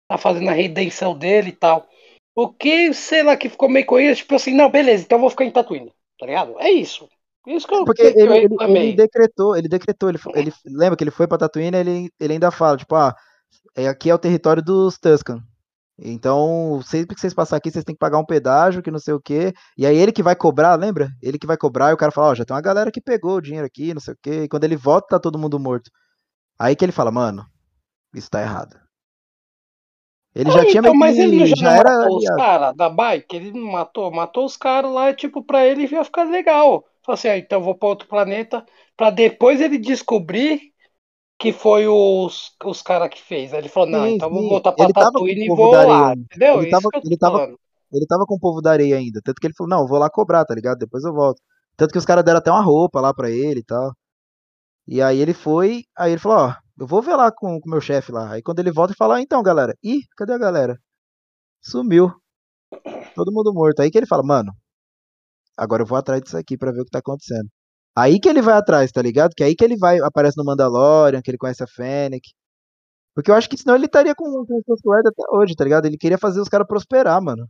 tá 0.09 0.17
fazendo 0.17 0.49
a 0.49 0.53
redenção 0.53 1.17
dele 1.17 1.51
e 1.51 1.57
tal. 1.57 1.87
O 2.35 2.49
que, 2.49 2.95
sei 2.95 3.23
lá, 3.23 3.37
que 3.37 3.51
ficou 3.51 3.69
meio 3.69 3.85
corrido, 3.85 4.17
tipo 4.17 4.35
assim, 4.35 4.55
não, 4.55 4.71
beleza, 4.71 5.05
então 5.05 5.17
eu 5.17 5.21
vou 5.21 5.31
ficar 5.31 5.45
em 5.45 5.51
Tatooine, 5.51 5.93
tá 6.19 6.25
ligado? 6.25 6.59
É 6.59 6.71
isso. 6.71 7.07
Isso 7.47 7.67
que 7.67 7.75
eu, 7.75 7.85
Porque 7.85 8.11
que 8.11 8.19
ele, 8.19 8.29
eu 8.29 8.35
ele, 8.35 8.79
ele, 8.79 8.93
decretou, 8.93 9.57
ele 9.57 9.69
decretou, 9.69 10.09
ele, 10.09 10.19
ele 10.35 10.53
lembra 10.65 10.97
que 10.97 11.05
ele 11.05 11.11
foi 11.11 11.27
pra 11.27 11.37
Tatooine, 11.37 11.77
ele, 11.77 12.11
ele 12.19 12.33
ainda 12.33 12.51
fala, 12.51 12.79
tipo, 12.79 12.95
ah, 12.95 13.15
é, 13.77 13.89
aqui 13.89 14.11
é 14.11 14.15
o 14.15 14.19
território 14.19 14.63
dos 14.63 14.99
Tuscan. 14.99 15.43
Então, 15.99 16.81
sempre 16.85 17.15
que 17.15 17.21
vocês 17.21 17.35
passarem 17.35 17.59
aqui, 17.59 17.71
vocês 17.71 17.85
têm 17.85 17.95
que 17.95 17.99
pagar 17.99 18.19
um 18.19 18.25
pedágio, 18.25 18.83
que 18.83 18.91
não 18.91 18.99
sei 18.99 19.15
o 19.15 19.21
quê. 19.21 19.53
E 19.77 19.87
aí 19.87 19.97
ele 19.97 20.11
que 20.11 20.23
vai 20.23 20.35
cobrar, 20.35 20.75
lembra? 20.75 21.11
Ele 21.23 21.39
que 21.39 21.47
vai 21.47 21.57
cobrar 21.57 21.91
e 21.91 21.95
o 21.95 21.97
cara 21.97 22.11
fala, 22.11 22.29
ó, 22.29 22.33
oh, 22.33 22.35
já 22.35 22.45
tem 22.45 22.55
uma 22.55 22.63
galera 22.63 22.91
que 22.91 23.01
pegou 23.01 23.37
o 23.37 23.41
dinheiro 23.41 23.67
aqui, 23.67 23.95
não 23.95 24.01
sei 24.01 24.15
o 24.15 24.19
quê. 24.21 24.43
E 24.45 24.49
quando 24.49 24.65
ele 24.65 24.77
volta, 24.77 25.09
tá 25.11 25.21
todo 25.21 25.39
mundo 25.39 25.61
morto. 25.61 25.91
Aí 26.59 26.75
que 26.75 26.85
ele 26.85 26.93
fala, 26.93 27.11
mano, 27.11 27.47
isso 28.15 28.31
tá 28.31 28.41
errado. 28.41 28.77
Ele 30.35 30.51
ah, 30.51 30.53
já 30.55 30.61
tinha 30.65 30.81
então, 30.81 30.95
mas 30.95 31.19
ele 31.19 31.47
já, 31.47 31.57
já 31.57 31.77
era 31.77 32.09
os 32.09 32.25
caras 32.25 32.75
da 32.75 32.89
bike, 32.89 33.37
ele 33.37 33.53
não 33.53 33.71
matou, 33.71 34.11
matou 34.11 34.47
os 34.47 34.57
caras 34.57 34.91
lá, 34.91 35.13
tipo, 35.13 35.43
pra 35.45 35.67
ele 35.67 35.87
ia 35.87 36.05
ficar 36.05 36.25
legal. 36.25 36.85
Falei 37.05 37.19
assim, 37.19 37.29
ah, 37.29 37.39
então 37.39 37.63
vou 37.63 37.75
pra 37.75 37.89
outro 37.89 38.09
planeta, 38.09 38.65
pra 38.97 39.11
depois 39.11 39.61
ele 39.61 39.77
descobrir 39.77 40.72
que 41.43 41.53
foi 41.53 41.89
os, 41.89 42.53
os 42.65 42.83
caras 42.83 43.09
que 43.09 43.21
fez. 43.21 43.53
Aí 43.53 43.59
ele 43.59 43.69
falou, 43.69 43.91
não, 43.91 44.05
sim, 44.05 44.15
então 44.15 44.29
sim. 44.29 44.35
vou 44.35 44.49
voltar 44.49 44.71
pra 44.71 44.85
ele 44.85 44.93
Tatooine 44.93 45.45
e 45.45 45.49
vou 45.49 45.73
lá, 45.73 46.13
entendeu? 46.13 46.63
Ele 46.63 46.71
tava, 46.71 46.89
ele, 47.05 47.17
tava, 47.17 47.55
ele 47.93 48.07
tava 48.07 48.25
com 48.25 48.37
o 48.37 48.39
povo 48.39 48.63
da 48.63 48.71
areia 48.71 48.97
ainda, 48.97 49.21
tanto 49.25 49.41
que 49.41 49.49
ele 49.49 49.55
falou, 49.55 49.69
não, 49.69 49.81
eu 49.81 49.89
vou 49.89 49.99
lá 49.99 50.09
cobrar, 50.09 50.45
tá 50.45 50.55
ligado? 50.55 50.79
Depois 50.79 51.03
eu 51.03 51.13
volto. 51.13 51.43
Tanto 51.77 51.91
que 51.91 51.99
os 51.99 52.05
caras 52.05 52.25
deram 52.25 52.39
até 52.39 52.49
uma 52.49 52.63
roupa 52.63 53.01
lá 53.01 53.13
pra 53.13 53.29
ele 53.29 53.59
e 53.59 53.65
tal. 53.65 53.93
E 54.87 55.03
aí 55.03 55.19
ele 55.19 55.35
foi, 55.35 55.83
aí 55.99 56.13
ele 56.13 56.21
falou, 56.21 56.39
ó, 56.39 56.55
eu 56.79 56.87
vou 56.87 57.03
ver 57.03 57.17
lá 57.17 57.33
com 57.33 57.57
o 57.57 57.61
meu 57.67 57.81
chefe 57.81 58.13
lá. 58.13 58.31
Aí 58.31 58.41
quando 58.41 58.61
ele 58.61 58.71
volta, 58.71 58.93
ele 58.93 58.97
fala, 58.97 59.17
ah, 59.17 59.21
então, 59.21 59.43
galera, 59.43 59.77
ih, 59.83 60.03
cadê 60.17 60.35
a 60.35 60.39
galera? 60.39 60.79
Sumiu. 61.61 62.13
Todo 63.17 63.33
mundo 63.33 63.53
morto. 63.53 63.81
Aí 63.81 63.91
que 63.91 63.99
ele 63.99 64.07
fala, 64.07 64.23
mano, 64.23 64.53
agora 65.57 65.83
eu 65.83 65.87
vou 65.87 65.99
atrás 65.99 66.23
disso 66.23 66.37
aqui 66.37 66.57
pra 66.57 66.71
ver 66.71 66.83
o 66.83 66.85
que 66.85 66.91
tá 66.91 67.01
acontecendo. 67.01 67.49
Aí 67.95 68.19
que 68.19 68.29
ele 68.29 68.41
vai 68.41 68.55
atrás, 68.55 68.91
tá 68.91 69.03
ligado? 69.03 69.35
Que 69.35 69.45
aí 69.45 69.55
que 69.55 69.65
ele 69.65 69.77
vai, 69.77 69.99
aparece 70.01 70.37
no 70.39 70.45
Mandalorian, 70.45 71.21
que 71.21 71.31
ele 71.31 71.39
conhece 71.39 71.63
a 71.63 71.67
Fennec. 71.67 72.31
Porque 73.15 73.31
eu 73.31 73.35
acho 73.35 73.49
que 73.49 73.57
senão 73.57 73.75
ele 73.75 73.87
estaria 73.87 74.15
com, 74.15 74.25
com 74.25 74.63
o 74.67 74.77
Sword 74.79 75.09
até 75.09 75.23
hoje, 75.31 75.55
tá 75.55 75.65
ligado? 75.65 75.87
Ele 75.87 75.99
queria 75.99 76.17
fazer 76.17 76.41
os 76.41 76.49
caras 76.49 76.67
prosperar, 76.67 77.21
mano. 77.23 77.47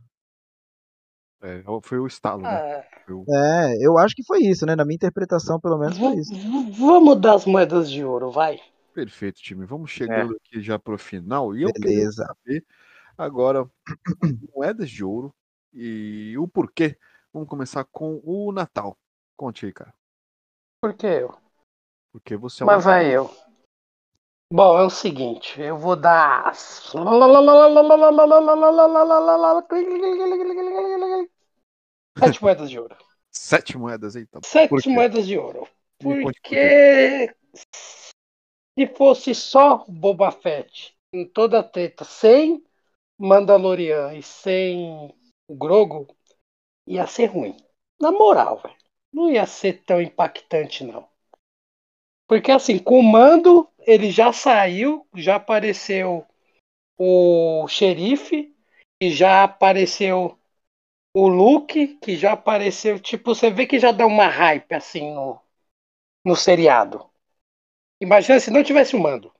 É, 1.41 1.61
foi 1.81 1.99
o 1.99 2.07
estalo, 2.07 2.41
né? 2.41 2.49
É. 2.49 2.87
é, 3.29 3.85
eu 3.85 3.97
acho 3.97 4.15
que 4.15 4.23
foi 4.25 4.39
isso, 4.39 4.65
né? 4.65 4.75
Na 4.75 4.85
minha 4.85 4.95
interpretação, 4.95 5.59
pelo 5.59 5.77
menos, 5.77 5.97
foi 5.97 6.15
isso. 6.15 6.33
Vamos 6.77 7.19
dar 7.19 7.35
as 7.35 7.45
moedas 7.45 7.91
de 7.91 8.03
ouro, 8.03 8.31
vai. 8.31 8.59
Perfeito, 8.93 9.41
time. 9.41 9.65
Vamos 9.65 9.91
chegando 9.91 10.33
é. 10.33 10.37
aqui 10.37 10.61
já 10.61 10.77
pro 10.77 10.97
final. 10.97 11.55
E 11.55 11.63
eu 11.63 11.69
Beleza. 11.73 12.25
saber 12.25 12.63
agora 13.17 13.65
moedas 14.55 14.89
de 14.89 15.03
ouro 15.03 15.33
e 15.73 16.33
o 16.37 16.47
porquê. 16.47 16.97
Vamos 17.33 17.49
começar 17.49 17.83
com 17.85 18.21
o 18.23 18.51
Natal. 18.51 18.97
Conte 19.35 19.65
aí, 19.65 19.73
cara. 19.73 19.93
Por 20.83 20.93
que 20.93 21.07
eu? 21.07 21.33
Porque 22.11 22.35
você 22.35 22.61
é. 22.61 22.65
Mas 22.65 22.83
vai 22.83 23.09
eu. 23.09 23.33
Bom, 24.51 24.77
é 24.77 24.83
o 24.83 24.89
seguinte, 24.89 25.61
eu 25.61 25.77
vou 25.77 25.95
dar. 25.95 26.53
Sete 32.19 32.43
moedas 32.43 32.69
de 32.69 32.77
ouro. 32.77 32.97
Sete 33.31 33.77
moedas, 33.77 34.17
então. 34.17 34.41
Sete 34.43 34.89
moedas 34.89 35.25
de 35.25 35.37
ouro. 35.37 35.65
Porque 36.01 37.33
se 38.77 38.85
fosse 38.87 39.33
só 39.33 39.85
Boba 39.87 40.33
Fett 40.33 40.93
em 41.13 41.25
toda 41.25 41.59
a 41.61 41.63
treta, 41.63 42.03
sem 42.03 42.61
Mandalorian 43.17 44.15
e 44.15 44.21
sem 44.21 45.15
Grogo, 45.49 46.13
ia 46.85 47.07
ser 47.07 47.27
ruim. 47.27 47.55
Na 48.01 48.11
moral, 48.11 48.57
velho 48.57 48.82
não 49.13 49.31
ia 49.31 49.45
ser 49.45 49.83
tão 49.85 50.01
impactante, 50.01 50.83
não. 50.83 51.07
Porque 52.27 52.51
assim, 52.51 52.79
com 52.79 52.99
o 52.99 53.03
mando, 53.03 53.69
ele 53.79 54.09
já 54.09 54.33
saiu, 54.33 55.05
já 55.13 55.35
apareceu 55.35 56.25
o 56.97 57.67
xerife, 57.67 58.53
e 59.01 59.11
já 59.11 59.43
apareceu 59.43 60.39
o 61.13 61.27
Luke, 61.27 61.95
que 61.97 62.15
já 62.15 62.31
apareceu. 62.31 62.99
Tipo, 62.99 63.35
você 63.35 63.51
vê 63.51 63.65
que 63.65 63.77
já 63.79 63.91
dá 63.91 64.05
uma 64.05 64.27
hype 64.27 64.73
assim 64.73 65.13
no, 65.13 65.39
no 66.25 66.35
seriado. 66.35 67.09
Imagina 68.01 68.39
se 68.39 68.49
não 68.49 68.63
tivesse 68.63 68.95
o 68.95 68.99
mando. 68.99 69.31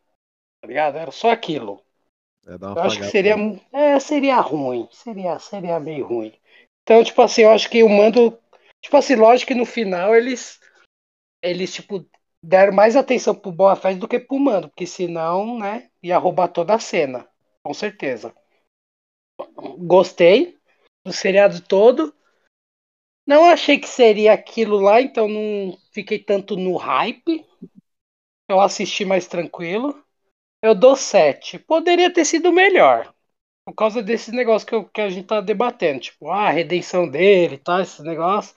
Tá 0.62 0.68
ligado? 0.68 0.98
Era 0.98 1.12
só 1.12 1.32
aquilo. 1.32 1.82
É, 2.46 2.54
eu 2.54 2.82
acho 2.82 3.00
que 3.00 3.06
seria, 3.06 3.36
é, 3.72 4.00
seria 4.00 4.40
ruim. 4.40 4.88
Seria, 4.92 5.40
seria 5.40 5.80
meio 5.80 6.06
ruim. 6.06 6.34
Então, 6.84 7.04
tipo 7.04 7.22
assim, 7.22 7.44
eu 7.44 7.52
acho 7.52 7.70
que 7.70 7.84
o 7.84 7.90
mando 7.90 8.38
Tipo 8.84 8.98
assim, 8.98 9.16
lógico 9.16 9.48
que 9.48 9.56
no 9.56 9.66
final 9.66 10.14
eles. 10.14 10.60
Eles, 11.42 11.74
tipo, 11.74 12.06
deram 12.42 12.74
mais 12.74 12.96
atenção 12.96 13.34
pro 13.34 13.52
Boa 13.52 13.76
Fett 13.76 13.98
do 13.98 14.08
que 14.08 14.20
pro 14.20 14.38
Mando, 14.38 14.70
porque 14.70 14.86
senão, 14.86 15.58
né, 15.58 15.90
ia 16.02 16.18
roubar 16.18 16.50
toda 16.50 16.76
a 16.76 16.80
cena. 16.80 17.28
Com 17.64 17.74
certeza. 17.74 18.36
Gostei 19.80 20.58
do 21.06 21.14
seriado 21.14 21.62
todo. 21.62 22.14
Não 23.26 23.46
achei 23.46 23.80
que 23.80 23.88
seria 23.88 24.34
aquilo 24.34 24.80
lá, 24.80 25.02
então 25.02 25.28
não 25.28 25.78
fiquei 25.94 26.20
tanto 26.20 26.58
no 26.58 26.76
hype. 26.76 27.46
Eu 28.50 28.60
assisti 28.60 29.06
mais 29.06 29.28
tranquilo. 29.28 30.04
Eu 30.62 30.76
dou 30.76 30.96
7. 30.96 31.58
Poderia 31.60 32.14
ter 32.14 32.26
sido 32.26 32.52
melhor. 32.52 33.13
Por 33.66 33.74
causa 33.76 34.04
desse 34.04 34.32
negócio 34.32 34.68
que, 34.68 34.76
eu, 34.76 34.86
que 34.86 35.02
a 35.02 35.10
gente 35.10 35.28
tá 35.28 35.40
debatendo. 35.40 36.02
Tipo, 36.02 36.30
ah, 36.30 36.48
a 36.48 36.52
redenção 36.52 37.08
dele, 37.08 37.58
tá? 37.58 37.82
Esse 37.82 38.02
negócio. 38.04 38.54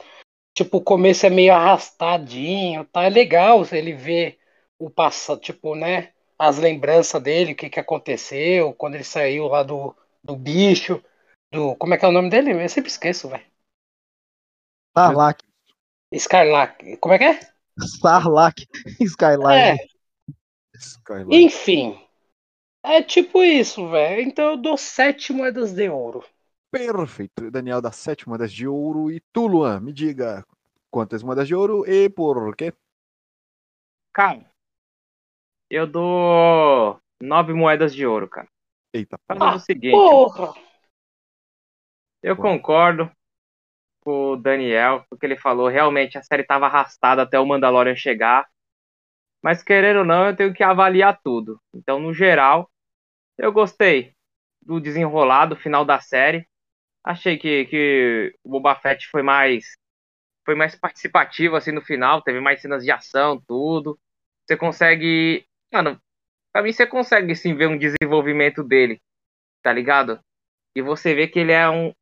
Tipo, 0.55 0.79
o 0.79 0.83
começo 0.83 1.27
é 1.27 1.31
meio 1.31 1.53
arrastadinho, 1.53 2.85
tá? 2.87 3.05
É 3.05 3.09
legal 3.09 3.63
ele 3.71 3.93
ver 3.93 4.39
o 4.79 4.91
passado, 4.91 5.41
tipo, 5.41 5.75
né? 5.75 6.13
As 6.39 6.59
lembranças 6.59 7.23
dele, 7.23 7.53
o 7.53 7.57
que, 7.57 7.71
que 7.71 7.81
aconteceu, 7.81 8.73
quando 8.75 8.95
ele 8.95 9.05
saiu 9.05 9.47
lá 9.47 9.63
do, 9.63 9.95
do 10.23 10.35
bicho, 10.35 11.03
do. 11.53 11.77
Como 11.77 11.95
é 11.95 11.99
que 11.99 12.05
é 12.05 12.09
o 12.09 12.13
nome 12.13 12.29
dele? 12.29 12.53
Eu 12.53 12.69
sempre 12.69 12.91
esqueço, 12.91 13.29
velho. 13.29 13.45
Starlack. 14.91 15.45
Skylark. 16.13 16.97
Como 16.99 17.15
é 17.15 17.19
que 17.19 17.25
é? 17.25 17.41
Starlack. 17.79 18.67
Skylark. 19.01 19.59
É. 19.59 19.77
Skylark. 20.75 21.35
Enfim. 21.35 22.06
É 22.89 23.03
tipo 23.03 23.43
isso, 23.43 23.91
velho. 23.91 24.23
Então 24.23 24.51
eu 24.51 24.57
dou 24.57 24.77
sete 24.77 25.33
moedas 25.33 25.75
de 25.75 25.89
ouro. 25.89 26.25
Perfeito. 26.71 27.51
Daniel 27.51 27.83
dá 27.83 27.91
sete 27.91 28.29
moedas 28.29 28.53
de 28.53 28.69
ouro. 28.69 29.11
E 29.11 29.21
tu, 29.33 29.49
Luan, 29.49 29.81
me 29.81 29.93
diga 29.93 30.47
quantas 30.89 31.21
moedas 31.21 31.49
de 31.49 31.55
ouro 31.55 31.85
e 31.85 32.09
por 32.09 32.55
quê? 32.55 32.73
Cara, 34.15 34.49
eu 35.69 35.85
dou 35.85 37.01
nove 37.21 37.53
moedas 37.53 37.93
de 37.93 38.07
ouro, 38.07 38.29
cara. 38.29 38.47
Eita. 38.95 39.19
Fazendo 39.27 39.45
ah, 39.45 39.57
o 39.57 39.59
seguinte. 39.59 39.91
Porra. 39.91 40.55
Eu 42.23 42.37
concordo 42.37 43.11
com 44.01 44.31
o 44.31 44.37
Daniel, 44.37 45.05
porque 45.11 45.27
ele 45.27 45.37
falou. 45.37 45.67
Realmente 45.67 46.17
a 46.17 46.23
série 46.23 46.43
estava 46.43 46.67
arrastada 46.67 47.23
até 47.23 47.39
o 47.39 47.45
Mandalorian 47.45 47.97
chegar. 47.97 48.49
Mas 49.43 49.61
querendo 49.61 49.99
ou 49.99 50.05
não, 50.05 50.29
eu 50.29 50.37
tenho 50.37 50.55
que 50.55 50.63
avaliar 50.63 51.21
tudo. 51.23 51.61
Então, 51.75 51.99
no 51.99 52.15
geral, 52.15 52.71
eu 53.39 53.53
gostei 53.53 54.15
do 54.63 54.81
desenrolado 54.81 55.57
final 55.57 55.85
da 55.85 56.01
série. 56.01 56.47
Achei 57.05 57.39
que, 57.39 57.67
que 57.67 58.35
o 58.45 58.51
Boba 58.51 58.75
Fett 58.77 59.07
foi 59.09 59.23
mais 59.23 59.77
foi 60.45 60.55
mais 60.55 60.77
participativo 60.77 61.57
assim 61.57 61.73
no 61.73 61.83
final, 61.83 62.23
teve 62.23 62.41
mais 62.41 62.61
cenas 62.61 62.85
de 62.85 62.91
ação, 62.91 63.43
tudo. 63.49 63.99
Você 64.47 64.57
consegue, 64.57 65.45
mano, 65.73 66.01
pra 66.53 66.63
mim 66.63 66.73
você 66.73 66.87
consegue 66.87 67.35
sim 67.35 67.55
ver 67.55 67.69
um 67.69 67.79
desenvolvimento 67.79 68.63
dele, 68.63 69.01
tá 69.63 69.73
ligado? 69.73 70.21
E 70.77 70.83
você 70.83 71.15
vê 71.15 71.29
que 71.29 71.41
ele 71.41 71.53
é 71.53 71.69
um 71.69 71.93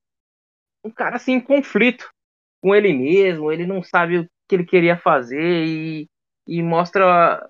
um 0.85 0.91
cara 0.91 1.17
assim 1.17 1.33
em 1.33 1.41
conflito 1.41 2.11
com 2.61 2.75
ele 2.75 2.93
mesmo, 2.93 3.51
ele 3.51 3.67
não 3.67 3.83
sabe 3.83 4.19
o 4.19 4.29
que 4.49 4.55
ele 4.55 4.67
queria 4.67 4.97
fazer 4.99 5.65
e, 5.67 6.09
e 6.47 6.63
mostra 6.63 7.49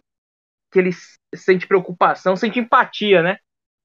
que 0.73 0.78
ele 0.78 0.90
sente 1.35 1.66
preocupação, 1.66 2.36
sente 2.36 2.59
empatia, 2.61 3.23
né? 3.23 3.39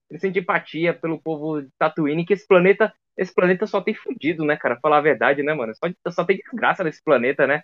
Ele 0.09 0.19
sente 0.19 0.39
empatia 0.39 0.93
pelo 0.93 1.21
povo 1.21 1.61
de 1.61 1.69
Tatooine, 1.77 2.25
que 2.25 2.33
esse 2.33 2.47
planeta 2.47 2.93
esse 3.19 3.33
planeta 3.33 3.67
só 3.67 3.81
tem 3.81 3.93
fudido, 3.93 4.45
né, 4.45 4.55
cara? 4.55 4.79
Falar 4.79 4.99
a 4.99 5.01
verdade, 5.01 5.43
né, 5.43 5.53
mano? 5.53 5.73
Só, 5.75 6.11
só 6.11 6.23
tem 6.23 6.37
desgraça 6.37 6.85
nesse 6.85 7.03
planeta, 7.03 7.45
né? 7.45 7.63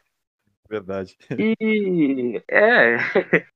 Verdade. 0.69 1.17
E 1.39 2.43
é. 2.49 2.97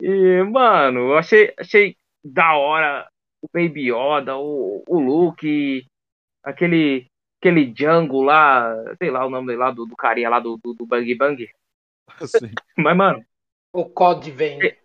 E, 0.00 0.44
mano, 0.44 1.10
eu 1.10 1.18
achei, 1.18 1.52
achei 1.58 1.96
da 2.24 2.56
hora 2.56 3.10
o 3.42 3.48
Baby 3.52 3.90
Yoda, 3.90 4.36
o, 4.36 4.84
o 4.86 5.00
Luke, 5.00 5.84
aquele, 6.40 7.06
aquele 7.40 7.66
Django 7.66 8.22
lá, 8.22 8.72
sei 8.96 9.10
lá 9.10 9.26
o 9.26 9.30
nome 9.30 9.56
lá 9.56 9.72
do, 9.72 9.84
do 9.86 9.96
carinha 9.96 10.30
lá 10.30 10.38
do, 10.38 10.56
do, 10.56 10.72
do 10.72 10.86
Bang 10.86 11.12
Bang. 11.16 11.50
Sim. 12.26 12.52
Mas, 12.78 12.96
mano. 12.96 13.24
O 13.72 13.84
Code 13.86 14.30
vem. 14.30 14.58
Achei, 14.58 14.78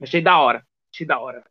achei 0.00 0.20
da 0.20 0.38
hora. 0.38 0.66
Achei 0.92 1.06
da 1.06 1.18
hora. 1.18 1.42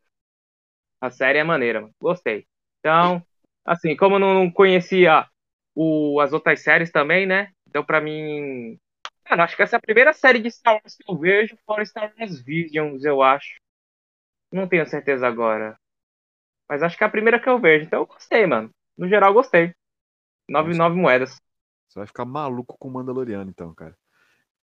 A 1.02 1.10
série 1.10 1.40
é 1.40 1.44
maneira, 1.44 1.82
mano. 1.82 1.94
Gostei. 2.00 2.46
Então, 2.80 3.26
assim, 3.66 3.96
como 3.96 4.16
eu 4.16 4.20
não 4.20 4.52
conhecia 4.52 5.28
o, 5.76 6.20
as 6.22 6.32
outras 6.32 6.62
séries 6.62 6.92
também, 6.92 7.26
né? 7.26 7.50
Então, 7.68 7.84
pra 7.84 8.00
mim. 8.00 8.78
Cara, 9.26 9.44
acho 9.44 9.56
que 9.56 9.64
essa 9.64 9.78
é 9.78 9.80
a 9.80 9.82
primeira 9.82 10.14
série 10.14 10.40
de 10.40 10.52
Star 10.52 10.76
Wars 10.76 10.96
que 10.96 11.12
eu 11.12 11.18
vejo, 11.18 11.58
fora 11.66 11.86
Star 11.86 12.14
Wars 12.20 12.42
Visions, 12.42 13.04
eu 13.04 13.22
acho. 13.22 13.60
Não 14.52 14.68
tenho 14.68 14.86
certeza 14.86 15.28
agora. 15.28 15.78
Mas 16.70 16.84
acho 16.84 16.98
que 16.98 17.04
é 17.04 17.08
a 17.08 17.12
primeira 17.12 17.40
que 17.40 17.50
eu 17.50 17.60
vejo. 17.60 17.86
Então 17.86 18.02
eu 18.02 18.06
gostei, 18.06 18.46
mano. 18.46 18.70
No 18.98 19.08
geral, 19.08 19.34
gostei. 19.34 19.74
Nove, 20.48 20.76
nove 20.76 20.96
moedas. 20.96 21.42
Você 21.88 22.00
vai 22.00 22.08
ficar 22.08 22.26
maluco 22.26 22.78
com 22.78 22.88
o 22.88 22.92
Mandaloriano, 22.92 23.50
então, 23.50 23.74
cara. 23.74 23.98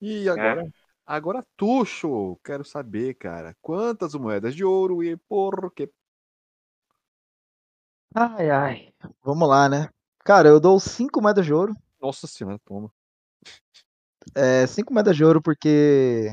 E 0.00 0.28
agora? 0.28 0.62
É. 0.62 0.88
Agora, 1.06 1.44
Tuxo, 1.56 2.38
quero 2.44 2.64
saber, 2.64 3.14
cara, 3.14 3.56
quantas 3.62 4.14
moedas 4.14 4.54
de 4.54 4.64
ouro 4.64 5.02
e 5.02 5.16
por 5.16 5.72
quê? 5.72 5.90
Ai, 8.14 8.50
ai. 8.50 8.92
Vamos 9.22 9.48
lá, 9.48 9.68
né? 9.68 9.88
Cara, 10.24 10.48
eu 10.48 10.60
dou 10.60 10.78
cinco 10.80 11.20
moedas 11.20 11.44
de 11.44 11.52
ouro. 11.52 11.74
Nossa 12.00 12.26
senhora, 12.26 12.58
toma. 12.64 12.90
É, 14.34 14.66
cinco 14.66 14.92
moedas 14.92 15.16
de 15.16 15.24
ouro 15.24 15.40
porque 15.40 16.30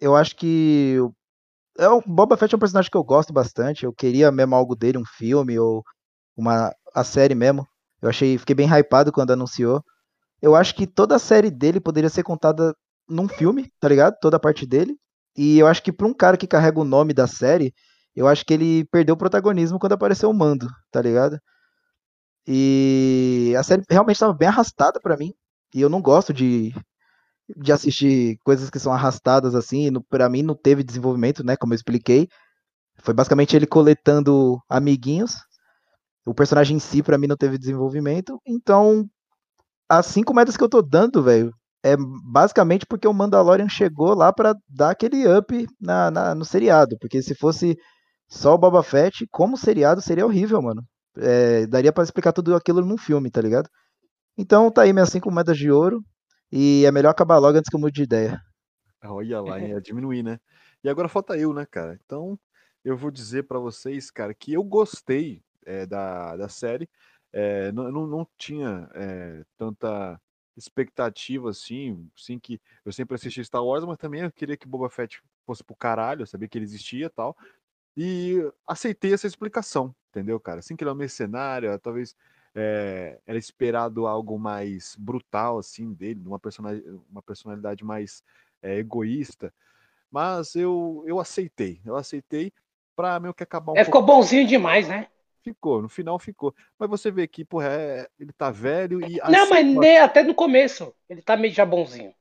eu 0.00 0.16
acho 0.16 0.36
que 0.36 0.96
é 1.78 1.88
o 1.88 2.02
Boba 2.06 2.36
Fett 2.36 2.54
é 2.54 2.56
um 2.56 2.60
personagem 2.60 2.90
que 2.90 2.96
eu 2.96 3.04
gosto 3.04 3.32
bastante. 3.32 3.84
Eu 3.84 3.92
queria 3.92 4.30
mesmo 4.30 4.54
algo 4.54 4.74
dele, 4.74 4.98
um 4.98 5.04
filme 5.04 5.58
ou 5.58 5.82
uma 6.36 6.74
a 6.94 7.04
série 7.04 7.34
mesmo. 7.34 7.66
Eu 8.02 8.08
achei, 8.08 8.38
fiquei 8.38 8.54
bem 8.54 8.68
hypado 8.68 9.12
quando 9.12 9.32
anunciou. 9.32 9.82
Eu 10.40 10.54
acho 10.56 10.74
que 10.74 10.86
toda 10.86 11.16
a 11.16 11.18
série 11.18 11.50
dele 11.50 11.80
poderia 11.80 12.10
ser 12.10 12.22
contada 12.22 12.74
num 13.08 13.28
filme, 13.28 13.70
tá 13.78 13.88
ligado? 13.88 14.16
Toda 14.20 14.36
a 14.36 14.40
parte 14.40 14.66
dele. 14.66 14.96
E 15.36 15.58
eu 15.58 15.66
acho 15.66 15.82
que 15.82 15.92
pra 15.92 16.06
um 16.06 16.14
cara 16.14 16.36
que 16.36 16.46
carrega 16.46 16.80
o 16.80 16.84
nome 16.84 17.12
da 17.12 17.26
série, 17.26 17.74
eu 18.14 18.28
acho 18.28 18.44
que 18.44 18.54
ele 18.54 18.84
perdeu 18.86 19.14
o 19.14 19.18
protagonismo 19.18 19.78
quando 19.78 19.92
apareceu 19.92 20.30
o 20.30 20.34
Mando, 20.34 20.68
tá 20.90 21.00
ligado? 21.00 21.38
E 22.46 23.54
a 23.58 23.62
série 23.62 23.84
realmente 23.88 24.16
estava 24.16 24.34
bem 24.34 24.48
arrastada 24.48 25.00
para 25.00 25.16
mim. 25.16 25.32
E 25.74 25.80
eu 25.80 25.88
não 25.88 26.02
gosto 26.02 26.32
de, 26.32 26.74
de 27.56 27.72
assistir 27.72 28.38
coisas 28.44 28.70
que 28.70 28.78
são 28.78 28.92
arrastadas 28.92 29.54
assim. 29.54 29.88
Para 30.08 30.28
mim 30.28 30.42
não 30.42 30.54
teve 30.54 30.82
desenvolvimento, 30.82 31.44
né? 31.44 31.56
Como 31.56 31.72
eu 31.72 31.76
expliquei. 31.76 32.28
Foi 33.02 33.14
basicamente 33.14 33.56
ele 33.56 33.66
coletando 33.66 34.60
amiguinhos. 34.68 35.34
O 36.26 36.34
personagem 36.34 36.76
em 36.76 36.80
si, 36.80 37.02
para 37.02 37.18
mim, 37.18 37.26
não 37.26 37.36
teve 37.36 37.58
desenvolvimento. 37.58 38.40
Então, 38.46 39.08
as 39.88 40.06
cinco 40.06 40.34
metas 40.34 40.56
que 40.56 40.64
eu 40.64 40.68
tô 40.68 40.82
dando, 40.82 41.22
velho, 41.22 41.52
é 41.82 41.96
basicamente 42.32 42.86
porque 42.86 43.08
o 43.08 43.14
Mandalorian 43.14 43.68
chegou 43.68 44.14
lá 44.14 44.32
para 44.32 44.54
dar 44.68 44.90
aquele 44.90 45.26
up 45.26 45.66
na, 45.80 46.10
na, 46.10 46.34
no 46.34 46.44
seriado. 46.44 46.96
Porque 47.00 47.22
se 47.22 47.34
fosse 47.34 47.76
só 48.30 48.54
o 48.54 48.58
Boba 48.58 48.82
Fett, 48.82 49.26
como 49.28 49.56
seriado, 49.56 50.00
seria 50.00 50.24
horrível, 50.24 50.62
mano. 50.62 50.84
É, 51.16 51.66
daria 51.66 51.92
para 51.92 52.04
explicar 52.04 52.32
tudo 52.32 52.54
aquilo 52.54 52.80
num 52.80 52.96
filme, 52.96 53.28
tá 53.28 53.40
ligado? 53.40 53.68
Então 54.38 54.70
tá 54.70 54.82
aí 54.82 54.92
minhas 54.92 55.08
cinco 55.08 55.30
moedas 55.30 55.58
de 55.58 55.70
ouro. 55.70 56.02
E 56.52 56.84
é 56.84 56.92
melhor 56.92 57.10
acabar 57.10 57.38
logo 57.38 57.58
antes 57.58 57.68
que 57.68 57.76
eu 57.76 57.80
mude 57.80 57.94
de 57.94 58.02
ideia. 58.02 58.40
Olha 59.02 59.40
lá, 59.40 59.56
diminuir, 59.82 60.22
né? 60.22 60.38
E 60.82 60.88
agora 60.88 61.08
falta 61.08 61.36
eu, 61.36 61.52
né, 61.52 61.66
cara? 61.66 61.98
Então 62.04 62.38
eu 62.84 62.96
vou 62.96 63.10
dizer 63.10 63.44
para 63.44 63.58
vocês, 63.58 64.10
cara, 64.10 64.32
que 64.32 64.52
eu 64.52 64.62
gostei 64.62 65.42
é, 65.66 65.84
da, 65.84 66.36
da 66.36 66.48
série. 66.48 66.88
É, 67.32 67.70
não, 67.72 67.90
não, 67.90 68.06
não 68.06 68.28
tinha 68.38 68.88
é, 68.94 69.44
tanta 69.56 70.20
expectativa 70.56 71.50
assim, 71.50 72.10
sim 72.16 72.38
que 72.38 72.60
eu 72.84 72.92
sempre 72.92 73.14
assisti 73.14 73.42
Star 73.44 73.64
Wars, 73.64 73.84
mas 73.84 73.96
também 73.96 74.22
eu 74.22 74.32
queria 74.32 74.56
que 74.56 74.68
Boba 74.68 74.90
Fett 74.90 75.22
fosse 75.46 75.64
pro 75.64 75.76
caralho, 75.76 76.22
eu 76.22 76.26
sabia 76.26 76.48
que 76.48 76.58
ele 76.58 76.64
existia 76.64 77.06
e 77.06 77.10
tal. 77.10 77.36
E 77.96 78.38
aceitei 78.66 79.12
essa 79.12 79.26
explicação, 79.26 79.94
entendeu, 80.10 80.38
cara? 80.38 80.60
Assim 80.60 80.76
que 80.76 80.84
ele 80.84 80.90
é 80.90 80.92
um 80.92 80.96
mercenário, 80.96 81.76
talvez 81.78 82.16
é, 82.54 83.18
era 83.26 83.38
esperado 83.38 84.06
algo 84.06 84.38
mais 84.38 84.96
brutal, 84.98 85.58
assim, 85.58 85.92
dele, 85.92 86.22
uma 86.26 86.38
personalidade, 86.38 87.00
uma 87.10 87.22
personalidade 87.22 87.84
mais 87.84 88.22
é, 88.62 88.78
egoísta. 88.78 89.52
Mas 90.10 90.54
eu, 90.56 91.04
eu 91.06 91.20
aceitei, 91.20 91.80
eu 91.84 91.96
aceitei 91.96 92.52
pra 92.96 93.20
meio 93.20 93.32
que 93.34 93.42
acabar 93.42 93.72
um 93.72 93.76
é, 93.76 93.84
Ficou 93.84 94.02
bonzinho 94.02 94.46
demais, 94.46 94.88
né? 94.88 95.06
Ficou, 95.42 95.80
no 95.80 95.88
final 95.88 96.18
ficou. 96.18 96.54
Mas 96.78 96.90
você 96.90 97.10
vê 97.10 97.26
que, 97.26 97.44
porra, 97.44 97.68
é, 97.68 98.08
ele 98.18 98.32
tá 98.32 98.50
velho 98.50 99.00
e. 99.00 99.18
Não, 99.30 99.48
mas 99.48 99.64
nem 99.66 99.98
até 99.98 100.22
no 100.22 100.34
começo. 100.34 100.94
Ele 101.08 101.22
tá 101.22 101.36
meio 101.36 101.54
já 101.54 101.64
bonzinho. 101.64 102.12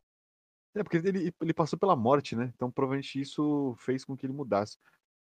É, 0.74 0.84
porque 0.84 0.98
ele, 0.98 1.34
ele 1.42 1.54
passou 1.54 1.78
pela 1.78 1.96
morte, 1.96 2.36
né? 2.36 2.54
Então 2.56 2.72
provavelmente 2.72 3.20
isso 3.20 3.76
fez 3.80 4.06
com 4.06 4.16
que 4.16 4.26
ele 4.26 4.34
mudasse. 4.34 4.78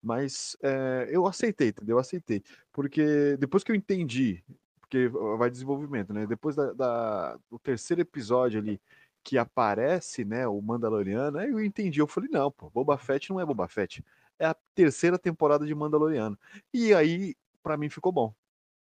Mas 0.02 0.56
é, 0.62 1.08
eu 1.12 1.26
aceitei, 1.26 1.70
entendeu? 1.70 1.96
Eu 1.96 2.00
aceitei. 2.00 2.44
Porque 2.72 3.36
depois 3.38 3.64
que 3.64 3.72
eu 3.72 3.76
entendi, 3.76 4.44
porque 4.80 5.10
vai 5.38 5.50
desenvolvimento, 5.50 6.14
né? 6.14 6.26
Depois 6.26 6.56
da, 6.56 6.72
da, 6.74 7.38
do 7.50 7.60
terceiro 7.60 8.02
episódio 8.02 8.60
ali, 8.60 8.80
que 9.28 9.38
aparece, 9.38 10.24
né, 10.24 10.48
o 10.48 10.62
Mandaloriano, 10.62 11.38
aí 11.38 11.50
eu 11.50 11.62
entendi. 11.62 12.00
Eu 12.00 12.08
falei, 12.08 12.30
não, 12.32 12.50
pô, 12.50 12.70
Boba 12.70 12.98
Fett 12.98 13.30
não 13.30 13.42
é 13.42 13.46
Boba 13.46 13.68
Fett. 13.68 14.02
É 14.40 14.46
a 14.46 14.56
terceira 14.74 15.20
temporada 15.20 15.66
de 15.66 15.76
Mandaloriano. 15.76 16.40
E 16.74 16.94
aí, 16.94 17.36
para 17.62 17.76
mim, 17.76 17.90
ficou 17.90 18.14
bom. 18.14 18.34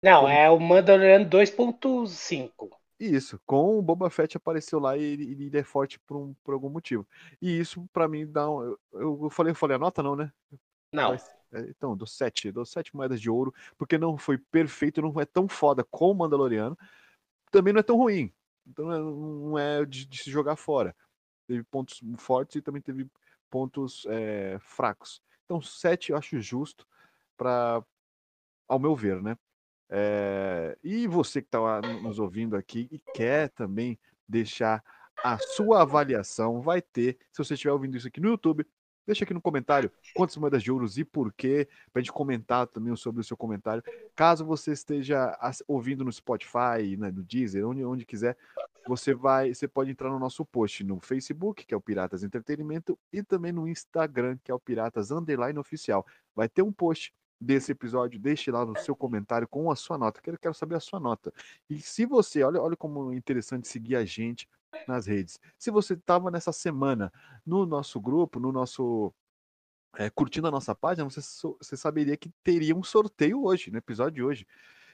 Não, 0.03 0.30
é 0.30 0.47
o 0.47 0.59
Mandaloriano 0.59 1.27
2.5. 1.27 2.69
Isso, 2.99 3.41
com 3.43 3.80
o 3.80 3.81
Boba 3.81 4.09
Fett 4.11 4.38
apareceu 4.38 4.80
lá 4.80 4.95
e 4.95 5.01
ele, 5.01 5.31
ele 5.31 5.57
é 5.57 5.63
forte 5.63 5.99
por, 6.01 6.15
um, 6.15 6.35
por 6.43 6.53
algum 6.53 6.69
motivo. 6.69 7.07
E 7.41 7.57
isso, 7.57 7.89
para 7.91 8.07
mim, 8.07 8.27
dá 8.27 8.47
um, 8.47 8.61
eu, 8.61 8.80
eu, 9.23 9.30
falei, 9.31 9.51
eu 9.51 9.55
falei, 9.55 9.77
a 9.77 9.80
nota 9.80 10.03
não, 10.03 10.15
né? 10.15 10.31
Não. 10.91 11.13
É, 11.51 11.61
então, 11.69 11.95
dou 11.95 12.07
sete, 12.07 12.51
dou 12.51 12.65
sete 12.65 12.95
moedas 12.95 13.19
de 13.19 13.29
ouro, 13.29 13.53
porque 13.77 13.97
não 13.97 14.17
foi 14.17 14.37
perfeito, 14.37 15.01
não 15.01 15.19
é 15.19 15.25
tão 15.25 15.47
foda 15.47 15.83
como 15.83 16.13
o 16.13 16.17
Mandaloriano, 16.17 16.77
também 17.51 17.73
não 17.73 17.79
é 17.79 17.83
tão 17.83 17.97
ruim. 17.97 18.31
Então 18.67 18.85
não 18.85 19.57
é, 19.57 19.81
é 19.81 19.85
de, 19.85 20.05
de 20.05 20.23
se 20.23 20.29
jogar 20.29 20.55
fora. 20.55 20.95
Teve 21.47 21.63
pontos 21.63 21.99
fortes 22.17 22.57
e 22.57 22.61
também 22.61 22.81
teve 22.81 23.07
pontos 23.49 24.05
é, 24.07 24.57
fracos. 24.59 25.21
Então, 25.45 25.59
sete 25.61 26.11
eu 26.11 26.17
acho 26.17 26.39
justo 26.39 26.85
para, 27.35 27.83
ao 28.67 28.77
meu 28.77 28.95
ver, 28.95 29.21
né? 29.21 29.35
É, 29.89 30.77
e 30.83 31.07
você 31.07 31.41
que 31.41 31.47
está 31.47 31.81
nos 32.03 32.19
ouvindo 32.19 32.55
aqui 32.55 32.87
e 32.91 32.99
quer 33.15 33.49
também 33.49 33.97
deixar 34.27 34.83
a 35.23 35.39
sua 35.39 35.81
avaliação, 35.81 36.61
vai 36.61 36.81
ter, 36.81 37.17
se 37.31 37.43
você 37.43 37.55
estiver 37.55 37.73
ouvindo 37.73 37.97
isso 37.97 38.07
aqui 38.07 38.19
no 38.21 38.29
YouTube, 38.29 38.65
Deixa 39.10 39.23
aqui 39.23 39.34
no 39.34 39.41
comentário 39.41 39.91
quantas 40.14 40.38
moedas 40.38 40.61
de 40.61 40.72
ouros 40.72 40.99
e 40.99 41.03
por 41.03 41.34
quê, 41.34 41.68
para 41.91 41.99
a 41.99 42.03
gente 42.03 42.14
comentar 42.14 42.68
também 42.68 42.95
sobre 42.95 43.22
o 43.22 43.23
seu 43.23 43.36
comentário. 43.36 43.84
Caso 44.15 44.45
você 44.45 44.72
esteja 44.72 45.36
ouvindo 45.68 46.06
no 46.06 46.11
Spotify, 46.11 46.95
né, 46.95 47.10
no 47.10 47.23
Deezer, 47.23 47.68
onde, 47.68 47.84
onde 47.84 48.06
quiser, 48.06 48.38
você 48.88 49.15
vai, 49.15 49.52
você 49.52 49.68
pode 49.68 49.90
entrar 49.90 50.11
no 50.11 50.19
nosso 50.19 50.45
post 50.45 50.84
no 50.84 50.99
Facebook, 50.99 51.65
que 51.65 51.73
é 51.73 51.77
o 51.77 51.81
Piratas 51.81 52.23
Entretenimento, 52.23 52.99
e 53.11 53.23
também 53.23 53.52
no 53.52 53.68
Instagram, 53.68 54.38
que 54.44 54.52
é 54.52 54.53
o 54.53 54.60
Piratas 54.60 55.10
Underline 55.10 55.57
Oficial. 55.57 56.06
Vai 56.36 56.48
ter 56.48 56.61
um 56.61 56.72
post 56.72 57.11
desse 57.41 57.72
episódio, 57.72 58.19
deixe 58.19 58.52
lá 58.52 58.64
no 58.64 58.77
seu 58.77 58.95
comentário 58.95 59.48
com 59.48 59.72
a 59.72 59.76
sua 59.76 59.98
nota. 59.98 60.22
Quero, 60.22 60.38
quero 60.38 60.53
saber 60.53 60.76
a 60.76 60.80
sua 60.80 60.99
nota. 60.99 61.34
E 61.68 61.80
se 61.80 62.06
você, 62.06 62.44
olha, 62.44 62.61
olha 62.61 62.77
como 62.77 63.11
é 63.11 63.15
interessante 63.15 63.68
seguir 63.68 63.95
a 63.95 64.06
gente 64.06 64.48
nas 64.87 65.05
redes. 65.05 65.39
Se 65.57 65.71
você 65.71 65.93
estava 65.93 66.29
nessa 66.31 66.51
semana 66.51 67.11
no 67.45 67.65
nosso 67.65 67.99
grupo, 67.99 68.39
no 68.39 68.51
nosso 68.51 69.13
é, 69.97 70.09
curtindo 70.09 70.47
a 70.47 70.51
nossa 70.51 70.75
página, 70.75 71.09
você, 71.09 71.21
você 71.57 71.75
saberia 71.75 72.15
que 72.15 72.29
teria 72.43 72.75
um 72.75 72.83
sorteio 72.83 73.43
hoje, 73.43 73.71
no 73.71 73.77
episódio 73.77 74.15
de 74.15 74.23
hoje. 74.23 74.47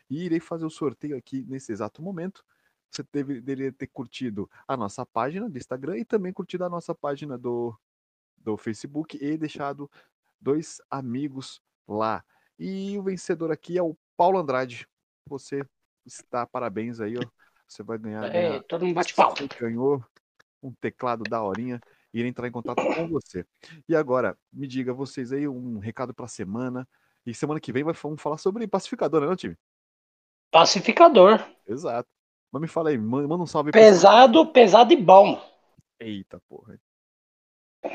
E 0.10 0.24
irei 0.26 0.40
fazer 0.40 0.66
o 0.66 0.70
sorteio 0.70 1.18
aqui 1.18 1.44
nesse 1.48 1.72
exato 1.72 2.02
momento. 2.02 2.44
Você 2.92 3.04
deve, 3.12 3.42
deveria 3.42 3.74
ter 3.74 3.88
curtido 3.88 4.50
a 4.68 4.78
nossa 4.78 5.06
página 5.06 5.50
do 5.50 5.58
Instagram 5.58 5.98
e 5.98 6.06
também 6.06 6.32
curtido 6.32 6.64
a 6.64 6.70
nossa 6.70 6.94
página 6.94 7.38
do, 7.38 7.78
do 8.38 8.56
Facebook 8.56 9.18
e 9.20 9.38
deixado 9.38 9.90
dois 10.40 10.80
amigos 10.90 11.62
lá. 11.88 12.24
E 12.58 12.98
o 12.98 13.04
vencedor 13.04 13.52
aqui 13.52 13.78
é 13.78 13.84
o 13.84 13.98
Paulo 14.16 14.40
Andrade. 14.40 14.88
Você 15.28 15.66
está, 16.06 16.46
parabéns 16.46 17.00
aí, 17.02 17.16
ó. 17.18 17.45
Você 17.68 17.84
vai 17.84 17.98
ganhar. 17.98 18.24
É, 18.26 18.50
ganhar, 18.50 18.64
todo 18.64 18.86
mundo 18.86 18.96
bate 18.96 19.14
palma. 19.14 19.36
Ganhou 19.60 20.04
um 20.62 20.74
teclado 20.74 21.24
da 21.24 21.44
horinha 21.44 21.80
e 22.14 22.20
irei 22.20 22.30
entrar 22.30 22.48
em 22.48 22.52
contato 22.52 22.84
com 22.84 23.08
você. 23.08 23.46
E 23.88 23.96
agora, 23.96 24.38
me 24.52 24.68
diga 24.68 24.94
vocês 24.94 25.32
aí 25.32 25.48
um 25.48 25.80
recado 25.80 26.14
para 26.14 26.26
a 26.26 26.30
semana. 26.30 26.88
E 27.26 27.34
semana 27.34 27.60
que 27.60 27.72
vem 27.72 27.84
vai, 27.84 27.94
vamos 27.94 28.22
falar 28.22 28.38
sobre 28.38 28.68
pacificador, 28.68 29.22
né, 29.22 29.28
não, 29.28 29.36
time? 29.36 29.58
Pacificador. 30.52 31.44
Exato. 31.68 32.08
Mas 32.52 32.62
me 32.62 32.68
fala 32.68 32.90
aí, 32.90 32.98
manda 32.98 33.36
um 33.36 33.48
salve. 33.48 33.72
Pesado, 33.72 34.48
pesado 34.52 34.94
e 34.94 34.96
bom. 34.96 35.44
Eita 36.00 36.40
porra. 36.48 36.80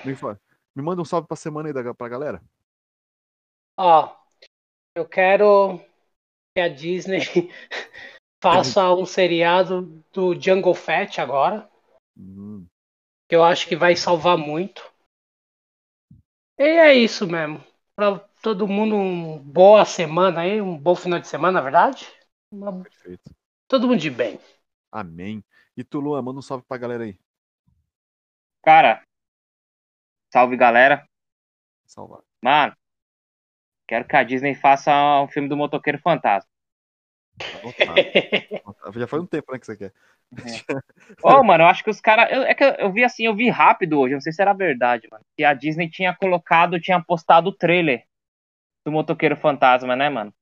Me 0.05 0.15
fala, 0.15 0.39
Me 0.75 0.83
manda 0.83 1.01
um 1.01 1.05
salve 1.05 1.27
pra 1.27 1.37
semana 1.37 1.69
aí 1.69 1.73
da, 1.73 1.95
pra 1.95 2.09
galera. 2.09 2.43
Ó, 3.79 4.15
eu 4.95 5.09
quero 5.09 5.81
que 6.55 6.61
a 6.61 6.69
Disney 6.69 7.21
faça 8.41 8.93
um 8.93 9.05
seriado 9.05 9.83
do 10.13 10.41
Jungle 10.41 10.75
Fett 10.75 11.21
agora. 11.21 11.71
Uhum. 12.17 12.67
Que 13.29 13.37
eu 13.37 13.45
acho 13.45 13.69
que 13.69 13.77
vai 13.77 13.95
salvar 13.95 14.37
muito. 14.37 14.83
E 16.59 16.63
é 16.63 16.95
isso 16.95 17.27
mesmo. 17.27 17.63
Pra 17.95 18.19
todo 18.43 18.67
mundo, 18.67 18.97
uma 18.97 19.39
boa 19.39 19.85
semana 19.85 20.41
aí, 20.41 20.61
um 20.61 20.77
bom 20.77 20.97
final 20.97 21.21
de 21.21 21.29
semana, 21.29 21.53
na 21.53 21.61
verdade. 21.61 22.07
Uma... 22.51 22.83
Perfeito. 22.83 23.31
Todo 23.69 23.87
mundo 23.87 24.01
de 24.01 24.11
bem. 24.11 24.41
Amém. 24.91 25.45
E 25.77 25.85
tu, 25.85 26.01
Luan, 26.01 26.21
manda 26.23 26.39
um 26.39 26.43
salve 26.43 26.65
pra 26.67 26.77
galera 26.77 27.05
aí. 27.05 27.17
Cara, 28.63 29.03
salve 30.33 30.57
galera. 30.57 31.07
Salve. 31.87 32.23
Mano, 32.43 32.77
quero 33.87 34.07
que 34.07 34.17
a 34.17 34.25
Disney 34.25 34.55
faça 34.55 34.93
um 35.23 35.29
filme 35.29 35.49
do 35.49 35.57
Motoqueiro 35.57 35.99
Fantasma. 36.01 36.50
Já 38.99 39.07
foi 39.07 39.21
um 39.21 39.27
tempo, 39.27 39.53
né, 39.53 39.59
que 39.59 39.67
você 39.67 39.77
quer. 39.77 39.93
É. 40.33 40.75
oh, 41.23 41.43
mano, 41.43 41.65
eu 41.65 41.69
acho 41.69 41.83
que 41.83 41.91
os 41.91 42.01
caras. 42.01 42.31
É 42.31 42.55
que 42.55 42.65
eu 42.65 42.93
vi 42.93 43.03
assim, 43.03 43.27
eu 43.27 43.35
vi 43.35 43.49
rápido 43.49 43.99
hoje, 43.99 44.15
não 44.15 44.21
sei 44.21 44.33
se 44.33 44.41
era 44.41 44.53
verdade, 44.53 45.09
mano. 45.11 45.25
Que 45.37 45.45
a 45.45 45.55
Disney 45.55 45.91
tinha 45.91 46.15
colocado, 46.15 46.81
tinha 46.81 47.03
postado 47.03 47.51
o 47.51 47.55
trailer 47.55 48.05
do 48.85 48.93
Motoqueiro 48.93 49.37
Fantasma, 49.37 49.97
né, 49.97 50.09
mano? 50.09 50.33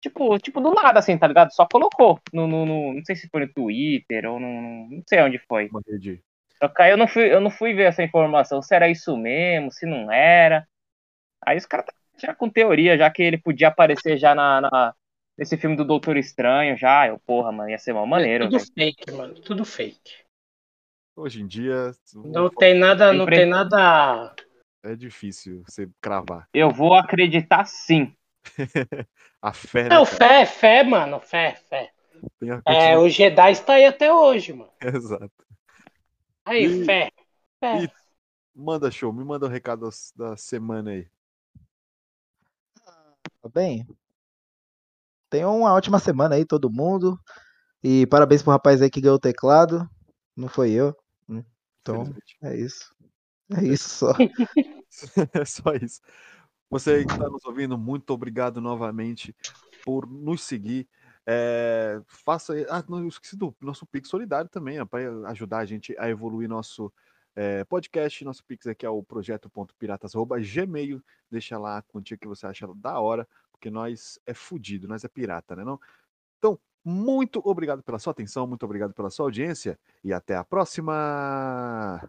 Tipo, 0.00 0.38
tipo, 0.38 0.60
do 0.60 0.72
nada, 0.74 0.98
assim, 0.98 1.16
tá 1.16 1.26
ligado? 1.26 1.52
Só 1.54 1.66
colocou. 1.66 2.20
No, 2.32 2.46
no, 2.46 2.66
no 2.66 2.94
não 2.94 3.04
sei 3.04 3.14
se 3.14 3.28
foi 3.28 3.42
no 3.42 3.52
Twitter 3.52 4.26
ou 4.26 4.40
no. 4.40 4.88
Não 4.90 5.02
sei 5.06 5.22
onde 5.22 5.38
foi. 5.38 5.70
Só 6.58 6.68
que 6.68 6.82
aí 6.82 6.90
eu 6.90 6.96
não 6.96 7.08
fui, 7.08 7.32
eu 7.32 7.40
não 7.40 7.50
fui 7.50 7.72
ver 7.72 7.84
essa 7.84 8.02
informação, 8.02 8.62
se 8.62 8.74
era 8.74 8.88
isso 8.88 9.16
mesmo, 9.16 9.72
se 9.72 9.86
não 9.86 10.10
era. 10.12 10.66
Aí 11.44 11.56
os 11.56 11.66
caras 11.66 11.86
tá 11.86 11.92
já 12.18 12.34
com 12.34 12.48
teoria, 12.48 12.96
já 12.96 13.10
que 13.10 13.22
ele 13.22 13.38
podia 13.38 13.68
aparecer 13.68 14.16
já 14.16 14.34
na, 14.34 14.60
na 14.60 14.94
nesse 15.36 15.56
filme 15.56 15.76
do 15.76 15.84
Doutor 15.84 16.16
Estranho, 16.16 16.76
já. 16.76 17.08
Eu, 17.08 17.18
porra, 17.18 17.52
mano, 17.52 17.70
ia 17.70 17.78
ser 17.78 17.92
mal 17.92 18.06
maneiro. 18.06 18.44
É 18.44 18.46
tudo 18.48 18.58
véio. 18.58 18.72
fake, 18.74 19.10
mano. 19.12 19.34
Tudo 19.34 19.64
fake. 19.64 20.22
Hoje 21.16 21.42
em 21.42 21.46
dia. 21.46 21.92
Não 22.14 22.48
tem 22.48 22.74
nada, 22.74 23.12
não 23.12 23.26
tem 23.26 23.46
nada. 23.46 24.34
É 24.82 24.96
difícil 24.96 25.62
você 25.66 25.88
cravar. 26.00 26.48
Eu 26.52 26.70
vou 26.70 26.94
acreditar 26.94 27.64
sim. 27.66 28.14
a 29.40 29.52
fé. 29.52 29.88
Não, 29.88 30.04
fé, 30.04 30.44
fé, 30.46 30.82
mano. 30.82 31.20
Fé, 31.20 31.54
fé. 31.68 31.92
É, 32.66 32.96
o 32.96 33.08
Jedi 33.08 33.52
está 33.52 33.74
aí 33.74 33.84
até 33.84 34.12
hoje, 34.12 34.52
mano. 34.52 34.72
Exato. 34.80 35.30
Aí, 36.44 36.64
e, 36.64 36.84
fé. 36.84 37.10
fé. 37.60 37.84
E 37.84 37.90
manda 38.54 38.90
show, 38.90 39.12
me 39.12 39.24
manda 39.24 39.46
o 39.46 39.48
um 39.48 39.52
recado 39.52 39.88
da 40.16 40.36
semana 40.36 40.90
aí. 40.90 41.08
Tá 43.40 43.48
bem. 43.52 43.86
Tenham 45.32 45.56
uma 45.56 45.72
ótima 45.72 45.98
semana 45.98 46.34
aí, 46.34 46.44
todo 46.44 46.70
mundo. 46.70 47.18
E 47.82 48.06
parabéns 48.08 48.42
pro 48.42 48.52
rapaz 48.52 48.82
aí 48.82 48.90
que 48.90 49.00
ganhou 49.00 49.16
o 49.16 49.18
teclado. 49.18 49.88
Não 50.36 50.46
foi 50.46 50.72
eu. 50.72 50.94
Né? 51.26 51.42
Então, 51.80 52.14
é 52.42 52.54
isso. 52.54 52.94
É 53.50 53.64
isso 53.64 53.88
só. 53.88 54.12
é 55.32 55.44
só 55.46 55.72
isso. 55.72 56.02
Você 56.68 57.02
que 57.06 57.12
está 57.12 57.30
nos 57.30 57.42
ouvindo, 57.46 57.78
muito 57.78 58.10
obrigado 58.10 58.60
novamente 58.60 59.34
por 59.82 60.06
nos 60.06 60.42
seguir. 60.42 60.86
É, 61.26 61.98
faça. 62.06 62.52
Ah, 62.68 62.84
não, 62.86 62.98
eu 62.98 63.08
esqueci 63.08 63.34
do 63.34 63.56
nosso 63.58 63.86
Pix 63.86 64.10
Solidário 64.10 64.50
também, 64.50 64.84
para 64.84 65.30
ajudar 65.30 65.60
a 65.60 65.64
gente 65.64 65.96
a 65.98 66.10
evoluir 66.10 66.46
nosso 66.46 66.92
é, 67.34 67.64
podcast. 67.64 68.22
Nosso 68.22 68.44
Pix 68.44 68.66
aqui 68.66 68.84
é 68.84 68.90
o 68.90 69.02
projeto.piratas.gmail. 69.02 71.02
Deixa 71.30 71.56
lá 71.56 71.78
a 71.78 71.82
quantia 71.82 72.18
que 72.18 72.28
você 72.28 72.46
acha 72.46 72.68
da 72.76 73.00
hora, 73.00 73.26
porque 73.62 73.70
nós 73.70 74.18
é 74.26 74.34
fudido, 74.34 74.88
nós 74.88 75.04
é 75.04 75.08
pirata, 75.08 75.54
né? 75.54 75.62
Não? 75.62 75.78
Então, 76.36 76.58
muito 76.84 77.40
obrigado 77.44 77.80
pela 77.80 78.00
sua 78.00 78.10
atenção, 78.10 78.44
muito 78.44 78.64
obrigado 78.64 78.92
pela 78.92 79.08
sua 79.08 79.26
audiência 79.26 79.78
e 80.02 80.12
até 80.12 80.34
a 80.34 80.42
próxima! 80.42 82.02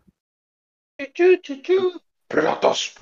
Piratas! 2.27 2.95